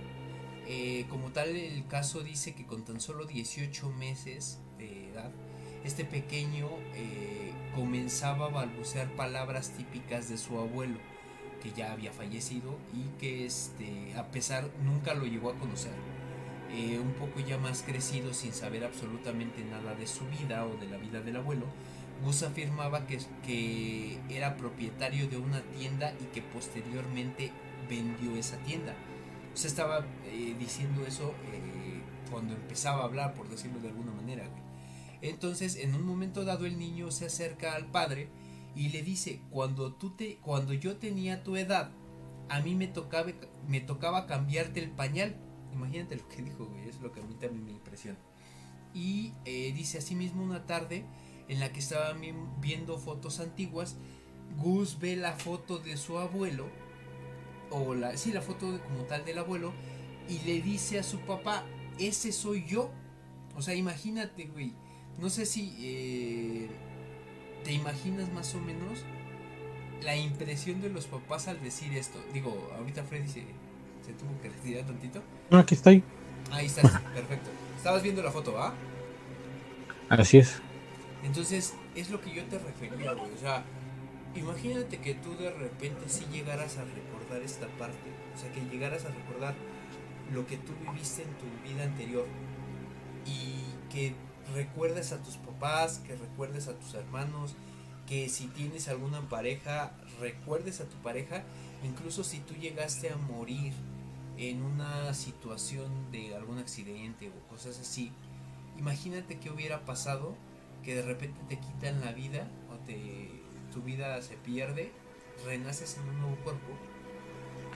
eh, 0.70 1.06
como 1.10 1.30
tal, 1.32 1.56
el 1.56 1.88
caso 1.88 2.24
dice 2.24 2.54
que 2.54 2.66
con 2.66 2.84
tan 2.84 3.00
solo 3.00 3.26
18 3.26 3.90
meses 3.92 4.60
de 4.78 5.12
edad, 5.12 5.32
este 5.86 6.04
pequeño 6.04 6.68
eh, 6.94 7.54
comenzaba 7.74 8.48
a 8.48 8.50
balbucear 8.50 9.08
palabras 9.16 9.72
típicas 9.78 10.28
de 10.28 10.38
su 10.38 10.60
abuelo, 10.60 10.98
que 11.64 11.72
ya 11.72 11.94
había 11.94 12.12
fallecido 12.12 12.78
y 12.94 13.18
que 13.18 13.46
este, 13.46 14.14
a 14.18 14.30
pesar 14.30 14.70
nunca 14.84 15.14
lo 15.14 15.26
llegó 15.26 15.52
a 15.52 15.58
conocer. 15.58 15.94
Eh, 16.70 17.00
un 17.00 17.14
poco 17.14 17.40
ya 17.40 17.58
más 17.58 17.82
crecido, 17.82 18.34
sin 18.34 18.52
saber 18.52 18.84
absolutamente 18.84 19.64
nada 19.64 19.96
de 19.96 20.06
su 20.06 20.26
vida 20.26 20.66
o 20.66 20.76
de 20.76 20.88
la 20.88 20.98
vida 20.98 21.22
del 21.22 21.38
abuelo, 21.38 21.66
Gus 22.26 22.44
afirmaba 22.44 23.08
que, 23.08 23.20
que 23.46 24.20
era 24.28 24.58
propietario 24.58 25.30
de 25.30 25.38
una 25.38 25.62
tienda 25.62 26.14
y 26.20 26.26
que 26.34 26.42
posteriormente 26.42 27.54
vendió 27.90 28.36
esa 28.36 28.58
tienda 28.58 28.96
se 29.58 29.68
estaba 29.68 30.06
eh, 30.26 30.56
diciendo 30.60 31.04
eso 31.08 31.34
eh, 31.52 32.02
cuando 32.30 32.54
empezaba 32.54 33.02
a 33.02 33.06
hablar, 33.06 33.34
por 33.34 33.50
decirlo 33.50 33.80
de 33.80 33.90
alguna 33.90 34.12
manera. 34.12 34.48
Entonces, 35.22 35.78
en 35.78 35.96
un 35.96 36.06
momento 36.06 36.46
dado, 36.46 36.68
el 36.68 36.78
niño 36.78 37.10
se 37.10 37.26
acerca 37.26 37.74
al 37.74 37.90
padre 37.90 38.30
y 38.76 38.90
le 38.90 39.02
dice, 39.02 39.42
cuando, 39.50 39.94
tú 39.94 40.12
te, 40.12 40.38
cuando 40.38 40.74
yo 40.74 40.98
tenía 40.98 41.44
tu 41.44 41.58
edad, 41.58 41.90
a 42.50 42.60
mí 42.60 42.76
me 42.76 42.88
tocaba, 42.88 43.32
me 43.68 43.82
tocaba 43.82 44.28
cambiarte 44.28 44.80
el 44.80 44.92
pañal. 44.92 45.36
Imagínate 45.74 46.18
lo 46.18 46.28
que 46.30 46.42
dijo, 46.44 46.72
es 46.88 47.02
lo 47.02 47.12
que 47.12 47.22
a 47.22 47.24
mí 47.24 47.34
también 47.34 47.66
me 47.66 47.72
impresiona. 47.72 48.20
Y 48.94 49.34
eh, 49.46 49.74
dice 49.76 49.98
asimismo 49.98 50.44
una 50.44 50.68
tarde 50.68 51.04
en 51.48 51.60
la 51.60 51.72
que 51.74 51.80
estaban 51.80 52.22
viendo 52.62 53.00
fotos 53.00 53.40
antiguas, 53.40 53.96
Gus 54.56 55.00
ve 55.00 55.16
la 55.16 55.34
foto 55.34 55.80
de 55.80 55.98
su 55.98 56.20
abuelo 56.20 56.70
o 57.72 57.94
la, 57.94 58.16
sí, 58.18 58.32
la 58.32 58.42
foto 58.42 58.80
como 58.84 59.04
tal 59.04 59.26
del 59.26 59.38
abuelo, 59.38 59.74
y 60.30 60.40
le 60.40 60.62
dice 60.62 61.00
a 61.00 61.04
su 61.04 61.20
papá, 61.20 61.64
ese 62.00 62.32
soy 62.32 62.66
yo. 62.66 62.92
O 63.56 63.62
sea, 63.62 63.74
imagínate, 63.76 64.46
güey. 64.46 64.74
No 65.20 65.30
sé 65.30 65.46
si 65.46 65.76
eh, 65.80 66.68
te 67.64 67.74
imaginas 67.74 68.32
más 68.32 68.54
o 68.54 68.60
menos 68.60 69.04
la 70.04 70.16
impresión 70.16 70.82
de 70.82 70.90
los 70.90 71.06
papás 71.08 71.48
al 71.48 71.62
decir 71.62 71.96
esto. 71.98 72.20
Digo, 72.34 72.72
ahorita 72.78 73.04
Freddy 73.04 73.28
se, 73.28 73.44
se 74.06 74.14
tuvo 74.14 74.40
que 74.42 74.50
retirar 74.50 74.86
tantito. 74.86 75.22
No, 75.50 75.58
aquí 75.58 75.76
estoy. 75.76 76.04
Ahí 76.52 76.68
está, 76.68 76.82
perfecto. 77.14 77.50
Estabas 77.78 78.04
viendo 78.04 78.22
la 78.22 78.32
foto, 78.32 78.58
¿ah? 78.60 78.74
Así 80.10 80.38
es. 80.38 80.62
Entonces, 81.24 81.74
es 81.96 82.10
lo 82.10 82.22
que 82.22 82.34
yo 82.34 82.44
te 82.46 82.60
refería, 82.60 83.14
güey. 83.14 83.32
O 83.34 83.38
sea, 83.38 83.66
imagínate 84.38 85.00
que 85.00 85.14
tú 85.16 85.36
de 85.36 85.52
repente 85.52 86.08
sí 86.08 86.26
llegaras 86.32 86.78
a 86.78 86.86
recordar 86.86 87.42
esta 87.42 87.68
parte. 87.78 88.10
O 88.36 88.38
sea, 88.38 88.52
que 88.52 88.62
llegaras 88.62 89.06
a 89.06 89.10
recordar 89.10 89.56
lo 90.34 90.46
que 90.46 90.58
tú 90.58 90.74
viviste 90.82 91.24
en 91.24 91.30
tu 91.36 91.46
vida 91.68 91.84
anterior. 91.84 92.26
Y 93.26 93.64
que 93.92 94.14
recuerdes 94.54 95.12
a 95.12 95.22
tus 95.22 95.38
papás, 95.38 96.00
que 96.00 96.16
recuerdes 96.16 96.68
a 96.68 96.78
tus 96.78 96.94
hermanos, 96.94 97.56
que 98.08 98.30
si 98.30 98.48
tienes 98.48 98.88
alguna 98.88 99.22
pareja, 99.28 99.92
recuerdes 100.20 100.82
a 100.82 100.86
tu 100.86 100.98
pareja. 100.98 101.44
Incluso 101.84 102.24
si 102.24 102.40
tú 102.40 102.54
llegaste 102.56 103.10
a 103.10 103.18
morir 103.18 103.74
en 104.38 104.62
una 104.62 105.14
situación 105.14 106.12
de 106.12 106.36
algún 106.36 106.60
accidente 106.60 107.30
o 107.30 107.48
cosas 107.50 107.80
así, 107.80 108.12
imagínate 108.78 109.40
qué 109.40 109.50
hubiera 109.50 109.84
pasado 109.86 110.36
que 110.84 110.96
de 110.96 111.02
repente 111.02 111.40
te 111.50 111.60
quitan 111.60 112.00
la 112.02 112.14
vida 112.14 112.48
o 112.72 112.78
te, 112.86 113.37
tu 113.78 113.84
vida 113.84 114.20
se 114.24 114.36
pierde, 114.38 114.92
renaces 115.46 115.98
en 115.98 116.10
un 116.10 116.20
nuevo 116.20 116.36
cuerpo 116.38 116.74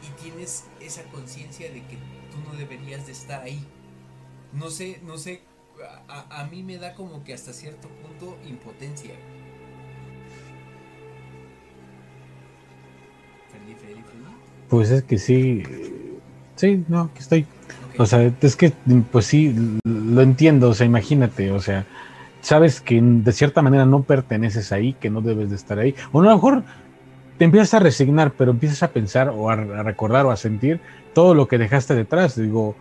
y 0.01 0.21
tienes 0.21 0.65
esa 0.79 1.03
conciencia 1.11 1.71
de 1.71 1.83
que 1.83 1.97
tú 2.31 2.39
no 2.43 2.57
deberías 2.57 3.05
de 3.05 3.11
estar 3.11 3.43
ahí. 3.43 3.63
No 4.51 4.71
sé, 4.71 4.99
no 5.05 5.19
sé, 5.19 5.41
a, 6.07 6.41
a, 6.41 6.47
mí 6.47 6.63
me 6.63 6.77
da 6.77 6.95
como 6.95 7.23
que 7.23 7.35
hasta 7.35 7.53
cierto 7.53 7.87
punto 7.87 8.35
impotencia. 8.47 9.11
Freddy, 13.51 13.75
Freddy, 13.75 14.01
Freddy. 14.01 14.23
Pues 14.69 14.89
es 14.89 15.03
que 15.03 15.19
sí, 15.19 15.61
sí, 16.55 16.83
no, 16.87 17.01
aquí 17.01 17.19
estoy. 17.19 17.45
Okay. 17.89 17.99
O 17.99 18.05
sea, 18.07 18.33
es 18.41 18.55
que, 18.55 18.73
pues 19.11 19.27
sí, 19.27 19.55
lo 19.83 20.21
entiendo, 20.23 20.69
o 20.69 20.73
sea, 20.73 20.87
imagínate, 20.87 21.51
o 21.51 21.59
sea, 21.59 21.85
sabes 22.41 22.81
que 22.81 22.99
de 23.01 23.31
cierta 23.31 23.61
manera 23.61 23.85
no 23.85 24.03
perteneces 24.03 24.71
ahí, 24.71 24.93
que 24.93 25.09
no 25.09 25.21
debes 25.21 25.49
de 25.49 25.55
estar 25.55 25.79
ahí. 25.79 25.95
O 26.11 26.21
a 26.21 26.25
lo 26.25 26.33
mejor 26.33 26.63
te 27.37 27.45
empiezas 27.45 27.73
a 27.75 27.79
resignar, 27.79 28.33
pero 28.33 28.51
empiezas 28.51 28.83
a 28.83 28.91
pensar 28.91 29.29
o 29.29 29.49
a, 29.49 29.55
recordar 29.55 30.25
o 30.25 30.31
a 30.31 30.37
sentir 30.37 30.79
todo 31.13 31.33
lo 31.33 31.47
que 31.47 31.57
dejaste 31.57 31.95
detrás. 31.95 32.35
Digo, 32.35 32.75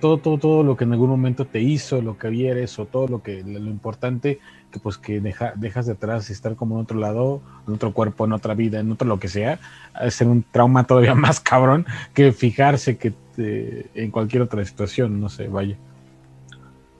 todo, 0.00 0.18
todo, 0.18 0.38
todo 0.38 0.62
lo 0.62 0.76
que 0.76 0.84
en 0.84 0.92
algún 0.92 1.10
momento 1.10 1.46
te 1.46 1.60
hizo, 1.60 2.00
lo 2.00 2.16
que 2.18 2.28
vieres 2.28 2.78
o 2.78 2.86
todo 2.86 3.08
lo 3.08 3.22
que 3.22 3.42
lo 3.42 3.58
importante 3.58 4.38
que 4.70 4.80
pues 4.80 4.98
que 4.98 5.20
deja, 5.20 5.52
dejas 5.56 5.86
detrás 5.86 6.28
y 6.28 6.32
estar 6.32 6.54
como 6.54 6.76
en 6.76 6.82
otro 6.82 6.98
lado, 6.98 7.40
en 7.66 7.74
otro 7.74 7.92
cuerpo, 7.92 8.26
en 8.26 8.32
otra 8.32 8.54
vida, 8.54 8.80
en 8.80 8.92
otro 8.92 9.08
lo 9.08 9.18
que 9.18 9.28
sea, 9.28 9.58
es 10.00 10.14
ser 10.14 10.28
un 10.28 10.42
trauma 10.42 10.84
todavía 10.84 11.14
más 11.16 11.40
cabrón 11.40 11.86
que 12.14 12.32
fijarse 12.32 12.98
que 12.98 13.12
te, 13.34 13.90
en 13.94 14.10
cualquier 14.10 14.42
otra 14.42 14.64
situación, 14.64 15.20
no 15.20 15.28
sé, 15.28 15.48
vaya. 15.48 15.76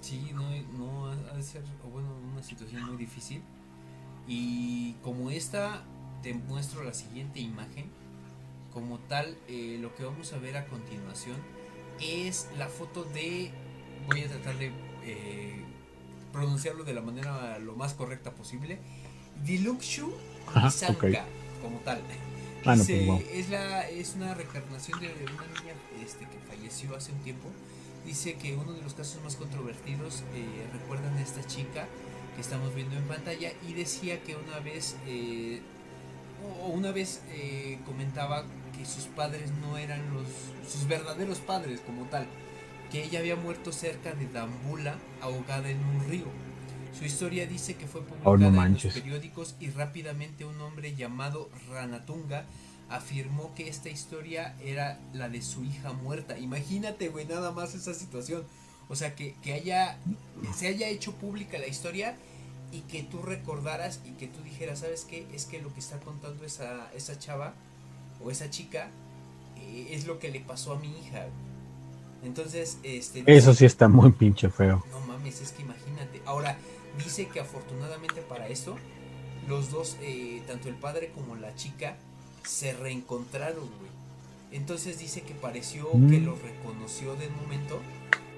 Sí, 0.01 0.33
esta, 5.39 5.83
te 6.23 6.35
muestro 6.35 6.85
la 6.85 6.93
siguiente 6.93 7.41
imagen. 7.41 7.87
Como 8.73 8.99
tal, 8.99 9.37
eh, 9.49 9.79
lo 9.81 9.95
que 9.95 10.05
vamos 10.05 10.33
a 10.33 10.39
ver 10.39 10.57
a 10.57 10.67
continuación 10.67 11.37
es 12.01 12.49
la 12.59 12.69
foto 12.69 13.05
de. 13.05 13.51
Voy 14.07 14.23
a 14.23 14.29
tratar 14.29 14.59
de 14.59 14.71
eh, 15.05 15.65
pronunciarlo 16.33 16.85
de 16.85 16.93
la 16.93 17.01
manera 17.01 17.59
lo 17.59 17.75
más 17.75 17.95
correcta 17.95 18.33
posible. 18.33 18.79
Dilukshu 19.45 20.13
Isanka, 20.67 21.07
okay. 21.07 21.19
como 21.63 21.79
tal. 21.79 22.03
Ah, 22.65 22.75
no, 22.75 22.83
Dice, 22.83 23.05
pues, 23.07 23.07
wow. 23.07 23.23
es, 23.33 23.49
la, 23.51 23.89
es 23.89 24.15
una 24.17 24.35
reencarnación 24.35 24.99
de 25.01 25.07
una 25.07 25.47
niña 25.47 25.75
este, 26.05 26.27
que 26.27 26.39
falleció 26.49 26.95
hace 26.97 27.13
un 27.13 27.19
tiempo. 27.21 27.49
Dice 28.05 28.35
que 28.35 28.57
uno 28.57 28.73
de 28.73 28.83
los 28.83 28.95
casos 28.95 29.23
más 29.23 29.37
controvertidos 29.37 30.25
eh, 30.35 30.67
recuerdan 30.73 31.17
a 31.17 31.23
esta 31.23 31.47
chica 31.47 31.87
que 32.39 32.43
estamos 32.43 32.73
viendo 32.73 32.97
en 32.97 33.03
pantalla 33.03 33.51
y 33.69 33.73
decía 33.73 34.23
que 34.23 34.37
una 34.37 34.61
vez 34.61 34.95
eh, 35.09 35.61
o 36.63 36.69
una 36.69 36.93
vez 36.93 37.21
eh, 37.33 37.81
comentaba 37.85 38.45
que 38.79 38.87
sus 38.87 39.07
padres 39.07 39.51
no 39.61 39.77
eran 39.77 40.15
los 40.15 40.29
sus 40.71 40.87
verdaderos 40.87 41.41
padres 41.41 41.81
como 41.81 42.05
tal, 42.05 42.29
que 42.93 43.03
ella 43.03 43.19
había 43.19 43.35
muerto 43.35 43.73
cerca 43.73 44.13
de 44.13 44.29
Dambula 44.29 44.99
ahogada 45.21 45.69
en 45.69 45.85
un 45.85 46.09
río. 46.09 46.27
Su 46.97 47.05
historia 47.05 47.45
dice 47.49 47.75
que 47.75 47.89
fue 47.89 48.03
publicada 48.03 48.31
Oh, 48.31 48.37
no 48.37 48.47
en 48.65 48.75
los 48.75 48.85
periódicos 48.85 49.57
y 49.59 49.71
rápidamente 49.71 50.45
un 50.45 50.61
hombre 50.61 50.95
llamado 50.95 51.51
Ranatunga 51.69 52.45
afirmó 52.89 53.53
que 53.57 53.69
esta 53.69 53.89
historia 53.89 54.55
era 54.63 55.01
la 55.13 55.29
de 55.29 55.43
su 55.43 55.65
hija 55.65 55.93
muerta. 55.93 56.39
Imagínate, 56.39 57.09
güey, 57.09 57.27
nada 57.27 57.51
más 57.51 57.75
esa 57.75 57.95
situación. 57.95 58.45
O 58.89 58.95
sea, 58.95 59.17
que, 59.17 59.35
que 59.43 59.55
haya, 59.55 59.99
se 60.55 60.69
haya 60.69 60.89
hecho 60.89 61.13
pública 61.15 61.59
la 61.59 61.67
historia 61.67 62.17
y 62.73 62.81
que 62.83 63.03
tú 63.03 63.23
recordaras 63.23 64.01
y 64.05 64.11
que 64.13 64.27
tú 64.27 64.43
dijeras, 64.43 64.81
¿sabes 64.81 65.05
qué? 65.09 65.27
Es 65.33 65.47
que 65.47 65.61
lo 65.61 65.73
que 65.73 65.81
está 65.81 65.99
contando 66.01 66.45
esa, 66.45 66.91
esa 66.95 67.19
chava 67.19 67.55
o 68.23 68.31
esa 68.31 68.51
chica 68.51 68.91
eh, 69.57 69.89
es 69.93 70.07
lo 70.07 70.19
que 70.19 70.31
le 70.31 70.41
pasó 70.41 70.73
a 70.73 70.79
mi 70.79 70.89
hija. 70.99 71.27
Entonces, 72.25 72.79
este... 72.83 73.23
Eso 73.27 73.55
sí 73.55 73.65
está 73.65 73.89
muy 73.89 74.11
pinche 74.13 74.51
feo. 74.51 74.85
No 74.91 75.01
mames, 75.01 75.41
es 75.41 75.53
que 75.53 75.63
imagínate. 75.63 76.21
Ahora, 76.27 76.59
dice 77.03 77.29
que 77.29 77.41
afortunadamente 77.41 78.21
para 78.23 78.49
esto, 78.49 78.77
los 79.47 79.71
dos, 79.71 79.97
eh, 80.03 80.43
tanto 80.47 80.69
el 80.69 80.75
padre 80.75 81.11
como 81.15 81.37
la 81.37 81.55
chica, 81.55 81.97
se 82.45 82.73
reencontraron, 82.73 83.65
güey. 83.79 83.91
Entonces 84.51 84.99
dice 84.99 85.23
que 85.23 85.35
pareció 85.35 85.89
Mm. 85.95 86.11
que 86.11 86.21
lo 86.21 86.35
reconoció 86.37 87.15
de 87.17 87.29
momento 87.29 87.81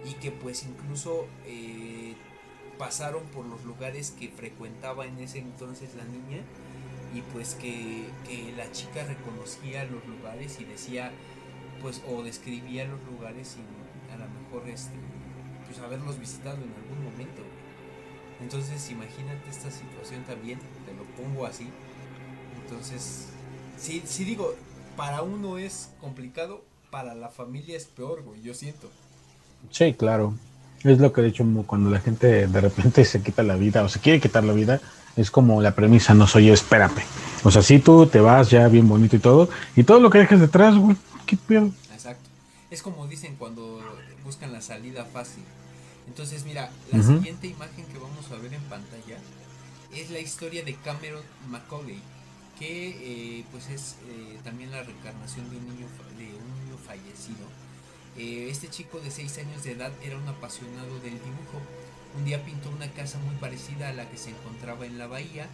y 0.04 0.14
que 0.14 0.30
pues 0.30 0.64
incluso 0.64 1.26
eh, 1.46 1.89
pasaron 2.80 3.22
por 3.24 3.44
los 3.44 3.62
lugares 3.66 4.10
que 4.18 4.30
frecuentaba 4.30 5.04
en 5.04 5.18
ese 5.18 5.38
entonces 5.38 5.94
la 5.96 6.04
niña 6.04 6.42
y 7.14 7.20
pues 7.20 7.54
que, 7.54 8.08
la 8.56 8.72
chica 8.72 9.04
reconocía 9.04 9.84
los 9.84 10.04
lugares 10.06 10.58
y 10.60 10.64
decía 10.64 11.12
pues 11.82 12.00
o 12.08 12.22
describía 12.22 12.86
los 12.86 12.98
lugares 13.04 13.48
sin 13.48 13.64
a 14.10 14.16
lo 14.16 14.26
mejor 14.30 14.66
este 14.66 14.94
pues 15.66 15.78
haberlos 15.78 16.18
visitado 16.18 16.56
en 16.56 16.72
algún 16.72 17.04
momento. 17.04 17.42
Entonces 18.40 18.90
imagínate 18.90 19.50
esta 19.50 19.70
situación 19.70 20.24
también 20.24 20.58
te 20.86 20.94
lo 20.94 21.04
pongo 21.22 21.44
así. 21.44 21.68
Entonces 22.62 23.28
si, 23.76 24.00
si 24.06 24.24
digo 24.24 24.54
para 24.96 25.20
uno 25.20 25.58
es 25.58 25.90
complicado 26.00 26.64
para 26.90 27.14
la 27.14 27.28
familia 27.28 27.76
es 27.76 27.84
peor 27.84 28.24
yo 28.42 28.54
siento. 28.54 28.90
Sí, 29.70 29.92
claro. 29.92 30.34
Es 30.84 30.98
lo 30.98 31.12
que 31.12 31.20
de 31.22 31.28
hecho 31.28 31.44
cuando 31.66 31.90
la 31.90 32.00
gente 32.00 32.46
de 32.46 32.60
repente 32.60 33.04
se 33.04 33.22
quita 33.22 33.42
la 33.42 33.56
vida 33.56 33.82
o 33.82 33.88
se 33.88 34.00
quiere 34.00 34.20
quitar 34.20 34.44
la 34.44 34.52
vida, 34.54 34.80
es 35.16 35.30
como 35.30 35.60
la 35.60 35.74
premisa, 35.74 36.14
no 36.14 36.26
soy 36.26 36.46
yo, 36.46 36.54
espérate. 36.54 37.02
O 37.44 37.50
sea, 37.50 37.62
si 37.62 37.78
tú 37.80 38.06
te 38.06 38.20
vas 38.20 38.50
ya 38.50 38.68
bien 38.68 38.88
bonito 38.88 39.16
y 39.16 39.18
todo, 39.18 39.48
y 39.76 39.84
todo 39.84 40.00
lo 40.00 40.08
que 40.10 40.18
dejas 40.18 40.40
detrás, 40.40 40.76
güey, 40.76 40.96
qué 41.26 41.36
pedo. 41.36 41.70
Exacto. 41.92 42.28
Es 42.70 42.82
como 42.82 43.06
dicen 43.06 43.36
cuando 43.38 43.80
buscan 44.24 44.52
la 44.52 44.62
salida 44.62 45.04
fácil. 45.04 45.42
Entonces, 46.06 46.44
mira, 46.44 46.70
la 46.92 46.98
siguiente 47.02 47.46
imagen 47.46 47.84
que 47.86 47.98
vamos 47.98 48.30
a 48.32 48.36
ver 48.42 48.54
en 48.54 48.62
pantalla 48.62 49.18
es 49.94 50.10
la 50.10 50.18
historia 50.18 50.64
de 50.64 50.74
Cameron 50.76 51.22
Macaulay, 51.50 52.00
que 52.58 52.88
eh, 53.40 53.44
pues 53.52 53.68
es 53.68 53.96
eh, 54.08 54.38
también 54.44 54.70
la 54.70 54.82
reencarnación 54.82 55.48
de 55.50 55.56
un 55.56 55.64
niño, 55.66 55.86
fa- 55.96 56.08
de 56.18 56.24
un 56.24 56.64
niño 56.64 56.76
fallecido. 56.86 57.46
Eh, 58.16 58.48
este 58.50 58.68
chico 58.68 59.00
de 59.00 59.10
6 59.10 59.38
años 59.38 59.62
de 59.62 59.72
edad 59.72 59.92
era 60.02 60.16
un 60.16 60.28
apasionado 60.28 60.98
del 61.00 61.14
dibujo. 61.14 61.60
Un 62.16 62.24
día 62.24 62.44
pintó 62.44 62.70
una 62.70 62.90
casa 62.92 63.18
muy 63.18 63.34
parecida 63.36 63.88
a 63.88 63.92
la 63.92 64.08
que 64.10 64.18
se 64.18 64.30
encontraba 64.30 64.86
en 64.86 64.98
la 64.98 65.06
bahía. 65.06 65.48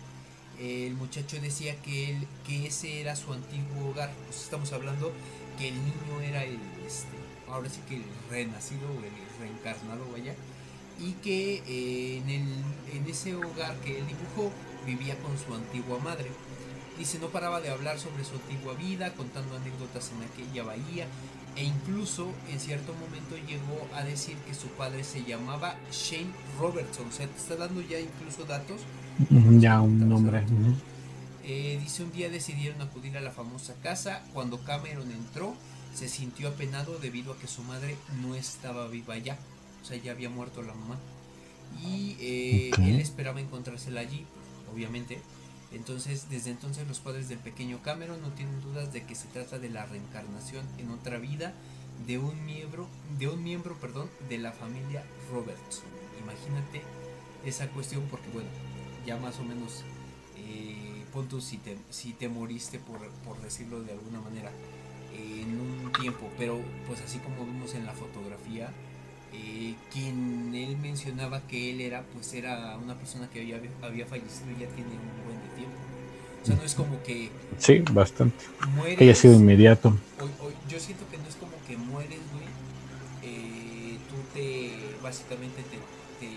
El 0.59 0.95
muchacho 0.95 1.39
decía 1.41 1.77
que, 1.83 2.11
él, 2.11 2.27
que 2.47 2.67
ese 2.67 3.01
era 3.01 3.15
su 3.15 3.33
antiguo 3.33 3.91
hogar. 3.91 4.13
Pues 4.27 4.43
estamos 4.43 4.73
hablando 4.73 5.13
que 5.59 5.69
el 5.69 5.75
niño 5.75 6.21
era 6.23 6.45
el, 6.45 6.59
este, 6.87 7.17
ahora 7.49 7.69
sí 7.69 7.81
que 7.89 7.97
el 7.97 8.05
renacido 8.31 8.89
o 8.89 9.05
el 9.05 9.13
reencarnado, 9.39 10.11
vaya, 10.13 10.35
y 10.99 11.13
que 11.15 11.63
eh, 11.67 12.19
en, 12.19 12.31
el, 12.31 12.97
en 12.97 13.07
ese 13.11 13.35
hogar 13.35 13.77
que 13.81 13.99
él 13.99 14.07
dibujó 14.07 14.51
vivía 14.87 15.19
con 15.19 15.37
su 15.37 15.53
antigua 15.55 15.99
madre. 15.99 16.31
Dice, 16.97 17.19
no 17.19 17.29
paraba 17.29 17.61
de 17.61 17.69
hablar 17.69 17.99
sobre 17.99 18.25
su 18.25 18.37
antigua 18.37 18.73
vida, 18.75 19.13
contando 19.13 19.57
anécdotas 19.57 20.13
en 20.13 20.23
aquella 20.23 20.63
bahía, 20.63 21.07
e 21.57 21.65
incluso 21.65 22.33
en 22.51 22.61
cierto 22.61 22.93
momento 22.95 23.37
llegó 23.47 23.89
a 23.95 24.05
decir 24.05 24.37
que 24.47 24.55
su 24.55 24.69
padre 24.69 25.05
se 25.05 25.25
llamaba 25.25 25.77
Shane 25.91 26.33
Robertson. 26.59 27.09
O 27.09 27.13
sea, 27.13 27.27
te 27.27 27.37
está 27.37 27.57
dando 27.57 27.81
ya 27.81 27.99
incluso 27.99 28.45
datos 28.45 28.81
Ya 29.59 29.81
un 29.81 30.09
nombre. 30.09 30.45
Eh, 31.45 31.79
dice 31.81 32.03
un 32.03 32.13
día 32.13 32.29
decidieron 32.29 32.83
acudir 32.83 33.17
a 33.17 33.21
la 33.21 33.31
famosa 33.31 33.75
casa. 33.83 34.23
Cuando 34.35 34.63
Cameron 34.65 35.11
entró, 35.11 35.55
se 35.95 36.09
sintió 36.09 36.49
apenado 36.49 36.99
debido 36.99 37.33
a 37.33 37.39
que 37.39 37.47
su 37.47 37.63
madre 37.63 37.97
no 38.21 38.35
estaba 38.35 38.87
viva 38.89 39.17
ya. 39.17 39.39
O 39.83 39.87
sea, 39.87 39.97
ya 39.97 40.13
había 40.13 40.29
muerto 40.29 40.63
la 40.63 40.75
mamá. 40.75 40.99
Y 41.83 42.17
eh, 42.21 42.71
él 42.79 43.01
esperaba 43.01 43.41
encontrársela 43.41 44.01
allí, 44.01 44.25
obviamente. 44.73 45.21
Entonces, 45.77 46.29
desde 46.31 46.51
entonces 46.51 46.89
los 46.89 47.01
padres 47.01 47.29
del 47.29 47.39
pequeño 47.39 47.83
Cameron 47.83 48.21
no 48.23 48.31
tienen 48.31 48.63
dudas 48.63 48.93
de 48.93 49.05
que 49.05 49.15
se 49.15 49.29
trata 49.29 49.59
de 49.59 49.69
la 49.69 49.85
reencarnación 49.85 50.65
en 50.79 50.91
otra 50.91 51.19
vida 51.19 51.53
de 52.07 52.19
un 52.19 52.45
miembro, 52.47 52.87
de 53.19 53.29
un 53.29 53.45
miembro, 53.45 53.77
perdón, 53.77 54.09
de 54.29 54.39
la 54.39 54.53
familia 54.53 55.05
Roberts. 55.31 55.83
Imagínate 56.23 56.83
esa 57.45 57.69
cuestión 57.69 58.05
porque 58.11 58.29
bueno, 58.33 58.49
ya 59.07 59.19
más 59.19 59.39
o 59.39 59.45
menos 59.45 59.85
eh, 60.39 60.87
si 61.41 61.57
te, 61.57 61.79
si 61.91 62.13
te 62.13 62.29
moriste 62.29 62.79
por, 62.79 62.99
por 63.25 63.41
decirlo 63.41 63.83
de 63.83 63.93
alguna 63.93 64.21
manera 64.21 64.51
en 65.15 65.59
un 65.59 65.93
tiempo, 65.93 66.29
pero 66.37 66.61
pues 66.87 67.01
así 67.01 67.19
como 67.19 67.47
vimos 67.47 67.75
en 67.75 67.87
la 67.87 67.93
fotografía, 67.93 68.71
eh, 69.33 69.75
quien 69.93 70.55
él 70.55 70.77
mencionaba 70.77 71.47
que 71.47 71.71
él 71.71 71.81
era, 71.81 72.03
pues 72.13 72.35
era 72.35 72.77
una 72.77 72.95
persona 72.95 73.29
que 73.31 73.41
había, 73.41 73.61
había 73.83 74.07
fallecido 74.07 74.51
ya 74.53 74.69
tiene 74.69 74.91
un 74.91 75.25
buen 75.25 75.41
tiempo. 75.57 75.66
O 76.47 76.49
sea, 76.49 76.57
no 76.57 76.63
es 76.63 76.75
como 76.75 77.03
que... 77.03 77.31
Sí, 77.59 77.83
bastante. 77.93 78.45
que 78.97 79.05
haya 79.05 79.15
sido 79.15 79.35
inmediato. 79.35 79.97
yo 80.69 80.81
siento 80.81 81.05
que 81.11 81.19
no 81.19 81.29
es 81.29 81.37
como 81.37 81.53
que 81.67 81.77
mueres, 81.77 82.21
güey. 82.33 82.47
Eh, 83.23 83.99
tú 84.09 84.17
te, 84.35 84.73
básicamente 85.03 85.63
te, 85.63 85.77
te 86.25 86.33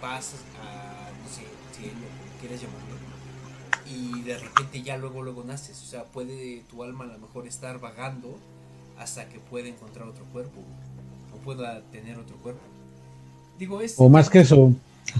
vas 0.00 0.34
a, 0.62 1.10
no 1.22 1.28
sé, 1.28 1.42
si 1.76 1.86
lo 1.86 2.40
quieres 2.40 2.60
llamarlo, 2.60 2.92
y 3.86 4.22
de 4.22 4.38
repente 4.38 4.82
ya 4.82 4.96
luego, 4.96 5.22
luego 5.22 5.42
naces. 5.44 5.82
O 5.82 5.86
sea, 5.86 6.04
puede 6.04 6.62
tu 6.70 6.84
alma 6.84 7.04
a 7.04 7.08
lo 7.08 7.18
mejor 7.18 7.46
estar 7.46 7.80
vagando 7.80 8.38
hasta 8.98 9.28
que 9.28 9.38
pueda 9.40 9.68
encontrar 9.68 10.06
otro 10.06 10.24
cuerpo 10.26 10.62
pueda 11.44 11.82
tener 11.92 12.18
otro 12.18 12.36
cuerpo. 12.36 12.60
Digo, 13.58 13.80
es... 13.80 13.94
O 13.98 14.08
más 14.08 14.30
que 14.30 14.40
eso, 14.40 14.72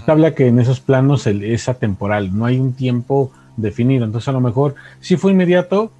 habla 0.07 0.33
que 0.33 0.47
en 0.47 0.59
esos 0.59 0.79
planos 0.79 1.27
es 1.27 1.69
atemporal, 1.69 2.37
no 2.37 2.45
hay 2.45 2.59
un 2.59 2.73
tiempo 2.73 3.31
definido. 3.57 4.05
Entonces 4.05 4.27
a 4.27 4.31
lo 4.33 4.41
mejor 4.41 4.75
sí 4.99 5.17
fue 5.17 5.31
inmediato, 5.31 5.91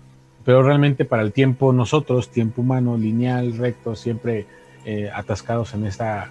pero 0.46 0.64
realmente 0.64 1.06
para 1.06 1.24
el 1.24 1.32
tiempo 1.32 1.74
nosotros, 1.74 2.30
tiempo 2.30 2.62
humano, 2.62 2.98
lineal, 2.98 3.58
recto, 3.58 3.96
siempre 3.96 4.46
eh, 4.86 5.10
atascados 5.14 5.74
en 5.74 5.86
esta, 5.86 6.30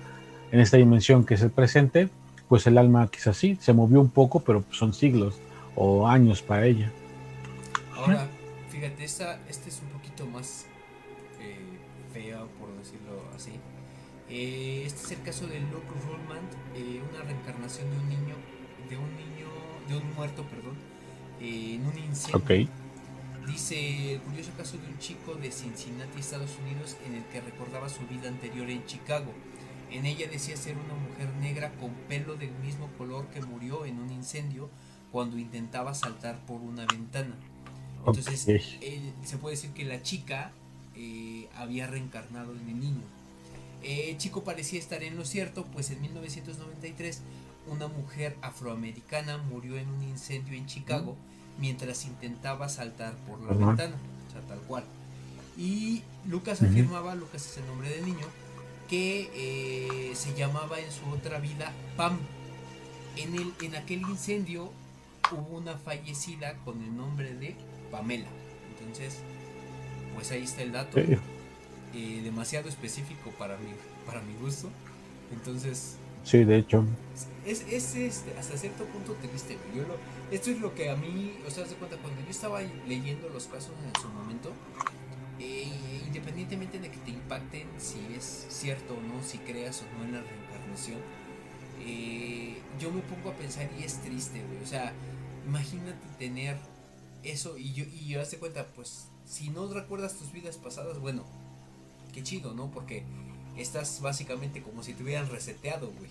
en 0.51 0.61
esta 0.61 0.77
dimensión 0.77 1.25
que 1.25 1.35
es 1.35 1.43
el 1.43 1.51
presente, 1.51 2.09
pues 2.49 2.67
el 2.67 2.77
alma 2.77 3.09
quizás 3.11 3.37
sí, 3.37 3.57
se 3.61 3.73
movió 3.73 4.01
un 4.01 4.11
poco, 4.11 4.41
pero 4.41 4.65
son 4.71 4.93
siglos 4.93 5.39
o 5.75 6.07
años 6.07 6.43
para 6.43 6.67
ella. 6.67 6.91
Ahora, 7.97 8.27
fíjate, 8.69 9.05
esta, 9.05 9.41
este 9.49 9.71
es 9.71 9.81
un 9.81 9.89
poquito 9.89 10.27
más 10.27 10.67
eh, 11.41 11.57
fea, 12.13 12.41
por 12.61 12.77
decirlo 12.77 13.23
así. 13.35 13.53
Eh, 14.29 14.83
este 14.85 15.07
es 15.07 15.13
el 15.13 15.23
caso 15.23 15.47
de 15.47 15.61
Luke 15.61 15.87
Rullman, 16.07 16.41
eh, 16.75 17.03
una 17.11 17.23
reencarnación 17.23 17.91
de 17.91 17.97
un 17.97 18.09
niño, 18.09 18.35
de 18.89 18.97
un 18.97 19.17
niño, 19.17 19.49
de 19.89 19.97
un 19.97 20.15
muerto, 20.15 20.45
perdón, 20.45 20.77
eh, 21.41 21.75
en 21.75 21.87
un 21.87 21.99
incendio. 21.99 22.39
Dice 23.47 24.15
el 24.15 24.21
curioso 24.21 24.53
caso 24.57 24.79
de 24.79 24.87
un 24.87 24.99
chico 24.99 25.35
de 25.35 25.51
Cincinnati, 25.51 26.21
Estados 26.21 26.57
Unidos, 26.63 26.97
en 27.07 27.15
el 27.17 27.25
que 27.25 27.41
recordaba 27.41 27.89
su 27.89 28.07
vida 28.07 28.29
anterior 28.29 28.71
en 28.71 28.87
Chicago. 28.87 29.33
En 29.91 30.07
ella 30.07 30.29
decía 30.29 30.57
ser 30.57 30.77
una 30.77 30.95
mujer 30.95 31.35
negra 31.41 31.73
con 31.81 31.91
pelo 32.09 32.37
del 32.37 32.53
mismo 32.63 32.89
color 32.97 33.27
que 33.29 33.43
murió 33.43 33.85
en 33.85 33.99
un 33.99 34.11
incendio 34.11 34.71
cuando 35.11 35.39
intentaba 35.39 35.93
saltar 35.93 36.39
por 36.47 36.61
una 36.61 36.87
ventana. 36.87 37.35
Entonces, 37.99 38.41
se 38.41 39.39
puede 39.39 39.57
decir 39.57 39.71
que 39.73 39.85
la 39.85 40.03
chica 40.03 40.53
había 41.57 41.87
reencarnado 41.89 42.53
en 42.53 42.69
el 42.69 42.81
niño. 42.81 43.03
Eh, 43.83 44.15
Chico 44.19 44.45
parecía 44.45 44.79
estar 44.79 45.03
en 45.03 45.17
lo 45.17 45.25
cierto, 45.25 45.65
pues 45.73 45.91
en 45.91 46.01
1993 46.01 47.21
una 47.67 47.89
mujer 47.89 48.37
afroamericana 48.43 49.39
murió 49.39 49.77
en 49.79 49.89
un 49.89 50.03
incendio 50.03 50.57
en 50.57 50.67
Chicago 50.67 51.17
mientras 51.59 52.05
intentaba 52.07 52.69
saltar 52.69 53.15
por 53.27 53.41
la 53.41 53.53
ventana, 53.53 53.97
o 54.29 54.33
sea, 54.33 54.41
tal 54.43 54.59
cual. 54.61 54.85
Y 55.57 56.03
Lucas 56.27 56.63
afirmaba, 56.63 57.15
Lucas 57.15 57.47
es 57.47 57.59
el 57.59 57.67
nombre 57.67 57.91
del 57.91 58.07
niño, 58.07 58.27
que 58.89 59.31
eh, 59.35 60.15
se 60.15 60.35
llamaba 60.35 60.81
en 60.81 60.91
su 60.91 61.07
otra 61.11 61.39
vida 61.39 61.73
Pam. 61.97 62.19
En, 63.17 63.35
el, 63.35 63.53
en 63.61 63.77
aquel 63.77 64.01
incendio 64.03 64.73
hubo 65.31 65.59
una 65.59 65.77
fallecida 65.77 66.55
con 66.65 66.83
el 66.83 66.97
nombre 66.97 67.35
de 67.35 67.55
Pamela. 67.91 68.29
Entonces, 68.79 69.19
pues 70.15 70.31
ahí 70.31 70.45
está 70.45 70.63
el 70.63 70.73
dato. 70.73 70.99
Eh, 71.95 72.21
demasiado 72.25 72.71
específico 72.71 73.31
para 73.39 73.57
mi, 73.59 73.73
para 74.07 74.23
mi 74.23 74.35
gusto. 74.35 74.69
Entonces... 75.31 75.97
Sí, 76.25 76.45
de 76.45 76.57
hecho. 76.57 76.85
Es, 77.45 77.65
es 77.69 77.95
este, 77.97 78.33
hasta 78.39 78.57
cierto 78.57 78.85
punto 78.85 79.15
triste. 79.15 79.59
Yo 79.75 79.83
lo, 79.83 79.97
esto 80.31 80.51
es 80.51 80.61
lo 80.61 80.75
que 80.75 80.89
a 80.89 80.97
mí, 80.97 81.35
o 81.47 81.51
sea, 81.51 81.65
de 81.65 81.75
cuenta, 81.75 81.97
cuando 81.99 82.21
yo 82.23 82.31
estaba 82.31 82.63
leyendo 82.87 83.29
los 83.29 83.47
casos 83.47 83.73
en 83.85 84.01
su 84.01 84.09
momento, 84.09 84.53
eh, 85.39 86.01
independientemente 86.07 86.79
de 86.79 86.91
que 86.91 86.99
te 86.99 87.11
impacten 87.11 87.69
si 87.79 87.99
es 88.17 88.47
cierto 88.49 88.95
o 88.95 89.01
no, 89.01 89.23
si 89.23 89.39
creas 89.39 89.83
o 89.83 89.99
no 89.99 90.05
en 90.05 90.13
la 90.13 90.23
reencarnación, 90.23 91.01
eh, 91.81 92.57
yo 92.81 92.93
me 92.93 93.03
pongo 93.03 93.31
a 93.31 93.35
pensar 93.35 93.69
y 93.79 93.83
es 93.83 94.01
triste, 94.01 94.41
O 94.63 94.67
sea, 94.67 94.93
imagínate 95.47 96.07
tener 96.19 96.57
eso 97.25 97.59
y 97.59 97.73
yo, 97.73 97.85
y 97.85 98.09
yo 98.09 98.21
hace 98.23 98.39
cuenta, 98.39 98.67
pues, 98.75 99.09
si 99.27 99.51
no 99.51 99.73
recuerdas 99.73 100.15
tus 100.15 100.33
vidas 100.33 100.57
pasadas, 100.57 101.01
bueno, 101.01 101.25
qué 102.13 102.23
chido, 102.23 102.55
¿no? 102.55 102.71
Porque 102.71 103.03
estás 103.57 104.01
básicamente 104.01 104.63
como 104.63 104.83
si 104.83 104.95
te 104.95 105.03
hubieran 105.03 105.29
reseteado, 105.29 105.91
güey. 105.99 106.11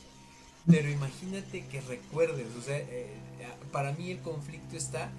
Pero 0.67 0.89
imagínate 0.89 1.65
que 1.71 1.81
recuerdes, 1.81 2.45
o 2.59 2.61
sea, 2.61 2.77
eh, 2.77 3.07
para 3.71 3.93
mí 3.93 4.11
el 4.11 4.19
conflicto 4.19 4.77
está 4.77 5.09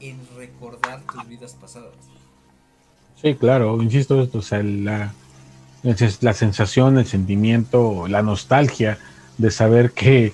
en 0.00 0.18
recordar 0.36 1.00
tus 1.02 1.28
vidas 1.28 1.54
pasadas. 1.60 1.94
Sí, 3.22 3.34
claro, 3.34 3.80
insisto, 3.82 4.20
esto, 4.20 4.38
o 4.38 4.42
sea, 4.42 4.62
la, 4.62 5.12
la 6.20 6.32
sensación, 6.32 6.98
el 6.98 7.06
sentimiento, 7.06 8.08
la 8.08 8.22
nostalgia 8.22 8.98
de 9.38 9.50
saber 9.50 9.92
que 9.92 10.32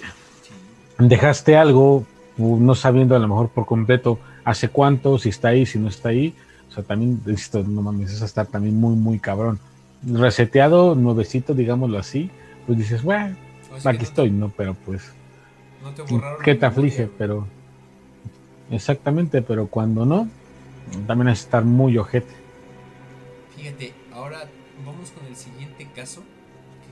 dejaste 0.98 1.56
algo 1.56 2.06
no 2.39 2.74
sabiendo 2.74 3.16
a 3.16 3.18
lo 3.18 3.28
mejor 3.28 3.48
por 3.48 3.66
completo 3.66 4.18
hace 4.44 4.68
cuánto, 4.68 5.18
si 5.18 5.31
está 5.31 5.48
ahí, 5.48 5.66
si 5.66 5.78
no 5.78 5.89
está 5.89 6.10
ahí. 6.10 6.35
O 6.70 6.74
sea, 6.74 6.82
también, 6.82 7.20
esto, 7.27 7.62
no 7.62 7.82
mames, 7.82 8.12
es 8.12 8.23
estar 8.23 8.47
también 8.47 8.78
muy, 8.78 8.94
muy 8.94 9.18
cabrón 9.18 9.59
reseteado, 10.02 10.94
nuevecito, 10.94 11.55
digámoslo 11.55 11.98
así, 11.98 12.31
pues 12.66 12.78
dices, 12.78 13.02
bueno, 13.02 13.36
aquí 13.85 14.05
estoy, 14.05 14.31
¿no? 14.31 14.51
Pero 14.51 14.74
pues, 14.74 15.12
no 15.82 15.90
te 15.90 16.02
¿qué 16.44 16.55
te 16.55 16.66
aflige? 16.66 17.09
Pero, 17.18 17.47
exactamente, 18.70 19.43
pero 19.43 19.66
cuando 19.66 20.05
no, 20.05 20.28
también 21.06 21.28
es 21.28 21.40
estar 21.40 21.64
muy 21.64 21.97
ojete. 21.98 22.35
Fíjate, 23.56 23.94
ahora 24.12 24.44
vamos 24.85 25.10
con 25.10 25.27
el 25.27 25.36
siguiente 25.36 25.89
caso, 25.94 26.23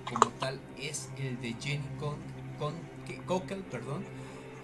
que 0.06 0.14
como 0.14 0.31
tal 0.39 0.59
es 0.81 1.10
el 1.18 1.40
de 1.40 1.55
Jenny 1.60 1.85
Con, 1.98 2.16
Con 2.59 2.74
Cockle, 3.26 3.62
perdón, 3.70 4.02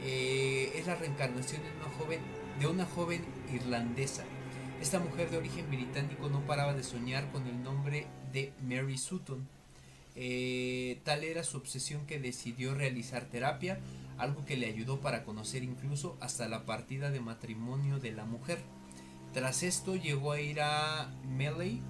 eh, 0.03 0.73
es 0.77 0.87
la 0.87 0.95
reencarnación 0.95 1.63
de 1.63 1.69
una 1.77 1.97
joven, 1.99 2.21
de 2.59 2.67
una 2.67 2.87
joven 2.87 3.23
irlandesa. 3.53 4.25
Esta 4.81 4.99
mujer 4.99 5.31
de 5.31 5.37
origen 5.37 5.69
británico 5.69 6.31
no 6.31 6.41
paraba 6.47 6.73
de 6.73 6.83
soñar 6.83 7.31
con 7.33 7.47
el 7.47 7.63
nombre 7.63 8.07
de 8.33 8.53
Mary 8.63 8.97
Sutton. 8.97 9.47
Eh, 10.17 11.01
tal 11.05 11.23
era 11.23 11.45
su 11.45 11.59
obsesión 11.59 12.07
que 12.07 12.19
decidió 12.19 12.75
realizar 12.75 13.27
terapia, 13.27 13.79
algo 14.17 14.45
que 14.47 14.57
le 14.57 14.67
ayudó 14.67 15.01
para 15.01 15.25
conocer 15.25 15.65
incluso 15.65 16.17
hasta 16.21 16.49
la 16.49 16.65
partida 16.65 17.11
de 17.11 17.21
matrimonio 17.21 17.99
de 17.99 18.13
la 18.13 18.25
mujer. 18.25 18.59
Tras 19.35 19.63
esto 19.63 19.97
llegó 19.97 20.33
a 20.33 20.41
ir 20.41 20.63
a 20.63 21.13
Melee, 21.37 21.83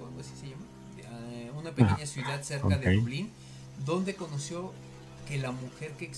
o 0.00 0.06
algo 0.06 0.20
así 0.20 0.34
se 0.36 0.48
llama, 0.50 0.64
eh, 0.98 1.50
una 1.56 1.72
pequeña 1.72 2.06
ciudad 2.06 2.40
cerca 2.42 2.78
de 2.78 2.94
Dublín, 2.94 3.30
donde 3.84 4.14
conoció 4.14 4.72
que 5.28 5.38
la 5.38 5.50
mujer 5.50 5.90
que, 5.98 6.10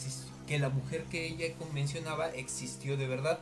que 0.47 0.59
la 0.59 0.69
mujer 0.69 1.05
que 1.05 1.27
ella 1.27 1.47
mencionaba 1.73 2.29
existió 2.29 2.99
de 2.99 3.09
verdad 3.09 3.41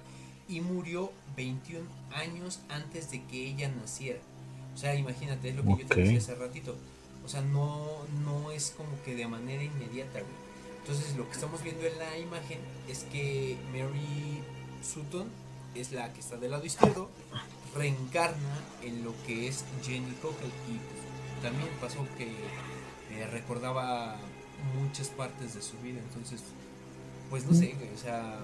y 0.48 0.60
murió 0.60 1.12
21 1.36 1.84
años 2.14 2.60
antes 2.68 3.10
de 3.10 3.22
que 3.24 3.48
ella 3.48 3.68
naciera. 3.68 4.20
O 4.74 4.78
sea, 4.78 4.94
imagínate, 4.94 5.48
es 5.48 5.56
lo 5.56 5.62
que 5.62 5.82
yo 5.82 5.86
te 5.86 6.00
decía 6.02 6.18
hace 6.18 6.34
ratito. 6.34 6.76
O 7.24 7.28
sea, 7.28 7.40
no, 7.40 7.86
no 8.24 8.50
es 8.50 8.72
como 8.76 9.02
que 9.04 9.14
de 9.14 9.26
manera 9.26 9.62
inmediata, 9.62 10.20
Entonces, 10.80 11.16
lo 11.16 11.26
que 11.26 11.32
estamos 11.32 11.62
viendo 11.62 11.84
en 11.86 11.98
la 11.98 12.18
imagen 12.18 12.60
es 12.88 13.04
que 13.04 13.56
Mary 13.72 14.42
Sutton 14.82 15.26
es 15.74 15.92
la 15.92 16.12
que 16.12 16.20
está 16.20 16.36
del 16.36 16.52
lado 16.52 16.64
izquierdo, 16.64 17.10
reencarna 17.74 18.60
en 18.82 19.04
lo 19.04 19.12
que 19.26 19.48
es 19.48 19.64
Jenny 19.84 20.12
Cockle. 20.22 20.46
Y 20.46 20.78
pues, 20.78 21.42
también 21.42 21.68
pasó 21.80 22.06
que 22.16 22.28
eh, 22.28 23.26
recordaba 23.32 24.16
muchas 24.78 25.08
partes 25.08 25.54
de 25.54 25.62
su 25.62 25.76
vida. 25.78 25.98
Entonces, 25.98 26.42
pues 27.30 27.44
no 27.44 27.54
sé, 27.54 27.74
o 27.94 27.98
sea, 27.98 28.38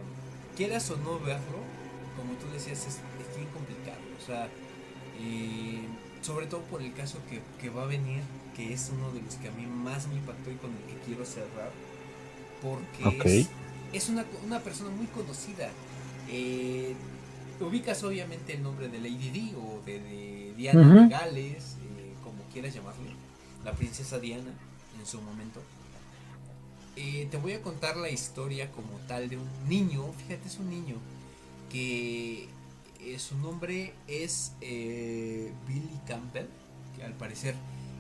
quieras 0.56 0.90
o 0.90 0.96
no 0.96 1.18
verlo, 1.20 1.58
como 2.16 2.34
tú 2.34 2.46
decías, 2.52 2.78
es, 2.86 2.96
es 2.96 3.36
bien 3.36 3.48
complicado. 3.52 4.00
O 4.20 4.24
sea, 4.24 4.48
eh, 5.20 5.86
sobre 6.20 6.46
todo 6.46 6.62
por 6.62 6.82
el 6.82 6.92
caso 6.92 7.18
que, 7.28 7.42
que, 7.60 7.70
va 7.70 7.82
a 7.82 7.86
venir, 7.86 8.22
que 8.56 8.72
es 8.72 8.90
uno 8.92 9.10
de 9.12 9.20
los 9.22 9.34
que 9.36 9.48
a 9.48 9.52
mí 9.52 9.66
más 9.66 10.06
me 10.08 10.14
impactó 10.14 10.50
y 10.50 10.54
con 10.56 10.70
el 10.70 10.82
que 10.94 11.00
quiero 11.04 11.24
cerrar, 11.24 11.70
porque 12.62 13.16
okay. 13.16 13.40
es, 13.92 14.04
es 14.04 14.08
una, 14.08 14.24
una, 14.44 14.60
persona 14.60 14.90
muy 14.90 15.06
conocida. 15.06 15.70
Eh, 16.28 16.94
ubicas 17.60 18.02
obviamente 18.04 18.54
el 18.54 18.62
nombre 18.62 18.88
de 18.88 18.98
Lady 18.98 19.30
Di 19.30 19.54
o 19.56 19.82
de, 19.84 20.00
de 20.00 20.54
Diana 20.56 20.80
uh 20.80 20.84
-huh. 20.84 21.02
de 21.02 21.08
Gales, 21.08 21.76
eh, 21.98 22.14
como 22.22 22.42
quieras 22.52 22.74
llamarlo, 22.74 23.02
la 23.64 23.72
princesa 23.72 24.18
Diana 24.18 24.52
en 24.98 25.06
su 25.06 25.20
momento. 25.20 25.60
Eh, 26.94 27.26
te 27.30 27.38
voy 27.38 27.54
a 27.54 27.62
contar 27.62 27.96
la 27.96 28.10
historia 28.10 28.70
como 28.70 28.98
tal 29.08 29.28
de 29.28 29.38
un 29.38 29.48
niño, 29.66 30.12
fíjate, 30.12 30.46
es 30.46 30.58
un 30.58 30.68
niño 30.68 30.96
que 31.72 32.48
eh, 33.00 33.18
su 33.18 33.36
nombre 33.38 33.94
es 34.06 34.52
eh, 34.60 35.52
Billy 35.66 35.98
Campbell, 36.06 36.46
que 36.94 37.02
al 37.02 37.14
parecer 37.14 37.54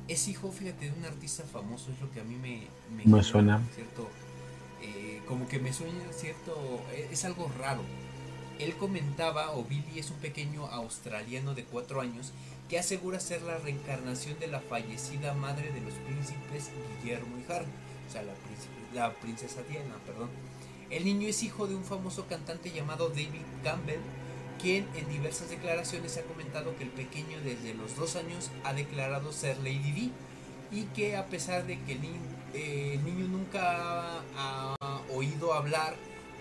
es 0.08 0.28
hijo, 0.28 0.52
fíjate, 0.52 0.90
de 0.90 0.98
un 0.98 1.04
artista 1.04 1.42
famoso, 1.44 1.90
es 1.90 2.00
lo 2.00 2.10
que 2.10 2.20
a 2.20 2.24
mí 2.24 2.36
me, 2.36 2.66
me, 2.94 3.04
me 3.04 3.22
suena. 3.24 3.62
¿cierto? 3.74 4.08
Eh, 4.82 5.22
como 5.26 5.48
que 5.48 5.58
me 5.58 5.72
sueña, 5.72 6.12
¿cierto? 6.12 6.54
Es 7.10 7.24
algo 7.24 7.50
raro. 7.58 7.82
Él 8.58 8.74
comentaba, 8.76 9.52
o 9.52 9.64
Billy 9.64 9.98
es 9.98 10.10
un 10.10 10.18
pequeño 10.18 10.66
australiano 10.66 11.54
de 11.54 11.64
4 11.64 12.00
años 12.00 12.32
que 12.68 12.78
asegura 12.78 13.18
ser 13.20 13.42
la 13.42 13.58
reencarnación 13.58 14.38
de 14.38 14.48
la 14.48 14.60
fallecida 14.60 15.34
madre 15.34 15.72
de 15.72 15.80
los 15.80 15.94
príncipes 15.94 16.70
Guillermo 17.02 17.36
y 17.38 17.52
Harry, 17.52 17.66
o 18.08 18.12
sea, 18.12 18.22
la, 18.22 18.32
la 18.94 19.14
princesa 19.14 19.62
Diana, 19.68 19.94
perdón. 20.06 20.28
El 20.92 21.06
niño 21.06 21.26
es 21.26 21.42
hijo 21.42 21.66
de 21.66 21.74
un 21.74 21.84
famoso 21.84 22.26
cantante 22.26 22.70
llamado 22.70 23.08
David 23.08 23.40
Campbell, 23.64 24.00
quien 24.60 24.86
en 24.94 25.08
diversas 25.08 25.48
declaraciones 25.48 26.18
ha 26.18 26.22
comentado 26.22 26.76
que 26.76 26.84
el 26.84 26.90
pequeño 26.90 27.40
desde 27.42 27.72
los 27.72 27.96
dos 27.96 28.14
años 28.14 28.50
ha 28.62 28.74
declarado 28.74 29.32
ser 29.32 29.56
Lady 29.58 29.92
Di 29.92 30.12
y 30.70 30.82
que 30.94 31.16
a 31.16 31.26
pesar 31.26 31.66
de 31.66 31.80
que 31.80 31.92
el 31.92 32.02
niño, 32.02 32.20
eh, 32.52 33.00
niño 33.04 33.26
nunca 33.26 34.20
ha, 34.36 34.76
ha 34.78 35.02
oído 35.10 35.54
hablar 35.54 35.94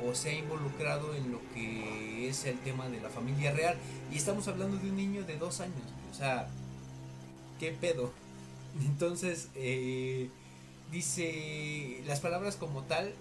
o 0.06 0.14
se 0.14 0.32
ha 0.32 0.34
involucrado 0.34 1.16
en 1.16 1.32
lo 1.32 1.40
que 1.54 2.28
es 2.28 2.44
el 2.44 2.60
tema 2.60 2.90
de 2.90 3.00
la 3.00 3.10
familia 3.10 3.54
real 3.54 3.78
y 4.12 4.18
estamos 4.18 4.50
hablando 4.50 4.76
de 4.78 4.90
un 4.90 4.98
niño 4.98 5.24
de 5.24 5.38
dos 5.38 5.62
años, 5.62 5.82
o 6.12 6.14
sea, 6.14 6.50
¿qué 7.58 7.72
pedo? 7.72 8.12
Entonces, 8.82 9.48
eh, 9.56 10.30
dice, 10.92 12.04
las 12.06 12.20
palabras 12.20 12.58
como 12.58 12.84
tal 12.84 13.14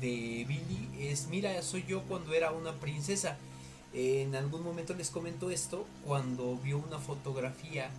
de 0.00 0.44
Billy 0.48 0.88
es, 0.98 1.28
mira, 1.28 1.60
soy 1.62 1.84
yo 1.86 2.02
cuando 2.02 2.34
era 2.34 2.52
una 2.52 2.72
princesa. 2.74 3.38
En 3.94 4.34
algún 4.34 4.62
momento 4.62 4.94
les 4.94 5.10
comento 5.10 5.50
esto 5.50 5.86
cuando 6.06 6.56
vio 6.56 6.78
una 6.78 6.98
fotografía 6.98 7.90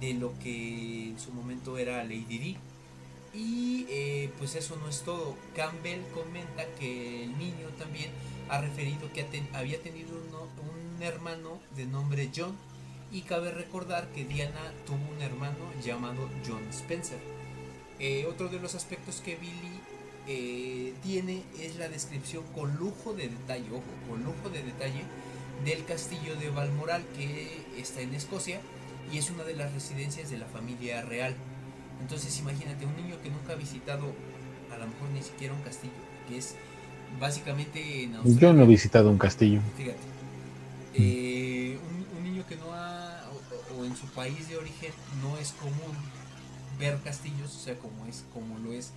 de 0.00 0.14
lo 0.14 0.36
que 0.40 1.08
en 1.10 1.20
su 1.20 1.32
momento 1.32 1.78
era 1.78 2.02
Lady 2.02 2.38
Di. 2.38 2.56
Y 3.32 3.86
eh, 3.88 4.30
pues 4.38 4.54
eso 4.54 4.76
no 4.76 4.88
es 4.88 5.02
todo. 5.02 5.36
Campbell 5.54 6.02
comenta 6.14 6.64
que 6.78 7.24
el 7.24 7.38
niño 7.38 7.68
también 7.78 8.10
ha 8.48 8.60
referido 8.60 9.12
que 9.12 9.26
había 9.52 9.80
tenido 9.82 10.16
un 10.16 11.02
hermano 11.02 11.58
de 11.76 11.86
nombre 11.86 12.30
John. 12.34 12.56
Y 13.12 13.22
cabe 13.22 13.52
recordar 13.52 14.08
que 14.08 14.24
Diana 14.24 14.72
tuvo 14.86 15.14
un 15.14 15.22
hermano 15.22 15.70
llamado 15.84 16.28
John 16.46 16.66
Spencer. 16.70 17.18
Eh, 17.98 18.26
otro 18.28 18.48
de 18.48 18.58
los 18.58 18.74
aspectos 18.74 19.22
que 19.24 19.36
Billy 19.36 19.80
eh, 20.28 20.92
tiene 21.02 21.42
es 21.60 21.76
la 21.76 21.88
descripción 21.88 22.42
con 22.54 22.76
lujo 22.76 23.12
de 23.12 23.28
detalle, 23.28 23.66
ojo, 23.70 23.84
con 24.08 24.24
lujo 24.24 24.48
de 24.50 24.62
detalle 24.62 25.02
del 25.64 25.84
castillo 25.84 26.34
de 26.36 26.50
Balmoral 26.50 27.04
que 27.16 27.62
está 27.78 28.00
en 28.00 28.14
Escocia 28.14 28.60
y 29.12 29.18
es 29.18 29.30
una 29.30 29.44
de 29.44 29.54
las 29.54 29.72
residencias 29.72 30.30
de 30.30 30.38
la 30.38 30.46
familia 30.46 31.02
real. 31.02 31.34
Entonces 32.00 32.38
imagínate 32.40 32.86
un 32.86 32.96
niño 32.96 33.16
que 33.22 33.30
nunca 33.30 33.52
ha 33.52 33.56
visitado 33.56 34.12
a 34.72 34.78
lo 34.78 34.86
mejor 34.86 35.08
ni 35.14 35.22
siquiera 35.22 35.54
un 35.54 35.62
castillo, 35.62 35.92
que 36.28 36.38
es 36.38 36.56
básicamente 37.20 38.02
en 38.02 38.16
Australia. 38.16 38.40
Yo 38.40 38.52
no 38.52 38.64
he 38.64 38.66
visitado 38.66 39.10
un 39.10 39.18
castillo. 39.18 39.60
Fíjate. 39.76 39.96
Eh, 40.94 41.78
un, 41.88 42.18
un, 42.18 42.24
niño 42.24 42.44
que 42.48 42.56
no 42.56 42.72
ha, 42.72 43.22
o, 43.30 43.80
o, 43.80 43.84
en 43.84 43.94
su 43.96 44.06
país 44.06 44.48
de 44.48 44.56
origen 44.56 44.90
no 45.22 45.36
es 45.38 45.52
común 45.52 45.94
ver 46.78 46.98
castillos, 47.04 47.54
o 47.54 47.58
sea, 47.58 47.74
como 47.78 48.06
es, 48.06 48.24
como 48.32 48.58
lo 48.58 48.72
es 48.72 48.92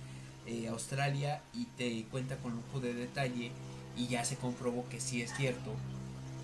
eh, 0.50 0.68
Australia, 0.68 1.42
y 1.54 1.66
te 1.76 2.04
cuenta 2.10 2.36
con 2.38 2.56
lujo 2.56 2.80
de 2.80 2.92
detalle, 2.92 3.52
y 3.96 4.08
ya 4.08 4.24
se 4.24 4.36
comprobó 4.36 4.88
que 4.88 5.00
sí 5.00 5.22
es 5.22 5.32
cierto, 5.36 5.72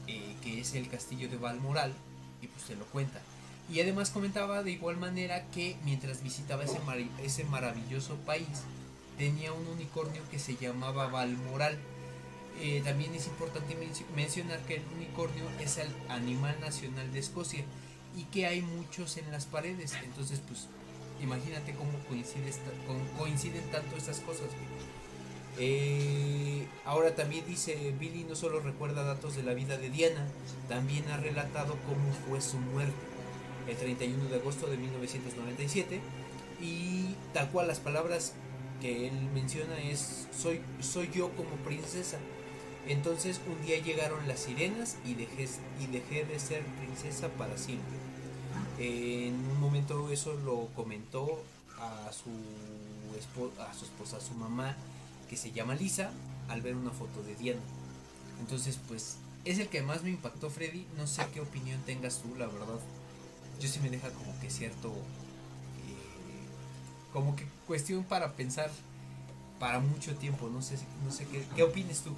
eh, 0.07 0.37
que 0.43 0.61
es 0.61 0.75
el 0.75 0.89
castillo 0.89 1.29
de 1.29 1.37
Balmoral, 1.37 1.93
y 2.41 2.47
pues 2.47 2.65
te 2.65 2.77
lo 2.77 2.85
cuenta. 2.87 3.21
Y 3.69 3.81
además 3.81 4.11
comentaba 4.11 4.63
de 4.63 4.71
igual 4.71 4.97
manera 4.97 5.45
que 5.51 5.77
mientras 5.85 6.23
visitaba 6.23 6.65
ese, 6.65 6.79
mar 6.81 6.99
ese 7.23 7.45
maravilloso 7.45 8.15
país, 8.19 8.63
tenía 9.19 9.53
un 9.53 9.67
unicornio 9.67 10.23
que 10.31 10.39
se 10.39 10.57
llamaba 10.57 11.09
Balmoral. 11.09 11.77
Eh, 12.61 12.81
también 12.85 13.15
es 13.15 13.27
importante 13.27 13.75
men 13.75 13.91
mencionar 14.15 14.61
que 14.61 14.77
el 14.77 14.83
unicornio 14.97 15.45
es 15.61 15.79
el 15.79 15.89
animal 16.09 16.59
nacional 16.61 17.13
de 17.13 17.19
Escocia 17.19 17.65
y 18.17 18.23
que 18.25 18.47
hay 18.47 18.63
muchos 18.63 19.17
en 19.17 19.31
las 19.33 19.47
paredes. 19.47 19.95
Entonces, 20.05 20.41
pues, 20.47 20.69
imagínate 21.23 21.75
cómo 21.75 21.93
coincide 22.09 22.51
cómo 22.87 23.01
coinciden 23.19 23.63
tanto 23.71 23.97
estas 23.97 24.21
cosas. 24.21 24.49
Eh, 25.59 26.67
ahora 26.85 27.15
también 27.15 27.47
dice 27.47 27.95
Billy 27.99 28.25
no 28.25 28.37
solo 28.37 28.61
recuerda 28.61 29.05
datos 29.05 29.37
de 29.37 29.43
la 29.43 29.55
vida 29.55 29.79
de 29.79 29.89
Diana, 29.89 30.27
también 30.69 31.09
ha 31.11 31.17
relatado 31.17 31.77
cómo 31.87 32.13
fue 32.29 32.41
su 32.41 32.59
muerte 32.59 32.95
el 33.67 33.77
31 33.77 34.29
de 34.29 34.37
agosto 34.37 34.67
de 34.67 34.77
1997 34.77 36.01
y 36.61 37.15
tal 37.33 37.51
cual 37.51 37.69
las 37.69 37.81
palabras 37.81 38.35
que 38.81 39.09
él 39.09 39.15
menciona 39.35 39.79
es 39.81 40.29
soy, 40.37 40.61
soy 40.81 41.11
yo 41.13 41.31
como 41.31 41.51
princesa. 41.65 42.19
Entonces 42.87 43.41
un 43.49 43.65
día 43.67 43.79
llegaron 43.79 44.29
las 44.29 44.41
sirenas 44.41 44.97
y 45.05 45.15
dejé, 45.15 45.49
y 45.81 45.87
dejé 45.87 46.25
de 46.25 46.39
ser 46.39 46.63
princesa 46.79 47.29
para 47.29 47.57
siempre. 47.57 47.97
En 48.79 49.35
un 49.35 49.61
momento 49.61 50.11
eso 50.11 50.35
lo 50.45 50.69
comentó 50.75 51.43
a 51.79 52.11
su, 52.13 52.31
a 53.61 53.75
su 53.75 53.85
esposa, 53.85 54.17
a 54.19 54.21
su 54.21 54.35
mamá, 54.35 54.77
que 55.29 55.37
se 55.37 55.53
llama 55.53 55.75
Lisa, 55.75 56.11
al 56.49 56.61
ver 56.61 56.77
una 56.77 56.91
foto 56.91 57.23
de 57.23 57.35
Diana. 57.35 57.61
Entonces 58.41 58.79
pues 58.89 59.17
es 59.45 59.59
el 59.59 59.69
que 59.69 59.83
más 59.83 60.03
me 60.03 60.11
impactó 60.11 60.51
Freddy. 60.51 60.87
No 60.97 61.07
sé 61.07 61.23
qué 61.33 61.41
opinión 61.41 61.81
tengas 61.87 62.19
tú, 62.19 62.35
la 62.37 62.47
verdad. 62.47 62.81
Yo 63.61 63.69
sí 63.69 63.81
me 63.81 63.91
deja 63.91 64.11
como 64.11 64.39
que 64.41 64.51
cierto 64.51 64.93
como 67.17 67.35
que 67.35 67.47
cuestión 67.67 68.05
para 68.05 68.33
pensar 68.33 68.71
para 69.59 69.81
mucho 69.81 70.15
tiempo. 70.17 70.51
No 70.53 70.61
sé, 70.61 70.77
no 71.03 71.11
sé 71.11 71.27
qué, 71.33 71.43
qué 71.57 71.63
opines 71.63 72.03
tú. 72.03 72.11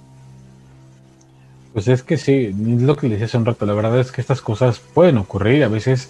Pues 1.71 1.87
es 1.87 2.03
que 2.03 2.17
sí, 2.17 2.47
es 2.47 2.81
lo 2.81 2.97
que 2.97 3.07
le 3.07 3.13
decía 3.13 3.27
hace 3.27 3.37
un 3.37 3.45
rato. 3.45 3.65
La 3.65 3.73
verdad 3.73 3.97
es 3.99 4.11
que 4.11 4.19
estas 4.19 4.41
cosas 4.41 4.79
pueden 4.79 5.17
ocurrir. 5.17 5.63
A 5.63 5.69
veces 5.69 6.09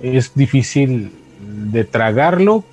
es 0.00 0.34
difícil 0.34 1.12
de 1.40 1.84
tragarlo 1.84 2.64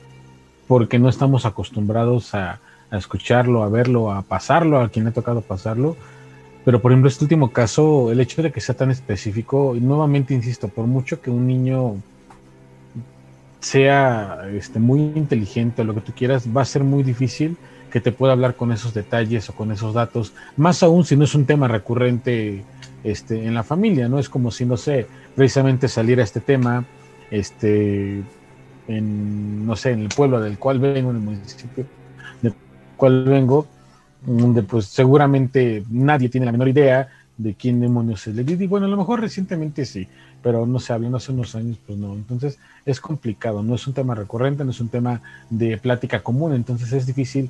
porque 0.68 1.00
no 1.00 1.10
estamos 1.10 1.46
acostumbrados 1.46 2.34
a, 2.34 2.60
escucharlo, 2.92 3.64
a 3.64 3.70
verlo, 3.70 4.12
a 4.12 4.22
pasarlo, 4.22 4.82
a 4.82 4.90
quien 4.90 5.06
le 5.06 5.12
ha 5.12 5.14
tocado 5.14 5.42
pasarlo. 5.42 5.96
Pero 6.66 6.82
por 6.82 6.92
ejemplo, 6.92 7.08
este 7.10 7.24
último 7.24 7.52
caso, 7.52 8.12
el 8.12 8.20
hecho 8.20 8.42
de 8.42 8.52
que 8.52 8.60
sea 8.60 8.76
tan 8.76 8.92
específico, 8.92 9.76
y 9.76 9.80
nuevamente 9.80 10.34
insisto, 10.34 10.68
por 10.68 10.88
mucho 10.88 11.22
que 11.22 11.30
un 11.30 11.48
niño 11.48 11.96
sea 13.62 14.42
este, 14.54 14.80
muy 14.80 15.00
inteligente 15.00 15.82
o 15.82 15.86
lo 15.86 15.94
que 15.96 16.02
tú 16.02 16.12
quieras, 16.14 16.46
va 16.46 16.64
a 16.64 16.66
ser 16.66 16.84
muy 16.84 17.04
difícil 17.04 17.58
que 17.92 18.02
te 18.02 18.12
pueda 18.12 18.34
hablar 18.34 18.56
con 18.56 18.72
esos 18.72 18.94
detalles 18.94 19.50
o 19.50 19.54
con 19.54 19.72
esos 19.72 19.94
datos, 19.94 20.34
más 20.58 20.82
aún 20.82 21.06
si 21.06 21.16
no 21.16 21.26
es 21.26 21.36
un 21.36 21.46
tema 21.46 21.68
recurrente 21.68 22.64
este, 23.04 23.46
en 23.46 23.54
la 23.54 23.64
familia, 23.64 24.08
¿no? 24.08 24.18
Es 24.18 24.30
como 24.30 24.50
si, 24.52 24.66
no 24.66 24.78
sé, 24.78 25.08
precisamente 25.36 25.88
saliera 25.88 26.24
este 26.24 26.40
tema, 26.40 26.86
este, 27.32 28.22
en, 28.88 29.66
no 29.66 29.76
sé, 29.76 29.92
en 29.92 30.02
el 30.02 30.10
pueblo 30.10 30.40
del 30.40 30.60
cual 30.60 30.80
vengo, 30.80 31.10
en 31.10 31.16
el 31.16 31.22
municipio 31.22 31.86
del 32.42 32.54
cual 32.98 33.24
vengo, 33.24 33.68
donde 34.26 34.62
pues 34.62 34.86
seguramente 34.86 35.84
nadie 35.90 36.30
tiene 36.30 36.46
la 36.46 36.52
menor 36.52 36.68
idea 36.68 37.10
de 37.38 37.56
quién 37.56 37.80
demonios 37.80 38.28
es 38.28 38.36
Lady 38.36 38.56
Di. 38.56 38.68
Bueno, 38.68 38.86
a 38.86 38.90
lo 38.90 38.98
mejor 38.98 39.22
recientemente 39.22 39.86
sí, 39.86 40.08
pero 40.44 40.66
no 40.66 40.80
sé, 40.80 40.94
hablando 40.94 41.18
hace 41.18 41.32
unos 41.32 41.56
años, 41.56 41.78
pues 41.86 41.98
no. 41.98 42.14
Entonces 42.14 42.60
es 42.86 43.00
complicado, 43.00 43.64
no 43.64 43.76
es 43.76 43.88
un 43.88 43.94
tema 43.94 44.14
recurrente, 44.14 44.64
no 44.64 44.72
es 44.72 44.80
un 44.80 44.90
tema 44.90 45.22
de 45.50 45.78
plática 45.78 46.22
común, 46.22 46.54
entonces 46.54 46.92
es 46.94 47.06
difícil 47.06 47.50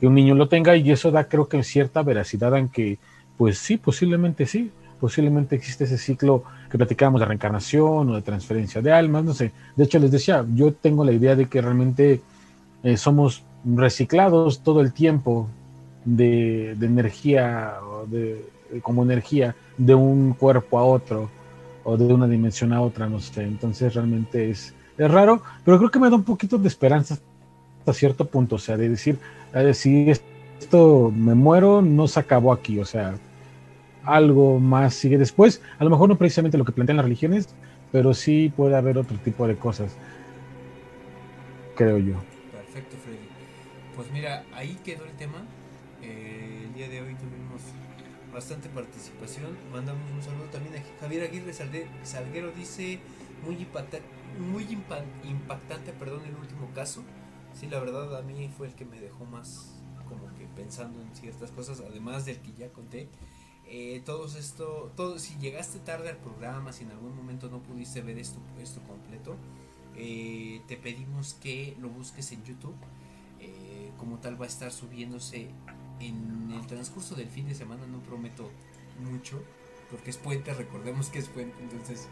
que 0.00 0.06
un 0.06 0.14
niño 0.14 0.34
lo 0.34 0.48
tenga 0.48 0.76
y 0.76 0.90
eso 0.90 1.10
da 1.10 1.28
creo 1.28 1.48
que 1.48 1.62
cierta 1.62 2.02
veracidad 2.02 2.56
en 2.56 2.68
que, 2.68 2.98
pues 3.36 3.58
sí, 3.58 3.76
posiblemente 3.76 4.46
sí, 4.46 4.70
posiblemente 5.00 5.54
existe 5.54 5.84
ese 5.84 5.98
ciclo 5.98 6.44
que 6.70 6.78
platicábamos 6.78 7.20
de 7.20 7.26
reencarnación 7.26 8.10
o 8.10 8.14
de 8.14 8.22
transferencia 8.22 8.80
de 8.82 8.92
almas, 8.92 9.24
no 9.24 9.34
sé. 9.34 9.52
De 9.76 9.84
hecho, 9.84 9.98
les 9.98 10.10
decía, 10.10 10.44
yo 10.54 10.72
tengo 10.72 11.04
la 11.04 11.12
idea 11.12 11.34
de 11.34 11.46
que 11.46 11.60
realmente 11.60 12.20
eh, 12.82 12.96
somos 12.96 13.42
reciclados 13.64 14.60
todo 14.60 14.80
el 14.80 14.92
tiempo 14.92 15.48
de, 16.04 16.74
de 16.78 16.86
energía, 16.86 17.74
de 18.06 18.44
como 18.82 19.02
energía 19.02 19.54
de 19.76 19.94
un 19.94 20.34
cuerpo 20.34 20.78
a 20.78 20.84
otro 20.84 21.30
o 21.84 21.96
de 21.96 22.12
una 22.12 22.26
dimensión 22.26 22.72
a 22.72 22.80
otra, 22.80 23.08
no 23.08 23.20
sé. 23.20 23.42
Entonces 23.42 23.94
realmente 23.94 24.50
es, 24.50 24.74
es 24.96 25.10
raro, 25.10 25.42
pero 25.64 25.78
creo 25.78 25.90
que 25.90 25.98
me 25.98 26.10
da 26.10 26.16
un 26.16 26.24
poquito 26.24 26.58
de 26.58 26.68
esperanza 26.68 27.18
hasta 27.78 27.92
cierto 27.92 28.26
punto, 28.26 28.56
o 28.56 28.58
sea, 28.58 28.76
de 28.76 28.88
decir, 28.90 29.18
eh, 29.54 29.72
si 29.72 30.10
esto 30.10 31.12
me 31.14 31.34
muero, 31.34 31.80
no 31.80 32.06
se 32.08 32.20
acabó 32.20 32.52
aquí, 32.52 32.78
o 32.78 32.84
sea, 32.84 33.14
algo 34.14 34.58
más 34.58 34.94
sigue 34.94 35.18
después. 35.18 35.62
A 35.78 35.84
lo 35.84 35.90
mejor 35.90 36.08
no 36.08 36.16
precisamente 36.16 36.58
lo 36.58 36.64
que 36.64 36.72
plantean 36.72 36.96
las 36.96 37.04
religiones, 37.04 37.48
pero 37.92 38.14
sí 38.14 38.52
puede 38.54 38.76
haber 38.76 38.98
otro 38.98 39.16
tipo 39.18 39.46
de 39.46 39.56
cosas, 39.56 39.96
creo 41.76 41.98
yo. 41.98 42.14
Perfecto, 42.52 42.96
Freddy. 43.04 43.28
Pues 43.96 44.10
mira, 44.12 44.44
ahí 44.54 44.78
quedó 44.84 45.04
el 45.04 45.12
tema. 45.12 45.44
Eh, 46.02 46.64
el 46.66 46.74
día 46.74 46.88
de 46.88 47.00
hoy 47.00 47.14
tuvimos 47.14 47.62
bastante 48.32 48.68
participación. 48.68 49.56
Mandamos 49.72 50.10
un 50.12 50.22
saludo 50.22 50.44
también 50.52 50.76
a 50.76 51.00
Javier 51.00 51.24
Aguirre 51.24 51.52
Salguero. 51.52 52.52
Dice 52.56 53.00
muy, 53.44 53.56
impacta, 53.56 53.98
muy 54.38 54.66
impactante 55.24 55.92
perdón, 55.92 56.20
el 56.26 56.36
último 56.36 56.68
caso. 56.74 57.02
Sí, 57.54 57.66
la 57.66 57.80
verdad 57.80 58.16
a 58.16 58.22
mí 58.22 58.50
fue 58.56 58.68
el 58.68 58.74
que 58.74 58.84
me 58.84 59.00
dejó 59.00 59.24
más 59.24 59.74
como 60.08 60.32
que 60.34 60.46
pensando 60.56 61.00
en 61.00 61.14
ciertas 61.14 61.50
cosas, 61.50 61.82
además 61.86 62.24
del 62.24 62.38
que 62.38 62.52
ya 62.52 62.68
conté. 62.68 63.08
Eh, 63.70 64.00
todos 64.06 64.34
esto, 64.34 64.90
todo, 64.96 65.18
si 65.18 65.36
llegaste 65.38 65.78
tarde 65.80 66.08
al 66.08 66.16
programa, 66.16 66.72
si 66.72 66.84
en 66.84 66.90
algún 66.90 67.14
momento 67.14 67.50
no 67.50 67.62
pudiste 67.62 68.00
ver 68.00 68.18
esto, 68.18 68.38
esto 68.62 68.80
completo, 68.84 69.36
eh, 69.94 70.62
te 70.66 70.78
pedimos 70.78 71.34
que 71.34 71.76
lo 71.78 71.90
busques 71.90 72.32
en 72.32 72.42
YouTube. 72.44 72.76
Eh, 73.40 73.92
como 73.98 74.18
tal 74.18 74.40
va 74.40 74.46
a 74.46 74.48
estar 74.48 74.72
subiéndose 74.72 75.50
en 76.00 76.50
el 76.52 76.66
transcurso 76.66 77.14
del 77.14 77.28
fin 77.28 77.46
de 77.46 77.54
semana, 77.54 77.86
no 77.86 78.00
prometo 78.00 78.50
mucho, 79.00 79.42
porque 79.90 80.10
es 80.10 80.16
puente, 80.16 80.54
recordemos 80.54 81.10
que 81.10 81.18
es 81.18 81.28
puente, 81.28 81.62
entonces 81.62 82.08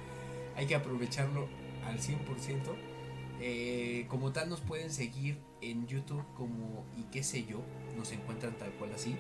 hay 0.57 0.67
que 0.67 0.75
aprovecharlo 0.75 1.49
al 1.87 1.99
100%. 1.99 4.07
como 4.09 4.33
tal 4.33 4.49
nos 4.49 4.61
pueden 4.61 4.91
seguir 4.91 5.39
en 5.61 5.87
YouTube 5.87 6.25
como 6.35 6.85
y 6.97 7.05
qué 7.05 7.23
sé 7.23 7.45
yo, 7.45 7.63
nos 7.97 8.13
encuentran 8.13 8.57
tal 8.59 8.73
cual 8.73 8.93
así. 8.95 9.17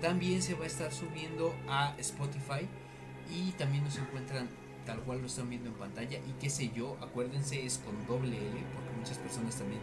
También 0.00 0.42
se 0.42 0.54
va 0.54 0.64
a 0.64 0.66
estar 0.66 0.92
subiendo 0.92 1.54
a 1.68 1.94
Spotify 1.98 2.66
y 3.30 3.52
también 3.52 3.84
nos 3.84 3.98
encuentran 3.98 4.48
tal 4.86 5.00
cual 5.00 5.20
lo 5.20 5.26
están 5.26 5.50
viendo 5.50 5.68
en 5.68 5.74
pantalla. 5.74 6.18
Y 6.18 6.32
qué 6.40 6.48
sé 6.48 6.70
yo, 6.74 6.96
acuérdense 7.00 7.64
es 7.64 7.78
con 7.78 8.06
doble 8.06 8.36
L 8.36 8.64
porque 8.74 8.90
muchas 8.98 9.18
personas 9.18 9.56
también 9.56 9.80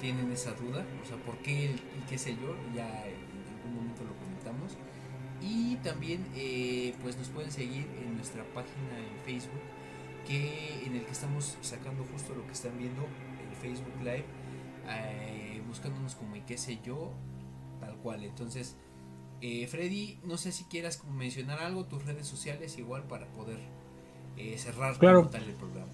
tienen 0.00 0.30
esa 0.30 0.52
duda, 0.52 0.84
o 1.02 1.06
sea, 1.06 1.16
por 1.18 1.36
qué 1.38 1.66
el, 1.66 1.74
y 1.74 2.08
qué 2.08 2.18
sé 2.18 2.36
yo, 2.36 2.54
ya 2.74 2.86
en 3.06 3.16
algún 3.56 3.74
momento 3.74 4.04
lo 4.04 4.14
comentamos. 4.16 4.76
Y 5.40 5.76
también 5.76 6.26
eh, 6.34 6.94
pues 7.02 7.16
nos 7.16 7.28
pueden 7.28 7.50
seguir 7.50 7.86
en 8.00 8.16
nuestra 8.16 8.44
página 8.54 8.98
en 8.98 9.18
Facebook 9.24 9.60
que 10.26 10.84
en 10.84 10.96
el 10.96 11.04
que 11.04 11.12
estamos 11.12 11.56
sacando 11.60 12.04
justo 12.04 12.34
lo 12.34 12.44
que 12.46 12.52
están 12.52 12.76
viendo 12.78 13.02
el 13.02 13.56
Facebook 13.60 13.94
Live 14.00 14.24
eh, 14.88 15.62
buscándonos 15.68 16.14
como 16.14 16.36
y 16.36 16.40
qué 16.40 16.56
sé 16.56 16.80
yo 16.84 17.12
tal 17.80 17.96
cual. 17.96 18.24
Entonces 18.24 18.76
eh, 19.42 19.66
Freddy, 19.66 20.18
no 20.24 20.36
sé 20.36 20.52
si 20.52 20.64
quieras 20.64 21.02
mencionar 21.16 21.60
algo, 21.60 21.84
tus 21.84 22.04
redes 22.04 22.26
sociales 22.26 22.78
igual 22.78 23.02
para 23.04 23.26
poder 23.26 23.58
eh, 24.36 24.56
cerrar 24.58 24.96
claro. 24.98 25.30
el 25.32 25.54
programa. 25.54 25.86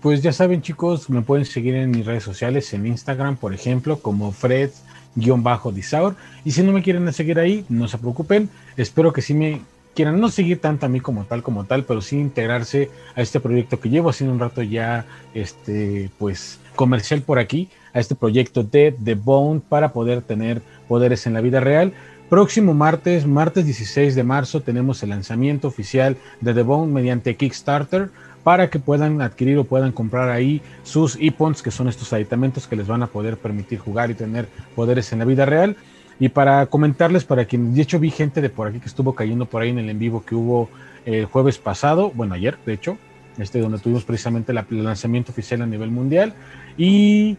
Pues 0.00 0.22
ya 0.22 0.32
saben 0.32 0.62
chicos, 0.62 1.08
me 1.10 1.22
pueden 1.22 1.44
seguir 1.44 1.76
en 1.76 1.90
mis 1.90 2.04
redes 2.04 2.24
sociales, 2.24 2.72
en 2.72 2.86
Instagram 2.86 3.36
por 3.36 3.54
ejemplo, 3.54 4.00
como 4.00 4.32
Fred-Disaur. 4.32 6.16
Y 6.44 6.50
si 6.50 6.62
no 6.62 6.72
me 6.72 6.82
quieren 6.82 7.12
seguir 7.12 7.38
ahí, 7.38 7.64
no 7.68 7.86
se 7.86 7.98
preocupen. 7.98 8.50
Espero 8.76 9.12
que 9.12 9.22
sí 9.22 9.32
me 9.32 9.60
quieran 9.94 10.20
no 10.20 10.28
seguir 10.28 10.60
tanto 10.60 10.86
a 10.86 10.88
mí 10.88 11.00
como 11.00 11.24
tal, 11.24 11.42
como 11.42 11.64
tal, 11.64 11.84
pero 11.84 12.00
sí 12.00 12.18
integrarse 12.18 12.90
a 13.14 13.22
este 13.22 13.40
proyecto 13.40 13.78
que 13.78 13.90
llevo 13.90 14.10
haciendo 14.10 14.34
un 14.34 14.40
rato 14.40 14.62
ya, 14.62 15.06
este, 15.34 16.10
pues, 16.18 16.58
comercial 16.74 17.22
por 17.22 17.38
aquí, 17.38 17.68
a 17.92 18.00
este 18.00 18.14
proyecto 18.14 18.64
de 18.64 18.94
The 19.04 19.14
Bone 19.14 19.60
para 19.68 19.92
poder 19.92 20.22
tener 20.22 20.62
poderes 20.88 21.26
en 21.26 21.34
la 21.34 21.40
vida 21.40 21.60
real. 21.60 21.92
Próximo 22.32 22.72
martes, 22.72 23.26
martes 23.26 23.66
16 23.66 24.14
de 24.14 24.22
marzo, 24.22 24.62
tenemos 24.62 25.02
el 25.02 25.10
lanzamiento 25.10 25.68
oficial 25.68 26.16
de 26.40 26.54
The 26.54 26.62
Bone 26.62 26.90
mediante 26.90 27.36
Kickstarter 27.36 28.08
para 28.42 28.70
que 28.70 28.78
puedan 28.78 29.20
adquirir 29.20 29.58
o 29.58 29.64
puedan 29.64 29.92
comprar 29.92 30.30
ahí 30.30 30.62
sus 30.82 31.18
e-pons, 31.20 31.60
que 31.60 31.70
son 31.70 31.88
estos 31.88 32.10
aditamentos 32.14 32.66
que 32.66 32.74
les 32.74 32.86
van 32.86 33.02
a 33.02 33.08
poder 33.08 33.36
permitir 33.36 33.80
jugar 33.80 34.10
y 34.10 34.14
tener 34.14 34.48
poderes 34.74 35.12
en 35.12 35.18
la 35.18 35.26
vida 35.26 35.44
real. 35.44 35.76
Y 36.18 36.30
para 36.30 36.64
comentarles, 36.64 37.26
para 37.26 37.44
quien, 37.44 37.74
de 37.74 37.82
hecho 37.82 37.98
vi 37.98 38.10
gente 38.10 38.40
de 38.40 38.48
por 38.48 38.66
aquí 38.66 38.80
que 38.80 38.88
estuvo 38.88 39.14
cayendo 39.14 39.44
por 39.44 39.60
ahí 39.60 39.68
en 39.68 39.80
el 39.80 39.90
en 39.90 39.98
vivo 39.98 40.24
que 40.24 40.34
hubo 40.34 40.70
el 41.04 41.26
jueves 41.26 41.58
pasado, 41.58 42.12
bueno, 42.14 42.32
ayer, 42.32 42.56
de 42.64 42.72
hecho, 42.72 42.96
este 43.36 43.60
donde 43.60 43.78
tuvimos 43.78 44.04
precisamente 44.04 44.52
el 44.52 44.84
lanzamiento 44.84 45.32
oficial 45.32 45.60
a 45.60 45.66
nivel 45.66 45.90
mundial. 45.90 46.32
Y 46.78 47.36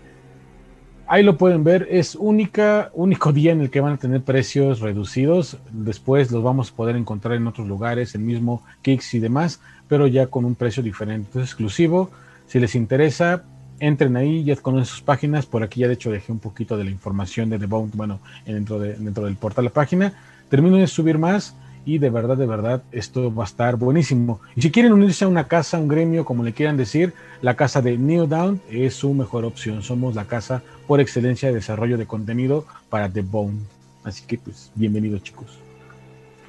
Ahí 1.05 1.21
lo 1.21 1.38
pueden 1.38 1.63
ver, 1.63 1.88
es 1.91 2.15
única, 2.15 2.89
único 2.93 3.34
día 3.34 3.51
en 3.51 3.59
el 3.59 3.69
que 3.69 3.81
van 3.81 3.93
a 3.93 3.97
tener 3.97 4.21
precios 4.21 4.80
reducidos. 4.80 5.57
Después 5.71 6.31
los 6.31 6.41
vamos 6.43 6.71
a 6.71 6.75
poder 6.75 6.95
encontrar 6.95 7.35
en 7.35 7.45
otros 7.45 7.67
lugares, 7.67 8.15
el 8.15 8.21
mismo 8.21 8.63
Kicks 8.81 9.13
y 9.13 9.19
demás, 9.19 9.59
pero 9.89 10.07
ya 10.07 10.27
con 10.27 10.45
un 10.45 10.55
precio 10.55 10.81
diferente, 10.81 11.41
exclusivo. 11.41 12.09
Si 12.47 12.59
les 12.59 12.73
interesa, 12.75 13.43
entren 13.80 14.15
ahí, 14.15 14.45
ya 14.45 14.55
conocen 14.55 14.85
sus 14.85 15.01
páginas. 15.01 15.45
Por 15.45 15.61
aquí 15.61 15.81
ya 15.81 15.88
de 15.88 15.95
hecho 15.95 16.09
dejé 16.09 16.31
un 16.31 16.39
poquito 16.39 16.77
de 16.77 16.85
la 16.85 16.91
información 16.91 17.49
de 17.49 17.59
The 17.59 17.65
Bound, 17.65 17.95
bueno, 17.95 18.19
dentro, 18.45 18.80
de, 18.80 18.95
dentro 18.95 19.25
del 19.25 19.35
portal 19.35 19.65
la 19.65 19.71
página. 19.71 20.13
Termino 20.49 20.77
de 20.77 20.88
subir 20.88 21.17
más 21.17 21.53
y 21.85 21.97
de 21.97 22.10
verdad, 22.10 22.38
de 22.38 22.45
verdad, 22.45 22.84
esto 22.91 23.34
va 23.34 23.43
a 23.43 23.47
estar 23.47 23.76
buenísimo. 23.76 24.39
Y 24.55 24.61
si 24.61 24.72
quieren 24.72 24.93
unirse 24.93 25.26
a 25.26 25.27
una 25.27 25.47
casa, 25.47 25.77
un 25.77 25.88
gremio, 25.88 26.23
como 26.23 26.43
le 26.43 26.53
quieran 26.53 26.77
decir, 26.77 27.14
la 27.41 27.55
casa 27.55 27.81
de 27.81 27.97
New 27.97 28.26
Down 28.26 28.61
es 28.69 28.95
su 28.95 29.14
mejor 29.14 29.43
opción. 29.43 29.84
Somos 29.84 30.15
la 30.15 30.26
casa 30.26 30.64
por 30.88 31.01
excelencia 31.01 31.49
de 31.49 31.55
desarrollo 31.55 31.97
de 31.97 32.05
contenido 32.05 32.65
para 32.89 33.10
The 33.11 33.22
Bone. 33.22 33.60
Así 34.03 34.26
que, 34.26 34.38
pues, 34.38 34.72
bienvenidos, 34.76 35.23
chicos. 35.23 35.60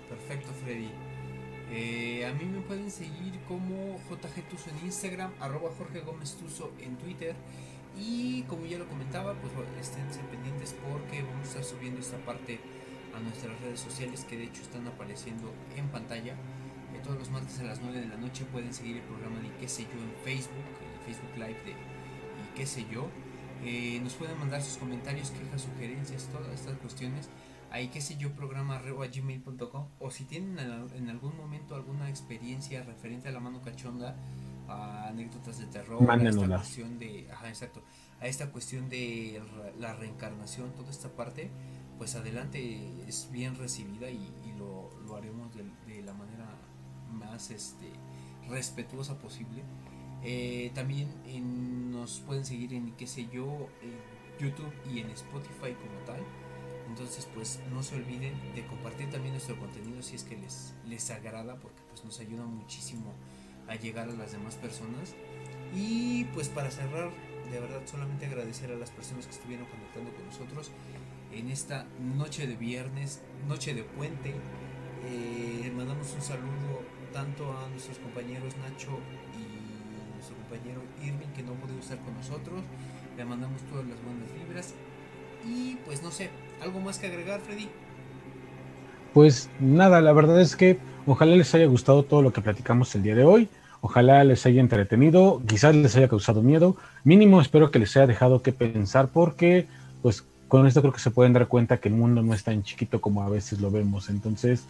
Perfecto, 0.08 0.50
Freddy. 0.64 0.88
Eh, 1.72 2.26
a 2.26 2.32
mí 2.34 2.44
me 2.44 2.60
pueden 2.60 2.90
seguir 2.90 3.34
como 3.48 3.98
JG 4.08 4.48
Tuso 4.48 4.70
en 4.70 4.86
Instagram, 4.86 5.32
arroba 5.40 5.70
Jorge 5.76 6.00
Gómez 6.00 6.34
Tuso 6.34 6.70
en 6.80 6.96
Twitter. 6.96 7.34
Y 7.98 8.42
como 8.42 8.66
ya 8.66 8.78
lo 8.78 8.86
comentaba, 8.86 9.34
pues 9.34 9.52
estén 9.80 10.04
pendientes 10.30 10.74
porque 10.88 11.22
vamos 11.22 11.46
a 11.46 11.48
estar 11.48 11.64
subiendo 11.64 12.00
esta 12.00 12.18
parte 12.18 12.58
a 13.16 13.20
nuestras 13.20 13.58
redes 13.60 13.80
sociales 13.80 14.24
que 14.24 14.36
de 14.36 14.44
hecho 14.44 14.62
están 14.62 14.86
apareciendo 14.86 15.52
en 15.76 15.88
pantalla. 15.88 16.32
Eh, 16.32 17.00
todos 17.02 17.18
los 17.18 17.30
martes 17.30 17.58
a 17.60 17.64
las 17.64 17.80
9 17.80 18.00
de 18.00 18.06
la 18.06 18.16
noche 18.16 18.44
pueden 18.46 18.72
seguir 18.72 18.96
el 18.96 19.02
programa 19.02 19.40
de 19.40 19.50
qué 19.60 19.68
sé 19.68 19.82
yo 19.82 20.00
en 20.00 20.14
Facebook, 20.24 20.64
el 20.82 21.00
Facebook 21.04 21.34
Live 21.36 21.62
de 21.64 21.72
y 21.72 22.56
qué 22.56 22.66
sé 22.66 22.86
yo. 22.90 23.08
Eh, 23.64 24.00
nos 24.02 24.14
pueden 24.14 24.38
mandar 24.38 24.62
sus 24.62 24.76
comentarios, 24.76 25.30
quejas, 25.30 25.62
sugerencias, 25.62 26.28
todas 26.32 26.52
estas 26.52 26.76
cuestiones 26.78 27.28
ahí 27.74 27.88
qué 27.88 28.00
sé 28.00 28.16
yo 28.16 28.30
programa 28.30 28.80
gmail.com 28.80 29.88
o 29.98 30.10
si 30.12 30.24
tienen 30.24 30.56
en 30.94 31.08
algún 31.08 31.36
momento 31.36 31.74
alguna 31.74 32.08
experiencia 32.08 32.84
referente 32.84 33.28
a 33.28 33.32
la 33.32 33.40
mano 33.40 33.60
cachonda 33.62 34.14
a 34.68 35.08
anécdotas 35.08 35.58
de 35.58 35.66
terror 35.66 36.08
a 36.08 36.14
esta 36.14 36.46
cuestión 36.46 36.98
de 37.00 37.28
ajá, 37.32 37.48
exacto 37.48 37.82
a 38.20 38.28
esta 38.28 38.50
cuestión 38.52 38.88
de 38.88 39.42
la 39.80 39.92
reencarnación 39.92 40.72
toda 40.74 40.90
esta 40.90 41.08
parte 41.08 41.50
pues 41.98 42.14
adelante 42.16 43.04
es 43.06 43.28
bien 43.30 43.56
recibida 43.56 44.10
y, 44.10 44.32
lo, 44.58 45.16
haremos 45.16 45.50
de, 45.54 46.02
la 46.02 46.12
manera 46.12 46.46
más 47.12 47.50
este, 47.50 47.92
respetuosa 48.48 49.18
posible. 49.18 49.62
Eh, 50.22 50.72
también 50.74 51.10
nos 51.90 52.20
pueden 52.20 52.44
seguir 52.44 52.72
en, 52.74 52.92
qué 52.92 53.06
sé 53.06 53.28
yo, 53.32 53.68
en 53.82 54.44
YouTube 54.44 54.72
y 54.92 55.00
en 55.00 55.10
Spotify 55.10 55.74
como 55.74 55.98
tal. 56.06 56.20
Entonces, 56.88 57.28
pues 57.34 57.60
no 57.72 57.82
se 57.82 57.96
olviden 57.96 58.34
de 58.54 58.66
compartir 58.66 59.10
también 59.10 59.32
nuestro 59.32 59.58
contenido 59.58 60.02
si 60.02 60.16
es 60.16 60.24
que 60.24 60.36
les, 60.36 60.74
les 60.86 61.10
agrada, 61.10 61.58
porque 61.58 61.80
pues 61.88 62.04
nos 62.04 62.20
ayuda 62.20 62.44
muchísimo 62.44 63.12
a 63.68 63.76
llegar 63.76 64.08
a 64.08 64.12
las 64.12 64.32
demás 64.32 64.56
personas. 64.56 65.14
Y 65.74 66.24
pues 66.26 66.48
para 66.48 66.70
cerrar, 66.70 67.10
de 67.50 67.60
verdad 67.60 67.82
solamente 67.86 68.26
agradecer 68.26 68.70
a 68.70 68.76
las 68.76 68.90
personas 68.90 69.26
que 69.26 69.32
estuvieron 69.32 69.66
conectando 69.66 70.12
con 70.14 70.26
nosotros 70.26 70.70
en 71.36 71.50
esta 71.50 71.86
noche 72.16 72.46
de 72.46 72.56
viernes, 72.56 73.22
noche 73.48 73.74
de 73.74 73.82
puente. 73.82 74.34
Eh, 75.06 75.72
mandamos 75.76 76.12
un 76.14 76.22
saludo 76.22 76.82
tanto 77.12 77.52
a 77.52 77.68
nuestros 77.68 77.98
compañeros 77.98 78.54
Nacho 78.58 78.98
y 79.36 80.14
nuestro 80.14 80.36
compañero 80.36 80.80
Irving 81.02 81.32
que 81.34 81.42
no 81.42 81.52
pudo 81.54 81.78
estar 81.78 81.98
con 81.98 82.14
nosotros. 82.14 82.62
Le 83.16 83.24
mandamos 83.24 83.60
todas 83.62 83.86
las 83.86 84.02
buenas 84.02 84.32
vibras. 84.34 84.74
Y 85.46 85.76
pues 85.84 86.02
no 86.02 86.10
sé, 86.10 86.30
¿algo 86.62 86.80
más 86.80 86.98
que 86.98 87.06
agregar, 87.06 87.40
Freddy? 87.40 87.68
Pues 89.12 89.50
nada, 89.60 90.00
la 90.00 90.12
verdad 90.12 90.40
es 90.40 90.56
que 90.56 90.78
ojalá 91.06 91.36
les 91.36 91.54
haya 91.54 91.66
gustado 91.66 92.02
todo 92.04 92.22
lo 92.22 92.32
que 92.32 92.40
platicamos 92.40 92.94
el 92.94 93.02
día 93.02 93.14
de 93.14 93.24
hoy. 93.24 93.48
Ojalá 93.80 94.24
les 94.24 94.46
haya 94.46 94.60
entretenido, 94.60 95.42
quizás 95.46 95.74
les 95.74 95.94
haya 95.96 96.08
causado 96.08 96.42
miedo. 96.42 96.76
Mínimo 97.04 97.40
espero 97.40 97.70
que 97.70 97.78
les 97.78 97.94
haya 97.96 98.06
dejado 98.06 98.40
que 98.40 98.52
pensar 98.52 99.08
porque 99.08 99.66
pues 100.00 100.24
con 100.48 100.66
esto 100.66 100.80
creo 100.80 100.92
que 100.92 101.00
se 101.00 101.10
pueden 101.10 101.32
dar 101.32 101.48
cuenta 101.48 101.78
que 101.78 101.88
el 101.88 101.94
mundo 101.94 102.22
no 102.22 102.34
es 102.34 102.44
tan 102.44 102.62
chiquito 102.62 103.00
como 103.00 103.22
a 103.22 103.28
veces 103.28 103.60
lo 103.60 103.70
vemos. 103.70 104.08
Entonces, 104.08 104.66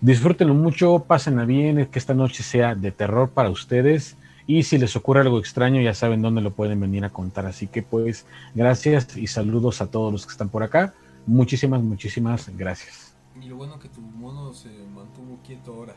disfrútenlo 0.00 0.54
mucho, 0.54 1.04
pásenla 1.06 1.44
bien, 1.44 1.86
que 1.86 1.98
esta 1.98 2.14
noche 2.14 2.42
sea 2.42 2.74
de 2.74 2.92
terror 2.92 3.30
para 3.30 3.50
ustedes. 3.50 4.16
Y 4.46 4.62
si 4.62 4.78
les 4.78 4.96
ocurre 4.96 5.20
algo 5.20 5.38
extraño, 5.38 5.80
ya 5.80 5.92
saben 5.92 6.22
dónde 6.22 6.40
lo 6.40 6.52
pueden 6.52 6.80
venir 6.80 7.04
a 7.04 7.10
contar. 7.10 7.46
Así 7.46 7.66
que 7.66 7.82
pues 7.82 8.24
gracias 8.54 9.16
y 9.16 9.26
saludos 9.26 9.82
a 9.82 9.88
todos 9.88 10.12
los 10.12 10.24
que 10.24 10.32
están 10.32 10.48
por 10.48 10.62
acá. 10.62 10.94
Muchísimas, 11.26 11.82
muchísimas 11.82 12.50
gracias. 12.56 13.14
Y 13.40 13.46
lo 13.46 13.56
bueno 13.56 13.78
que 13.78 13.88
tu 13.88 14.00
mono 14.00 14.52
se 14.54 14.70
mantuvo 14.94 15.38
quieto 15.46 15.74
ahora. 15.74 15.94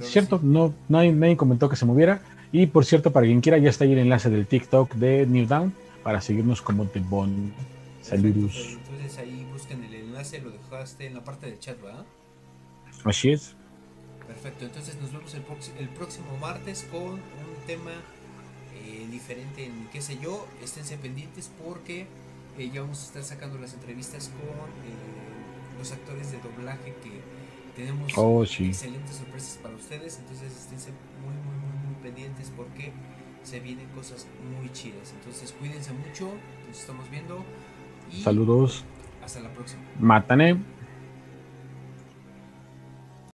Cierto, 0.00 0.40
no, 0.42 0.74
nadie, 0.88 1.12
nadie 1.12 1.36
comentó 1.36 1.68
que 1.68 1.76
se 1.76 1.84
moviera. 1.84 2.20
Y 2.50 2.66
por 2.66 2.84
cierto, 2.84 3.12
para 3.12 3.26
quien 3.26 3.40
quiera, 3.40 3.58
ya 3.58 3.70
está 3.70 3.84
ahí 3.84 3.92
el 3.92 3.98
enlace 3.98 4.28
del 4.28 4.46
TikTok 4.46 4.94
de 4.94 5.26
New 5.26 5.46
Down 5.46 5.72
para 6.02 6.20
seguirnos 6.20 6.60
como 6.60 6.86
The 6.86 7.00
Bond. 7.00 7.52
Entonces 8.12 9.18
ahí 9.18 9.46
busquen 9.52 9.84
el 9.84 9.94
enlace, 9.94 10.40
lo 10.40 10.50
dejaste 10.50 11.06
en 11.06 11.14
la 11.14 11.24
parte 11.24 11.46
del 11.46 11.58
chat, 11.58 11.80
¿verdad? 11.80 12.04
Así 13.04 13.30
es. 13.30 13.54
Perfecto, 14.26 14.64
entonces 14.64 14.96
nos 15.00 15.12
vemos 15.12 15.34
el, 15.34 15.42
el 15.78 15.88
próximo 15.88 16.36
martes 16.38 16.86
con 16.90 17.12
un 17.12 17.66
tema 17.66 17.92
eh, 18.74 19.06
diferente 19.10 19.66
en 19.66 19.88
qué 19.92 20.00
sé 20.00 20.18
yo. 20.18 20.46
Esténse 20.62 20.96
pendientes 20.96 21.50
porque 21.62 22.06
eh, 22.58 22.70
ya 22.72 22.82
vamos 22.82 23.02
a 23.02 23.06
estar 23.06 23.22
sacando 23.22 23.58
las 23.58 23.74
entrevistas 23.74 24.28
con 24.28 24.68
eh, 24.70 25.78
los 25.78 25.92
actores 25.92 26.32
de 26.32 26.38
doblaje 26.38 26.94
que 27.02 27.20
tenemos 27.76 28.12
oh, 28.16 28.44
sí. 28.44 28.66
excelentes 28.66 29.16
sorpresas 29.16 29.58
para 29.62 29.74
ustedes. 29.74 30.18
Entonces 30.18 30.52
esténse 30.56 30.90
muy, 31.22 31.34
muy, 31.34 31.56
muy, 31.56 31.86
muy 31.86 32.02
pendientes 32.02 32.52
porque 32.56 32.92
se 33.42 33.60
vienen 33.60 33.88
cosas 33.88 34.26
muy 34.58 34.70
chidas. 34.72 35.12
Entonces 35.18 35.52
cuídense 35.52 35.92
mucho, 35.92 36.32
nos 36.68 36.78
estamos 36.78 37.10
viendo. 37.10 37.44
Saludos. 38.20 38.84
Hasta 39.24 39.40
la 39.40 39.48
próxima. 39.50 39.82
Mátane. 40.00 40.58